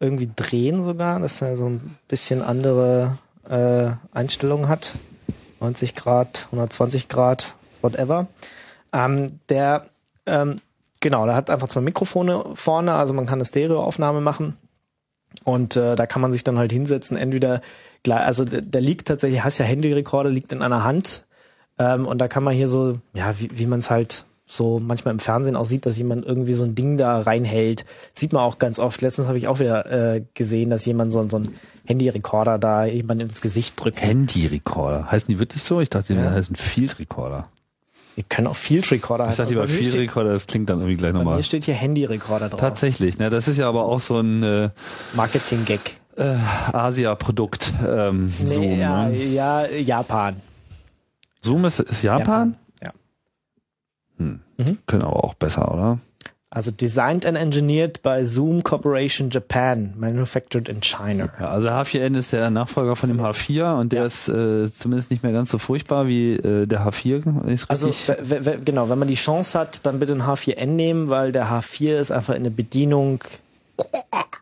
irgendwie 0.00 0.30
drehen 0.34 0.82
sogar, 0.82 1.20
dass 1.20 1.40
er 1.40 1.56
so 1.56 1.66
ein 1.66 1.96
bisschen 2.08 2.42
andere 2.42 3.16
äh, 3.48 3.90
Einstellungen 4.12 4.68
hat. 4.68 4.94
90 5.60 5.94
Grad, 5.94 6.46
120 6.46 7.08
Grad, 7.08 7.54
whatever. 7.82 8.26
Ähm, 8.92 9.40
der, 9.48 9.86
ähm, 10.26 10.60
genau, 11.00 11.26
der 11.26 11.34
hat 11.34 11.50
einfach 11.50 11.68
zwei 11.68 11.80
Mikrofone 11.80 12.44
vorne, 12.54 12.94
also 12.94 13.12
man 13.14 13.26
kann 13.26 13.38
eine 13.38 13.44
Stereoaufnahme 13.44 14.20
machen. 14.20 14.56
Und 15.44 15.76
äh, 15.76 15.94
da 15.94 16.06
kann 16.06 16.22
man 16.22 16.32
sich 16.32 16.42
dann 16.44 16.58
halt 16.58 16.72
hinsetzen, 16.72 17.16
entweder, 17.16 17.60
gleich, 18.02 18.20
also 18.24 18.44
der, 18.44 18.62
der 18.62 18.80
liegt 18.80 19.08
tatsächlich, 19.08 19.44
hast 19.44 19.58
ja 19.58 19.64
Handyrekorder, 19.66 20.30
liegt 20.30 20.52
in 20.52 20.62
einer 20.62 20.84
Hand. 20.84 21.26
Ähm, 21.78 22.06
und 22.06 22.18
da 22.18 22.28
kann 22.28 22.42
man 22.42 22.54
hier 22.54 22.66
so, 22.68 22.94
ja, 23.12 23.38
wie, 23.38 23.48
wie 23.54 23.66
man 23.66 23.78
es 23.80 23.90
halt 23.90 24.24
so 24.46 24.80
manchmal 24.80 25.12
im 25.12 25.20
Fernsehen 25.20 25.56
auch 25.56 25.66
sieht, 25.66 25.84
dass 25.84 25.98
jemand 25.98 26.24
irgendwie 26.24 26.54
so 26.54 26.64
ein 26.64 26.74
Ding 26.74 26.96
da 26.96 27.20
reinhält. 27.20 27.84
Sieht 28.14 28.32
man 28.32 28.42
auch 28.42 28.58
ganz 28.58 28.78
oft. 28.78 29.02
Letztens 29.02 29.28
habe 29.28 29.36
ich 29.36 29.46
auch 29.46 29.60
wieder 29.60 29.84
äh, 30.14 30.24
gesehen, 30.32 30.70
dass 30.70 30.86
jemand 30.86 31.12
so, 31.12 31.28
so 31.28 31.38
ein 31.40 31.54
Handyrekorder 31.84 32.58
da 32.58 32.86
jemand 32.86 33.20
ins 33.22 33.42
Gesicht 33.42 33.74
drückt. 33.82 34.00
Handy-Recorder. 34.02 35.10
Heißen 35.12 35.28
die 35.28 35.38
wirklich 35.38 35.62
so? 35.62 35.80
Ich 35.80 35.90
dachte, 35.90 36.14
die 36.14 36.20
Ja. 36.20 36.30
heißen 36.30 36.56
Field 36.56 36.98
Recorder. 36.98 37.48
Wir 38.18 38.24
können 38.24 38.48
auch 38.48 38.56
Field 38.56 38.90
Recorder 38.90 39.28
Ich 39.28 39.36
bei 39.36 39.44
Also 39.44 39.54
bei 39.54 39.60
mir 39.60 39.68
Field 39.68 39.94
Recorder, 39.94 40.32
das 40.32 40.48
klingt 40.48 40.68
dann 40.68 40.78
irgendwie 40.80 40.96
gleich 40.96 41.12
nochmal. 41.12 41.36
mir 41.36 41.42
steht 41.44 41.66
hier 41.66 41.74
Handyrekorder 41.74 42.48
drauf. 42.48 42.58
Tatsächlich, 42.58 43.16
ne? 43.16 43.30
Das 43.30 43.46
ist 43.46 43.58
ja 43.58 43.68
aber 43.68 43.84
auch 43.84 44.00
so 44.00 44.18
ein 44.18 44.42
äh, 44.42 44.70
Marketing-Gag. 45.14 46.00
äh, 46.16 46.34
Asia-Produkt. 46.72 47.72
Ähm, 47.88 48.32
Zoom. 48.44 48.60
Nee, 48.60 48.80
ja, 48.80 49.08
ne? 49.08 49.16
ja, 49.16 49.66
Japan. 49.66 50.34
Zoom 51.42 51.64
ist, 51.64 51.78
ist 51.78 52.02
Japan? 52.02 52.56
Ja. 52.82 52.90
Hm. 54.16 54.40
Mhm. 54.56 54.78
Können 54.86 55.02
aber 55.02 55.22
auch 55.22 55.34
besser, 55.34 55.72
oder? 55.72 56.00
Also 56.50 56.70
designed 56.70 57.26
and 57.26 57.36
engineered 57.36 58.00
by 58.02 58.24
Zoom 58.24 58.62
Corporation 58.64 59.28
Japan, 59.28 59.92
manufactured 59.98 60.66
in 60.70 60.80
China. 60.80 61.28
Ja, 61.38 61.50
also 61.50 61.68
H4n 61.68 62.16
ist 62.16 62.32
der 62.32 62.48
Nachfolger 62.48 62.96
von 62.96 63.10
dem 63.10 63.20
H4 63.20 63.78
und 63.78 63.92
der 63.92 64.00
Ja. 64.00 64.06
ist 64.06 64.28
äh, 64.30 64.72
zumindest 64.72 65.10
nicht 65.10 65.22
mehr 65.22 65.32
ganz 65.32 65.50
so 65.50 65.58
furchtbar 65.58 66.06
wie 66.06 66.32
äh, 66.32 66.66
der 66.66 66.86
H4. 66.86 67.22
wenn 67.44 67.52
ich's 67.52 67.68
Also 67.68 67.90
genau, 68.64 68.88
wenn 68.88 68.98
man 68.98 69.08
die 69.08 69.14
Chance 69.14 69.58
hat, 69.58 69.84
dann 69.84 69.98
bitte 69.98 70.14
ein 70.14 70.22
H4n 70.22 70.64
nehmen, 70.66 71.10
weil 71.10 71.32
der 71.32 71.48
H4 71.50 71.98
ist 72.00 72.10
einfach 72.12 72.34
in 72.34 72.44
der 72.44 72.50
Bedienung 72.50 73.22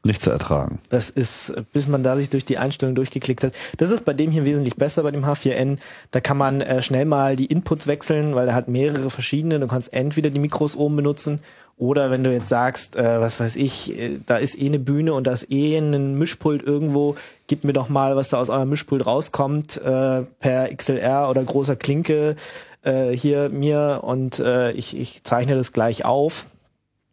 nicht 0.05 0.23
zu 0.23 0.31
ertragen. 0.31 0.78
Das 0.89 1.11
ist, 1.11 1.55
bis 1.73 1.89
man 1.89 2.05
da 2.05 2.16
sich 2.16 2.31
durch 2.31 2.45
die 2.45 2.57
Einstellung 2.59 2.95
durchgeklickt 2.95 3.43
hat. 3.43 3.53
Das 3.78 3.91
ist 3.91 4.05
bei 4.05 4.12
dem 4.12 4.31
hier 4.31 4.45
wesentlich 4.45 4.77
besser, 4.77 5.03
bei 5.03 5.11
dem 5.11 5.24
H4n. 5.24 5.78
Da 6.12 6.20
kann 6.20 6.37
man 6.37 6.61
äh, 6.61 6.81
schnell 6.83 7.05
mal 7.05 7.35
die 7.35 7.47
Inputs 7.47 7.89
wechseln, 7.89 8.37
weil 8.37 8.47
er 8.49 8.55
hat 8.55 8.69
mehrere 8.69 9.11
verschiedene. 9.11 9.59
Du 9.59 9.66
kannst 9.66 9.93
entweder 9.93 10.31
die 10.31 10.39
Mikros 10.39 10.77
oben 10.77 10.95
benutzen 10.97 11.41
oder 11.77 12.11
wenn 12.11 12.24
du 12.24 12.32
jetzt 12.32 12.48
sagst, 12.48 12.97
äh, 12.97 13.20
was 13.20 13.39
weiß 13.39 13.57
ich, 13.57 13.97
äh, 13.98 14.19
da 14.24 14.39
ist 14.39 14.59
eh 14.61 14.66
eine 14.66 14.78
Bühne 14.78 15.15
und 15.15 15.27
da 15.27 15.32
ist 15.32 15.51
eh 15.51 15.77
ein 15.77 16.19
Mischpult 16.19 16.62
irgendwo, 16.62 17.16
gib 17.47 17.65
mir 17.65 17.73
doch 17.73 17.89
mal, 17.89 18.16
was 18.16 18.31
da 18.31 18.39
aus 18.39 18.51
eurem 18.51 18.70
Mischpult 18.70 19.05
rauskommt, 19.05 19.77
äh, 19.78 20.23
per 20.23 20.74
XLR 20.74 21.28
oder 21.28 21.43
großer 21.43 21.77
Klinke 21.77 22.36
äh, 22.82 23.11
hier 23.11 23.51
mir 23.51 24.01
und 24.03 24.39
äh, 24.39 24.73
ich, 24.73 24.97
ich 24.97 25.23
zeichne 25.24 25.55
das 25.55 25.73
gleich 25.73 26.05
auf 26.05 26.47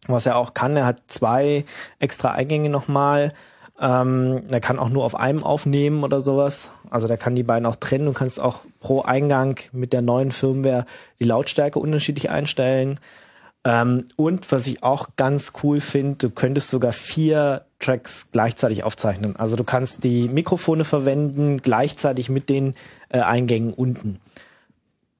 was 0.08 0.26
er 0.26 0.36
auch 0.36 0.54
kann. 0.54 0.76
Er 0.76 0.86
hat 0.86 1.02
zwei 1.08 1.66
extra 2.00 2.32
Eingänge 2.32 2.70
nochmal. 2.70 3.32
Ähm, 3.80 4.44
er 4.52 4.60
kann 4.60 4.80
auch 4.80 4.90
nur 4.90 5.04
auf 5.04 5.16
einem 5.16 5.44
aufnehmen 5.44 6.04
oder 6.04 6.22
sowas. 6.22 6.72
Also 6.90 7.08
der 7.08 7.18
kann 7.18 7.36
die 7.36 7.44
beiden 7.44 7.66
auch 7.66 7.76
trennen. 7.76 8.06
Du 8.06 8.14
kannst 8.14 8.40
auch 8.40 8.60
pro 8.80 9.02
Eingang 9.02 9.60
mit 9.72 9.94
der 9.94 10.02
neuen 10.02 10.32
Firmware 10.32 10.86
die 11.20 11.26
Lautstärke 11.26 11.80
unterschiedlich 11.80 12.30
einstellen. 12.30 13.00
Ähm, 13.66 14.06
und 14.16 14.52
was 14.52 14.68
ich 14.68 14.84
auch 14.84 15.10
ganz 15.16 15.54
cool 15.64 15.80
finde, 15.80 16.18
du 16.18 16.30
könntest 16.30 16.70
sogar 16.70 16.92
vier 16.92 17.66
Tracks 17.80 18.30
gleichzeitig 18.32 18.84
aufzeichnen. 18.84 19.36
Also 19.36 19.56
du 19.56 19.64
kannst 19.64 20.04
die 20.04 20.28
Mikrofone 20.28 20.84
verwenden 20.84 21.62
gleichzeitig 21.62 22.30
mit 22.30 22.50
den 22.50 22.76
äh, 23.10 23.20
Eingängen 23.20 23.74
unten. 23.74 24.20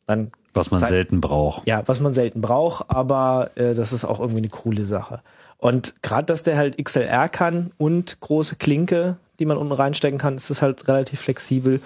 Dann 0.08 0.32
Was 0.54 0.72
man 0.72 0.82
selten 0.82 1.22
braucht. 1.22 1.66
ja, 1.68 1.84
was 1.86 2.02
man 2.02 2.14
selten 2.14 2.42
braucht, 2.42 2.86
aber 2.90 3.52
äh, 3.56 3.74
das 3.74 3.94
ist 3.94 4.04
auch 4.04 4.20
irgendwie 4.20 4.40
eine 4.40 4.50
coole 4.50 4.86
Sache. 4.86 5.22
Und 5.58 5.96
gerade, 6.02 6.26
dass 6.26 6.44
der 6.44 6.58
halt 6.58 6.84
XLR 6.84 7.30
kann 7.30 7.72
und 7.78 8.20
große 8.20 8.58
Klinke, 8.58 9.16
die 9.40 9.46
man 9.46 9.56
unten 9.56 9.72
reinstecken 9.72 10.20
kann, 10.20 10.36
ist 10.36 10.50
das 10.50 10.62
halt 10.62 10.90
relativ 10.90 11.22
flexibel. 11.22 11.80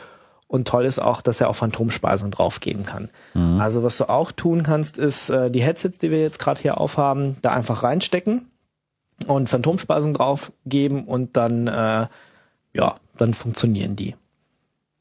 Und 0.48 0.68
toll 0.68 0.86
ist 0.86 1.00
auch, 1.00 1.22
dass 1.22 1.42
er 1.42 1.50
auch 1.50 1.56
Phantomspeisung 1.58 2.32
draufgeben 2.32 2.84
kann. 2.86 3.10
Also 3.60 3.84
was 3.84 3.98
du 3.98 4.10
auch 4.10 4.32
tun 4.32 4.64
kannst, 4.64 4.98
ist 4.98 5.30
äh, 5.30 5.52
die 5.52 5.62
Headsets, 5.62 5.98
die 5.98 6.10
wir 6.10 6.22
jetzt 6.22 6.40
gerade 6.40 6.62
hier 6.62 6.80
aufhaben, 6.80 7.36
da 7.42 7.52
einfach 7.52 7.84
reinstecken. 7.84 8.50
und 9.26 9.50
Phantomspeisung 9.50 10.14
drauf 10.14 10.52
geben 10.66 11.06
und 11.06 11.36
dann, 11.38 11.68
äh, 11.68 12.08
ja, 12.74 12.96
dann 13.18 13.34
funktionieren 13.34 13.96
die. 13.96 14.16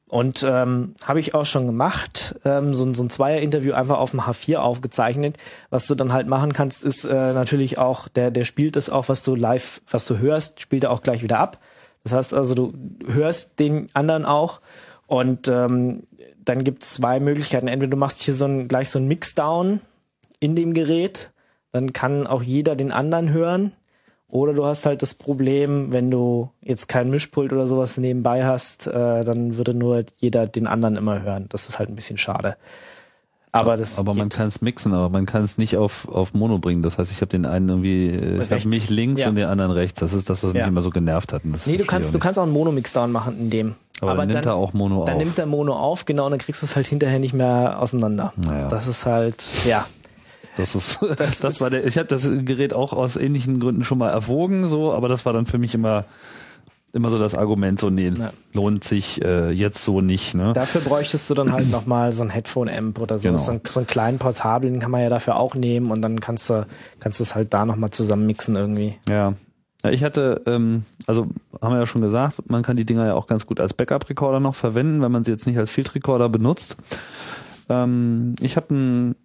Und 0.09 0.45
ähm, 0.49 0.95
habe 1.05 1.19
ich 1.21 1.35
auch 1.35 1.45
schon 1.47 1.67
gemacht, 1.67 2.37
ähm, 2.45 2.75
so, 2.75 2.93
so 2.95 3.03
ein 3.03 3.11
Zweier-Interview 3.11 3.75
einfach 3.75 3.99
auf 3.99 4.13
dem 4.13 4.21
H4 4.21 4.57
aufgezeichnet. 4.57 5.37
Was 5.69 5.87
du 5.89 5.95
dann 5.97 6.13
halt 6.13 6.29
machen 6.29 6.53
kannst, 6.53 6.85
ist 6.85 7.05
äh, 7.05 7.33
natürlich 7.33 7.79
auch, 7.79 8.07
der, 8.09 8.31
der 8.31 8.45
spielt 8.45 8.77
das 8.77 8.89
auch, 8.89 9.09
was 9.09 9.25
du 9.25 9.35
live, 9.35 9.83
was 9.91 10.07
du 10.07 10.19
hörst, 10.19 10.61
spielt 10.61 10.85
er 10.85 10.93
auch 10.93 11.03
gleich 11.03 11.23
wieder 11.23 11.39
ab. 11.41 11.59
Das 12.05 12.13
heißt 12.13 12.35
also, 12.35 12.55
du 12.55 12.73
hörst 13.07 13.59
den 13.59 13.89
anderen 13.95 14.25
auch 14.25 14.61
und 15.07 15.49
ähm, 15.49 16.05
dann 16.45 16.65
gibt 16.65 16.83
es 16.83 16.95
zwei 16.95 17.21
Möglichkeiten. 17.21 17.69
Entweder 17.69 17.91
du 17.91 17.97
machst 17.97 18.23
hier 18.23 18.35
so 18.35 18.47
ein, 18.47 18.69
gleich 18.69 18.91
so 18.91 18.99
ein 18.99 19.09
Mixdown 19.09 19.81
in 20.41 20.57
dem 20.57 20.75
Gerät, 20.75 21.31
dann 21.73 21.93
kann 21.93 22.27
auch 22.27 22.43
jeder 22.43 22.77
den 22.77 22.93
anderen 22.93 23.33
hören. 23.33 23.73
Oder 24.29 24.55
du 24.55 24.65
hast 24.65 24.87
halt 24.87 25.03
das 25.03 25.15
Problem, 25.15 25.93
wenn 25.93 26.11
du 26.11 26.51
jetzt 26.61 26.89
kein 26.89 27.11
Mischpult 27.11 27.53
oder 27.53 27.67
sowas 27.67 27.97
nebenbei 27.97 28.45
hast, 28.45 28.89
äh, 28.89 29.23
dann 29.25 29.57
würde 29.57 29.73
nur 29.73 30.05
jeder 30.17 30.49
den 30.49 30.67
anderen 30.67 30.97
immer 30.97 31.23
hören. 31.23 31.47
Das 31.51 31.69
ist 31.69 31.79
halt 31.79 31.89
ein 31.89 31.95
bisschen 31.95 32.19
schade. 32.19 32.57
Aber, 33.61 33.77
das 33.77 33.99
aber 33.99 34.15
man 34.15 34.29
kann 34.29 34.49
es 34.49 34.61
mixen, 34.61 34.93
aber 34.93 35.09
man 35.09 35.27
kann 35.27 35.45
es 35.45 35.59
nicht 35.59 35.77
auf, 35.77 36.09
auf 36.09 36.35
Mono 36.35 36.59
bringen. 36.59 36.83
Das 36.83 36.99
heißt, 36.99 37.11
ich 37.13 37.21
habe 37.21 37.31
den 37.31 37.47
einen 37.47 37.69
irgendwie, 37.69 38.09
äh, 38.09 38.43
ich 38.43 38.51
habe 38.51 38.69
mich 38.69 38.91
links 38.91 39.23
ja. 39.23 39.29
und 39.29 39.37
den 39.37 39.47
anderen 39.47 39.71
rechts. 39.71 40.01
Das 40.01 40.13
ist 40.13 40.31
das, 40.31 40.43
was 40.43 40.53
mich 40.53 40.61
ja. 40.61 40.69
immer 40.69 40.83
so 40.83 40.91
genervt 40.91 41.33
hat. 41.33 41.43
nee, 41.45 41.77
du 41.77 41.85
kannst, 41.85 42.15
du 42.15 42.19
kannst 42.19 42.39
auch 42.39 42.45
einen 42.45 42.53
Mono-Mixdown 42.53 43.11
machen 43.11 43.39
in 43.39 43.51
dem. 43.51 43.75
Aber, 44.01 44.13
aber 44.13 44.21
dann 44.21 44.29
nimmt 44.29 44.45
dann, 44.45 44.53
er 44.53 44.57
auch 44.57 44.73
Mono 44.73 45.01
auf. 45.01 45.07
Dann 45.07 45.19
nimmt 45.19 45.39
er 45.39 45.47
Mono 45.47 45.75
auf, 45.75 46.05
genau, 46.05 46.27
und 46.27 46.33
dann 46.33 46.41
kriegst 46.41 46.63
du 46.63 46.67
es 46.67 46.77
halt 46.77 46.87
hinterher 46.87 47.19
nicht 47.19 47.35
mehr 47.35 47.79
auseinander. 47.81 48.33
Naja. 48.37 48.69
Das 48.69 48.87
ist 48.87 49.07
halt, 49.07 49.43
ja. 49.67 49.87
Das 50.57 50.75
ist, 50.75 51.01
das, 51.17 51.39
das 51.41 51.61
war 51.61 51.71
der, 51.71 51.87
ich 51.87 51.97
habe 51.99 52.09
das 52.09 52.29
Gerät 52.29 52.75
auch 52.75 52.93
aus 52.93 53.17
ähnlichen 53.17 53.61
Gründen 53.61 53.85
schon 53.85 53.99
mal 53.99 54.11
erwogen, 54.11 54.67
so, 54.67 54.93
aber 54.93 55.09
das 55.09 55.25
war 55.25 55.33
dann 55.33 55.47
für 55.47 55.59
mich 55.59 55.75
immer, 55.75 56.05
immer 56.97 57.11
so 57.11 57.19
das 57.19 57.35
Argument, 57.35 57.79
so, 57.79 57.91
nee, 57.91 58.09
ja. 58.09 58.33
lohnt 58.53 58.83
sich 58.83 59.23
äh, 59.25 59.51
jetzt 59.51 59.85
so 59.85 60.01
nicht. 60.01 60.35
Ne? 60.35 60.53
Dafür 60.55 60.81
bräuchtest 60.81 61.31
du 61.31 61.35
dann 61.35 61.53
halt 61.53 61.71
nochmal 61.71 62.13
so 62.13 62.23
ein 62.23 62.31
Headphone-Amp 62.31 62.99
oder 62.99 63.19
so. 63.19 63.29
Genau. 63.29 63.39
So, 63.39 63.53
einen, 63.53 63.61
so 63.69 63.81
einen 63.81 63.87
kleinen 63.87 64.19
portablen 64.19 64.81
kann 64.81 64.91
man 64.91 65.03
ja 65.03 65.09
dafür 65.09 65.37
auch 65.37 65.55
nehmen 65.55 65.91
und 65.91 66.03
dann 66.03 66.21
kannst 66.21 66.51
du, 66.51 66.67
kannst 66.99 67.21
es 67.21 67.35
halt 67.35 67.55
da 67.55 67.65
nochmal 67.65 67.91
zusammen 67.91 68.27
mixen 68.27 68.57
irgendwie. 68.57 68.97
Ja. 69.09 69.35
Ja, 69.85 69.91
ich 69.93 70.03
hatte, 70.03 70.43
ähm, 70.47 70.85
also 71.07 71.29
haben 71.63 71.75
wir 71.75 71.79
ja 71.79 71.87
schon 71.87 72.01
gesagt, 72.01 72.51
man 72.51 72.63
kann 72.63 72.77
die 72.77 72.87
Dinger 72.87 73.07
ja 73.07 73.15
auch 73.15 73.27
ganz 73.27 73.47
gut 73.47 73.61
als 73.61 73.75
Backup-Recorder 73.75 74.41
noch 74.41 74.55
verwenden, 74.55 75.03
wenn 75.03 75.13
man 75.13 75.23
sie 75.23 75.31
jetzt 75.31 75.47
nicht 75.47 75.59
als 75.59 75.71
Field-Recorder 75.71 76.29
benutzt. 76.29 76.77
Ähm, 77.69 78.35
ich 78.41 78.57
habe 78.57 78.71
einen 78.71 79.17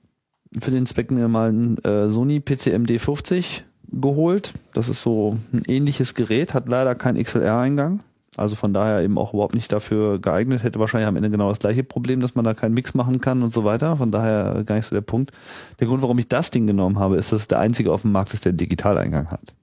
für 0.59 0.71
den 0.71 0.85
Zweck 0.85 1.11
mir 1.11 1.27
mal 1.27 1.51
ein 1.51 1.77
äh, 1.79 2.09
Sony 2.09 2.41
PCM 2.41 2.83
D50 2.83 3.63
geholt. 3.91 4.53
Das 4.73 4.89
ist 4.89 5.01
so 5.01 5.37
ein 5.53 5.63
ähnliches 5.67 6.13
Gerät, 6.13 6.53
hat 6.53 6.67
leider 6.67 6.95
keinen 6.95 7.21
XLR-Eingang. 7.21 8.01
Also 8.37 8.55
von 8.55 8.73
daher 8.73 9.01
eben 9.01 9.17
auch 9.17 9.33
überhaupt 9.33 9.55
nicht 9.55 9.71
dafür 9.73 10.17
geeignet. 10.19 10.63
Hätte 10.63 10.79
wahrscheinlich 10.79 11.07
am 11.07 11.17
Ende 11.17 11.29
genau 11.29 11.49
das 11.49 11.59
gleiche 11.59 11.83
Problem, 11.83 12.21
dass 12.21 12.33
man 12.33 12.45
da 12.45 12.53
keinen 12.53 12.73
Mix 12.73 12.93
machen 12.93 13.19
kann 13.19 13.43
und 13.43 13.49
so 13.49 13.65
weiter. 13.65 13.97
Von 13.97 14.11
daher 14.11 14.63
gar 14.63 14.75
nicht 14.75 14.85
so 14.85 14.95
der 14.95 15.01
Punkt. 15.01 15.31
Der 15.79 15.87
Grund, 15.87 16.01
warum 16.01 16.17
ich 16.17 16.29
das 16.29 16.49
Ding 16.49 16.65
genommen 16.65 16.97
habe, 16.97 17.17
ist, 17.17 17.33
dass 17.33 17.41
es 17.41 17.47
der 17.49 17.59
einzige 17.59 17.91
auf 17.91 18.03
dem 18.03 18.13
Markt 18.13 18.33
ist, 18.33 18.45
der 18.45 18.51
einen 18.51 18.57
Digitaleingang 18.57 19.29
hat. 19.31 19.53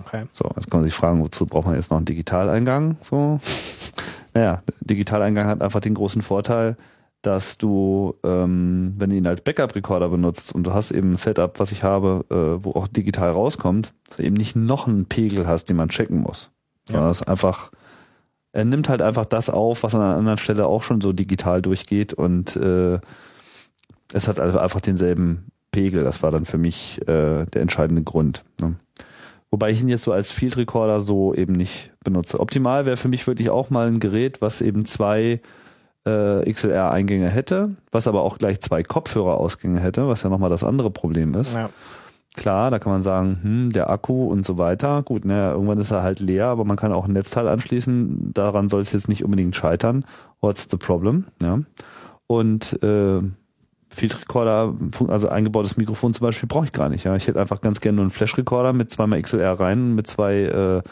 Okay. 0.00 0.24
So, 0.32 0.50
jetzt 0.56 0.70
kann 0.70 0.80
man 0.80 0.84
sich 0.88 0.94
fragen, 0.94 1.20
wozu 1.22 1.46
braucht 1.46 1.66
man 1.66 1.76
jetzt 1.76 1.90
noch 1.90 1.98
einen 1.98 2.06
Digitaleingang? 2.06 2.96
So. 3.02 3.40
Naja, 4.32 4.62
Digitaleingang 4.80 5.48
hat 5.48 5.60
einfach 5.60 5.80
den 5.80 5.94
großen 5.94 6.22
Vorteil, 6.22 6.76
dass 7.22 7.58
du, 7.58 8.14
ähm, 8.24 8.94
wenn 8.96 9.10
du 9.10 9.16
ihn 9.16 9.26
als 9.26 9.42
Backup-Recorder 9.42 10.08
benutzt 10.08 10.54
und 10.54 10.66
du 10.66 10.72
hast 10.72 10.90
eben 10.90 11.12
ein 11.12 11.16
Setup, 11.16 11.58
was 11.58 11.72
ich 11.72 11.82
habe, 11.82 12.24
äh, 12.30 12.64
wo 12.64 12.72
auch 12.72 12.88
digital 12.88 13.30
rauskommt, 13.30 13.92
dass 14.08 14.16
du 14.16 14.22
eben 14.22 14.36
nicht 14.36 14.56
noch 14.56 14.88
einen 14.88 15.06
Pegel 15.06 15.46
hast, 15.46 15.66
den 15.66 15.76
man 15.76 15.90
checken 15.90 16.20
muss. 16.20 16.50
Ja. 16.90 17.08
Das 17.08 17.20
ist 17.20 17.28
einfach, 17.28 17.70
er 18.52 18.64
nimmt 18.64 18.88
halt 18.88 19.02
einfach 19.02 19.26
das 19.26 19.50
auf, 19.50 19.82
was 19.82 19.94
an 19.94 20.00
einer 20.00 20.16
anderen 20.16 20.38
Stelle 20.38 20.66
auch 20.66 20.82
schon 20.82 21.00
so 21.00 21.12
digital 21.12 21.60
durchgeht 21.60 22.14
und 22.14 22.56
äh, 22.56 22.98
es 24.12 24.26
hat 24.26 24.40
also 24.40 24.58
einfach 24.58 24.80
denselben 24.80 25.50
Pegel. 25.72 26.02
Das 26.02 26.22
war 26.22 26.30
dann 26.30 26.46
für 26.46 26.58
mich 26.58 27.00
äh, 27.02 27.44
der 27.46 27.62
entscheidende 27.62 28.02
Grund. 28.02 28.44
Ne? 28.60 28.76
Wobei 29.50 29.70
ich 29.70 29.80
ihn 29.80 29.88
jetzt 29.88 30.04
so 30.04 30.12
als 30.12 30.30
Field 30.30 30.56
Recorder 30.56 31.00
so 31.00 31.34
eben 31.34 31.52
nicht 31.52 31.92
benutze. 32.04 32.40
Optimal 32.40 32.86
wäre 32.86 32.96
für 32.96 33.08
mich 33.08 33.26
wirklich 33.26 33.50
auch 33.50 33.70
mal 33.70 33.88
ein 33.88 34.00
Gerät, 34.00 34.40
was 34.40 34.60
eben 34.62 34.84
zwei 34.84 35.40
äh, 36.06 36.50
XLR-Eingänge 36.50 37.28
hätte, 37.28 37.76
was 37.92 38.06
aber 38.06 38.22
auch 38.22 38.38
gleich 38.38 38.60
zwei 38.60 38.82
Kopfhörerausgänge 38.82 39.80
hätte, 39.80 40.08
was 40.08 40.22
ja 40.22 40.30
nochmal 40.30 40.50
das 40.50 40.64
andere 40.64 40.90
Problem 40.90 41.34
ist. 41.34 41.54
Ja. 41.54 41.70
Klar, 42.36 42.70
da 42.70 42.78
kann 42.78 42.92
man 42.92 43.02
sagen, 43.02 43.38
hm, 43.42 43.72
der 43.72 43.90
Akku 43.90 44.26
und 44.26 44.46
so 44.46 44.56
weiter. 44.56 45.02
Gut, 45.02 45.24
ne, 45.24 45.50
irgendwann 45.50 45.78
ist 45.78 45.90
er 45.90 46.02
halt 46.02 46.20
leer, 46.20 46.46
aber 46.46 46.64
man 46.64 46.76
kann 46.76 46.92
auch 46.92 47.06
ein 47.06 47.12
Netzteil 47.12 47.48
anschließen. 47.48 48.32
Daran 48.32 48.68
soll 48.68 48.80
es 48.80 48.92
jetzt 48.92 49.08
nicht 49.08 49.24
unbedingt 49.24 49.56
scheitern. 49.56 50.04
What's 50.40 50.68
the 50.70 50.76
problem? 50.76 51.26
Ja. 51.42 51.58
Und 52.28 52.80
äh, 52.84 53.18
Field 53.88 54.20
Recorder, 54.20 54.74
also 55.08 55.28
eingebautes 55.28 55.76
Mikrofon 55.76 56.14
zum 56.14 56.24
Beispiel, 56.24 56.46
brauche 56.48 56.66
ich 56.66 56.72
gar 56.72 56.88
nicht. 56.88 57.02
Ja, 57.02 57.16
ich 57.16 57.26
hätte 57.26 57.40
einfach 57.40 57.60
ganz 57.60 57.80
gerne 57.80 57.96
nur 57.96 58.04
einen 58.04 58.12
Flash 58.12 58.38
Recorder 58.38 58.72
mit 58.72 58.90
zweimal 58.90 59.20
XLR 59.20 59.58
rein, 59.58 59.96
mit 59.96 60.06
zwei 60.06 60.42
äh, 60.44 60.82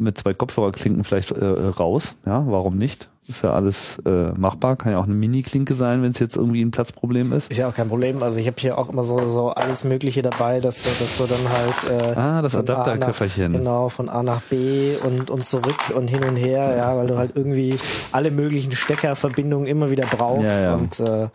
mit 0.00 0.18
zwei 0.18 0.34
Kopfhörerklinken 0.34 1.04
vielleicht 1.04 1.30
äh, 1.30 1.44
raus. 1.44 2.16
Ja, 2.26 2.44
warum 2.46 2.76
nicht? 2.78 3.10
Ist 3.30 3.44
ja 3.44 3.52
alles 3.52 3.98
äh, 4.04 4.32
machbar. 4.38 4.76
Kann 4.76 4.92
ja 4.92 4.98
auch 4.98 5.04
eine 5.04 5.14
Mini-Klinke 5.14 5.74
sein, 5.74 6.02
wenn 6.02 6.10
es 6.10 6.18
jetzt 6.18 6.36
irgendwie 6.36 6.62
ein 6.62 6.70
Platzproblem 6.70 7.32
ist. 7.32 7.50
Ist 7.50 7.58
ja 7.58 7.68
auch 7.68 7.74
kein 7.74 7.88
Problem. 7.88 8.22
Also 8.22 8.38
ich 8.38 8.46
habe 8.46 8.56
hier 8.58 8.76
auch 8.76 8.88
immer 8.88 9.04
so, 9.04 9.24
so 9.30 9.50
alles 9.50 9.84
Mögliche 9.84 10.22
dabei, 10.22 10.60
dass, 10.60 10.82
dass 10.82 11.18
du 11.18 11.26
dann 11.26 11.38
halt 11.48 12.16
äh, 12.16 12.18
ah, 12.18 12.42
das 12.42 12.54
Adapterköfferchen. 12.54 13.52
Genau, 13.52 13.88
von 13.88 14.08
A 14.08 14.22
nach 14.22 14.42
B 14.42 14.96
und, 15.04 15.30
und 15.30 15.46
zurück 15.46 15.92
und 15.94 16.08
hin 16.08 16.24
und 16.24 16.36
her, 16.36 16.76
ja, 16.76 16.96
weil 16.96 17.06
du 17.06 17.16
halt 17.16 17.32
irgendwie 17.34 17.78
alle 18.12 18.30
möglichen 18.30 18.72
Steckerverbindungen 18.72 19.66
immer 19.66 19.90
wieder 19.90 20.06
brauchst. 20.06 20.58
Ja, 20.58 20.62
ja. 20.62 20.74
Und 20.74 21.00
äh, 21.00 21.28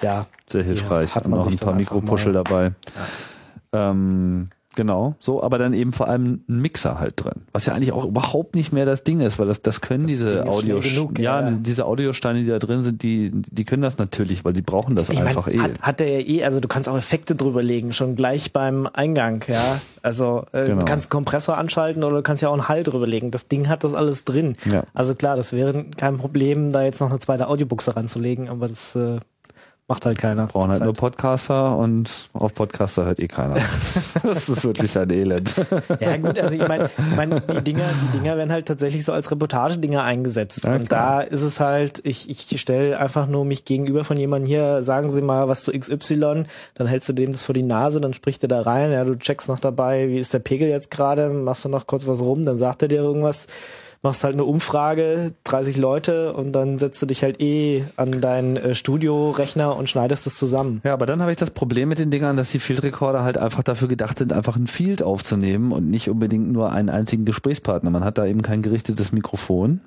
ja. 0.00 0.26
Sehr 0.48 0.62
hilfreich. 0.62 1.14
Hat 1.14 1.28
man 1.28 1.40
noch 1.40 1.46
ein 1.46 1.56
paar 1.56 1.74
Mikropuschel 1.74 2.32
dabei. 2.32 2.72
Ja. 3.72 3.90
Ähm, 3.90 4.48
Genau, 4.74 5.14
so, 5.18 5.42
aber 5.42 5.58
dann 5.58 5.74
eben 5.74 5.92
vor 5.92 6.08
allem 6.08 6.44
ein 6.48 6.60
Mixer 6.60 6.98
halt 6.98 7.22
drin, 7.22 7.42
was 7.52 7.66
ja 7.66 7.74
eigentlich 7.74 7.92
auch 7.92 8.04
überhaupt 8.04 8.54
nicht 8.54 8.72
mehr 8.72 8.86
das 8.86 9.04
Ding 9.04 9.20
ist, 9.20 9.38
weil 9.38 9.46
das 9.46 9.62
das 9.62 9.80
können 9.80 10.04
das 10.04 10.12
diese 10.12 10.46
Audio 10.46 10.80
genug, 10.80 11.18
ja, 11.18 11.40
ja, 11.40 11.50
diese 11.50 11.84
Audiosteine, 11.84 12.40
die 12.40 12.48
da 12.48 12.58
drin 12.58 12.82
sind, 12.82 13.02
die 13.02 13.30
die 13.32 13.64
können 13.64 13.82
das 13.82 13.98
natürlich, 13.98 14.44
weil 14.44 14.52
die 14.52 14.62
brauchen 14.62 14.94
das 14.94 15.10
ich 15.10 15.20
einfach 15.20 15.46
mein, 15.46 15.56
eh. 15.56 15.60
Hat, 15.60 15.80
hat 15.80 16.00
der 16.00 16.20
ja 16.20 16.20
eh, 16.20 16.44
also 16.44 16.60
du 16.60 16.68
kannst 16.68 16.88
auch 16.88 16.96
Effekte 16.96 17.34
drüber 17.34 17.62
legen, 17.62 17.92
schon 17.92 18.16
gleich 18.16 18.52
beim 18.52 18.86
Eingang, 18.86 19.44
ja. 19.48 19.80
Also 20.02 20.46
äh, 20.52 20.64
genau. 20.64 20.80
du 20.80 20.84
kannst 20.84 21.06
einen 21.06 21.10
Kompressor 21.10 21.58
anschalten 21.58 22.02
oder 22.04 22.16
du 22.16 22.22
kannst 22.22 22.42
ja 22.42 22.48
auch 22.48 22.54
einen 22.54 22.68
Hall 22.68 22.82
drüber 22.82 23.06
legen. 23.06 23.30
Das 23.30 23.48
Ding 23.48 23.68
hat 23.68 23.84
das 23.84 23.94
alles 23.94 24.24
drin. 24.24 24.54
Ja. 24.64 24.84
Also 24.94 25.14
klar, 25.14 25.36
das 25.36 25.52
wäre 25.52 25.84
kein 25.96 26.16
Problem, 26.16 26.72
da 26.72 26.82
jetzt 26.82 27.00
noch 27.00 27.10
eine 27.10 27.18
zweite 27.18 27.48
Audiobuchse 27.48 27.94
ranzulegen, 27.94 28.48
aber 28.48 28.68
das 28.68 28.96
äh, 28.96 29.18
Macht 29.88 30.06
halt 30.06 30.16
keiner. 30.16 30.46
Brauchen 30.46 30.68
halt 30.68 30.78
Zeit. 30.78 30.86
nur 30.86 30.94
Podcaster 30.94 31.76
und 31.76 32.28
auf 32.34 32.54
Podcaster 32.54 33.04
hört 33.04 33.18
eh 33.18 33.26
keiner. 33.26 33.56
das 34.22 34.48
ist 34.48 34.64
wirklich 34.64 34.96
ein 34.96 35.10
Elend. 35.10 35.56
ja 35.98 36.16
gut, 36.18 36.38
also 36.38 36.54
ich 36.54 36.66
meine, 36.66 36.86
ich 36.96 37.16
mein, 37.16 37.30
die 37.30 37.62
Dinger, 37.62 37.84
die 38.04 38.18
Dinger 38.18 38.36
werden 38.36 38.52
halt 38.52 38.66
tatsächlich 38.66 39.04
so 39.04 39.12
als 39.12 39.30
Reportagedinger 39.30 40.02
eingesetzt. 40.02 40.64
Ja, 40.64 40.76
und 40.76 40.92
da 40.92 41.20
ist 41.20 41.42
es 41.42 41.58
halt, 41.58 42.00
ich, 42.04 42.30
ich 42.30 42.60
stelle 42.60 42.98
einfach 42.98 43.26
nur 43.26 43.44
mich 43.44 43.64
gegenüber 43.64 44.04
von 44.04 44.16
jemandem 44.16 44.46
hier, 44.46 44.82
sagen 44.84 45.10
Sie 45.10 45.20
mal 45.20 45.48
was 45.48 45.64
zu 45.64 45.72
XY, 45.72 46.44
dann 46.74 46.86
hältst 46.86 47.08
du 47.08 47.12
dem 47.12 47.32
das 47.32 47.42
vor 47.42 47.54
die 47.54 47.62
Nase, 47.62 48.00
dann 48.00 48.14
spricht 48.14 48.44
er 48.44 48.48
da 48.48 48.60
rein, 48.60 48.92
ja, 48.92 49.04
du 49.04 49.16
checkst 49.18 49.48
noch 49.48 49.60
dabei, 49.60 50.08
wie 50.08 50.18
ist 50.18 50.32
der 50.32 50.38
Pegel 50.38 50.68
jetzt 50.68 50.92
gerade, 50.92 51.28
machst 51.28 51.64
du 51.64 51.68
noch 51.68 51.88
kurz 51.88 52.06
was 52.06 52.22
rum, 52.22 52.44
dann 52.44 52.56
sagt 52.56 52.82
er 52.82 52.88
dir 52.88 53.02
irgendwas 53.02 53.46
machst 54.02 54.24
halt 54.24 54.34
eine 54.34 54.44
Umfrage, 54.44 55.32
30 55.44 55.76
Leute 55.76 56.32
und 56.32 56.52
dann 56.52 56.78
setzt 56.78 57.00
du 57.00 57.06
dich 57.06 57.22
halt 57.22 57.40
eh 57.40 57.84
an 57.96 58.20
deinen 58.20 58.56
äh, 58.56 58.74
Studiorechner 58.74 59.76
und 59.76 59.88
schneidest 59.88 60.26
es 60.26 60.36
zusammen. 60.36 60.80
Ja, 60.84 60.92
aber 60.92 61.06
dann 61.06 61.20
habe 61.20 61.30
ich 61.30 61.36
das 61.36 61.50
Problem 61.50 61.88
mit 61.88 61.98
den 61.98 62.10
Dingern, 62.10 62.36
dass 62.36 62.50
die 62.50 62.58
Field 62.58 62.82
Recorder 62.82 63.22
halt 63.22 63.38
einfach 63.38 63.62
dafür 63.62 63.88
gedacht 63.88 64.18
sind, 64.18 64.32
einfach 64.32 64.56
ein 64.56 64.66
Field 64.66 65.02
aufzunehmen 65.02 65.72
und 65.72 65.88
nicht 65.88 66.10
unbedingt 66.10 66.50
nur 66.50 66.72
einen 66.72 66.90
einzigen 66.90 67.24
Gesprächspartner. 67.24 67.90
Man 67.90 68.04
hat 68.04 68.18
da 68.18 68.26
eben 68.26 68.42
kein 68.42 68.62
gerichtetes 68.62 69.12
Mikrofon. 69.12 69.80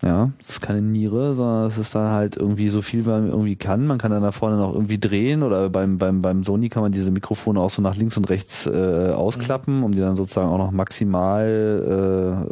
Ja, 0.00 0.30
das 0.38 0.50
ist 0.50 0.60
keine 0.60 0.80
Niere, 0.80 1.34
sondern 1.34 1.66
es 1.66 1.76
ist 1.76 1.92
dann 1.92 2.12
halt 2.12 2.36
irgendwie 2.36 2.68
so 2.68 2.82
viel, 2.82 3.04
wie 3.04 3.08
man 3.08 3.28
irgendwie 3.28 3.56
kann. 3.56 3.84
Man 3.84 3.98
kann 3.98 4.12
dann 4.12 4.22
da 4.22 4.30
vorne 4.30 4.56
noch 4.56 4.72
irgendwie 4.72 4.98
drehen 4.98 5.42
oder 5.42 5.70
beim, 5.70 5.98
beim, 5.98 6.22
beim 6.22 6.44
Sony 6.44 6.68
kann 6.68 6.84
man 6.84 6.92
diese 6.92 7.10
Mikrofone 7.10 7.58
auch 7.58 7.70
so 7.70 7.82
nach 7.82 7.96
links 7.96 8.16
und 8.16 8.30
rechts 8.30 8.66
äh, 8.66 9.10
ausklappen, 9.12 9.82
um 9.82 9.90
die 9.90 9.98
dann 9.98 10.14
sozusagen 10.14 10.50
auch 10.50 10.58
noch 10.58 10.70
maximal 10.70 12.46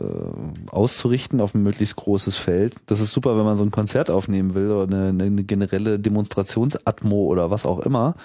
äh, 0.67 0.71
auszurichten 0.73 1.41
auf 1.41 1.55
ein 1.55 1.63
möglichst 1.63 1.95
großes 1.95 2.37
Feld. 2.37 2.75
Das 2.87 2.99
ist 2.99 3.13
super, 3.13 3.39
wenn 3.39 3.45
man 3.45 3.57
so 3.57 3.63
ein 3.63 3.71
Konzert 3.71 4.11
aufnehmen 4.11 4.57
will 4.57 4.73
oder 4.73 4.93
eine, 4.93 5.25
eine 5.25 5.45
generelle 5.45 6.01
Demonstrationsatmo 6.01 7.27
oder 7.27 7.53
was 7.53 7.65
auch 7.65 7.79
immer. 7.79 8.17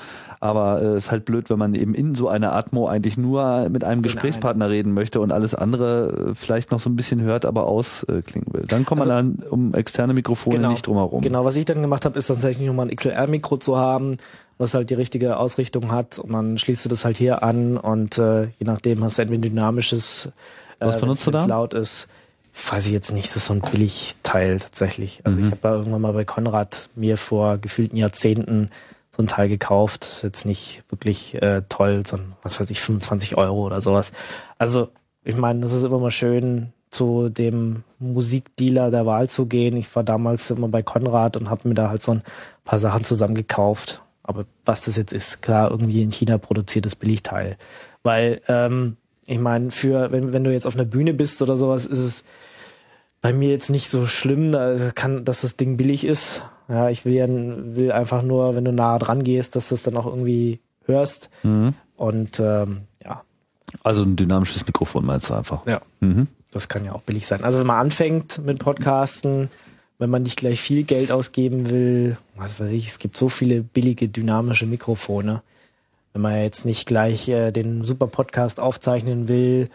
Aber 0.43 0.81
es 0.81 0.87
äh, 0.87 0.97
ist 0.97 1.11
halt 1.11 1.25
blöd, 1.25 1.51
wenn 1.51 1.59
man 1.59 1.75
eben 1.75 1.93
in 1.93 2.15
so 2.15 2.27
einer 2.27 2.53
Atmo 2.53 2.87
eigentlich 2.87 3.15
nur 3.15 3.69
mit 3.69 3.83
einem 3.83 4.01
Gesprächspartner 4.01 4.71
reden 4.71 4.91
möchte 4.91 5.21
und 5.21 5.31
alles 5.31 5.53
andere 5.53 6.31
äh, 6.31 6.35
vielleicht 6.35 6.71
noch 6.71 6.79
so 6.79 6.89
ein 6.89 6.95
bisschen 6.95 7.21
hört, 7.21 7.45
aber 7.45 7.67
ausklingen 7.67 8.51
will. 8.51 8.65
Dann 8.67 8.83
kommt 8.83 8.99
man 9.05 9.11
also, 9.11 9.37
dann 9.37 9.47
um 9.47 9.75
externe 9.75 10.15
Mikrofone 10.15 10.55
genau, 10.55 10.69
nicht 10.69 10.87
drumherum. 10.87 11.21
Genau, 11.21 11.45
was 11.45 11.55
ich 11.57 11.65
dann 11.65 11.83
gemacht 11.83 12.05
habe, 12.05 12.17
ist 12.17 12.25
tatsächlich 12.25 12.65
nochmal 12.65 12.87
ein 12.87 12.95
XLR-Mikro 12.95 13.57
zu 13.57 13.77
haben, 13.77 14.17
was 14.57 14.73
halt 14.73 14.89
die 14.89 14.95
richtige 14.95 15.37
Ausrichtung 15.37 15.91
hat 15.91 16.17
und 16.17 16.33
dann 16.33 16.57
schließt 16.57 16.85
du 16.85 16.89
das 16.89 17.05
halt 17.05 17.17
hier 17.17 17.43
an 17.43 17.77
und 17.77 18.17
äh, 18.17 18.45
je 18.45 18.65
nachdem 18.65 19.03
hast 19.03 19.19
du 19.19 19.21
entweder 19.21 19.47
dynamisches, 19.47 20.31
äh, 20.79 20.87
was 20.87 20.99
benutzt 20.99 21.27
du 21.27 21.31
da? 21.31 21.45
laut 21.45 21.75
ist. 21.75 22.07
Weiß 22.69 22.87
ich 22.87 22.93
jetzt 22.93 23.11
nicht, 23.11 23.29
das 23.29 23.37
ist 23.37 23.45
so 23.45 23.53
ein 23.53 23.61
Billigteil 23.61 24.57
tatsächlich. 24.57 25.21
Also 25.23 25.39
mhm. 25.39 25.45
ich 25.45 25.51
habe 25.51 25.61
da 25.61 25.75
irgendwann 25.75 26.01
mal 26.01 26.13
bei 26.13 26.25
Konrad 26.25 26.89
mir 26.95 27.17
vor 27.17 27.59
gefühlten 27.59 27.95
Jahrzehnten 27.95 28.69
so 29.11 29.21
ein 29.21 29.27
Teil 29.27 29.49
gekauft. 29.49 30.03
Das 30.03 30.13
ist 30.17 30.23
jetzt 30.23 30.45
nicht 30.45 30.83
wirklich 30.89 31.41
äh, 31.41 31.63
toll, 31.69 32.03
sondern 32.05 32.33
was 32.43 32.59
weiß 32.59 32.69
ich, 32.69 32.81
25 32.81 33.37
Euro 33.37 33.65
oder 33.65 33.81
sowas. 33.81 34.11
Also 34.57 34.89
ich 35.23 35.35
meine, 35.35 35.59
das 35.59 35.73
ist 35.73 35.83
immer 35.83 35.99
mal 35.99 36.11
schön, 36.11 36.73
zu 36.89 37.29
dem 37.29 37.83
Musikdealer 37.99 38.91
der 38.91 39.05
Wahl 39.05 39.29
zu 39.29 39.45
gehen. 39.45 39.77
Ich 39.77 39.95
war 39.95 40.03
damals 40.03 40.51
immer 40.51 40.67
bei 40.67 40.83
Konrad 40.83 41.37
und 41.37 41.49
habe 41.49 41.67
mir 41.67 41.73
da 41.73 41.89
halt 41.89 42.03
so 42.03 42.13
ein 42.13 42.23
paar 42.65 42.79
Sachen 42.79 43.03
zusammen 43.03 43.35
gekauft. 43.35 44.01
Aber 44.23 44.45
was 44.65 44.81
das 44.81 44.97
jetzt 44.97 45.13
ist, 45.13 45.41
klar, 45.41 45.71
irgendwie 45.71 46.03
in 46.03 46.11
China 46.11 46.37
produziertes 46.37 46.95
Billigteil. 46.95 47.57
Weil, 48.03 48.41
ähm, 48.47 48.97
ich 49.25 49.39
meine, 49.39 49.71
für, 49.71 50.11
wenn, 50.11 50.33
wenn 50.33 50.43
du 50.43 50.51
jetzt 50.51 50.67
auf 50.67 50.75
einer 50.75 50.85
Bühne 50.85 51.13
bist 51.13 51.41
oder 51.41 51.55
sowas, 51.55 51.85
ist 51.85 51.99
es 51.99 52.23
bei 53.21 53.33
mir 53.33 53.49
jetzt 53.49 53.69
nicht 53.69 53.87
so 53.87 54.05
schlimm, 54.05 54.51
da 54.51 54.75
kann, 54.93 55.23
dass 55.25 55.41
das 55.41 55.55
Ding 55.55 55.77
billig 55.77 56.03
ist. 56.03 56.43
Ja, 56.71 56.89
ich 56.89 57.03
will 57.03 57.13
ja, 57.13 57.27
will 57.27 57.91
einfach 57.91 58.21
nur, 58.21 58.55
wenn 58.55 58.63
du 58.63 58.71
nah 58.71 58.97
dran 58.97 59.23
gehst, 59.23 59.57
dass 59.57 59.69
du 59.69 59.75
es 59.75 59.83
dann 59.83 59.97
auch 59.97 60.05
irgendwie 60.05 60.61
hörst. 60.85 61.29
Mhm. 61.43 61.73
Und 61.97 62.39
ähm, 62.39 62.83
ja. 63.03 63.23
Also 63.83 64.03
ein 64.03 64.15
dynamisches 64.15 64.65
Mikrofon 64.65 65.05
meinst 65.05 65.29
du 65.29 65.33
einfach? 65.33 65.67
Ja. 65.67 65.81
Mhm. 65.99 66.27
Das 66.51 66.69
kann 66.69 66.85
ja 66.85 66.93
auch 66.93 67.01
billig 67.01 67.27
sein. 67.27 67.43
Also 67.43 67.59
wenn 67.59 67.67
man 67.67 67.81
anfängt 67.81 68.43
mit 68.45 68.59
Podcasten, 68.59 69.49
wenn 69.99 70.09
man 70.09 70.23
nicht 70.23 70.39
gleich 70.39 70.61
viel 70.61 70.83
Geld 70.83 71.11
ausgeben 71.11 71.69
will, 71.69 72.17
was 72.37 72.59
weiß 72.59 72.71
ich, 72.71 72.87
es 72.87 72.99
gibt 72.99 73.17
so 73.17 73.27
viele 73.27 73.61
billige 73.61 74.07
dynamische 74.07 74.65
Mikrofone. 74.65 75.41
Wenn 76.13 76.21
man 76.21 76.41
jetzt 76.41 76.65
nicht 76.65 76.87
gleich 76.87 77.27
äh, 77.27 77.51
den 77.51 77.83
super 77.83 78.07
Podcast 78.07 78.61
aufzeichnen 78.61 79.27
will 79.27 79.69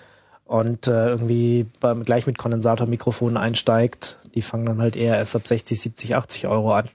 und 0.46 0.86
äh, 0.86 1.08
irgendwie 1.08 1.66
beim, 1.80 2.04
gleich 2.04 2.26
mit 2.26 2.38
Kondensatormikrofonen 2.38 3.36
einsteigt, 3.36 4.18
die 4.36 4.42
fangen 4.42 4.66
dann 4.66 4.80
halt 4.80 4.94
eher 4.94 5.16
erst 5.16 5.34
ab 5.34 5.46
60, 5.46 5.80
70, 5.80 6.14
80 6.14 6.46
Euro 6.46 6.72
an. 6.74 6.88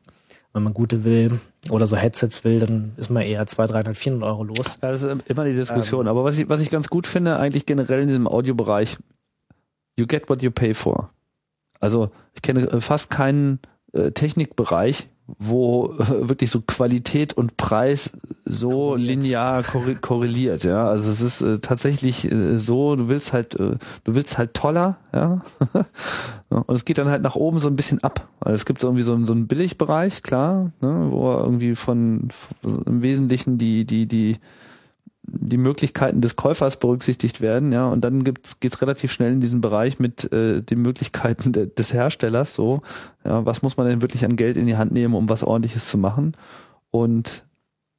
Wenn 0.54 0.64
man 0.64 0.74
gute 0.74 1.04
will 1.04 1.40
oder 1.70 1.88
so 1.88 1.96
Headsets 1.96 2.44
will, 2.44 2.60
dann 2.60 2.92
ist 2.98 3.10
man 3.10 3.24
eher 3.24 3.46
200, 3.46 3.76
300, 3.76 3.98
400 3.98 4.30
Euro 4.30 4.44
los. 4.44 4.78
Ja, 4.82 4.92
das 4.92 5.04
ist 5.04 5.22
immer 5.28 5.46
die 5.46 5.56
Diskussion. 5.56 6.06
Ähm, 6.06 6.10
Aber 6.10 6.24
was 6.24 6.38
ich, 6.38 6.50
was 6.50 6.62
ich 6.62 6.70
ganz 6.70 6.90
gut 6.90 7.08
finde, 7.08 7.40
eigentlich 7.40 7.66
generell 7.66 8.02
in 8.02 8.10
diesem 8.10 8.28
Audiobereich, 8.28 8.98
you 9.98 10.06
get 10.06 10.30
what 10.30 10.42
you 10.42 10.52
pay 10.52 10.74
for. 10.74 11.10
Also 11.80 12.12
ich 12.36 12.42
kenne 12.42 12.82
fast 12.82 13.10
keinen 13.10 13.60
äh, 13.94 14.12
Technikbereich, 14.12 15.10
wo 15.40 15.94
wirklich 15.98 16.52
so 16.52 16.62
Qualität 16.62 17.34
und 17.34 17.58
Preis 17.58 18.12
so 18.46 18.96
linear 18.96 19.64
korreliert, 19.64 20.64
ja. 20.64 20.88
Also 20.88 21.10
es 21.10 21.22
ist 21.22 21.42
äh, 21.42 21.60
tatsächlich 21.60 22.30
äh, 22.32 22.58
so, 22.58 22.96
du 22.96 23.10
willst 23.10 23.34
halt, 23.34 23.56
äh, 23.56 23.78
du 24.04 24.16
willst 24.16 24.38
halt 24.38 24.54
toller, 24.54 24.98
ja. 25.14 25.42
und 26.50 26.70
es 26.76 26.86
geht 26.86 26.98
dann 26.98 27.10
halt 27.10 27.22
nach 27.22 27.36
oben 27.36 27.60
so 27.60 27.68
ein 27.68 27.76
bisschen 27.76 28.04
ab. 28.04 28.28
Also 28.40 28.56
es 28.56 28.66
gibt 28.66 28.82
so 28.82 28.88
irgendwie 28.88 29.04
so, 29.04 29.24
so 29.24 29.34
einen 29.34 29.48
Billigbereich, 29.48 30.24
klar, 30.24 30.72
ne, 30.82 31.08
wo 31.10 31.32
irgendwie 31.32 31.76
von, 31.76 32.30
von 32.62 32.84
im 32.86 33.02
Wesentlichen 33.02 33.58
die, 33.58 33.86
die, 33.86 34.06
die 34.06 34.38
die 35.24 35.58
Möglichkeiten 35.58 36.22
des 36.22 36.36
Käufers 36.36 36.78
berücksichtigt 36.78 37.42
werden, 37.42 37.72
ja, 37.72 37.88
und 37.88 38.02
dann 38.02 38.24
gibt's 38.24 38.60
geht's 38.60 38.82
relativ 38.82 39.12
schnell 39.12 39.34
in 39.34 39.42
diesen 39.42 39.62
Bereich 39.62 40.00
mit 40.00 40.32
äh, 40.34 40.62
den 40.62 40.82
Möglichkeiten 40.82 41.52
de, 41.52 41.68
des 41.68 41.94
Herstellers, 41.94 42.54
so, 42.54 42.82
ja, 43.24 43.46
was 43.46 43.62
muss 43.62 43.78
man 43.78 43.88
denn 43.88 44.02
wirklich 44.02 44.26
an 44.26 44.36
Geld 44.36 44.58
in 44.58 44.68
die 44.68 44.78
Hand 44.78 44.92
nehmen, 44.92 45.14
um 45.14 45.30
was 45.30 45.44
ordentliches 45.44 45.90
zu 45.90 45.98
machen? 45.98 46.36
Und 46.90 47.46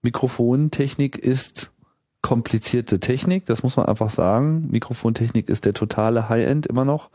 Mikrofontechnik 0.02 1.16
ist 1.16 1.70
komplizierte 2.22 3.00
Technik, 3.00 3.46
das 3.46 3.62
muss 3.62 3.76
man 3.76 3.86
einfach 3.86 4.10
sagen. 4.10 4.62
Mikrofontechnik 4.70 5.48
ist 5.48 5.64
der 5.64 5.74
totale 5.74 6.28
High-End 6.28 6.66
immer 6.66 6.84
noch 6.84 7.10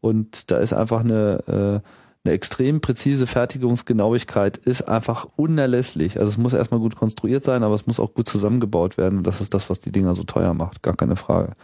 und 0.00 0.50
da 0.50 0.58
ist 0.58 0.72
einfach 0.72 1.00
eine 1.00 1.82
äh, 1.82 1.88
eine 2.24 2.34
extrem 2.34 2.80
präzise 2.80 3.26
Fertigungsgenauigkeit 3.26 4.56
ist 4.56 4.82
einfach 4.82 5.26
unerlässlich. 5.36 6.20
Also 6.20 6.30
es 6.30 6.38
muss 6.38 6.52
erstmal 6.52 6.78
gut 6.78 6.94
konstruiert 6.94 7.42
sein, 7.42 7.64
aber 7.64 7.74
es 7.74 7.86
muss 7.86 7.98
auch 7.98 8.14
gut 8.14 8.28
zusammengebaut 8.28 8.96
werden. 8.96 9.18
Und 9.18 9.26
das 9.26 9.40
ist 9.40 9.52
das, 9.54 9.68
was 9.68 9.80
die 9.80 9.90
Dinger 9.90 10.14
so 10.14 10.22
teuer 10.22 10.54
macht, 10.54 10.82
gar 10.84 10.94
keine 10.94 11.16
Frage. 11.16 11.54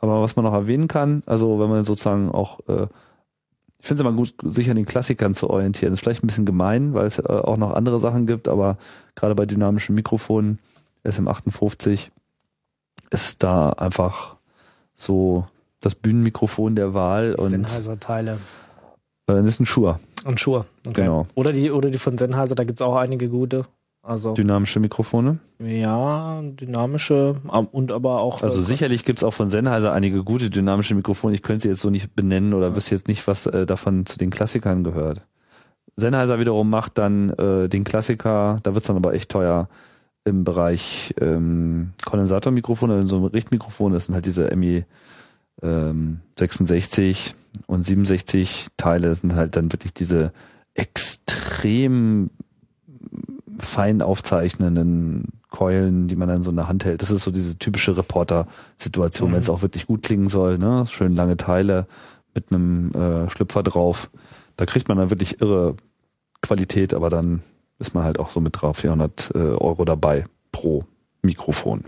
Aber 0.00 0.20
was 0.20 0.34
man 0.34 0.44
noch 0.44 0.54
erwähnen 0.54 0.88
kann, 0.88 1.22
also 1.26 1.60
wenn 1.60 1.68
man 1.68 1.84
sozusagen 1.84 2.32
auch, 2.32 2.58
äh, 2.68 2.88
ich 3.78 3.86
finde 3.86 4.02
es 4.02 4.08
immer 4.08 4.12
gut, 4.12 4.34
sich 4.42 4.68
an 4.70 4.76
den 4.76 4.86
Klassikern 4.86 5.36
zu 5.36 5.50
orientieren. 5.50 5.92
Das 5.92 6.00
ist 6.00 6.04
vielleicht 6.04 6.24
ein 6.24 6.26
bisschen 6.26 6.46
gemein, 6.46 6.94
weil 6.94 7.06
es 7.06 7.20
äh, 7.20 7.22
auch 7.22 7.56
noch 7.56 7.74
andere 7.74 8.00
Sachen 8.00 8.26
gibt, 8.26 8.48
aber 8.48 8.76
gerade 9.14 9.36
bei 9.36 9.46
dynamischen 9.46 9.94
Mikrofonen, 9.94 10.58
SM58, 11.04 12.08
ist 13.10 13.44
da 13.44 13.70
einfach 13.70 14.34
so 14.96 15.46
das 15.80 15.94
Bühnenmikrofon 15.94 16.74
der 16.74 16.92
Wahl 16.92 17.36
und 17.36 17.50
Sennheiser-Teile. 17.50 18.32
Äh, 19.28 19.34
das 19.34 19.44
ist 19.44 19.60
ein 19.60 19.66
Shure. 19.66 20.00
Und 20.24 20.40
Shure. 20.40 20.66
Okay. 20.86 21.02
Genau. 21.02 21.26
Oder 21.34 21.52
die, 21.52 21.70
oder 21.70 21.90
die 21.90 21.98
von 21.98 22.18
Sennheiser, 22.18 22.54
da 22.54 22.64
gibt's 22.64 22.82
auch 22.82 22.96
einige 22.96 23.28
gute. 23.28 23.66
Also 24.02 24.32
dynamische 24.32 24.80
Mikrofone? 24.80 25.38
Ja, 25.58 26.40
dynamische 26.42 27.36
und 27.72 27.92
aber 27.92 28.20
auch. 28.20 28.42
Also 28.42 28.60
äh, 28.60 28.62
sicherlich 28.62 29.04
gibt's 29.04 29.24
auch 29.24 29.32
von 29.34 29.50
Sennheiser 29.50 29.92
einige 29.92 30.24
gute 30.24 30.50
dynamische 30.50 30.94
Mikrofone. 30.94 31.34
Ich 31.34 31.42
könnte 31.42 31.62
sie 31.62 31.68
jetzt 31.68 31.80
so 31.80 31.90
nicht 31.90 32.14
benennen 32.14 32.54
oder 32.54 32.68
ja. 32.68 32.76
wüsste 32.76 32.94
jetzt 32.94 33.08
nicht, 33.08 33.26
was 33.26 33.46
äh, 33.46 33.66
davon 33.66 34.06
zu 34.06 34.16
den 34.16 34.30
Klassikern 34.30 34.84
gehört. 34.84 35.22
Sennheiser 35.96 36.38
wiederum 36.38 36.70
macht 36.70 36.96
dann 36.96 37.30
äh, 37.30 37.68
den 37.68 37.84
Klassiker, 37.84 38.60
da 38.62 38.74
wird's 38.74 38.86
dann 38.86 38.96
aber 38.96 39.14
echt 39.14 39.30
teuer 39.30 39.68
im 40.24 40.44
Bereich 40.44 41.14
ähm, 41.20 41.92
Kondensatormikrofone, 42.04 43.06
so 43.06 43.16
ein 43.16 43.24
Richtmikrofon, 43.24 43.92
das 43.92 44.06
sind 44.06 44.14
halt 44.14 44.26
diese 44.26 44.54
MI 44.54 44.84
ähm, 45.62 46.20
66 46.38 47.34
und 47.66 47.82
67 47.84 48.68
Teile 48.76 49.14
sind 49.14 49.34
halt 49.34 49.56
dann 49.56 49.72
wirklich 49.72 49.92
diese 49.92 50.32
extrem 50.74 52.30
fein 53.58 54.02
aufzeichnenden 54.02 55.32
Keulen, 55.50 56.08
die 56.08 56.16
man 56.16 56.28
dann 56.28 56.42
so 56.42 56.50
in 56.50 56.56
der 56.56 56.68
Hand 56.68 56.84
hält. 56.84 57.02
Das 57.02 57.10
ist 57.10 57.24
so 57.24 57.30
diese 57.30 57.58
typische 57.58 57.96
Reporter-Situation, 57.96 59.30
mhm. 59.30 59.34
wenn 59.34 59.40
es 59.40 59.50
auch 59.50 59.62
wirklich 59.62 59.86
gut 59.86 60.02
klingen 60.02 60.28
soll. 60.28 60.58
Ne? 60.58 60.84
Schön 60.88 61.16
lange 61.16 61.36
Teile 61.36 61.86
mit 62.34 62.52
einem 62.52 62.92
äh, 62.92 63.30
Schlüpfer 63.30 63.62
drauf. 63.62 64.10
Da 64.56 64.66
kriegt 64.66 64.88
man 64.88 64.98
dann 64.98 65.10
wirklich 65.10 65.40
irre 65.40 65.76
Qualität, 66.42 66.94
aber 66.94 67.10
dann 67.10 67.42
ist 67.78 67.94
man 67.94 68.04
halt 68.04 68.18
auch 68.18 68.28
so 68.28 68.40
mit 68.40 68.60
drauf 68.60 68.78
400 68.78 69.32
äh, 69.34 69.38
Euro 69.38 69.84
dabei 69.84 70.24
pro 70.52 70.84
Mikrofon. 71.22 71.84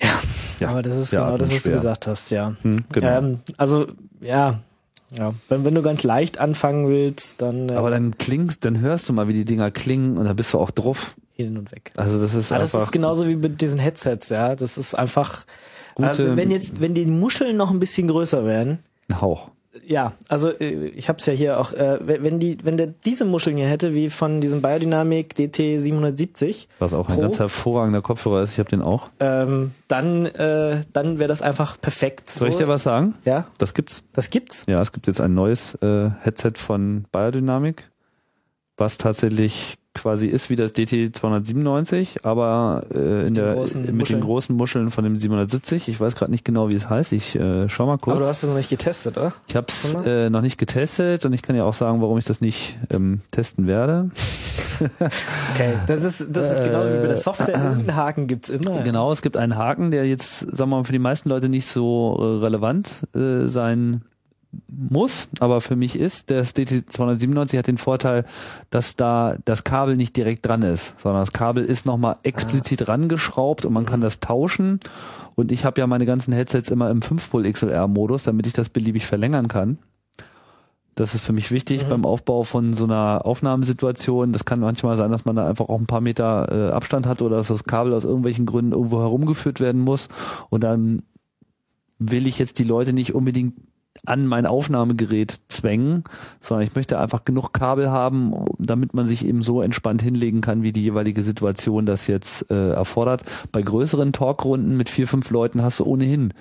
Ja, 0.00 0.20
ja, 0.60 0.68
aber 0.68 0.82
das 0.82 0.96
ist 0.96 1.12
ja, 1.12 1.24
genau 1.24 1.38
das, 1.38 1.48
was 1.48 1.62
schwer. 1.62 1.72
du 1.72 1.76
gesagt 1.76 2.06
hast, 2.06 2.30
ja. 2.30 2.54
Hm, 2.62 2.84
genau. 2.92 3.18
Ähm, 3.18 3.40
also, 3.56 3.86
ja, 4.20 4.60
ja, 5.16 5.34
wenn, 5.48 5.64
wenn 5.64 5.74
du 5.74 5.82
ganz 5.82 6.02
leicht 6.02 6.38
anfangen 6.38 6.88
willst, 6.88 7.42
dann. 7.42 7.68
Äh, 7.68 7.74
aber 7.74 7.90
dann 7.90 8.16
klingst, 8.18 8.64
dann 8.64 8.80
hörst 8.80 9.08
du 9.08 9.12
mal, 9.12 9.28
wie 9.28 9.34
die 9.34 9.44
Dinger 9.44 9.70
klingen 9.70 10.16
und 10.16 10.24
dann 10.24 10.36
bist 10.36 10.52
du 10.54 10.58
auch 10.58 10.70
drauf. 10.70 11.14
Hin 11.36 11.58
und 11.58 11.72
weg. 11.72 11.92
Also 11.96 12.20
das 12.20 12.34
ist 12.34 12.50
ja, 12.50 12.58
einfach. 12.58 12.72
Das 12.72 12.82
ist 12.84 12.92
genauso 12.92 13.26
wie 13.26 13.34
mit 13.36 13.60
diesen 13.60 13.78
Headsets, 13.78 14.28
ja. 14.28 14.54
Das 14.54 14.78
ist 14.78 14.94
einfach. 14.94 15.44
Gute, 15.94 16.28
äh, 16.28 16.36
wenn 16.36 16.50
jetzt, 16.50 16.80
wenn 16.80 16.94
die 16.94 17.06
Muscheln 17.06 17.56
noch 17.56 17.70
ein 17.70 17.80
bisschen 17.80 18.08
größer 18.08 18.44
werden. 18.44 18.80
Ein 19.08 19.20
Hauch 19.20 19.50
ja, 19.86 20.12
also 20.28 20.50
äh, 20.50 20.88
ich 20.88 21.08
habe 21.08 21.18
es 21.18 21.26
ja 21.26 21.32
hier 21.32 21.60
auch, 21.60 21.72
äh, 21.72 21.98
wenn 22.02 22.38
die, 22.38 22.58
wenn 22.62 22.76
der 22.76 22.86
diese 22.86 23.24
Muscheln 23.24 23.56
hier 23.56 23.66
hätte, 23.66 23.94
wie 23.94 24.10
von 24.10 24.40
diesem 24.40 24.62
Biodynamic 24.62 25.34
DT 25.34 25.80
770, 25.80 26.68
was 26.78 26.94
auch 26.94 27.08
ein 27.08 27.16
Pro, 27.16 27.22
ganz 27.22 27.38
hervorragender 27.38 28.02
Kopfhörer 28.02 28.42
ist, 28.42 28.52
ich 28.52 28.58
habe 28.58 28.70
den 28.70 28.82
auch, 28.82 29.10
ähm, 29.20 29.72
dann, 29.88 30.26
äh, 30.26 30.80
dann 30.92 31.18
wäre 31.18 31.28
das 31.28 31.42
einfach 31.42 31.80
perfekt. 31.80 32.30
Soll 32.30 32.48
ich 32.48 32.56
dir 32.56 32.68
was 32.68 32.84
sagen? 32.84 33.14
Ja. 33.24 33.46
Das 33.58 33.74
gibt's. 33.74 34.04
Das 34.12 34.30
gibt's? 34.30 34.64
Ja, 34.66 34.80
es 34.80 34.92
gibt 34.92 35.06
jetzt 35.06 35.20
ein 35.20 35.34
neues 35.34 35.74
äh, 35.76 36.10
Headset 36.20 36.52
von 36.56 37.04
Biodynamic, 37.10 37.90
was 38.76 38.98
tatsächlich 38.98 39.76
quasi 39.94 40.26
ist 40.26 40.50
wie 40.50 40.56
das 40.56 40.72
DT 40.72 41.14
297, 41.14 42.24
aber 42.24 42.84
äh, 42.92 43.26
in 43.26 43.34
der 43.34 43.54
mit 43.54 43.58
Muscheln. 43.94 43.94
den 43.94 44.20
großen 44.20 44.56
Muscheln 44.56 44.90
von 44.90 45.04
dem 45.04 45.16
770. 45.16 45.88
Ich 45.88 46.00
weiß 46.00 46.16
gerade 46.16 46.30
nicht 46.30 46.44
genau, 46.44 46.68
wie 46.68 46.74
es 46.74 46.90
heißt. 46.90 47.12
Ich 47.12 47.36
äh, 47.36 47.68
schau 47.68 47.86
mal 47.86 47.98
kurz. 47.98 48.14
Aber 48.16 48.24
du 48.24 48.28
hast 48.28 48.42
es 48.42 48.48
noch 48.48 48.56
nicht 48.56 48.70
getestet, 48.70 49.16
oder? 49.16 49.32
Ich 49.46 49.56
habe 49.56 49.66
es 49.68 49.94
äh, 50.04 50.28
noch 50.30 50.42
nicht 50.42 50.58
getestet 50.58 51.24
und 51.24 51.32
ich 51.32 51.42
kann 51.42 51.56
ja 51.56 51.64
auch 51.64 51.74
sagen, 51.74 52.02
warum 52.02 52.18
ich 52.18 52.24
das 52.24 52.40
nicht 52.40 52.76
ähm, 52.90 53.20
testen 53.30 53.66
werde. 53.66 54.10
okay, 55.54 55.74
das 55.86 56.02
ist 56.02 56.26
das 56.30 56.50
ist 56.50 56.64
genau 56.64 56.84
wie 56.84 56.98
bei 56.98 57.06
der 57.06 57.16
Software. 57.16 57.54
Einen 57.54 57.94
Haken 57.94 58.26
gibt's 58.26 58.50
immer. 58.50 58.82
Genau, 58.82 59.12
es 59.12 59.22
gibt 59.22 59.36
einen 59.36 59.56
Haken, 59.56 59.90
der 59.92 60.06
jetzt, 60.06 60.40
sagen 60.40 60.70
wir 60.70 60.78
mal, 60.78 60.84
für 60.84 60.92
die 60.92 60.98
meisten 60.98 61.28
Leute 61.28 61.48
nicht 61.48 61.66
so 61.66 62.16
äh, 62.18 62.44
relevant 62.44 63.06
äh, 63.14 63.48
sein 63.48 64.02
muss, 64.68 65.28
aber 65.40 65.60
für 65.60 65.76
mich 65.76 65.98
ist, 65.98 66.30
der 66.30 66.44
DT297 66.44 67.58
hat 67.58 67.66
den 67.66 67.78
Vorteil, 67.78 68.24
dass 68.70 68.96
da 68.96 69.36
das 69.44 69.64
Kabel 69.64 69.96
nicht 69.96 70.16
direkt 70.16 70.46
dran 70.46 70.62
ist, 70.62 70.98
sondern 71.00 71.22
das 71.22 71.32
Kabel 71.32 71.64
ist 71.64 71.86
nochmal 71.86 72.16
explizit 72.22 72.82
ah. 72.82 72.92
rangeschraubt 72.92 73.64
und 73.64 73.72
man 73.72 73.86
kann 73.86 74.00
das 74.00 74.20
tauschen. 74.20 74.80
Und 75.34 75.52
ich 75.52 75.64
habe 75.64 75.80
ja 75.80 75.86
meine 75.86 76.06
ganzen 76.06 76.32
Headsets 76.32 76.68
immer 76.68 76.90
im 76.90 77.00
5-Pol 77.00 77.50
XLR-Modus, 77.50 78.24
damit 78.24 78.46
ich 78.46 78.52
das 78.52 78.68
beliebig 78.68 79.06
verlängern 79.06 79.48
kann. 79.48 79.78
Das 80.94 81.14
ist 81.14 81.22
für 81.22 81.32
mich 81.32 81.50
wichtig 81.50 81.84
mhm. 81.84 81.88
beim 81.88 82.04
Aufbau 82.04 82.44
von 82.44 82.72
so 82.72 82.84
einer 82.84 83.22
Aufnahmesituation. 83.24 84.32
Das 84.32 84.44
kann 84.44 84.60
manchmal 84.60 84.96
sein, 84.96 85.10
dass 85.10 85.24
man 85.24 85.36
da 85.36 85.48
einfach 85.48 85.68
auch 85.68 85.80
ein 85.80 85.86
paar 85.86 86.00
Meter 86.00 86.68
äh, 86.68 86.72
Abstand 86.72 87.06
hat 87.06 87.20
oder 87.20 87.36
dass 87.36 87.48
das 87.48 87.64
Kabel 87.64 87.92
aus 87.94 88.04
irgendwelchen 88.04 88.46
Gründen 88.46 88.72
irgendwo 88.72 89.00
herumgeführt 89.00 89.58
werden 89.58 89.80
muss. 89.80 90.08
Und 90.50 90.62
dann 90.62 91.02
will 91.98 92.26
ich 92.26 92.38
jetzt 92.38 92.58
die 92.58 92.64
Leute 92.64 92.92
nicht 92.92 93.14
unbedingt 93.14 93.54
an 94.06 94.26
mein 94.26 94.46
Aufnahmegerät 94.46 95.40
zwängen, 95.48 96.04
sondern 96.40 96.66
ich 96.66 96.74
möchte 96.74 96.98
einfach 96.98 97.24
genug 97.24 97.52
Kabel 97.52 97.90
haben, 97.90 98.34
damit 98.58 98.94
man 98.94 99.06
sich 99.06 99.24
eben 99.26 99.42
so 99.42 99.62
entspannt 99.62 100.02
hinlegen 100.02 100.40
kann, 100.40 100.62
wie 100.62 100.72
die 100.72 100.82
jeweilige 100.82 101.22
Situation 101.22 101.86
das 101.86 102.06
jetzt 102.06 102.50
äh, 102.50 102.72
erfordert. 102.72 103.22
Bei 103.52 103.62
größeren 103.62 104.12
Talkrunden 104.12 104.76
mit 104.76 104.90
vier, 104.90 105.08
fünf 105.08 105.30
Leuten 105.30 105.62
hast 105.62 105.80
du 105.80 105.84
ohnehin 105.84 106.34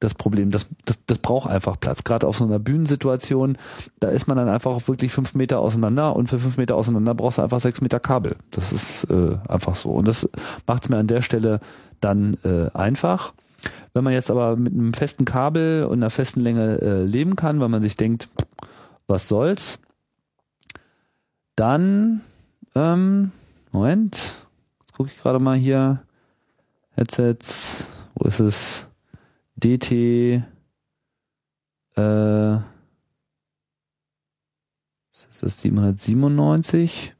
das 0.00 0.14
Problem. 0.14 0.50
Das, 0.50 0.66
das, 0.86 0.98
das 1.06 1.18
braucht 1.18 1.50
einfach 1.50 1.78
Platz. 1.78 2.04
Gerade 2.04 2.26
auf 2.26 2.38
so 2.38 2.44
einer 2.44 2.58
Bühnensituation, 2.58 3.58
da 4.00 4.08
ist 4.08 4.26
man 4.26 4.38
dann 4.38 4.48
einfach 4.48 4.88
wirklich 4.88 5.12
fünf 5.12 5.34
Meter 5.34 5.60
auseinander 5.60 6.16
und 6.16 6.28
für 6.28 6.38
fünf 6.38 6.56
Meter 6.56 6.74
auseinander 6.74 7.14
brauchst 7.14 7.38
du 7.38 7.42
einfach 7.42 7.60
sechs 7.60 7.80
Meter 7.80 8.00
Kabel. 8.00 8.36
Das 8.50 8.72
ist 8.72 9.04
äh, 9.04 9.36
einfach 9.46 9.76
so. 9.76 9.90
Und 9.90 10.08
das 10.08 10.28
macht 10.66 10.84
es 10.84 10.88
mir 10.88 10.96
an 10.96 11.06
der 11.06 11.22
Stelle 11.22 11.60
dann 12.00 12.38
äh, 12.44 12.70
einfach. 12.72 13.34
Wenn 13.92 14.04
man 14.04 14.12
jetzt 14.12 14.30
aber 14.30 14.56
mit 14.56 14.72
einem 14.72 14.92
festen 14.92 15.24
Kabel 15.24 15.84
und 15.84 15.94
einer 15.94 16.10
festen 16.10 16.40
Länge 16.40 16.80
äh, 16.80 17.02
leben 17.02 17.36
kann, 17.36 17.60
weil 17.60 17.68
man 17.68 17.82
sich 17.82 17.96
denkt, 17.96 18.28
was 19.06 19.28
soll's, 19.28 19.78
dann, 21.56 22.22
ähm, 22.74 23.32
Moment, 23.72 24.34
jetzt 24.80 24.94
gucke 24.94 25.10
ich 25.12 25.18
gerade 25.20 25.40
mal 25.40 25.56
hier, 25.56 26.02
Headsets, 26.92 27.88
wo 28.14 28.28
ist 28.28 28.40
es? 28.40 28.86
DT, 29.56 30.42
äh, 31.96 32.54
ist 35.10 35.42
das 35.42 35.60
797? 35.60 37.14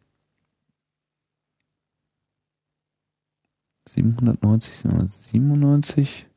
790, 3.87 4.75
797? 4.75 6.30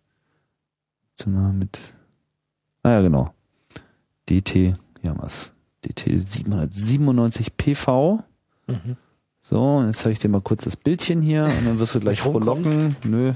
Mal 1.26 1.54
mit. 1.54 1.80
Ah 2.82 2.92
ja, 2.92 3.02
genau. 3.02 3.34
DT, 4.30 4.76
wir 5.02 5.24
es. 5.24 5.54
DT 5.86 6.20
797 6.28 7.56
PV. 7.56 8.24
Mhm. 8.68 8.98
So, 9.42 9.84
jetzt 9.86 10.00
zeige 10.00 10.14
ich 10.14 10.20
dir 10.20 10.30
mal 10.30 10.42
kurz 10.42 10.64
das 10.64 10.76
Bildchen 10.76 11.22
hier 11.22 11.46
und 11.46 11.66
dann 11.66 11.80
wirst 11.80 11.96
du 11.96 12.00
gleich 12.00 12.22
frohlocken. 12.22 12.96
Nö. 13.04 13.34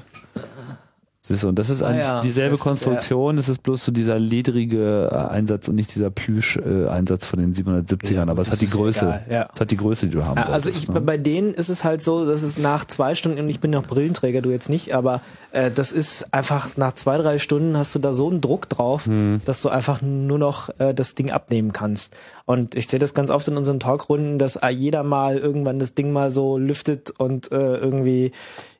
Siehst 1.27 1.43
du, 1.43 1.49
und 1.49 1.59
das 1.59 1.69
ist 1.69 1.83
ah, 1.83 1.87
eigentlich 1.87 2.05
ja, 2.05 2.21
dieselbe 2.21 2.57
Konstruktion, 2.57 3.35
ja. 3.35 3.39
es 3.41 3.49
ist 3.49 3.61
bloß 3.61 3.83
so 3.83 3.91
dieser 3.91 4.17
ledrige 4.17 5.09
äh, 5.11 5.15
Einsatz 5.15 5.67
und 5.67 5.75
nicht 5.75 5.93
dieser 5.93 6.09
Plüsch-Einsatz 6.09 7.25
von 7.25 7.39
den 7.39 7.53
770ern, 7.53 8.13
ja, 8.13 8.21
aber 8.27 8.41
es 8.41 8.49
hat 8.49 8.61
die 8.61 8.69
Größe. 8.69 9.21
Ja. 9.29 9.49
Es 9.53 9.59
hat 9.59 9.71
die 9.71 9.77
Größe, 9.77 10.07
die 10.07 10.13
du 10.13 10.23
haben 10.23 10.37
Also 10.37 10.69
ich, 10.69 10.87
ne? 10.87 11.01
bei 11.01 11.17
denen 11.17 11.53
ist 11.53 11.67
es 11.67 11.83
halt 11.83 12.01
so, 12.01 12.25
dass 12.25 12.43
es 12.43 12.57
nach 12.57 12.85
zwei 12.85 13.13
Stunden, 13.13 13.39
und 13.39 13.49
ich 13.49 13.59
bin 13.59 13.71
noch 13.71 13.85
Brillenträger, 13.85 14.41
du 14.41 14.51
jetzt 14.51 14.69
nicht, 14.69 14.95
aber 14.95 15.21
äh, 15.51 15.69
das 15.69 15.91
ist 15.91 16.33
einfach 16.33 16.77
nach 16.77 16.93
zwei, 16.93 17.17
drei 17.17 17.39
Stunden 17.39 17.75
hast 17.75 17.93
du 17.93 17.99
da 17.99 18.13
so 18.13 18.29
einen 18.29 18.39
Druck 18.39 18.69
drauf, 18.69 19.05
hm. 19.05 19.41
dass 19.43 19.61
du 19.61 19.69
einfach 19.69 20.01
nur 20.01 20.39
noch 20.39 20.69
äh, 20.79 20.93
das 20.93 21.15
Ding 21.15 21.31
abnehmen 21.31 21.73
kannst. 21.73 22.15
Und 22.47 22.75
ich 22.75 22.87
sehe 22.87 22.97
das 22.97 23.13
ganz 23.13 23.29
oft 23.29 23.45
in 23.49 23.57
unseren 23.57 23.81
Talkrunden, 23.81 24.39
dass 24.39 24.57
jeder 24.71 25.03
mal 25.03 25.37
irgendwann 25.37 25.79
das 25.79 25.95
Ding 25.95 26.13
mal 26.13 26.31
so 26.31 26.57
lüftet 26.57 27.11
und 27.11 27.51
äh, 27.51 27.75
irgendwie 27.75 28.31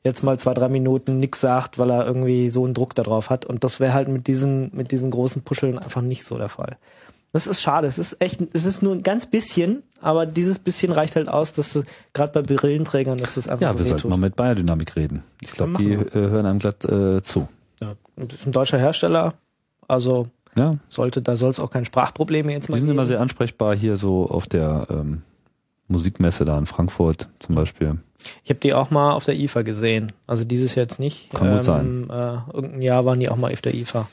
jetzt 0.02 0.24
mal 0.24 0.38
zwei, 0.38 0.54
drei 0.54 0.70
Minuten 0.70 1.18
nix 1.20 1.42
sagt, 1.42 1.78
weil 1.78 1.90
er 1.90 2.06
irgendwie 2.06 2.48
so 2.48 2.64
einen 2.64 2.72
Druck 2.72 2.94
da 2.94 3.02
drauf 3.02 3.28
hat. 3.28 3.44
Und 3.44 3.64
das 3.64 3.78
wäre 3.78 3.92
halt 3.92 4.08
mit 4.08 4.26
diesen, 4.26 4.70
mit 4.74 4.90
diesen 4.90 5.10
großen 5.10 5.42
Puscheln 5.42 5.78
einfach 5.78 6.00
nicht 6.00 6.24
so 6.24 6.38
der 6.38 6.48
Fall. 6.48 6.78
Das 7.32 7.46
ist 7.46 7.60
schade. 7.60 7.86
Es 7.86 7.98
ist 7.98 8.22
echt, 8.22 8.40
es 8.54 8.64
ist 8.64 8.82
nur 8.82 8.94
ein 8.94 9.02
ganz 9.02 9.26
bisschen, 9.26 9.82
aber 10.00 10.24
dieses 10.24 10.58
bisschen 10.58 10.90
reicht 10.90 11.14
halt 11.14 11.28
aus, 11.28 11.52
dass 11.52 11.78
gerade 12.14 12.32
bei 12.32 12.40
Brillenträgern, 12.40 13.18
dass 13.18 13.34
das 13.34 13.48
einfach 13.48 13.60
Ja, 13.60 13.72
so 13.74 13.80
wir 13.80 13.84
sollten 13.84 14.08
mal 14.08 14.16
mit 14.16 14.34
Biodynamik 14.34 14.96
reden. 14.96 15.24
Ich 15.42 15.50
glaube, 15.50 15.74
die 15.78 15.92
äh, 15.92 16.08
hören 16.14 16.46
einem 16.46 16.58
glatt 16.58 16.86
äh, 16.86 17.20
zu. 17.20 17.48
Ja, 17.82 17.96
das 18.16 18.40
ist 18.40 18.46
ein 18.46 18.52
deutscher 18.52 18.78
Hersteller, 18.78 19.34
also 19.86 20.26
ja. 20.58 20.76
sollte, 20.88 21.22
da 21.22 21.36
soll 21.36 21.50
es 21.50 21.60
auch 21.60 21.70
kein 21.70 21.84
Sprachprobleme 21.84 22.52
jetzt 22.52 22.68
mal 22.68 22.76
Die 22.76 22.80
sind 22.80 22.88
geben. 22.88 22.98
immer 22.98 23.06
sehr 23.06 23.20
ansprechbar 23.20 23.76
hier 23.76 23.96
so 23.96 24.28
auf 24.28 24.46
der 24.46 24.86
ähm, 24.90 25.22
Musikmesse 25.88 26.44
da 26.44 26.58
in 26.58 26.66
Frankfurt 26.66 27.28
zum 27.40 27.54
Beispiel. 27.54 27.98
Ich 28.44 28.50
habe 28.50 28.60
die 28.60 28.74
auch 28.74 28.90
mal 28.90 29.12
auf 29.12 29.24
der 29.24 29.36
IFA 29.36 29.62
gesehen. 29.62 30.12
Also 30.26 30.44
dieses 30.44 30.74
jetzt 30.74 30.98
nicht. 30.98 31.32
Kann 31.32 31.48
gut 31.48 31.56
ähm, 31.58 31.62
sein. 31.62 32.10
Äh, 32.10 32.52
irgendein 32.52 32.82
Jahr 32.82 33.04
waren 33.04 33.20
die 33.20 33.28
auch 33.28 33.36
mal 33.36 33.52
auf 33.52 33.62
der 33.62 33.74
IFA. 33.74 34.08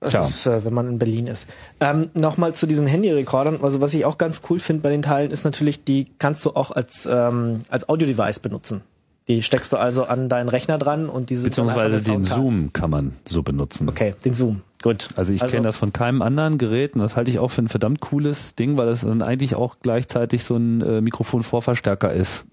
Das 0.00 0.10
Tja. 0.10 0.24
ist, 0.24 0.46
äh, 0.46 0.64
wenn 0.64 0.72
man 0.72 0.88
in 0.88 0.98
Berlin 0.98 1.26
ist. 1.26 1.48
Ähm, 1.80 2.10
Nochmal 2.14 2.54
zu 2.54 2.66
diesen 2.66 2.86
Handyrekordern. 2.86 3.60
Also 3.62 3.80
was 3.80 3.94
ich 3.94 4.04
auch 4.04 4.16
ganz 4.16 4.42
cool 4.48 4.58
finde 4.58 4.82
bei 4.82 4.90
den 4.90 5.02
Teilen 5.02 5.30
ist 5.30 5.44
natürlich, 5.44 5.84
die 5.84 6.06
kannst 6.18 6.44
du 6.44 6.50
auch 6.50 6.70
als, 6.70 7.08
ähm, 7.10 7.60
als 7.68 7.88
Audio-Device 7.88 8.38
benutzen. 8.38 8.82
Die 9.26 9.42
steckst 9.42 9.72
du 9.72 9.76
also 9.76 10.04
an 10.04 10.28
deinen 10.28 10.48
Rechner 10.48 10.78
dran 10.78 11.08
und 11.08 11.30
diese 11.30 11.44
Beziehungsweise 11.44 12.02
den 12.02 12.24
Zoom 12.24 12.72
kann 12.72 12.90
man 12.90 13.12
so 13.26 13.42
benutzen. 13.42 13.88
Okay, 13.88 14.14
den 14.24 14.34
Zoom. 14.34 14.62
Gut. 14.82 15.08
Also 15.16 15.32
ich 15.32 15.42
also, 15.42 15.52
kenne 15.52 15.66
das 15.66 15.76
von 15.76 15.92
keinem 15.92 16.22
anderen 16.22 16.58
Gerät 16.58 16.94
und 16.94 17.00
das 17.00 17.16
halte 17.16 17.30
ich 17.30 17.38
auch 17.38 17.48
für 17.48 17.62
ein 17.62 17.68
verdammt 17.68 18.00
cooles 18.00 18.54
Ding, 18.54 18.76
weil 18.76 18.86
das 18.86 19.00
dann 19.00 19.22
eigentlich 19.22 19.56
auch 19.56 19.76
gleichzeitig 19.82 20.44
so 20.44 20.56
ein 20.56 20.80
äh, 20.82 21.00
Mikrofonvorverstärker 21.00 22.12
ist. 22.12 22.46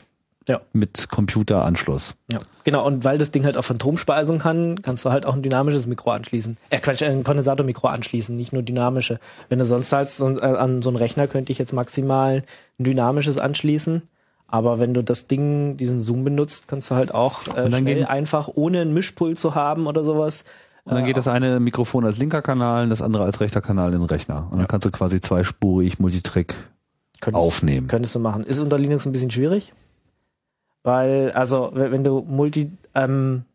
Ja. 0.48 0.62
Mit 0.74 1.10
Computeranschluss. 1.10 2.16
Ja, 2.32 2.40
genau. 2.64 2.86
Und 2.86 3.04
weil 3.04 3.18
das 3.18 3.32
Ding 3.32 3.46
halt 3.46 3.58
auch 3.58 3.64
Phantomspeisung 3.64 4.38
kann, 4.38 4.80
kannst 4.82 5.04
du 5.04 5.10
halt 5.10 5.26
auch 5.26 5.34
ein 5.34 5.42
dynamisches 5.42 5.88
Mikro 5.88 6.12
anschließen. 6.12 6.58
Äh, 6.70 6.80
Quatsch, 6.80 7.02
ein 7.02 7.24
Kondensatormikro 7.24 7.88
anschließen, 7.88 8.36
nicht 8.36 8.54
nur 8.54 8.62
dynamische. 8.62 9.20
Wenn 9.50 9.58
du 9.58 9.66
sonst 9.66 9.92
halt 9.92 10.12
so, 10.12 10.38
äh, 10.38 10.42
an 10.42 10.84
so 10.84 10.92
einen 10.92 10.98
Rechner 10.98 11.28
könnte 11.28 11.52
ich 11.52 11.58
jetzt 11.58 11.74
maximal 11.74 12.44
ein 12.80 12.84
dynamisches 12.84 13.40
anschließen. 13.40 14.04
Aber 14.48 14.80
wenn 14.80 14.94
du 14.94 15.04
das 15.04 15.26
Ding, 15.26 15.78
diesen 15.78 16.00
Zoom 16.00 16.24
benutzt, 16.24 16.68
kannst 16.68 16.92
du 16.92 16.96
halt 16.96 17.12
auch 17.12 17.48
äh, 17.56 17.72
schnell 17.72 18.06
einfach, 18.06 18.48
ohne 18.54 18.82
einen 18.82 18.94
Mischpult 18.94 19.40
zu 19.40 19.56
haben 19.56 19.88
oder 19.88 20.04
sowas. 20.04 20.46
Und 20.86 20.96
dann 20.96 21.06
geht 21.06 21.18
das 21.18 21.28
eine 21.28 21.60
Mikrofon 21.60 22.06
als 22.06 22.18
linker 22.18 22.44
Kanal 22.44 22.84
und 22.84 22.92
das 22.92 23.02
andere 23.02 23.24
als 23.24 23.42
rechter 23.42 23.60
Kanal 23.60 23.94
in 23.94 24.00
den 24.00 24.08
Rechner. 24.08 24.48
Und 24.52 24.60
dann 24.60 24.68
kannst 24.68 24.86
du 24.86 24.92
quasi 24.92 25.20
zweispurig 25.20 26.00
Multitrack 26.00 26.54
könntest, 27.22 27.44
aufnehmen. 27.44 27.88
Könntest 27.88 28.14
du 28.14 28.20
machen. 28.20 28.44
Ist 28.44 28.60
unter 28.60 28.78
Linux 28.78 29.06
ein 29.06 29.12
bisschen 29.12 29.32
schwierig? 29.32 29.74
Weil, 30.84 31.32
also, 31.32 31.72
wenn 31.74 32.04
du 32.04 32.22
Multi, 32.22 32.72
ähm, 32.94 33.46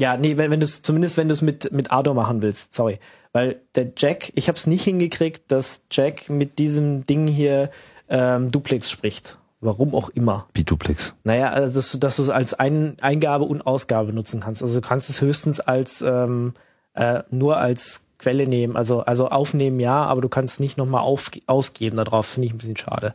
ja, 0.00 0.16
nee, 0.16 0.36
wenn, 0.36 0.50
wenn 0.50 0.58
du 0.58 0.64
es, 0.64 0.82
zumindest 0.82 1.16
wenn 1.16 1.28
du 1.28 1.34
es 1.34 1.42
mit, 1.42 1.70
mit 1.70 1.92
Ardo 1.92 2.12
machen 2.12 2.42
willst, 2.42 2.74
sorry. 2.74 2.98
Weil 3.32 3.60
der 3.76 3.92
Jack, 3.96 4.32
ich 4.34 4.48
habe 4.48 4.56
es 4.56 4.66
nicht 4.66 4.82
hingekriegt, 4.82 5.52
dass 5.52 5.82
Jack 5.92 6.28
mit 6.28 6.58
diesem 6.58 7.04
Ding 7.04 7.28
hier 7.28 7.70
ähm, 8.08 8.50
Duplex 8.50 8.90
spricht. 8.90 9.38
Warum 9.64 9.94
auch 9.94 10.10
immer. 10.10 10.46
Wie 10.54 10.64
Duplex? 10.64 11.14
Naja, 11.24 11.50
also 11.50 11.74
dass, 11.74 11.92
du, 11.92 11.98
dass 11.98 12.16
du 12.16 12.22
es 12.22 12.28
als 12.28 12.54
Ein 12.54 12.96
Eingabe 13.00 13.44
und 13.44 13.66
Ausgabe 13.66 14.14
nutzen 14.14 14.40
kannst. 14.40 14.62
Also 14.62 14.80
du 14.80 14.86
kannst 14.86 15.08
es 15.08 15.20
höchstens 15.20 15.60
als 15.60 16.02
ähm, 16.02 16.52
äh, 16.94 17.22
nur 17.30 17.56
als 17.56 18.02
Quelle 18.18 18.46
nehmen. 18.46 18.76
Also, 18.76 19.00
also 19.00 19.28
aufnehmen 19.28 19.80
ja, 19.80 20.04
aber 20.04 20.20
du 20.20 20.28
kannst 20.28 20.60
nicht 20.60 20.76
nochmal 20.76 21.02
auf, 21.02 21.30
ausgeben 21.46 21.96
darauf, 21.96 22.26
finde 22.26 22.46
ich 22.46 22.54
ein 22.54 22.58
bisschen 22.58 22.76
schade. 22.76 23.14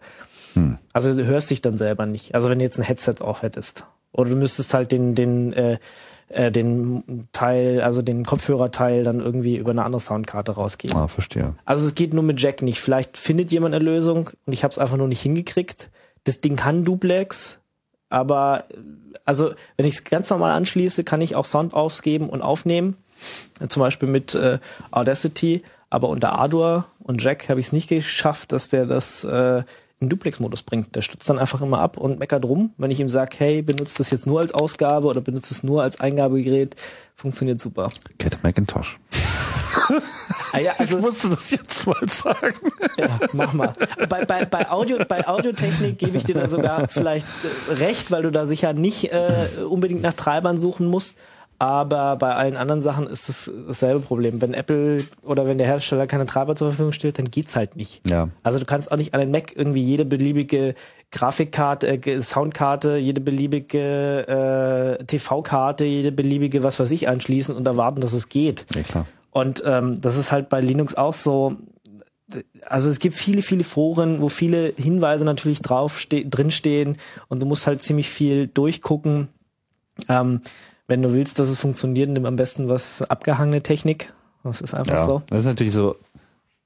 Hm. 0.53 0.77
Also 0.91 1.13
du 1.13 1.25
hörst 1.25 1.51
dich 1.51 1.61
dann 1.61 1.77
selber 1.77 2.05
nicht. 2.05 2.35
Also 2.35 2.49
wenn 2.49 2.59
du 2.59 2.65
jetzt 2.65 2.79
ein 2.79 2.83
Headset 2.83 3.15
auf 3.21 3.43
hättest. 3.43 3.85
Oder 4.11 4.31
du 4.31 4.35
müsstest 4.35 4.73
halt 4.73 4.91
den, 4.91 5.15
den, 5.15 5.53
äh, 5.53 5.77
äh, 6.29 6.51
den 6.51 7.27
Teil, 7.31 7.81
also 7.81 8.01
den 8.01 8.25
Kopfhörerteil 8.25 9.03
dann 9.03 9.19
irgendwie 9.19 9.57
über 9.57 9.71
eine 9.71 9.83
andere 9.83 9.99
Soundkarte 9.99 10.53
rausgeben. 10.53 10.97
Ah, 10.97 11.07
verstehe. 11.07 11.55
Also 11.65 11.85
es 11.85 11.95
geht 11.95 12.13
nur 12.13 12.23
mit 12.23 12.41
Jack 12.41 12.61
nicht. 12.61 12.79
Vielleicht 12.79 13.17
findet 13.17 13.51
jemand 13.51 13.75
eine 13.75 13.83
Lösung 13.83 14.29
und 14.45 14.53
ich 14.53 14.63
habe 14.63 14.71
es 14.71 14.77
einfach 14.77 14.97
nur 14.97 15.07
nicht 15.07 15.21
hingekriegt. 15.21 15.89
Das 16.23 16.41
Ding 16.41 16.55
kann 16.55 16.85
Duplex, 16.85 17.59
aber 18.09 18.65
also 19.25 19.53
wenn 19.77 19.85
ich 19.85 19.95
es 19.95 20.03
ganz 20.03 20.29
normal 20.29 20.51
anschließe, 20.51 21.03
kann 21.03 21.21
ich 21.21 21.35
auch 21.35 21.45
Sound 21.45 21.73
aufgeben 21.73 22.29
und 22.29 22.41
aufnehmen. 22.41 22.97
Zum 23.67 23.81
Beispiel 23.81 24.09
mit 24.09 24.33
äh, 24.33 24.59
Audacity, 24.91 25.63
aber 25.89 26.09
unter 26.09 26.33
Ardour 26.33 26.85
und 26.99 27.21
Jack 27.21 27.49
habe 27.49 27.59
ich 27.59 27.67
es 27.67 27.73
nicht 27.73 27.89
geschafft, 27.89 28.51
dass 28.51 28.69
der 28.69 28.85
das 28.85 29.23
äh, 29.23 29.63
in 29.99 30.09
Duplex-Modus 30.09 30.63
bringt. 30.63 30.95
Der 30.95 31.01
stützt 31.01 31.29
dann 31.29 31.39
einfach 31.39 31.61
immer 31.61 31.79
ab 31.79 31.97
und 31.97 32.19
meckert 32.19 32.45
rum. 32.45 32.73
Wenn 32.77 32.91
ich 32.91 32.99
ihm 32.99 33.09
sage, 33.09 33.35
hey, 33.37 33.61
benutze 33.61 33.97
das 33.97 34.11
jetzt 34.11 34.25
nur 34.25 34.39
als 34.39 34.53
Ausgabe 34.53 35.07
oder 35.07 35.21
benutze 35.21 35.53
es 35.53 35.63
nur 35.63 35.83
als 35.83 35.99
Eingabegerät, 35.99 36.75
funktioniert 37.15 37.59
super. 37.59 37.89
Get 38.17 38.41
Macintosh. 38.43 38.97
Ah 40.53 40.59
ja, 40.59 40.73
also 40.77 40.97
ich 40.97 41.03
musste 41.03 41.29
das 41.29 41.51
jetzt 41.51 41.87
mal 41.87 42.07
sagen. 42.07 42.55
ja, 42.97 43.19
mach 43.33 43.53
mal. 43.53 43.73
Bei, 44.07 44.25
bei, 44.25 44.45
bei, 44.45 44.69
Audio, 44.69 44.97
bei 45.07 45.27
Audiotechnik 45.27 45.97
gebe 45.97 46.17
ich 46.17 46.23
dir 46.23 46.35
da 46.35 46.47
sogar 46.49 46.87
vielleicht 46.87 47.27
äh, 47.69 47.73
recht, 47.75 48.11
weil 48.11 48.23
du 48.23 48.31
da 48.31 48.45
sicher 48.45 48.73
nicht 48.73 49.11
äh, 49.11 49.47
unbedingt 49.69 50.01
nach 50.01 50.13
Treibern 50.13 50.59
suchen 50.59 50.87
musst. 50.87 51.15
Aber 51.61 52.15
bei 52.15 52.33
allen 52.33 52.55
anderen 52.55 52.81
Sachen 52.81 53.05
ist 53.07 53.27
es 53.27 53.51
dasselbe 53.67 53.99
Problem. 53.99 54.41
Wenn 54.41 54.53
Apple 54.53 55.03
oder 55.23 55.45
wenn 55.45 55.57
der 55.57 55.67
Hersteller 55.67 56.07
keine 56.07 56.25
Treiber 56.25 56.55
zur 56.55 56.69
Verfügung 56.69 56.93
stellt, 56.93 57.19
dann 57.19 57.29
geht's 57.29 57.57
halt 57.57 57.75
nicht. 57.75 58.01
Ja. 58.07 58.29
Also 58.43 58.59
du 58.59 58.65
kannst 58.65 58.93
auch 58.93 58.97
nicht 58.97 59.13
an 59.13 59.19
den 59.19 59.29
Mac 59.29 59.53
irgendwie 59.57 59.83
jede 59.83 60.05
beliebige 60.05 60.73
Grafikkarte, 61.11 61.87
äh, 61.87 62.21
Soundkarte, 62.21 62.95
jede 62.95 63.19
beliebige 63.19 64.97
äh, 64.99 65.03
TV-Karte, 65.03 65.83
jede 65.83 66.13
beliebige 66.13 66.63
was 66.63 66.79
weiß 66.79 66.91
ich 66.91 67.09
anschließen 67.09 67.53
und 67.53 67.67
erwarten, 67.67 67.99
dass 67.99 68.13
es 68.13 68.29
geht. 68.29 68.65
Ja, 68.73 68.81
klar. 68.81 69.05
Und 69.31 69.63
ähm, 69.65 70.01
das 70.01 70.17
ist 70.17 70.31
halt 70.31 70.49
bei 70.49 70.61
Linux 70.61 70.95
auch 70.95 71.13
so. 71.13 71.57
also 72.65 72.89
es 72.89 72.99
gibt 72.99 73.15
viele, 73.15 73.41
viele 73.41 73.63
Foren, 73.63 74.21
wo 74.21 74.29
viele 74.29 74.73
Hinweise 74.75 75.25
natürlich 75.25 75.61
drauf 75.61 76.05
drinstehen 76.09 76.97
und 77.27 77.41
du 77.41 77.45
musst 77.45 77.67
halt 77.67 77.81
ziemlich 77.81 78.09
viel 78.09 78.47
durchgucken. 78.47 79.29
Ähm, 80.07 80.41
wenn 80.87 81.01
du 81.01 81.13
willst, 81.13 81.37
dass 81.37 81.49
es 81.49 81.59
funktioniert, 81.59 82.09
nimm 82.09 82.25
am 82.25 82.35
besten 82.35 82.69
was 82.69 83.03
abgehangene 83.03 83.61
Technik. 83.61 84.11
Das 84.43 84.61
ist 84.61 84.73
einfach 84.73 84.93
ja, 84.93 85.05
so. 85.05 85.21
Das 85.27 85.39
ist 85.39 85.45
natürlich 85.45 85.73
so 85.73 85.95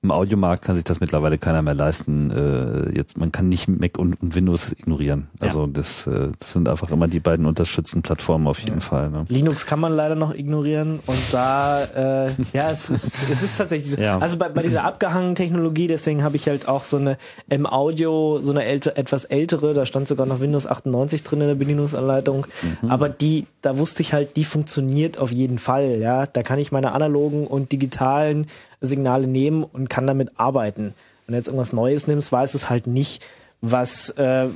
im 0.04 0.12
Audiomarkt 0.12 0.66
kann 0.66 0.76
sich 0.76 0.84
das 0.84 1.00
mittlerweile 1.00 1.38
keiner 1.38 1.62
mehr 1.62 1.74
leisten. 1.74 2.30
Äh, 2.30 2.96
jetzt, 2.96 3.18
man 3.18 3.32
kann 3.32 3.48
nicht 3.48 3.70
Mac 3.70 3.98
und, 3.98 4.22
und 4.22 4.36
Windows 4.36 4.74
ignorieren. 4.74 5.30
Also 5.42 5.62
ja. 5.62 5.70
das, 5.72 6.06
äh, 6.08 6.30
das 6.38 6.52
sind 6.52 6.68
einfach 6.68 6.92
immer 6.92 7.08
die 7.08 7.22
beiden 7.22 7.46
unterstützten 7.46 8.02
Plattformen 8.02 8.48
auf 8.48 8.60
jeden 8.60 8.76
ja. 8.76 8.80
Fall. 8.82 9.10
Ne? 9.10 9.26
Linux 9.30 9.66
kann 9.66 9.80
man 9.80 9.96
leider 9.96 10.16
noch 10.16 10.36
ignorieren 10.36 11.00
und 11.06 11.20
da, 11.32 11.86
äh, 11.86 12.32
ja, 12.52 12.70
es 12.70 12.90
ist, 12.90 13.30
es 13.30 13.44
ist 13.44 13.58
tatsächlich 13.58 13.92
so. 13.92 13.98
Ja. 14.04 14.18
Also 14.18 14.38
bei, 14.38 14.50
bei 14.50 14.64
dieser 14.64 14.84
abgehangenen 14.84 15.36
Technologie, 15.36 15.88
deswegen 15.88 16.24
habe 16.24 16.36
ich 16.36 16.50
halt 16.50 16.68
auch 16.68 16.84
so 16.84 16.98
eine 16.98 17.18
M-Audio, 17.48 18.42
so 18.42 18.52
eine 18.52 18.66
älte, 18.66 18.98
etwas 18.98 19.24
ältere, 19.24 19.74
da 19.74 19.86
stand 19.86 20.10
sogar 20.10 20.26
noch 20.26 20.42
Windows 20.42 20.68
98 20.68 21.24
drin 21.24 21.40
in 21.40 21.48
der 21.48 21.56
Bedienungsanleitung, 21.56 22.46
mhm. 22.82 22.90
aber 22.90 23.08
die, 23.08 23.46
da 23.62 23.78
wusste 23.78 24.02
ich 24.02 24.12
halt, 24.12 24.36
die 24.36 24.44
funktioniert 24.44 25.20
auf 25.20 25.32
jeden 25.32 25.58
Fall, 25.58 26.00
ja. 26.00 26.26
Da 26.26 26.44
kann 26.44 26.60
ich 26.60 26.74
meine 26.74 26.92
analogen 26.92 27.48
und 27.48 27.72
digitalen 27.72 28.48
Signale 28.88 29.28
nehmen 29.28 29.64
und 29.64 29.90
kann 29.90 30.08
damit 30.08 30.32
arbeiten. 30.40 30.94
Wenn 31.26 31.34
du 31.34 31.38
jetzt 31.38 31.48
irgendwas 31.48 31.74
Neues 31.74 32.08
nimmst, 32.08 32.32
weiß 32.32 32.54
es 32.54 32.70
halt 32.70 32.88
nicht, 32.88 33.24
was, 33.62 34.10
äh, 34.12 34.48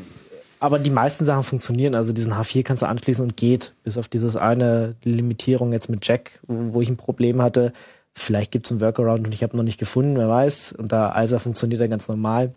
aber 0.59 0.79
die 0.79 0.89
meisten 0.89 1.25
Sachen 1.25 1.43
funktionieren. 1.43 1.95
Also 1.95 2.13
diesen 2.13 2.33
H4 2.33 2.63
kannst 2.63 2.83
du 2.83 2.87
anschließen 2.87 3.23
und 3.23 3.37
geht. 3.37 3.73
Bis 3.83 3.97
auf 3.97 4.07
dieses 4.07 4.35
eine 4.35 4.95
Limitierung 5.03 5.71
jetzt 5.71 5.89
mit 5.89 6.05
Jack, 6.05 6.39
wo 6.47 6.81
ich 6.81 6.89
ein 6.89 6.97
Problem 6.97 7.41
hatte. 7.41 7.73
Vielleicht 8.13 8.51
gibt 8.51 8.65
es 8.65 8.71
einen 8.71 8.81
Workaround 8.81 9.27
und 9.27 9.33
ich 9.33 9.43
habe 9.43 9.55
noch 9.55 9.63
nicht 9.63 9.79
gefunden, 9.79 10.17
wer 10.17 10.27
weiß. 10.27 10.73
Und 10.73 10.91
da 10.91 11.09
ALSA 11.09 11.39
funktioniert 11.39 11.81
er 11.81 11.87
ganz 11.87 12.07
normal. 12.07 12.53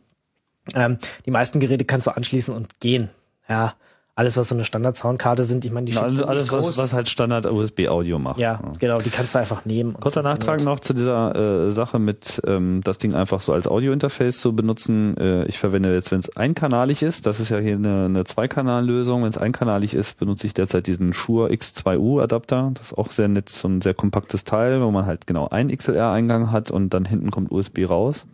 Ähm, 0.75 0.99
die 1.27 1.31
meisten 1.31 1.61
Geräte 1.61 1.85
kannst 1.85 2.07
du 2.07 2.17
anschließen 2.17 2.55
und 2.55 2.81
gehen. 2.81 3.11
Ja, 3.49 3.75
alles, 4.15 4.37
was 4.37 4.49
so 4.49 4.55
eine 4.55 4.65
Standard-Soundkarte 4.65 5.45
sind, 5.45 5.65
ich 5.65 5.71
meine, 5.71 5.87
die 5.87 5.93
ja, 5.93 6.03
also 6.03 6.27
alles, 6.27 6.51
was, 6.53 6.77
was 6.77 6.93
halt 6.93 7.09
Standard-USB-Audio 7.09 8.19
macht. 8.19 8.39
Ja, 8.39 8.61
ja, 8.63 8.73
genau, 8.79 8.99
die 8.99 9.09
kannst 9.09 9.35
du 9.35 9.39
einfach 9.39 9.65
nehmen. 9.65 9.95
Kurzer 9.95 10.23
Nachtrag 10.23 10.63
noch 10.63 10.81
zu 10.81 10.93
dieser 10.93 11.69
äh, 11.69 11.73
Sache 11.73 11.99
mit 11.99 12.41
ähm, 12.47 12.81
das 12.85 12.99
Ding 12.99 13.15
einfach 13.15 13.41
so 13.41 13.53
als 13.53 13.67
Audio-Interface 13.67 14.41
zu 14.41 14.55
benutzen. 14.55 15.17
Äh, 15.17 15.45
ich 15.45 15.59
verwende 15.59 15.95
jetzt, 15.95 16.11
wenn 16.11 16.21
es 16.21 16.37
einkanalig 16.37 17.03
ist, 17.03 17.27
das 17.27 17.41
ist 17.41 17.51
ja 17.51 17.59
hier 17.59 17.77
eine, 17.77 18.07
eine 18.07 18.25
Zweikanal-Lösung, 18.25 19.23
wenn 19.23 19.31
es 19.31 19.39
einkanalig 19.39 19.95
ist, 19.95 20.19
benutze 20.19 20.47
ich 20.47 20.55
derzeit 20.55 20.87
diesen 20.87 21.13
Shure 21.13 21.51
X2U-Adapter. 21.51 22.73
Das 22.75 22.87
ist 22.87 22.99
auch 22.99 23.11
sehr 23.13 23.29
nett, 23.29 23.49
so 23.49 23.69
ein 23.69 23.81
sehr 23.81 23.95
kompaktes 23.95 24.45
Teil, 24.45 24.83
wo 24.83 24.91
man 24.91 25.07
halt 25.07 25.27
genau 25.27 25.49
einen 25.49 25.75
XLR-Eingang 25.75 26.51
hat 26.51 26.71
und 26.71 26.93
dann 26.93 27.05
hinten 27.05 27.31
kommt 27.31 27.51
USB 27.53 27.89
raus. 27.89 28.27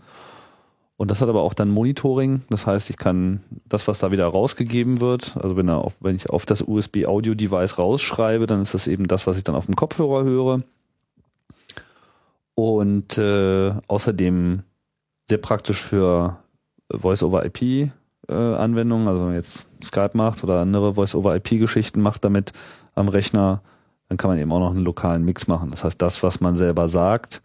Und 0.96 1.10
das 1.10 1.20
hat 1.20 1.28
aber 1.28 1.42
auch 1.42 1.52
dann 1.52 1.68
Monitoring. 1.68 2.42
Das 2.48 2.66
heißt, 2.66 2.88
ich 2.88 2.96
kann 2.96 3.40
das, 3.68 3.86
was 3.86 3.98
da 3.98 4.12
wieder 4.12 4.26
rausgegeben 4.26 5.00
wird, 5.00 5.36
also 5.36 5.56
wenn, 5.56 5.68
auf, 5.68 5.94
wenn 6.00 6.16
ich 6.16 6.30
auf 6.30 6.46
das 6.46 6.62
USB-Audio-Device 6.62 7.78
rausschreibe, 7.78 8.46
dann 8.46 8.62
ist 8.62 8.72
das 8.72 8.86
eben 8.86 9.06
das, 9.06 9.26
was 9.26 9.36
ich 9.36 9.44
dann 9.44 9.54
auf 9.54 9.66
dem 9.66 9.76
Kopfhörer 9.76 10.24
höre. 10.24 10.62
Und 12.54 13.18
äh, 13.18 13.74
außerdem 13.86 14.62
sehr 15.28 15.38
praktisch 15.38 15.82
für 15.82 16.38
Voice-over-IP-Anwendungen. 16.90 19.06
Äh, 19.06 19.10
also 19.10 19.20
wenn 19.20 19.26
man 19.26 19.34
jetzt 19.34 19.66
Skype 19.82 20.12
macht 20.14 20.42
oder 20.42 20.60
andere 20.60 20.94
Voice-over-IP-Geschichten 20.94 22.00
macht 22.00 22.24
damit 22.24 22.52
am 22.94 23.08
Rechner, 23.08 23.60
dann 24.08 24.16
kann 24.16 24.30
man 24.30 24.38
eben 24.38 24.52
auch 24.52 24.60
noch 24.60 24.70
einen 24.70 24.84
lokalen 24.84 25.24
Mix 25.24 25.46
machen. 25.46 25.70
Das 25.70 25.84
heißt, 25.84 26.00
das, 26.00 26.22
was 26.22 26.40
man 26.40 26.54
selber 26.54 26.88
sagt, 26.88 27.42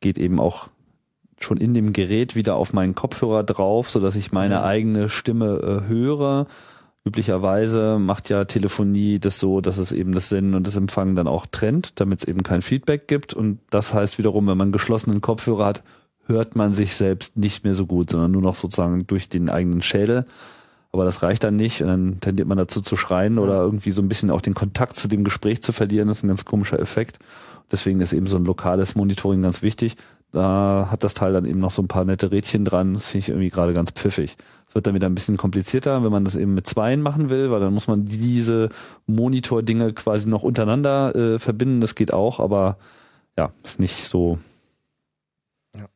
geht 0.00 0.18
eben 0.18 0.40
auch 0.40 0.70
schon 1.42 1.58
in 1.58 1.74
dem 1.74 1.92
Gerät 1.92 2.36
wieder 2.36 2.56
auf 2.56 2.72
meinen 2.72 2.94
Kopfhörer 2.94 3.44
drauf, 3.44 3.90
so 3.90 4.00
dass 4.00 4.16
ich 4.16 4.32
meine 4.32 4.58
mhm. 4.58 4.64
eigene 4.64 5.08
Stimme 5.08 5.82
äh, 5.84 5.88
höre. 5.88 6.46
Üblicherweise 7.04 7.98
macht 7.98 8.28
ja 8.28 8.44
Telefonie 8.44 9.18
das 9.18 9.40
so, 9.40 9.62
dass 9.62 9.78
es 9.78 9.90
eben 9.90 10.12
das 10.12 10.28
Senden 10.28 10.54
und 10.54 10.66
das 10.66 10.76
Empfangen 10.76 11.16
dann 11.16 11.28
auch 11.28 11.46
trennt, 11.46 11.98
damit 11.98 12.20
es 12.20 12.28
eben 12.28 12.42
kein 12.42 12.60
Feedback 12.60 13.08
gibt. 13.08 13.32
Und 13.32 13.58
das 13.70 13.94
heißt 13.94 14.18
wiederum, 14.18 14.46
wenn 14.46 14.58
man 14.58 14.70
geschlossenen 14.70 15.22
Kopfhörer 15.22 15.64
hat, 15.64 15.82
hört 16.26 16.56
man 16.56 16.74
sich 16.74 16.94
selbst 16.94 17.38
nicht 17.38 17.64
mehr 17.64 17.74
so 17.74 17.86
gut, 17.86 18.10
sondern 18.10 18.30
nur 18.30 18.42
noch 18.42 18.54
sozusagen 18.54 19.06
durch 19.06 19.30
den 19.30 19.48
eigenen 19.48 19.80
Schädel. 19.80 20.26
Aber 20.92 21.04
das 21.04 21.22
reicht 21.22 21.44
dann 21.44 21.56
nicht 21.56 21.80
und 21.80 21.88
dann 21.88 22.20
tendiert 22.20 22.48
man 22.48 22.58
dazu 22.58 22.80
zu 22.80 22.96
schreien 22.96 23.38
oder 23.38 23.62
irgendwie 23.62 23.92
so 23.92 24.02
ein 24.02 24.08
bisschen 24.08 24.30
auch 24.30 24.40
den 24.40 24.54
Kontakt 24.54 24.94
zu 24.94 25.08
dem 25.08 25.24
Gespräch 25.24 25.62
zu 25.62 25.72
verlieren. 25.72 26.08
Das 26.08 26.18
ist 26.18 26.24
ein 26.24 26.28
ganz 26.28 26.44
komischer 26.44 26.80
Effekt. 26.80 27.18
Deswegen 27.70 28.00
ist 28.00 28.12
eben 28.12 28.26
so 28.26 28.36
ein 28.36 28.44
lokales 28.44 28.96
Monitoring 28.96 29.42
ganz 29.42 29.62
wichtig. 29.62 29.96
Da 30.32 30.88
hat 30.90 31.02
das 31.02 31.14
Teil 31.14 31.32
dann 31.32 31.44
eben 31.44 31.58
noch 31.58 31.72
so 31.72 31.82
ein 31.82 31.88
paar 31.88 32.04
nette 32.04 32.30
Rädchen 32.30 32.64
dran. 32.64 32.94
Das 32.94 33.06
finde 33.06 33.24
ich 33.24 33.28
irgendwie 33.30 33.50
gerade 33.50 33.72
ganz 33.72 33.90
pfiffig. 33.90 34.36
Wird 34.72 34.86
dann 34.86 34.94
wieder 34.94 35.08
ein 35.08 35.14
bisschen 35.14 35.36
komplizierter, 35.36 36.04
wenn 36.04 36.12
man 36.12 36.24
das 36.24 36.36
eben 36.36 36.54
mit 36.54 36.66
Zweien 36.66 37.02
machen 37.02 37.28
will, 37.28 37.50
weil 37.50 37.58
dann 37.58 37.74
muss 37.74 37.88
man 37.88 38.04
diese 38.04 38.68
Monitor-Dinge 39.06 39.92
quasi 39.94 40.28
noch 40.28 40.44
untereinander 40.44 41.14
äh, 41.16 41.38
verbinden. 41.40 41.80
Das 41.80 41.96
geht 41.96 42.12
auch, 42.12 42.38
aber 42.38 42.76
ja, 43.36 43.50
ist 43.64 43.80
nicht 43.80 44.04
so 44.04 44.38
ja. 45.76 45.86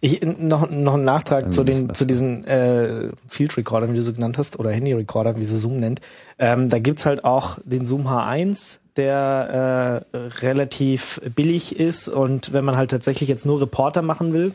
Ich 0.00 0.22
noch 0.22 0.70
noch 0.70 0.94
ein 0.94 1.04
Nachtrag 1.04 1.52
zu 1.52 1.64
den 1.64 1.92
zu 1.94 2.04
diesen 2.04 2.44
äh, 2.44 3.10
Field 3.26 3.56
Recordern, 3.56 3.92
wie 3.92 3.96
du 3.96 4.02
so 4.02 4.12
genannt 4.12 4.38
hast, 4.38 4.58
oder 4.58 4.70
Handy 4.70 4.92
Recorder, 4.92 5.36
wie 5.36 5.44
sie 5.44 5.58
Zoom 5.58 5.80
nennt. 5.80 6.00
Ähm, 6.38 6.68
da 6.68 6.78
gibt's 6.78 7.04
halt 7.04 7.24
auch 7.24 7.58
den 7.64 7.84
Zoom 7.84 8.06
H1, 8.06 8.78
der 8.96 10.06
äh, 10.12 10.16
relativ 10.44 11.20
billig 11.34 11.78
ist 11.78 12.08
und 12.08 12.52
wenn 12.52 12.64
man 12.64 12.76
halt 12.76 12.90
tatsächlich 12.90 13.28
jetzt 13.28 13.44
nur 13.44 13.60
Reporter 13.60 14.02
machen 14.02 14.32
will, 14.32 14.54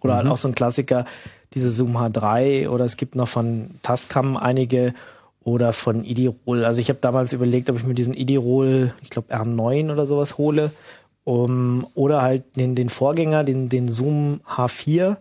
oder 0.00 0.14
halt 0.14 0.24
mhm. 0.24 0.28
halt 0.28 0.32
auch 0.32 0.40
so 0.40 0.48
ein 0.48 0.54
Klassiker, 0.54 1.04
diese 1.54 1.70
Zoom 1.70 1.96
H3 1.96 2.68
oder 2.68 2.84
es 2.84 2.96
gibt 2.96 3.14
noch 3.14 3.28
von 3.28 3.70
Tascam 3.82 4.36
einige 4.36 4.94
oder 5.44 5.72
von 5.72 6.04
Idirol. 6.04 6.64
Also 6.64 6.80
ich 6.80 6.88
habe 6.88 7.00
damals 7.00 7.32
überlegt, 7.32 7.68
ob 7.68 7.76
ich 7.76 7.84
mir 7.84 7.94
diesen 7.94 8.14
Idirol, 8.14 8.94
ich 9.02 9.10
glaube 9.10 9.34
R9 9.34 9.92
oder 9.92 10.06
sowas 10.06 10.38
hole 10.38 10.70
um, 11.24 11.86
oder 11.94 12.22
halt 12.22 12.56
den, 12.56 12.74
den 12.74 12.88
Vorgänger, 12.88 13.44
den, 13.44 13.68
den 13.68 13.88
Zoom 13.88 14.40
H4. 14.48 15.16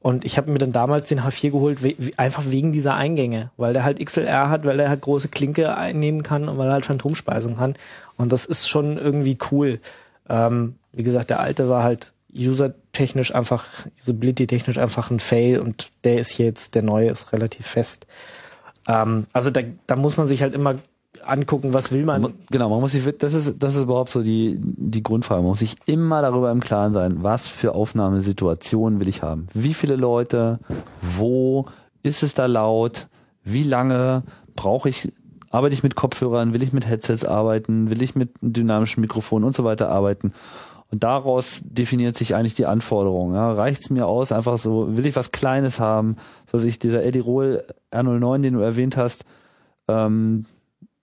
Und 0.00 0.24
ich 0.24 0.36
habe 0.36 0.50
mir 0.50 0.58
dann 0.58 0.72
damals 0.72 1.06
den 1.06 1.20
H4 1.20 1.50
geholt, 1.50 1.82
we 1.82 1.94
einfach 2.18 2.44
wegen 2.46 2.72
dieser 2.72 2.94
Eingänge, 2.94 3.50
weil 3.56 3.72
der 3.72 3.84
halt 3.84 4.04
XLR 4.04 4.50
hat, 4.50 4.66
weil 4.66 4.76
der 4.76 4.90
halt 4.90 5.00
große 5.00 5.28
Klinke 5.28 5.76
einnehmen 5.76 6.22
kann 6.22 6.48
und 6.48 6.58
weil 6.58 6.68
er 6.68 6.74
halt 6.74 6.86
Phantomspeisung 6.86 7.56
kann. 7.56 7.74
Und 8.16 8.30
das 8.30 8.44
ist 8.44 8.68
schon 8.68 8.98
irgendwie 8.98 9.38
cool. 9.50 9.80
Ähm, 10.28 10.74
wie 10.92 11.02
gesagt, 11.02 11.30
der 11.30 11.40
alte 11.40 11.68
war 11.68 11.82
halt 11.82 12.12
usertechnisch 12.34 13.34
einfach, 13.34 13.64
usability-technisch 14.02 14.78
einfach 14.78 15.10
ein 15.10 15.20
Fail 15.20 15.60
und 15.60 15.90
der 16.04 16.18
ist 16.18 16.36
jetzt, 16.38 16.74
der 16.74 16.82
neue 16.82 17.08
ist 17.08 17.32
relativ 17.32 17.66
fest. 17.66 18.06
Ähm, 18.86 19.26
also 19.32 19.50
da, 19.50 19.62
da 19.86 19.96
muss 19.96 20.16
man 20.16 20.28
sich 20.28 20.42
halt 20.42 20.54
immer 20.54 20.74
angucken, 21.28 21.72
was 21.72 21.92
will 21.92 22.04
man. 22.04 22.34
Genau, 22.50 22.68
man 22.68 22.80
muss 22.80 22.92
sich, 22.92 23.04
das 23.18 23.34
ist, 23.34 23.56
das 23.62 23.76
ist 23.76 23.82
überhaupt 23.82 24.10
so 24.10 24.22
die, 24.22 24.58
die 24.60 25.02
Grundfrage. 25.02 25.42
Man 25.42 25.50
muss 25.50 25.58
sich 25.60 25.76
immer 25.86 26.22
darüber 26.22 26.50
im 26.50 26.60
Klaren 26.60 26.92
sein, 26.92 27.22
was 27.22 27.46
für 27.46 27.74
Aufnahmesituationen 27.74 29.00
will 29.00 29.08
ich 29.08 29.22
haben. 29.22 29.46
Wie 29.54 29.74
viele 29.74 29.96
Leute, 29.96 30.58
wo, 31.00 31.66
ist 32.02 32.22
es 32.22 32.34
da 32.34 32.46
laut, 32.46 33.08
wie 33.42 33.62
lange 33.62 34.22
brauche 34.56 34.88
ich, 34.88 35.12
arbeite 35.50 35.74
ich 35.74 35.82
mit 35.82 35.94
Kopfhörern, 35.94 36.54
will 36.54 36.62
ich 36.62 36.72
mit 36.72 36.88
Headsets 36.88 37.24
arbeiten, 37.24 37.90
will 37.90 38.02
ich 38.02 38.14
mit 38.14 38.30
dynamischen 38.40 39.00
Mikrofonen 39.00 39.44
und 39.44 39.54
so 39.54 39.64
weiter 39.64 39.88
arbeiten. 39.88 40.32
Und 40.90 41.02
daraus 41.02 41.62
definiert 41.64 42.16
sich 42.16 42.34
eigentlich 42.34 42.54
die 42.54 42.66
Anforderung. 42.66 43.34
Ja, 43.34 43.52
Reicht 43.52 43.82
es 43.82 43.90
mir 43.90 44.06
aus, 44.06 44.32
einfach 44.32 44.58
so, 44.58 44.96
will 44.96 45.06
ich 45.06 45.16
was 45.16 45.32
Kleines 45.32 45.80
haben, 45.80 46.16
dass 46.52 46.62
ich 46.64 46.78
dieser 46.78 47.02
Eddie 47.02 47.20
Rohl 47.20 47.64
R09, 47.92 48.42
den 48.42 48.54
du 48.54 48.60
erwähnt 48.60 48.96
hast, 48.96 49.24
ähm, 49.88 50.44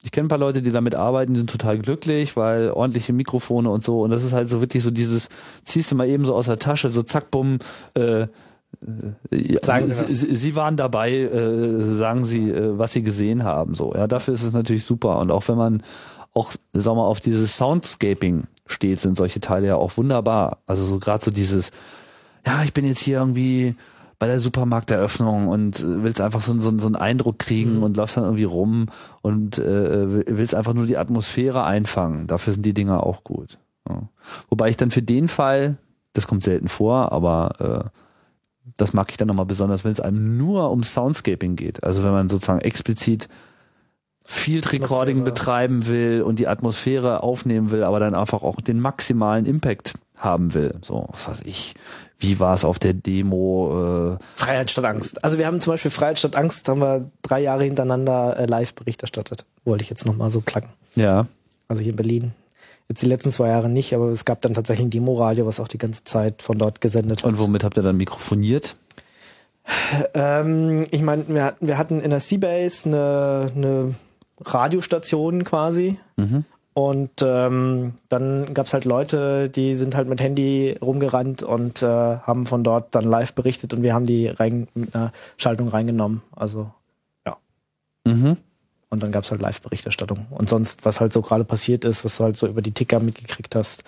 ich 0.03 0.11
kenne 0.11 0.25
ein 0.25 0.29
paar 0.29 0.37
Leute, 0.37 0.61
die 0.61 0.71
damit 0.71 0.95
arbeiten, 0.95 1.33
die 1.33 1.39
sind 1.39 1.49
total 1.49 1.77
glücklich, 1.77 2.35
weil 2.35 2.71
ordentliche 2.71 3.13
Mikrofone 3.13 3.69
und 3.69 3.83
so. 3.83 4.01
Und 4.01 4.09
das 4.09 4.23
ist 4.23 4.33
halt 4.33 4.49
so 4.49 4.59
wirklich 4.61 4.83
so 4.83 4.91
dieses, 4.91 5.29
ziehst 5.63 5.91
du 5.91 5.95
mal 5.95 6.07
eben 6.07 6.25
so 6.25 6.33
aus 6.33 6.47
der 6.47 6.57
Tasche, 6.57 6.89
so 6.89 7.03
zack, 7.03 7.29
bumm, 7.29 7.59
äh, 7.93 8.21
äh 8.21 8.27
sagen 9.61 9.85
Sie, 9.85 10.07
Sie, 10.07 10.35
Sie, 10.35 10.55
waren 10.55 10.75
dabei, 10.75 11.11
äh, 11.11 11.93
sagen 11.93 12.23
Sie, 12.23 12.49
äh, 12.49 12.77
was 12.77 12.93
Sie 12.93 13.03
gesehen 13.03 13.43
haben. 13.43 13.75
So, 13.75 13.93
ja, 13.93 14.07
dafür 14.07 14.33
ist 14.33 14.43
es 14.43 14.53
natürlich 14.53 14.85
super. 14.85 15.19
Und 15.19 15.29
auch 15.29 15.47
wenn 15.47 15.57
man 15.57 15.83
auch, 16.33 16.51
sag 16.73 16.95
mal, 16.95 17.05
auf 17.05 17.19
dieses 17.19 17.57
Soundscaping 17.57 18.45
steht, 18.65 18.99
sind 18.99 19.17
solche 19.17 19.39
Teile 19.39 19.67
ja 19.67 19.75
auch 19.75 19.97
wunderbar. 19.97 20.59
Also 20.65 20.85
so 20.85 20.97
gerade 20.97 21.23
so 21.23 21.29
dieses, 21.29 21.71
ja, 22.45 22.63
ich 22.63 22.73
bin 22.73 22.85
jetzt 22.85 23.01
hier 23.01 23.19
irgendwie 23.19 23.75
bei 24.21 24.27
der 24.27 24.39
Supermarkteröffnung 24.39 25.47
und 25.47 25.79
äh, 25.79 26.03
willst 26.03 26.21
einfach 26.21 26.41
so, 26.41 26.57
so, 26.59 26.77
so 26.77 26.85
einen 26.85 26.95
Eindruck 26.95 27.39
kriegen 27.39 27.77
mhm. 27.77 27.83
und 27.83 27.97
läufst 27.97 28.17
dann 28.17 28.23
irgendwie 28.23 28.43
rum 28.43 28.85
und 29.23 29.57
äh, 29.57 30.37
willst 30.37 30.53
einfach 30.53 30.75
nur 30.75 30.85
die 30.85 30.97
Atmosphäre 30.97 31.63
einfangen. 31.63 32.27
Dafür 32.27 32.53
sind 32.53 32.63
die 32.63 32.75
Dinger 32.75 33.01
auch 33.01 33.23
gut. 33.23 33.57
Ja. 33.89 34.03
Wobei 34.47 34.69
ich 34.69 34.77
dann 34.77 34.91
für 34.91 35.01
den 35.01 35.27
Fall, 35.27 35.77
das 36.13 36.27
kommt 36.27 36.43
selten 36.43 36.67
vor, 36.67 37.11
aber 37.11 37.89
äh, 37.89 38.69
das 38.77 38.93
mag 38.93 39.09
ich 39.09 39.17
dann 39.17 39.27
nochmal 39.27 39.47
besonders, 39.47 39.83
wenn 39.83 39.91
es 39.91 39.99
einem 39.99 40.37
nur 40.37 40.69
um 40.69 40.83
Soundscaping 40.83 41.55
geht. 41.55 41.83
Also 41.83 42.03
wenn 42.03 42.11
man 42.11 42.29
sozusagen 42.29 42.61
explizit 42.61 43.27
Field 44.31 44.71
Recording 44.71 45.23
betreiben 45.25 45.87
will 45.87 46.21
und 46.21 46.39
die 46.39 46.47
Atmosphäre 46.47 47.21
aufnehmen 47.21 47.69
will, 47.69 47.83
aber 47.83 47.99
dann 47.99 48.15
einfach 48.15 48.43
auch 48.43 48.61
den 48.61 48.79
maximalen 48.79 49.45
Impact 49.45 49.93
haben 50.17 50.53
will. 50.53 50.75
So, 50.81 51.07
was 51.11 51.27
weiß 51.27 51.41
ich. 51.43 51.73
Wie 52.17 52.39
war 52.39 52.53
es 52.53 52.63
auf 52.63 52.79
der 52.79 52.93
Demo? 52.93 54.17
Äh, 54.19 54.23
Freiheit 54.35 54.71
statt 54.71 54.85
Angst. 54.85 55.23
Also 55.23 55.37
wir 55.37 55.45
haben 55.45 55.59
zum 55.59 55.73
Beispiel 55.73 55.91
Freiheit 55.91 56.17
statt 56.17 56.37
Angst, 56.37 56.69
haben 56.69 56.79
wir 56.79 57.09
drei 57.23 57.41
Jahre 57.41 57.65
hintereinander 57.65 58.39
äh, 58.39 58.45
live 58.45 58.73
Bericht 58.73 59.01
erstattet. 59.01 59.45
Wollte 59.65 59.83
ich 59.83 59.89
jetzt 59.89 60.05
nochmal 60.05 60.31
so 60.31 60.39
placken. 60.41 60.69
ja. 60.95 61.27
Also 61.67 61.83
hier 61.83 61.91
in 61.91 61.97
Berlin. 61.97 62.31
Jetzt 62.89 63.01
die 63.01 63.07
letzten 63.07 63.31
zwei 63.31 63.47
Jahre 63.47 63.69
nicht, 63.69 63.93
aber 63.95 64.07
es 64.07 64.25
gab 64.25 64.41
dann 64.41 64.53
tatsächlich 64.53 64.87
ein 64.87 64.89
Demoradio, 64.89 65.45
was 65.45 65.61
auch 65.61 65.69
die 65.69 65.77
ganze 65.77 66.03
Zeit 66.03 66.41
von 66.41 66.57
dort 66.57 66.81
gesendet 66.81 67.23
hat. 67.23 67.29
Und 67.29 67.39
womit 67.39 67.63
habt 67.63 67.77
ihr 67.77 67.83
dann 67.83 67.95
mikrofoniert? 67.95 68.75
Ähm, 70.13 70.85
ich 70.91 71.01
meine, 71.01 71.25
wir 71.27 71.43
hatten, 71.43 71.67
wir 71.67 71.77
hatten 71.77 72.01
in 72.01 72.09
der 72.09 72.19
Seabase 72.19 72.89
eine, 72.89 73.51
eine 73.55 73.95
Radiostation 74.43 75.43
quasi. 75.43 75.97
Mhm. 76.17 76.45
Und 76.73 77.11
ähm, 77.21 77.93
dann 78.07 78.53
gab's 78.53 78.73
halt 78.73 78.85
Leute, 78.85 79.49
die 79.49 79.75
sind 79.75 79.93
halt 79.95 80.07
mit 80.07 80.21
Handy 80.21 80.77
rumgerannt 80.81 81.43
und 81.43 81.83
äh, 81.83 81.85
haben 81.85 82.45
von 82.45 82.63
dort 82.63 82.95
dann 82.95 83.03
live 83.03 83.33
berichtet 83.33 83.73
und 83.73 83.81
wir 83.83 83.93
haben 83.93 84.05
die 84.05 84.27
rein, 84.27 84.69
mit 84.73 84.95
einer 84.95 85.11
Schaltung 85.37 85.67
reingenommen. 85.67 86.21
Also 86.35 86.71
Mhm. 88.03 88.37
und 88.89 89.03
dann 89.03 89.11
gab's 89.11 89.29
halt 89.29 89.43
Live-Berichterstattung. 89.43 90.25
Und 90.31 90.49
sonst, 90.49 90.85
was 90.85 90.99
halt 90.99 91.13
so 91.13 91.21
gerade 91.21 91.43
passiert 91.43 91.85
ist, 91.85 92.03
was 92.03 92.17
du 92.17 92.23
halt 92.23 92.35
so 92.35 92.47
über 92.47 92.63
die 92.63 92.71
Ticker 92.71 92.99
mitgekriegt 92.99 93.53
hast, 93.53 93.83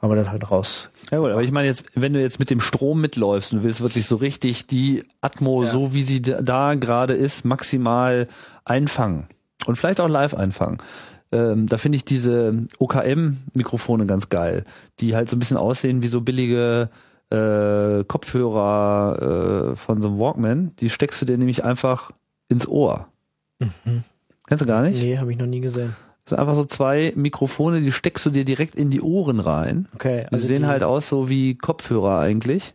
haben 0.00 0.08
wir 0.10 0.14
dann 0.16 0.30
halt 0.30 0.48
raus. 0.52 0.88
Ja 1.10 1.18
gut, 1.18 1.32
aber 1.32 1.42
ich 1.42 1.50
meine 1.50 1.66
jetzt, 1.66 1.82
wenn 1.94 2.12
du 2.12 2.20
jetzt 2.20 2.38
mit 2.38 2.48
dem 2.50 2.60
Strom 2.60 3.00
mitläufst 3.00 3.52
und 3.52 3.58
du 3.58 3.64
willst 3.64 3.80
wirklich 3.80 4.06
so 4.06 4.14
richtig 4.16 4.68
die 4.68 5.02
Atmo, 5.20 5.64
Ja. 5.64 5.70
so 5.70 5.94
wie 5.94 6.02
sie 6.04 6.22
da, 6.22 6.42
da 6.42 6.74
gerade 6.74 7.14
ist, 7.14 7.44
maximal 7.44 8.28
einfangen 8.64 9.26
und 9.64 9.76
vielleicht 9.76 10.00
auch 10.00 10.08
live 10.08 10.34
einfangen. 10.34 10.78
Ähm, 11.32 11.66
da 11.66 11.76
finde 11.78 11.96
ich 11.96 12.04
diese 12.04 12.66
OKM-Mikrofone 12.78 14.06
ganz 14.06 14.28
geil, 14.28 14.64
die 15.00 15.16
halt 15.16 15.28
so 15.28 15.36
ein 15.36 15.38
bisschen 15.40 15.56
aussehen 15.56 16.02
wie 16.02 16.06
so 16.08 16.20
billige 16.20 16.88
äh, 17.30 18.04
Kopfhörer 18.04 19.72
äh, 19.72 19.76
von 19.76 20.02
so 20.02 20.08
einem 20.08 20.18
Walkman. 20.18 20.72
Die 20.80 20.90
steckst 20.90 21.20
du 21.20 21.26
dir 21.26 21.36
nämlich 21.38 21.64
einfach 21.64 22.10
ins 22.48 22.68
Ohr. 22.68 23.08
Kennst 24.46 24.62
du 24.62 24.66
gar 24.66 24.82
nicht? 24.82 25.00
Nee, 25.02 25.18
habe 25.18 25.32
ich 25.32 25.38
noch 25.38 25.46
nie 25.46 25.60
gesehen. 25.60 25.96
Das 26.24 26.30
sind 26.30 26.38
einfach 26.38 26.54
so 26.54 26.64
zwei 26.64 27.12
Mikrofone, 27.16 27.80
die 27.80 27.92
steckst 27.92 28.26
du 28.26 28.30
dir 28.30 28.44
direkt 28.44 28.74
in 28.74 28.90
die 28.90 29.00
Ohren 29.00 29.40
rein. 29.40 29.86
Okay, 29.94 30.26
Die 30.32 30.38
sehen 30.38 30.62
die- 30.62 30.66
halt 30.68 30.82
aus 30.82 31.08
so 31.08 31.28
wie 31.28 31.54
Kopfhörer 31.56 32.18
eigentlich. 32.18 32.74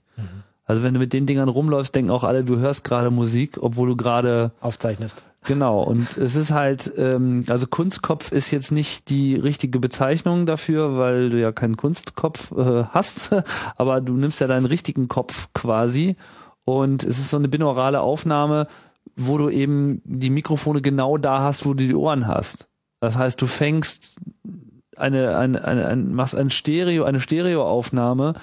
Also 0.65 0.83
wenn 0.83 0.93
du 0.93 0.99
mit 1.01 1.11
den 1.11 1.25
Dingern 1.25 1.49
rumläufst, 1.49 1.93
denken 1.95 2.11
auch 2.11 2.23
alle, 2.23 2.45
du 2.45 2.57
hörst 2.59 2.85
gerade 2.85 3.11
Musik, 3.11 3.57
obwohl 3.61 3.89
du 3.89 3.97
gerade 3.97 4.51
aufzeichnest. 4.61 5.23
Genau. 5.45 5.83
Und 5.83 6.17
es 6.17 6.35
ist 6.35 6.51
halt, 6.51 6.91
ähm, 6.97 7.43
also 7.47 7.67
Kunstkopf 7.67 8.31
ist 8.31 8.51
jetzt 8.51 8.71
nicht 8.71 9.09
die 9.09 9.35
richtige 9.35 9.79
Bezeichnung 9.79 10.45
dafür, 10.45 10.97
weil 10.97 11.29
du 11.29 11.39
ja 11.39 11.51
keinen 11.51 11.77
Kunstkopf 11.77 12.51
äh, 12.51 12.85
hast, 12.89 13.35
aber 13.75 14.01
du 14.01 14.13
nimmst 14.13 14.39
ja 14.41 14.47
deinen 14.47 14.65
richtigen 14.65 15.07
Kopf 15.07 15.49
quasi 15.53 16.15
und 16.65 17.03
es 17.03 17.19
ist 17.19 17.29
so 17.29 17.37
eine 17.37 17.47
binaurale 17.47 18.01
Aufnahme, 18.01 18.67
wo 19.15 19.37
du 19.37 19.49
eben 19.49 20.01
die 20.05 20.29
Mikrofone 20.29 20.81
genau 20.81 21.17
da 21.17 21.39
hast, 21.39 21.65
wo 21.65 21.73
du 21.73 21.87
die 21.87 21.95
Ohren 21.95 22.27
hast. 22.27 22.67
Das 22.99 23.17
heißt, 23.17 23.41
du 23.41 23.47
fängst 23.47 24.17
eine, 24.95 25.37
eine, 25.37 25.63
eine, 25.65 25.87
ein, 25.87 26.13
machst 26.13 26.35
ein 26.35 26.51
Stereo, 26.51 27.03
eine 27.03 27.19
Stereoaufnahme, 27.19 28.35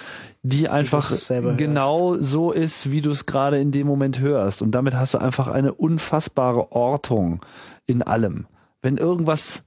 die 0.43 0.69
einfach 0.69 1.11
selber 1.11 1.49
hörst. 1.49 1.59
genau 1.59 2.17
so 2.21 2.53
ist, 2.53 2.91
wie 2.91 3.01
du 3.01 3.11
es 3.11 3.27
gerade 3.27 3.59
in 3.59 3.73
dem 3.73 3.87
Moment 3.87 4.21
hörst. 4.21 4.63
Und 4.63 4.73
damit 4.73 4.95
hast 4.95 5.15
du 5.15 5.19
einfach 5.19 5.49
eine 5.49 5.75
unfassbare 5.75 6.73
Ortung 6.73 7.41
in 7.87 8.03
allem. 8.03 8.47
Wenn 8.81 8.97
irgendwas 8.97 9.65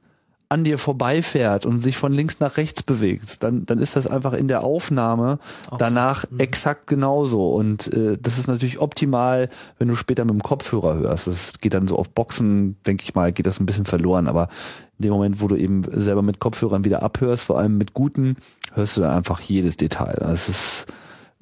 an 0.52 0.66
dir 0.66 0.78
vorbeifährt 0.78 1.66
und 1.66 1.80
sich 1.80 1.98
von 1.98 2.12
links 2.12 2.42
nach 2.42 2.58
rechts 2.58 2.84
bewegt, 2.84 3.42
dann, 3.42 3.66
dann 3.66 3.80
ist 3.80 3.96
das 3.96 4.06
einfach 4.06 4.34
in 4.34 4.50
der 4.50 4.66
Aufnahme 4.66 5.40
danach 5.78 6.26
exakt 6.40 6.88
genauso. 6.88 7.54
Und 7.54 7.94
äh, 7.94 8.18
das 8.22 8.38
ist 8.38 8.48
natürlich 8.48 8.80
optimal, 8.80 9.48
wenn 9.80 9.88
du 9.88 9.96
später 9.96 10.26
mit 10.26 10.34
dem 10.34 10.44
Kopfhörer 10.44 10.96
hörst. 10.98 11.28
Das 11.28 11.54
geht 11.60 11.74
dann 11.74 11.88
so 11.88 11.96
auf 11.98 12.10
Boxen, 12.10 12.76
denke 12.86 13.06
ich 13.06 13.16
mal, 13.16 13.32
geht 13.32 13.46
das 13.46 13.62
ein 13.62 13.66
bisschen 13.66 13.86
verloren. 13.86 14.28
Aber 14.28 14.50
in 14.98 15.04
dem 15.04 15.14
Moment, 15.14 15.40
wo 15.40 15.48
du 15.48 15.56
eben 15.56 15.84
selber 15.90 16.22
mit 16.22 16.40
Kopfhörern 16.40 16.84
wieder 16.84 17.02
abhörst, 17.02 17.44
vor 17.44 17.58
allem 17.58 17.78
mit 17.78 17.94
guten, 17.94 18.36
hörst 18.72 18.98
du 18.98 19.02
dann 19.02 19.12
einfach 19.18 19.40
jedes 19.42 19.78
Detail. 19.78 20.18
Das 20.20 20.50
ist, 20.50 20.88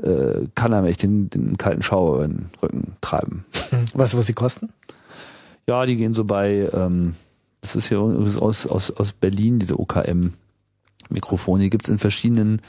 äh, 0.01 0.47
kann 0.55 0.73
einem 0.73 0.87
echt 0.87 1.03
den, 1.03 1.29
den 1.29 1.57
kalten 1.57 1.81
Schauer 1.81 2.15
über 2.15 2.27
den 2.27 2.49
Rücken 2.61 2.95
treiben. 3.01 3.45
Weißt 3.93 4.13
du, 4.13 4.17
was 4.17 4.27
sie 4.27 4.33
kosten? 4.33 4.69
Ja, 5.67 5.85
die 5.85 5.95
gehen 5.95 6.13
so 6.13 6.25
bei, 6.25 6.69
ähm, 6.73 7.15
das 7.61 7.75
ist 7.75 7.89
hier 7.89 7.99
aus, 7.99 8.65
aus, 8.67 8.91
aus 8.91 9.13
Berlin, 9.13 9.59
diese 9.59 9.79
OKM-Mikrofone. 9.79 11.63
Die 11.63 11.69
gibt's 11.69 11.89
in 11.89 11.99
verschiedenen 11.99 12.61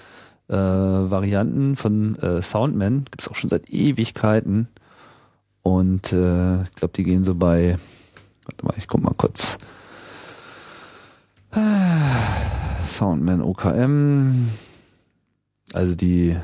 äh, 0.49 0.55
Varianten 0.55 1.77
von 1.77 2.17
äh, 2.19 2.43
Soundman. 2.43 3.05
Gibt's 3.11 3.29
auch 3.29 3.37
schon 3.37 3.51
seit 3.51 3.71
Ewigkeiten. 3.71 4.69
Und 5.63 6.13
äh, 6.13 6.63
ich 6.63 6.73
glaube, 6.75 6.93
die 6.97 7.05
gehen 7.05 7.25
so 7.25 7.35
bei, 7.35 7.79
warte 8.45 8.67
mal, 8.67 8.75
ich 8.77 8.89
guck 8.89 9.03
mal 9.03 9.15
kurz. 9.17 9.59
Soundman 12.87 13.43
OKM. 13.43 14.49
Also 15.73 15.95
die 15.95 16.37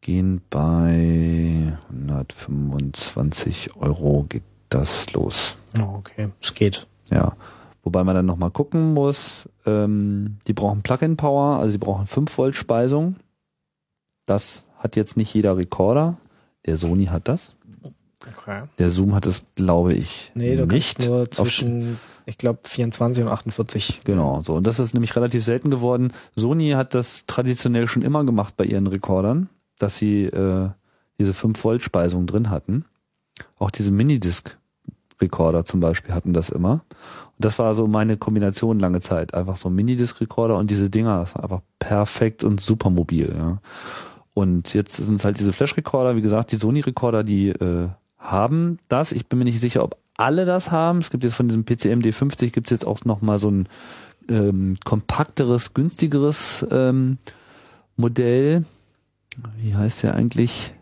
gehen 0.00 0.40
bei 0.50 1.76
125 1.90 3.76
Euro 3.76 4.24
geht 4.28 4.44
das 4.68 5.12
los. 5.12 5.56
Oh, 5.78 5.96
okay. 5.98 6.30
Es 6.40 6.54
geht. 6.54 6.86
Ja. 7.10 7.36
Wobei 7.82 8.02
man 8.04 8.14
dann 8.16 8.26
nochmal 8.26 8.50
gucken 8.50 8.94
muss, 8.94 9.48
ähm, 9.64 10.38
die 10.48 10.52
brauchen 10.52 10.82
Plug-in-Power, 10.82 11.58
also 11.60 11.72
die 11.72 11.78
brauchen 11.78 12.06
5 12.06 12.36
Volt 12.36 12.56
Speisung. 12.56 13.16
Das 14.26 14.64
hat 14.78 14.96
jetzt 14.96 15.16
nicht 15.16 15.32
jeder 15.34 15.56
Rekorder. 15.56 16.16
Der 16.66 16.76
Sony 16.76 17.06
hat 17.06 17.28
das. 17.28 17.54
Okay. 18.36 18.64
Der 18.78 18.90
Zoom 18.90 19.14
hat 19.14 19.24
es, 19.26 19.46
glaube 19.54 19.94
ich, 19.94 20.32
Nee, 20.34 20.56
du 20.56 20.66
nicht. 20.66 20.96
kannst 20.98 21.08
nur 21.08 21.20
Auf- 21.22 21.30
zwischen, 21.30 21.98
ich 22.26 22.38
glaube, 22.38 22.58
24 22.64 23.24
und 23.24 23.30
48. 23.30 24.00
Genau, 24.04 24.42
so. 24.42 24.54
Und 24.54 24.66
das 24.66 24.80
ist 24.80 24.94
nämlich 24.94 25.14
relativ 25.14 25.44
selten 25.44 25.70
geworden. 25.70 26.12
Sony 26.34 26.70
hat 26.70 26.92
das 26.92 27.24
traditionell 27.26 27.86
schon 27.86 28.02
immer 28.02 28.24
gemacht 28.24 28.56
bei 28.56 28.64
ihren 28.64 28.88
Rekordern, 28.88 29.48
dass 29.78 29.96
sie 29.96 30.24
äh, 30.24 30.68
diese 31.20 31.32
5 31.32 31.62
Volt 31.62 31.82
Speisung 31.84 32.26
drin 32.26 32.50
hatten. 32.50 32.84
Auch 33.58 33.70
diese 33.70 33.92
Minidisc-Rekorder 33.92 35.64
zum 35.64 35.78
Beispiel 35.78 36.14
hatten 36.14 36.32
das 36.32 36.48
immer. 36.48 36.72
Und 36.72 37.44
das 37.44 37.60
war 37.60 37.74
so 37.74 37.86
meine 37.86 38.16
Kombination 38.16 38.80
lange 38.80 39.00
Zeit. 39.00 39.32
Einfach 39.32 39.56
so 39.56 39.70
Minidisc-Rekorder 39.70 40.56
und 40.56 40.68
diese 40.68 40.90
Dinger, 40.90 41.20
das 41.20 41.36
war 41.36 41.44
einfach 41.44 41.62
perfekt 41.78 42.42
und 42.42 42.60
super 42.60 42.90
mobil, 42.90 43.32
ja. 43.36 43.58
Und 44.34 44.74
jetzt 44.74 44.96
sind 44.96 45.14
es 45.14 45.24
halt 45.24 45.38
diese 45.38 45.54
Flash-Rekorder, 45.54 46.14
wie 46.16 46.20
gesagt, 46.20 46.52
die 46.52 46.56
Sony-Rekorder, 46.56 47.24
die 47.24 47.50
äh, 47.50 47.88
haben 48.18 48.78
das. 48.88 49.12
Ich 49.12 49.28
bin 49.28 49.38
mir 49.38 49.46
nicht 49.46 49.60
sicher, 49.60 49.82
ob 49.82 49.96
alle 50.16 50.44
das 50.44 50.70
haben. 50.70 50.98
Es 50.98 51.10
gibt 51.10 51.24
jetzt 51.24 51.34
von 51.34 51.48
diesem 51.48 51.64
PCM 51.64 52.00
D50 52.00 52.50
gibt 52.50 52.68
es 52.68 52.70
jetzt 52.70 52.86
auch 52.86 53.04
noch 53.04 53.20
mal 53.20 53.38
so 53.38 53.50
ein 53.50 53.68
ähm, 54.28 54.76
kompakteres, 54.84 55.74
günstigeres 55.74 56.66
ähm, 56.70 57.18
Modell. 57.96 58.64
Wie 59.58 59.74
heißt 59.74 60.02
der 60.02 60.14
eigentlich? 60.14 60.74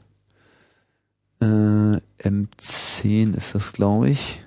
Äh, 1.40 2.01
M10 2.23 3.36
ist 3.36 3.55
das, 3.55 3.73
glaube 3.73 4.11
ich. 4.11 4.44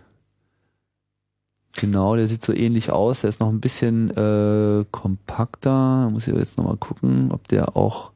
Genau, 1.78 2.16
der 2.16 2.28
sieht 2.28 2.44
so 2.44 2.54
ähnlich 2.54 2.92
aus. 2.92 3.22
Der 3.22 3.30
ist 3.30 3.40
noch 3.40 3.50
ein 3.50 3.62
bisschen 3.62 4.10
äh, 4.12 4.86
kompakter. 4.92 5.70
Da 6.04 6.10
muss 6.10 6.28
ich 6.28 6.34
aber 6.34 6.40
jetzt 6.42 6.58
noch 6.58 6.66
mal 6.66 6.78
gucken, 6.78 7.32
ob 7.32 7.48
der 7.48 7.76
auch 7.76 8.12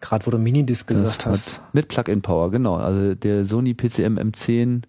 Gerade 0.00 0.26
wo 0.26 0.30
du 0.30 0.38
Minidisc 0.38 0.86
gesagt 0.86 1.24
hast. 1.24 1.60
hat. 1.60 1.74
Mit 1.74 1.88
Plug-in-Power, 1.88 2.50
genau. 2.50 2.74
Also 2.74 3.14
der 3.14 3.46
Sony 3.46 3.72
PCM 3.72 4.18
M10, 4.18 4.82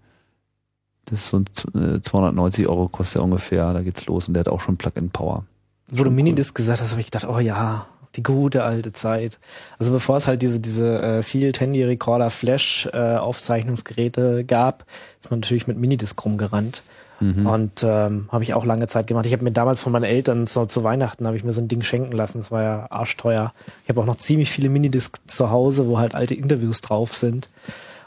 das 1.06 1.19
ist 1.19 1.27
so 1.30 1.38
ein 1.38 1.45
z- 1.53 1.73
äh, 1.76 2.02
290 2.02 2.68
Euro 2.68 2.88
kostet 2.88 3.22
er 3.22 3.23
ungefähr. 3.23 3.73
Da 3.73 3.82
geht's 3.82 4.06
los 4.07 4.27
und 4.27 4.34
der 4.34 4.41
hat 4.41 4.49
auch 4.49 4.61
schon 4.61 4.77
Plug-in-Power. 4.77 5.44
Wo 5.90 6.03
du 6.03 6.11
Minidisc 6.11 6.56
gesagt 6.56 6.82
hast, 6.82 6.91
habe 6.91 7.02
ich 7.02 7.11
gedacht, 7.11 7.27
oh 7.30 7.40
ja, 7.40 7.86
die 8.15 8.23
gute 8.23 8.64
alte 8.64 8.91
Zeit. 8.94 9.40
Also 9.77 9.91
bevor 9.91 10.18
es 10.18 10.26
halt 10.26 10.41
diese 10.41 10.60
diese 10.60 11.02
äh, 11.02 11.22
Field 11.23 11.60
Handy 11.60 11.84
Recorder 11.84 12.30
Flash 12.30 12.88
äh, 12.94 13.18
Aufzeichnungsgeräte 13.18 14.44
gab, 14.45 14.86
ist 15.22 15.32
man 15.32 15.40
natürlich 15.41 15.68
mit 15.68 15.77
Minidisc 15.77 16.23
rumgerannt. 16.23 16.84
Mhm. 17.19 17.45
Und 17.45 17.84
ähm, 17.84 18.27
habe 18.32 18.44
ich 18.44 18.53
auch 18.53 18.65
lange 18.65 18.88
Zeit 18.88 19.07
gemacht. 19.07 19.26
Ich 19.26 19.32
habe 19.34 19.44
mir 19.44 19.52
damals 19.52 19.82
von 19.82 19.91
meinen 19.94 20.03
Eltern 20.03 20.48
so, 20.48 20.65
zu 20.65 20.84
Weihnachten 20.84 21.26
habe 21.27 21.38
ich 21.38 21.44
mir 21.45 21.53
so 21.53 21.61
ein 21.61 21.68
Ding 21.69 21.82
schenken 21.82 22.11
lassen. 22.11 22.40
Das 22.40 22.52
war 22.52 22.61
ja 22.61 22.88
arschteuer. 22.91 23.53
Ich 23.84 23.90
habe 23.90 24.02
auch 24.02 24.06
noch 24.06 24.18
ziemlich 24.18 24.49
viele 24.52 24.68
Minidiscs 24.69 25.22
zu 25.27 25.49
Hause, 25.49 25.88
wo 25.88 25.98
halt 25.98 26.14
alte 26.14 26.34
Interviews 26.34 26.82
drauf 26.82 27.15
sind. 27.15 27.48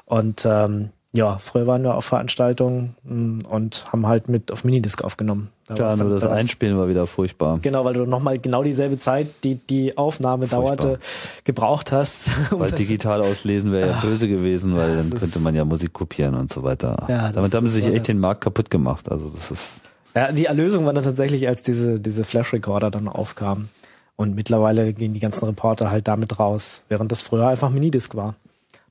Und 0.05 0.45
ähm, 0.47 0.91
ja, 1.13 1.39
früher 1.39 1.67
waren 1.67 1.83
wir 1.83 1.95
auf 1.95 2.05
Veranstaltungen 2.05 2.95
mh, 3.05 3.49
und 3.49 3.87
haben 3.93 4.07
halt 4.07 4.29
mit 4.29 4.53
auf 4.53 4.65
Minidisc 4.65 5.03
aufgenommen. 5.03 5.49
Da 5.67 5.75
Klar, 5.75 5.97
nur 5.97 6.11
das 6.11 6.23
da 6.23 6.31
war's- 6.31 6.39
Einspielen 6.41 6.77
war 6.79 6.89
wieder 6.89 7.07
furchtbar. 7.07 7.59
Genau, 7.63 7.85
weil 7.85 7.95
du 7.95 8.05
nochmal 8.07 8.39
genau 8.39 8.63
dieselbe 8.63 8.99
Zeit, 8.99 9.27
die 9.45 9.55
die 9.57 9.97
Aufnahme 9.99 10.47
Furchtbar. 10.49 10.77
dauerte, 10.77 10.99
gebraucht 11.45 11.93
hast. 11.93 12.31
Um 12.51 12.61
Weil 12.61 12.71
das- 12.71 12.79
digital 12.79 13.23
auslesen 13.23 13.73
wäre 13.73 13.89
ja 13.89 14.01
böse 14.01 14.29
gewesen, 14.29 14.77
weil 14.77 14.97
das 14.97 15.11
dann 15.11 15.19
könnte 15.19 15.39
man 15.41 15.55
ja 15.55 15.65
Musik 15.65 15.93
kopieren 15.93 16.35
und 16.35 16.53
so 16.53 16.63
weiter. 16.63 17.07
Ja, 17.09 17.27
das 17.27 17.35
Damit 17.35 17.55
haben 17.55 17.67
sie 17.67 17.81
sich 17.81 17.93
echt 17.93 18.09
den 18.09 18.19
Markt 18.19 18.43
kaputt 18.43 18.71
gemacht. 18.71 19.11
Also 19.11 19.29
das 19.31 19.51
ist 19.51 19.81
ja, 20.15 20.33
die 20.33 20.47
Erlösung 20.47 20.85
war 20.87 20.93
dann 20.95 21.05
tatsächlich, 21.05 21.47
als 21.47 21.63
diese, 21.63 22.01
diese 22.01 22.25
Flash-Recorder 22.25 22.91
dann 22.91 23.07
aufkamen. 23.09 23.69
Und 24.17 24.35
mittlerweile 24.35 24.93
gehen 24.93 25.15
die 25.15 25.21
ganzen 25.21 25.45
Reporter 25.45 25.91
halt 25.91 26.09
damit 26.09 26.41
raus, 26.41 26.83
während 26.89 27.13
das 27.13 27.23
früher 27.23 27.47
einfach 27.47 27.71
Minidisc 27.71 28.17
war. 28.17 28.35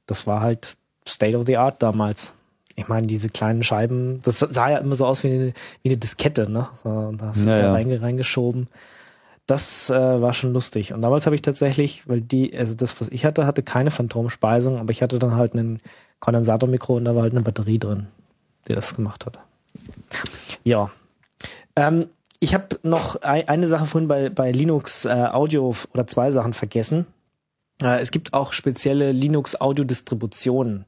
Das 0.06 0.26
war 0.26 0.40
halt 0.42 0.77
State 1.08 1.38
of 1.38 1.46
the 1.46 1.58
Art 1.58 1.82
damals. 1.82 2.34
Ich 2.76 2.88
meine, 2.88 3.08
diese 3.08 3.30
kleinen 3.30 3.64
Scheiben, 3.64 4.22
das 4.22 4.40
sah 4.40 4.70
ja 4.70 4.78
immer 4.78 4.96
so 4.96 5.06
aus 5.06 5.24
wie 5.24 5.30
eine, 5.30 5.54
wie 5.82 5.90
eine 5.90 5.98
Diskette, 5.98 6.50
ne? 6.50 6.68
So, 6.84 7.12
da 7.18 7.28
hast 7.28 7.42
du 7.42 7.48
Ja, 7.48 7.74
da 7.74 7.74
reingeschoben. 7.74 8.68
Das 9.48 9.90
äh, 9.90 9.94
war 9.94 10.34
schon 10.34 10.54
lustig. 10.54 10.94
Und 10.94 11.02
damals 11.02 11.26
habe 11.26 11.36
ich 11.36 11.42
tatsächlich, 11.42 12.08
weil 12.08 12.22
die, 12.22 12.56
also 12.56 12.76
das, 12.76 13.00
was 13.02 13.08
ich 13.10 13.26
hatte, 13.26 13.48
hatte 13.48 13.64
keine 13.64 13.92
Phantomspeisung, 13.92 14.78
aber 14.78 14.92
ich 14.92 15.02
hatte 15.02 15.18
dann 15.20 15.36
halt 15.36 15.54
einen 15.54 15.80
Kondensatormikro 16.20 16.98
und 16.98 17.06
da 17.06 17.16
war 17.16 17.24
halt 17.24 17.34
eine 17.34 17.42
Batterie 17.42 17.80
drin, 17.80 18.08
die 18.68 18.76
das 18.76 18.96
gemacht 18.96 19.26
hat. 19.26 19.40
Ja. 20.64 20.92
Ähm, 21.76 22.08
ich 22.40 22.54
habe 22.54 22.78
noch 22.84 23.22
ein, 23.22 23.48
eine 23.48 23.68
Sache 23.68 23.86
vorhin 23.86 24.08
bei, 24.08 24.30
bei 24.30 24.52
Linux 24.52 25.06
äh, 25.06 25.10
Audio 25.10 25.74
oder 25.94 26.06
zwei 26.08 26.32
Sachen 26.32 26.54
vergessen. 26.54 27.08
Äh, 27.82 28.02
es 28.02 28.12
gibt 28.12 28.34
auch 28.34 28.54
spezielle 28.54 29.12
Linux 29.12 29.60
Audio 29.60 29.86
Distributionen. 29.86 30.86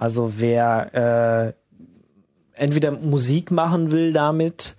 Also 0.00 0.32
wer 0.38 1.54
äh, 2.56 2.60
entweder 2.60 2.90
Musik 2.92 3.50
machen 3.50 3.92
will 3.92 4.14
damit, 4.14 4.74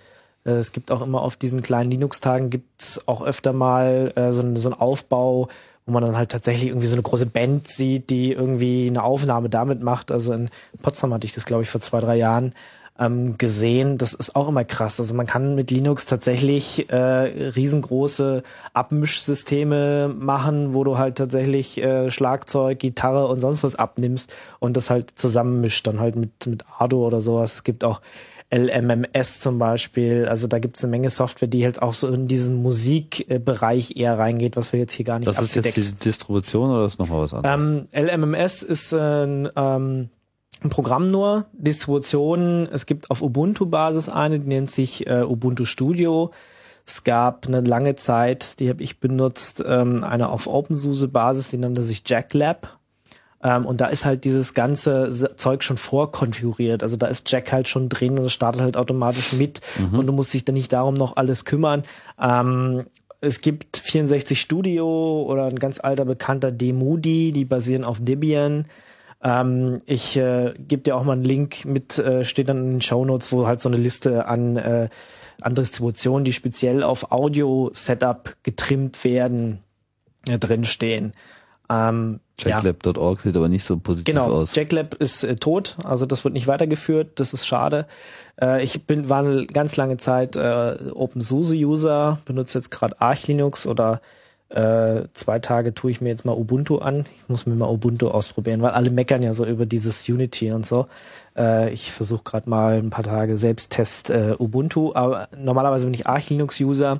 äh, 0.45 0.53
es 0.53 0.71
gibt 0.71 0.89
auch 0.89 1.03
immer 1.03 1.21
auf 1.21 1.35
diesen 1.35 1.61
kleinen 1.61 1.91
Linux-Tagen 1.91 2.49
gibt's 2.49 3.07
auch 3.07 3.21
öfter 3.21 3.53
mal 3.53 4.13
äh, 4.15 4.31
so, 4.31 4.41
so 4.55 4.69
einen 4.69 4.79
Aufbau, 4.79 5.47
wo 5.85 5.93
man 5.93 6.01
dann 6.01 6.17
halt 6.17 6.31
tatsächlich 6.31 6.69
irgendwie 6.69 6.87
so 6.87 6.95
eine 6.95 7.03
große 7.03 7.27
Band 7.27 7.67
sieht, 7.67 8.09
die 8.09 8.31
irgendwie 8.31 8.87
eine 8.87 9.03
Aufnahme 9.03 9.47
damit 9.47 9.83
macht. 9.83 10.11
Also 10.11 10.33
in 10.33 10.49
Potsdam 10.81 11.13
hatte 11.13 11.27
ich 11.27 11.33
das, 11.33 11.45
glaube 11.45 11.61
ich, 11.61 11.69
vor 11.69 11.81
zwei, 11.81 11.99
drei 11.99 12.15
Jahren 12.15 12.53
ähm, 13.01 13.37
gesehen. 13.37 13.97
Das 13.97 14.13
ist 14.13 14.35
auch 14.35 14.47
immer 14.47 14.63
krass. 14.63 14.99
Also 14.99 15.13
man 15.15 15.25
kann 15.25 15.55
mit 15.55 15.71
Linux 15.71 16.05
tatsächlich 16.05 16.89
äh, 16.89 16.95
riesengroße 16.97 18.43
Abmischsysteme 18.73 20.13
machen, 20.15 20.75
wo 20.75 20.83
du 20.83 20.97
halt 20.97 21.17
tatsächlich 21.17 21.81
äh, 21.81 22.11
Schlagzeug, 22.11 22.79
Gitarre 22.79 23.27
und 23.27 23.41
sonst 23.41 23.63
was 23.63 23.75
abnimmst 23.75 24.35
und 24.59 24.77
das 24.77 24.89
halt 24.89 25.13
zusammenmischt, 25.15 25.85
dann 25.87 25.99
halt 25.99 26.15
mit, 26.15 26.45
mit 26.45 26.63
Ardo 26.77 27.05
oder 27.05 27.21
sowas. 27.21 27.55
Es 27.55 27.63
gibt 27.63 27.83
auch 27.83 28.01
LMMS 28.53 29.39
zum 29.39 29.57
Beispiel. 29.57 30.27
Also 30.27 30.47
da 30.47 30.59
gibt 30.59 30.77
es 30.77 30.83
eine 30.83 30.91
Menge 30.91 31.09
Software, 31.09 31.47
die 31.47 31.63
halt 31.63 31.81
auch 31.81 31.93
so 31.93 32.09
in 32.09 32.27
diesen 32.27 32.61
Musikbereich 32.61 33.95
eher 33.95 34.19
reingeht, 34.19 34.57
was 34.57 34.73
wir 34.73 34.79
jetzt 34.79 34.93
hier 34.93 35.05
gar 35.05 35.19
nicht 35.19 35.27
Das 35.27 35.41
ist 35.41 35.51
abgedeckt 35.57 35.77
jetzt 35.77 36.01
die 36.03 36.09
Distribution 36.09 36.69
oder 36.69 36.85
ist 36.85 36.99
nochmal 36.99 37.21
was 37.21 37.33
anderes? 37.33 37.87
ähm, 37.95 38.23
LMMS 38.23 38.61
ist 38.61 38.93
ein, 38.93 39.49
ähm, 39.55 40.09
ein 40.63 40.69
Programm 40.69 41.09
nur, 41.09 41.45
Distribution. 41.53 42.67
Es 42.71 42.85
gibt 42.85 43.09
auf 43.09 43.21
Ubuntu-Basis 43.21 44.09
eine, 44.09 44.39
die 44.39 44.47
nennt 44.47 44.69
sich 44.69 45.07
äh, 45.07 45.23
Ubuntu 45.23 45.65
Studio. 45.65 46.31
Es 46.85 47.03
gab 47.03 47.47
eine 47.47 47.61
lange 47.61 47.95
Zeit, 47.95 48.59
die 48.59 48.69
habe 48.69 48.83
ich 48.83 48.99
benutzt, 48.99 49.63
ähm, 49.65 50.03
eine 50.03 50.29
auf 50.29 50.47
OpenSUSE-Basis, 50.47 51.49
die 51.49 51.57
nannte 51.57 51.83
sich 51.83 52.03
JackLab. 52.05 52.79
Ähm, 53.43 53.65
und 53.65 53.81
da 53.81 53.87
ist 53.87 54.05
halt 54.05 54.23
dieses 54.23 54.53
ganze 54.53 55.35
Zeug 55.35 55.63
schon 55.63 55.77
vorkonfiguriert. 55.77 56.83
Also 56.83 56.97
da 56.97 57.07
ist 57.07 57.31
Jack 57.31 57.51
halt 57.51 57.67
schon 57.67 57.89
drin 57.89 58.19
und 58.19 58.25
es 58.25 58.33
startet 58.33 58.61
halt 58.61 58.77
automatisch 58.77 59.33
mit 59.33 59.61
und 59.91 60.05
du 60.05 60.13
musst 60.13 60.33
dich 60.33 60.45
dann 60.45 60.53
nicht 60.53 60.71
darum 60.73 60.93
noch 60.93 61.17
alles 61.17 61.45
kümmern. 61.45 61.83
Ähm, 62.19 62.83
es 63.19 63.41
gibt 63.41 63.77
64 63.77 64.39
Studio 64.39 65.23
oder 65.27 65.45
ein 65.45 65.59
ganz 65.59 65.79
alter 65.79 66.05
bekannter 66.05 66.51
Demudi, 66.51 67.31
die 67.31 67.45
basieren 67.45 67.83
auf 67.83 67.99
Debian. 67.99 68.65
Ähm, 69.23 69.81
ich 69.85 70.17
äh, 70.17 70.53
gebe 70.57 70.81
dir 70.81 70.95
auch 70.95 71.03
mal 71.03 71.13
einen 71.13 71.23
Link 71.23 71.65
mit, 71.65 71.99
äh, 71.99 72.25
steht 72.25 72.49
dann 72.49 72.57
in 72.57 72.71
den 72.71 72.81
Shownotes, 72.81 73.31
wo 73.31 73.45
halt 73.45 73.61
so 73.61 73.69
eine 73.69 73.77
Liste 73.77 74.25
an, 74.25 74.57
äh, 74.57 74.89
an 75.41 75.55
Distributionen, 75.55 76.25
die 76.25 76.33
speziell 76.33 76.83
auf 76.83 77.11
Audio-Setup 77.11 78.35
getrimmt 78.43 79.03
werden, 79.03 79.59
äh, 80.27 80.39
drinstehen. 80.39 81.13
Ähm, 81.69 82.19
ja. 82.39 82.61
Jacklab.org 82.61 83.19
sieht 83.19 83.37
aber 83.37 83.47
nicht 83.47 83.63
so 83.63 83.77
positiv 83.77 84.05
Genau, 84.05 84.31
aus. 84.31 84.55
Jacklab 84.55 84.95
ist 84.95 85.23
äh, 85.23 85.35
tot, 85.35 85.77
also 85.83 86.05
das 86.05 86.23
wird 86.23 86.33
nicht 86.33 86.47
weitergeführt, 86.47 87.19
das 87.19 87.33
ist 87.33 87.45
schade. 87.45 87.87
Äh, 88.41 88.63
ich 88.63 88.85
bin 88.87 89.09
war 89.09 89.19
eine 89.19 89.45
ganz 89.45 89.77
lange 89.77 89.97
Zeit 89.97 90.35
äh, 90.35 90.77
OpenSUSE-User, 90.91 92.19
benutze 92.25 92.57
jetzt 92.57 92.71
gerade 92.71 92.99
Arch 92.99 93.27
Linux 93.27 93.67
oder 93.67 94.01
äh, 94.53 95.03
zwei 95.13 95.39
Tage 95.39 95.73
tue 95.73 95.91
ich 95.91 96.01
mir 96.01 96.09
jetzt 96.09 96.25
mal 96.25 96.33
Ubuntu 96.37 96.77
an. 96.79 97.05
Ich 97.23 97.29
muss 97.29 97.45
mir 97.45 97.55
mal 97.55 97.69
Ubuntu 97.69 98.09
ausprobieren, 98.09 98.61
weil 98.61 98.71
alle 98.71 98.89
meckern 98.89 99.23
ja 99.23 99.33
so 99.33 99.45
über 99.45 99.65
dieses 99.65 100.07
Unity 100.09 100.51
und 100.51 100.65
so. 100.65 100.87
Äh, 101.37 101.71
ich 101.73 101.91
versuche 101.91 102.23
gerade 102.23 102.49
mal 102.49 102.77
ein 102.77 102.89
paar 102.89 103.03
Tage 103.05 103.37
Selbsttest 103.37 104.09
äh, 104.09 104.35
Ubuntu, 104.37 104.91
aber 104.93 105.29
normalerweise 105.37 105.85
bin 105.85 105.93
ich 105.93 106.05
Arch 106.07 106.29
Linux-User 106.29 106.99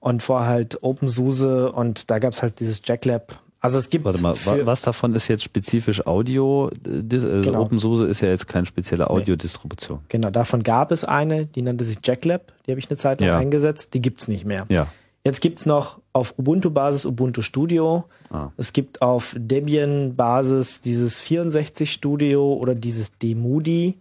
und 0.00 0.22
vorher 0.22 0.48
halt 0.48 0.82
OpenSUSE 0.82 1.72
und 1.72 2.10
da 2.10 2.18
gab's 2.18 2.42
halt 2.42 2.60
dieses 2.60 2.80
Jacklab. 2.84 3.40
Also 3.60 3.78
es 3.78 3.88
gibt 3.88 4.04
Warte 4.04 4.22
mal, 4.22 4.34
wa- 4.44 4.58
was 4.66 4.82
davon 4.82 5.14
ist 5.14 5.26
jetzt 5.28 5.42
spezifisch 5.42 6.06
Audio? 6.06 6.68
Äh, 6.86 7.02
Genau. 7.02 7.62
OpenSUSE 7.62 8.06
ist 8.06 8.20
ja 8.20 8.28
jetzt 8.28 8.46
keine 8.46 8.66
spezielle 8.66 9.08
Audiodistribution. 9.08 10.00
Genau, 10.10 10.28
davon 10.30 10.62
gab 10.62 10.92
es 10.92 11.02
eine, 11.04 11.46
die 11.46 11.62
nannte 11.62 11.82
sich 11.84 11.98
Jacklab, 12.04 12.52
die 12.66 12.72
habe 12.72 12.78
ich 12.78 12.90
eine 12.90 12.98
Zeit 12.98 13.20
lang 13.20 13.28
Ja. 13.30 13.38
eingesetzt, 13.38 13.94
die 13.94 14.02
gibt's 14.02 14.28
nicht 14.28 14.44
mehr. 14.44 14.64
Ja. 14.68 14.86
Jetzt 15.24 15.40
gibt's 15.40 15.64
noch 15.64 15.98
auf 16.14 16.38
Ubuntu-Basis 16.38 17.04
Ubuntu 17.04 17.42
Studio. 17.42 18.04
Ah. 18.30 18.48
Es 18.56 18.72
gibt 18.72 19.02
auf 19.02 19.34
Debian-Basis 19.38 20.80
dieses 20.80 21.20
64 21.20 21.92
Studio 21.92 22.54
oder 22.54 22.74
dieses 22.74 23.18
Demudi. 23.18 23.98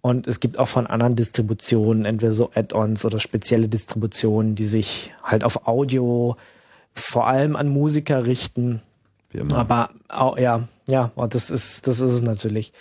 Und 0.00 0.26
es 0.26 0.40
gibt 0.40 0.58
auch 0.58 0.66
von 0.66 0.88
anderen 0.88 1.14
Distributionen, 1.14 2.04
entweder 2.06 2.32
so 2.32 2.50
Add-ons 2.54 3.04
oder 3.04 3.20
spezielle 3.20 3.68
Distributionen, 3.68 4.56
die 4.56 4.64
sich 4.64 5.14
halt 5.22 5.44
auf 5.44 5.68
Audio 5.68 6.36
vor 6.94 7.28
allem 7.28 7.54
an 7.54 7.68
Musiker 7.68 8.26
richten. 8.26 8.82
Wie 9.30 9.38
immer. 9.38 9.56
Aber 9.58 9.90
au- 10.08 10.36
ja, 10.36 10.66
ja, 10.88 11.12
und 11.14 11.34
das 11.36 11.50
ist, 11.50 11.86
das 11.86 12.00
ist 12.00 12.12
es 12.12 12.22
natürlich. 12.22 12.72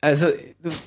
Also 0.00 0.28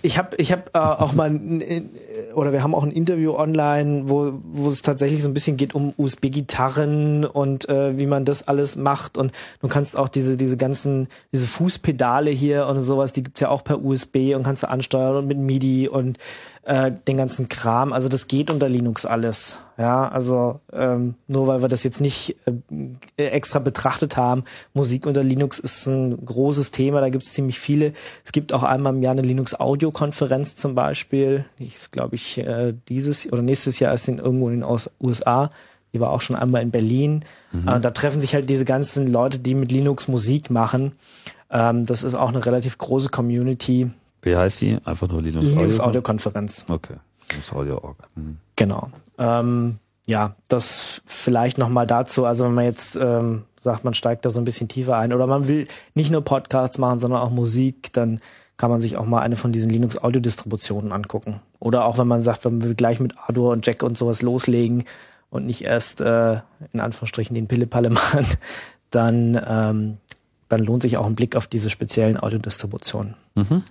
ich 0.04 0.18
habe 0.20 0.38
ich 0.38 0.52
hab, 0.52 0.74
äh, 0.76 0.80
auch 0.80 1.14
mal 1.14 1.30
ein- 1.32 1.90
oder 2.38 2.54
wir 2.54 2.62
haben 2.62 2.76
auch 2.76 2.84
ein 2.84 2.92
Interview 2.92 3.34
online, 3.36 4.04
wo 4.06 4.32
wo 4.44 4.70
es 4.70 4.84
tatsächlich 4.84 5.24
so 5.24 5.28
ein 5.28 5.34
bisschen 5.34 5.58
geht 5.58 5.74
um 5.74 5.96
USB-Gitarren 5.98 7.26
und 7.26 7.68
äh, 7.68 7.98
wie 7.98 8.06
man 8.06 8.26
das 8.26 8.48
alles 8.48 8.76
macht. 8.76 9.18
Und 9.18 9.32
du 9.60 9.68
kannst 9.68 9.98
auch 9.98 10.08
diese 10.08 10.38
diese 10.38 10.56
ganzen 10.56 11.08
diese 11.32 11.48
Fußpedale 11.48 12.30
hier 12.30 12.68
und 12.68 12.80
sowas, 12.82 13.12
die 13.12 13.24
gibt's 13.24 13.40
ja 13.40 13.50
auch 13.50 13.64
per 13.64 13.84
USB 13.84 14.36
und 14.36 14.44
kannst 14.44 14.62
du 14.62 14.70
ansteuern 14.70 15.16
und 15.16 15.28
mit 15.28 15.40
MIDI 15.40 15.90
und 15.90 16.20
äh, 16.68 16.92
den 17.08 17.16
ganzen 17.16 17.48
Kram. 17.48 17.94
Also 17.94 18.10
das 18.10 18.28
geht 18.28 18.52
unter 18.52 18.68
Linux 18.68 19.06
alles. 19.06 19.58
Ja, 19.78 20.10
also 20.10 20.60
ähm, 20.74 21.16
nur 21.28 21.48
weil 21.48 21.62
wir 21.62 21.70
das 21.70 21.84
jetzt 21.84 22.02
nicht 22.02 22.36
äh, 22.46 23.24
extra 23.24 23.60
betrachtet 23.60 24.18
haben, 24.18 24.44
Musik 24.74 25.06
unter 25.06 25.24
Linux 25.24 25.60
ist 25.60 25.86
ein 25.86 26.26
großes 26.26 26.72
Thema, 26.72 27.00
da 27.00 27.08
gibt 27.08 27.24
es 27.24 27.34
ziemlich 27.34 27.58
viele. 27.58 27.94
Es 28.26 28.34
gibt 28.34 28.52
auch 28.52 28.64
einmal 28.64 28.94
im 28.94 29.02
Jahr 29.02 29.14
eine 29.14 29.22
Linux-Audio-Konferenz 29.22 30.56
zum 30.56 30.76
Beispiel. 30.76 31.46
Die 31.58 31.68
ist, 31.68 31.94
glaube 31.94 32.16
ich, 32.16 32.40
äh, 32.40 32.74
dieses 32.90 33.32
oder 33.32 33.42
nächstes 33.42 33.80
Jahr 33.80 33.94
ist 33.94 34.10
in 34.10 34.20
irgendwo 34.20 34.50
in 34.50 34.60
den 34.60 34.80
USA. 35.00 35.50
Die 35.94 36.02
war 36.02 36.10
auch 36.10 36.22
schon 36.22 36.36
einmal 36.36 36.64
in 36.64 36.72
Berlin. 36.72 37.24
Äh, 37.66 37.80
da 37.80 37.92
treffen 37.92 38.20
sich 38.20 38.36
halt 38.36 38.50
diese 38.50 38.66
ganzen 38.66 39.08
Leute, 39.08 39.40
die 39.40 39.56
mit 39.56 39.72
Linux 39.72 40.10
Musik 40.10 40.50
machen. 40.50 40.92
Ähm, 41.50 41.86
das 41.86 42.04
ist 42.04 42.14
auch 42.14 42.30
eine 42.30 42.46
relativ 42.46 42.78
große 42.78 43.08
Community. 43.08 43.90
Wie 44.22 44.36
heißt 44.36 44.62
die? 44.62 44.78
Einfach 44.86 45.08
nur 45.08 45.22
Linux, 45.22 45.48
Audio. 45.48 45.60
Linux-Audio-Konferenz. 45.60 46.66
Okay. 46.68 46.96
Linux 47.32 47.54
Audio 47.54 47.78
Org. 47.84 47.98
Mhm. 48.16 48.38
Genau. 48.56 48.90
Ähm, 49.18 49.80
ja, 50.08 50.36
das 50.48 51.02
vielleicht 51.06 51.58
noch 51.58 51.70
mal 51.70 51.86
dazu. 51.86 52.26
Also 52.26 52.46
wenn 52.46 52.54
man 52.54 52.66
jetzt 52.66 52.96
ähm, 52.96 53.44
sagt, 53.60 53.84
man 53.84 53.94
steigt 53.94 54.26
da 54.26 54.30
so 54.30 54.40
ein 54.40 54.46
bisschen 54.46 54.68
tiefer 54.68 54.98
ein 54.98 55.14
oder 55.14 55.28
man 55.28 55.48
will 55.48 55.68
nicht 55.94 56.12
nur 56.12 56.22
Podcasts 56.24 56.78
machen, 56.78 57.00
sondern 57.00 57.22
auch 57.22 57.32
Musik, 57.32 57.92
dann 57.94 58.20
kann 58.56 58.72
man 58.72 58.82
sich 58.82 58.98
auch 58.98 59.06
mal 59.06 59.22
eine 59.22 59.36
von 59.36 59.52
diesen 59.52 59.70
Linux-Audio-Distributionen 59.70 60.92
angucken. 60.92 61.42
Oder 61.60 61.86
auch 61.86 61.98
wenn 61.98 62.08
man 62.08 62.24
sagt, 62.24 62.44
man 62.46 62.64
will 62.64 62.74
gleich 62.74 63.00
mit 63.00 63.18
Ardour 63.18 63.52
und 63.52 63.66
Jack 63.66 63.84
und 63.84 63.98
sowas 63.98 64.22
loslegen 64.22 64.86
und 65.30 65.46
nicht 65.46 65.64
erst 65.64 66.02
äh, 66.02 66.40
in 66.74 66.80
Anführungsstrichen 66.80 67.36
den 67.36 67.48
Pillepalle 67.48 67.90
machen, 67.92 68.26
dann, 68.90 69.40
ähm, 69.48 69.98
dann 70.50 70.62
lohnt 70.62 70.82
sich 70.82 70.98
auch 70.98 71.06
ein 71.06 71.16
Blick 71.16 71.36
auf 71.36 71.48
diese 71.48 71.70
speziellen 71.70 72.22
Audiodistributionen. 72.22 73.16
Mhm. 73.36 73.64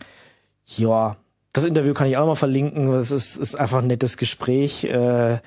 Ja, 0.67 1.17
das 1.53 1.65
Interview 1.65 1.95
kann 1.95 2.09
ich 2.09 2.17
auch 2.17 2.21
noch 2.21 2.29
mal 2.29 2.35
verlinken. 2.35 2.93
Es 2.95 3.11
ist, 3.11 3.37
ist 3.37 3.55
einfach 3.55 3.79
ein 3.79 3.87
nettes 3.87 4.17
Gespräch 4.17 4.85
äh, 4.85 5.39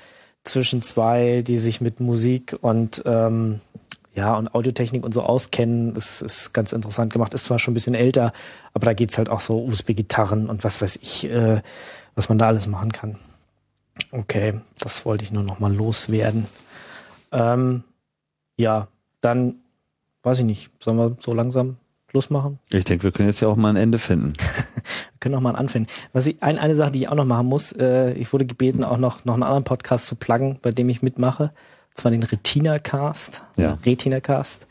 zwischen 0.42 0.82
zwei, 0.82 1.42
die 1.42 1.58
sich 1.58 1.80
mit 1.80 2.00
Musik 2.00 2.56
und 2.60 3.02
ähm, 3.06 3.60
ja 4.14 4.36
und 4.36 4.54
Audiotechnik 4.54 5.04
und 5.04 5.12
so 5.12 5.22
auskennen. 5.22 5.94
Das 5.94 6.22
ist 6.22 6.52
ganz 6.52 6.72
interessant 6.72 7.12
gemacht. 7.12 7.34
Ist 7.34 7.44
zwar 7.44 7.58
schon 7.58 7.72
ein 7.72 7.74
bisschen 7.74 7.94
älter, 7.94 8.32
aber 8.72 8.86
da 8.86 8.94
geht's 8.94 9.18
halt 9.18 9.28
auch 9.28 9.40
so 9.40 9.62
USB-Gitarren 9.64 10.48
und 10.48 10.64
was 10.64 10.80
weiß 10.80 10.98
ich, 11.02 11.30
äh, 11.30 11.62
was 12.14 12.28
man 12.28 12.38
da 12.38 12.48
alles 12.48 12.66
machen 12.66 12.90
kann. 12.90 13.18
Okay, 14.10 14.60
das 14.78 15.04
wollte 15.04 15.24
ich 15.24 15.30
nur 15.30 15.42
noch 15.42 15.60
mal 15.60 15.74
loswerden. 15.74 16.46
Ähm, 17.30 17.84
ja, 18.56 18.88
dann 19.20 19.56
weiß 20.22 20.40
ich 20.40 20.44
nicht. 20.44 20.70
Sollen 20.80 20.96
wir 20.96 21.16
so 21.20 21.34
langsam 21.34 21.76
Schluss 22.10 22.28
machen? 22.28 22.58
Ich 22.70 22.84
denke, 22.84 23.04
wir 23.04 23.12
können 23.12 23.28
jetzt 23.28 23.40
ja 23.40 23.48
auch 23.48 23.56
mal 23.56 23.68
ein 23.70 23.76
Ende 23.76 23.98
finden. 23.98 24.32
Wir 25.12 25.20
können 25.20 25.34
noch 25.34 25.42
mal 25.42 25.54
anfangen. 25.54 25.86
Was 26.14 26.26
ich, 26.26 26.42
ein, 26.42 26.58
eine 26.58 26.74
Sache, 26.74 26.92
die 26.92 27.00
ich 27.02 27.08
auch 27.10 27.14
noch 27.14 27.26
machen 27.26 27.46
muss, 27.46 27.72
äh, 27.72 28.12
ich 28.14 28.32
wurde 28.32 28.46
gebeten, 28.46 28.84
auch 28.84 28.96
noch, 28.96 29.26
noch 29.26 29.34
einen 29.34 29.42
anderen 29.42 29.64
Podcast 29.64 30.06
zu 30.06 30.16
pluggen, 30.16 30.58
bei 30.62 30.72
dem 30.72 30.88
ich 30.88 31.02
mitmache. 31.02 31.52
Und 31.90 31.96
zwar 31.96 32.10
den 32.10 32.22
Retina 32.22 32.78
Cast, 32.78 33.42
Ja. 33.56 33.76
Retina 33.84 34.20
Cast. 34.20 34.66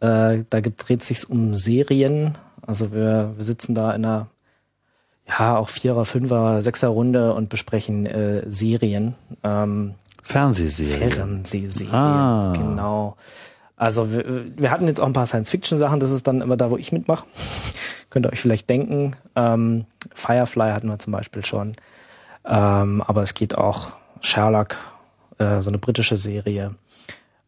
Äh, 0.00 0.44
da 0.50 0.60
dreht 0.60 1.02
sich 1.02 1.28
um 1.30 1.54
Serien. 1.54 2.36
Also 2.60 2.92
wir, 2.92 3.32
wir 3.36 3.44
sitzen 3.44 3.74
da 3.74 3.92
in 3.94 4.04
einer 4.04 4.28
ja 5.26 5.56
auch 5.56 5.70
Vierer, 5.70 6.04
Fünfer, 6.04 6.60
Sechser 6.60 6.88
Runde 6.88 7.32
und 7.32 7.48
besprechen 7.48 8.04
äh, 8.04 8.42
Serien. 8.46 9.14
Ähm, 9.42 9.94
Fernsehserie. 10.22 11.10
Fernsehserien. 11.10 11.94
Ah. 11.94 12.52
Genau. 12.54 13.16
Also 13.76 14.12
wir, 14.12 14.56
wir 14.56 14.70
hatten 14.70 14.86
jetzt 14.86 15.00
auch 15.00 15.06
ein 15.06 15.12
paar 15.12 15.26
Science-Fiction-Sachen, 15.26 16.00
das 16.00 16.10
ist 16.10 16.26
dann 16.26 16.40
immer 16.40 16.56
da, 16.56 16.70
wo 16.70 16.76
ich 16.76 16.92
mitmache. 16.92 17.26
Könnt 18.10 18.26
ihr 18.26 18.32
euch 18.32 18.40
vielleicht 18.40 18.70
denken. 18.70 19.16
Ähm, 19.34 19.86
Firefly 20.14 20.70
hatten 20.70 20.88
wir 20.88 20.98
zum 20.98 21.12
Beispiel 21.12 21.44
schon. 21.44 21.72
Ähm, 22.44 23.02
aber 23.02 23.22
es 23.22 23.34
geht 23.34 23.56
auch 23.56 23.92
Sherlock, 24.20 24.76
äh, 25.38 25.60
so 25.60 25.70
eine 25.70 25.78
britische 25.78 26.16
Serie. 26.16 26.68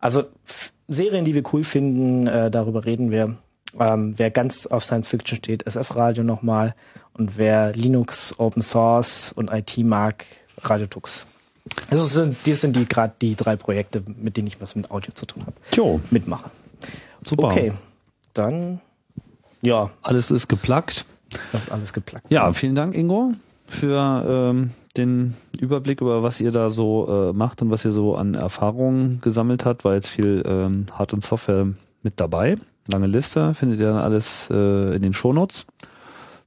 Also 0.00 0.24
F 0.44 0.72
Serien, 0.88 1.24
die 1.24 1.34
wir 1.34 1.42
cool 1.52 1.64
finden, 1.64 2.26
äh, 2.28 2.50
darüber 2.50 2.84
reden 2.84 3.10
wir. 3.10 3.36
Ähm, 3.78 4.14
wer 4.16 4.30
ganz 4.30 4.66
auf 4.66 4.84
Science 4.84 5.08
Fiction 5.08 5.36
steht, 5.36 5.66
SF 5.66 5.96
Radio 5.96 6.22
nochmal. 6.22 6.74
Und 7.12 7.38
wer 7.38 7.72
Linux, 7.72 8.38
Open 8.38 8.62
Source 8.62 9.32
und 9.32 9.50
IT 9.52 9.78
mag, 9.78 10.24
Radio 10.62 10.86
Tux. 10.86 11.26
Also 11.90 12.04
das 12.04 12.12
sind, 12.12 12.36
das 12.46 12.60
sind 12.60 12.76
die 12.76 12.86
gerade 12.86 13.14
die 13.20 13.34
drei 13.34 13.56
Projekte, 13.56 14.02
mit 14.16 14.36
denen 14.36 14.46
ich 14.48 14.60
was 14.60 14.74
mit 14.74 14.90
Audio 14.90 15.12
zu 15.12 15.26
tun 15.26 15.42
habe. 15.46 15.56
Jo, 15.74 16.00
Mitmache. 16.10 16.50
super. 17.24 17.48
Okay, 17.48 17.72
dann 18.34 18.80
ja, 19.62 19.90
Alles 20.02 20.30
ist 20.30 20.48
geplackt. 20.48 21.04
das 21.52 21.64
ist 21.64 21.72
alles 21.72 21.92
geplackt. 21.92 22.30
Ja, 22.30 22.52
vielen 22.52 22.74
Dank, 22.74 22.94
Ingo, 22.94 23.32
für 23.66 24.24
ähm, 24.50 24.70
den 24.96 25.34
Überblick 25.58 26.00
über 26.00 26.22
was 26.22 26.40
ihr 26.40 26.52
da 26.52 26.70
so 26.70 27.30
äh, 27.30 27.36
macht 27.36 27.62
und 27.62 27.70
was 27.70 27.84
ihr 27.84 27.92
so 27.92 28.14
an 28.14 28.34
Erfahrungen 28.34 29.20
gesammelt 29.20 29.64
habt. 29.64 29.84
War 29.84 29.94
jetzt 29.94 30.08
viel 30.08 30.42
ähm, 30.46 30.86
Hard- 30.92 31.14
und 31.14 31.24
Software 31.24 31.66
mit 32.02 32.20
dabei. 32.20 32.56
Lange 32.88 33.08
Liste, 33.08 33.54
findet 33.54 33.80
ihr 33.80 33.86
dann 33.86 33.98
alles 33.98 34.48
äh, 34.50 34.94
in 34.94 35.02
den 35.02 35.12
Shownotes 35.12 35.66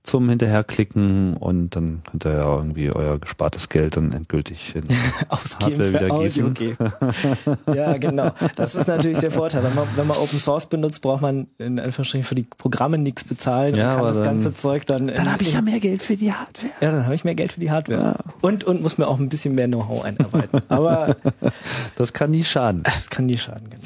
zum 0.09 0.27
Hinterherklicken 0.29 1.35
und 1.37 1.75
dann 1.75 2.01
könnt 2.09 2.25
ihr 2.25 2.33
ja 2.33 2.55
irgendwie 2.57 2.91
euer 2.91 3.19
gespartes 3.19 3.69
Geld 3.69 3.95
dann 3.97 4.11
endgültig 4.11 4.75
in 4.75 4.83
Ausgeben 5.29 5.79
Hardware 5.83 5.89
für 5.89 6.05
wieder 6.05 6.13
Audio. 6.13 6.49
gießen. 6.51 7.73
Ja, 7.75 7.97
genau. 7.97 8.31
Das 8.55 8.75
ist 8.75 8.87
natürlich 8.87 9.19
der 9.19 9.31
Vorteil. 9.31 9.63
Wenn 9.63 9.75
man, 9.75 9.87
wenn 9.95 10.07
man 10.07 10.17
Open 10.17 10.39
Source 10.39 10.65
benutzt, 10.67 11.01
braucht 11.01 11.21
man 11.21 11.47
in 11.57 11.79
Anführungsstrichen 11.79 12.23
für 12.25 12.35
die 12.35 12.43
Programme 12.43 12.97
nichts 12.97 13.23
bezahlen 13.23 13.75
Ja, 13.75 13.91
und 13.91 13.95
kann 13.97 14.03
das 14.05 14.17
dann- 14.17 14.25
ganze 14.25 14.53
Zeug 14.53 14.85
dann. 14.87 15.07
Dann 15.07 15.31
habe 15.31 15.43
ich 15.43 15.53
ja 15.53 15.61
mehr 15.61 15.79
Geld 15.79 16.01
für 16.01 16.15
die 16.17 16.33
Hardware. 16.33 16.71
Ja, 16.81 16.91
dann 16.91 17.03
habe 17.05 17.15
ich 17.15 17.23
mehr 17.23 17.35
Geld 17.35 17.51
für 17.51 17.59
die 17.59 17.71
Hardware. 17.71 18.15
Und, 18.41 18.63
und 18.63 18.81
muss 18.81 18.97
mir 18.97 19.07
auch 19.07 19.19
ein 19.19 19.29
bisschen 19.29 19.53
mehr 19.55 19.67
Know-how 19.67 20.03
einarbeiten. 20.03 20.61
Aber 20.69 21.15
Das 21.95 22.13
kann 22.13 22.31
nie 22.31 22.43
schaden. 22.43 22.83
es 22.97 23.09
kann 23.09 23.25
nie 23.25 23.37
schaden, 23.37 23.69
genau. 23.69 23.83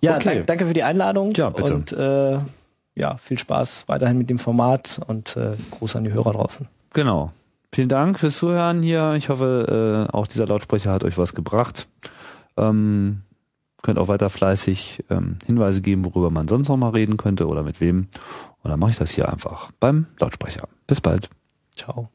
Ja, 0.00 0.14
Okay. 0.16 0.34
dank, 0.36 0.46
danke 0.46 0.66
für 0.66 0.74
die 0.74 0.84
Einladung. 0.84 1.32
Ja, 1.34 1.50
bitte. 1.50 1.74
Und 1.74 1.92
äh, 1.92 2.38
ja, 2.98 3.16
viel 3.16 3.38
Spaß 3.38 3.84
weiterhin 3.86 4.18
mit 4.18 4.28
dem 4.28 4.38
Format 4.38 5.00
und 5.06 5.36
äh, 5.36 5.56
Gruß 5.70 5.96
an 5.96 6.04
die 6.04 6.12
Hörer 6.12 6.32
draußen. 6.32 6.68
Genau. 6.92 7.32
Vielen 7.72 7.88
Dank 7.88 8.18
fürs 8.18 8.38
Zuhören 8.38 8.82
hier. 8.82 9.14
Ich 9.14 9.28
hoffe, 9.28 10.08
äh, 10.10 10.12
auch 10.12 10.26
dieser 10.26 10.46
Lautsprecher 10.46 10.90
hat 10.90 11.04
euch 11.04 11.18
was 11.18 11.34
gebracht. 11.34 11.86
Ähm, 12.56 13.22
könnt 13.82 13.98
auch 13.98 14.08
weiter 14.08 14.30
fleißig 14.30 15.04
ähm, 15.10 15.38
Hinweise 15.46 15.80
geben, 15.80 16.04
worüber 16.04 16.30
man 16.30 16.48
sonst 16.48 16.68
noch 16.68 16.76
mal 16.76 16.90
reden 16.90 17.16
könnte 17.16 17.46
oder 17.46 17.62
mit 17.62 17.80
wem. 17.80 18.08
Und 18.62 18.70
dann 18.70 18.80
mache 18.80 18.90
ich 18.90 18.98
das 18.98 19.12
hier 19.12 19.30
einfach 19.30 19.70
beim 19.78 20.06
Lautsprecher. 20.18 20.66
Bis 20.86 21.00
bald. 21.00 21.28
Ciao. 21.76 22.08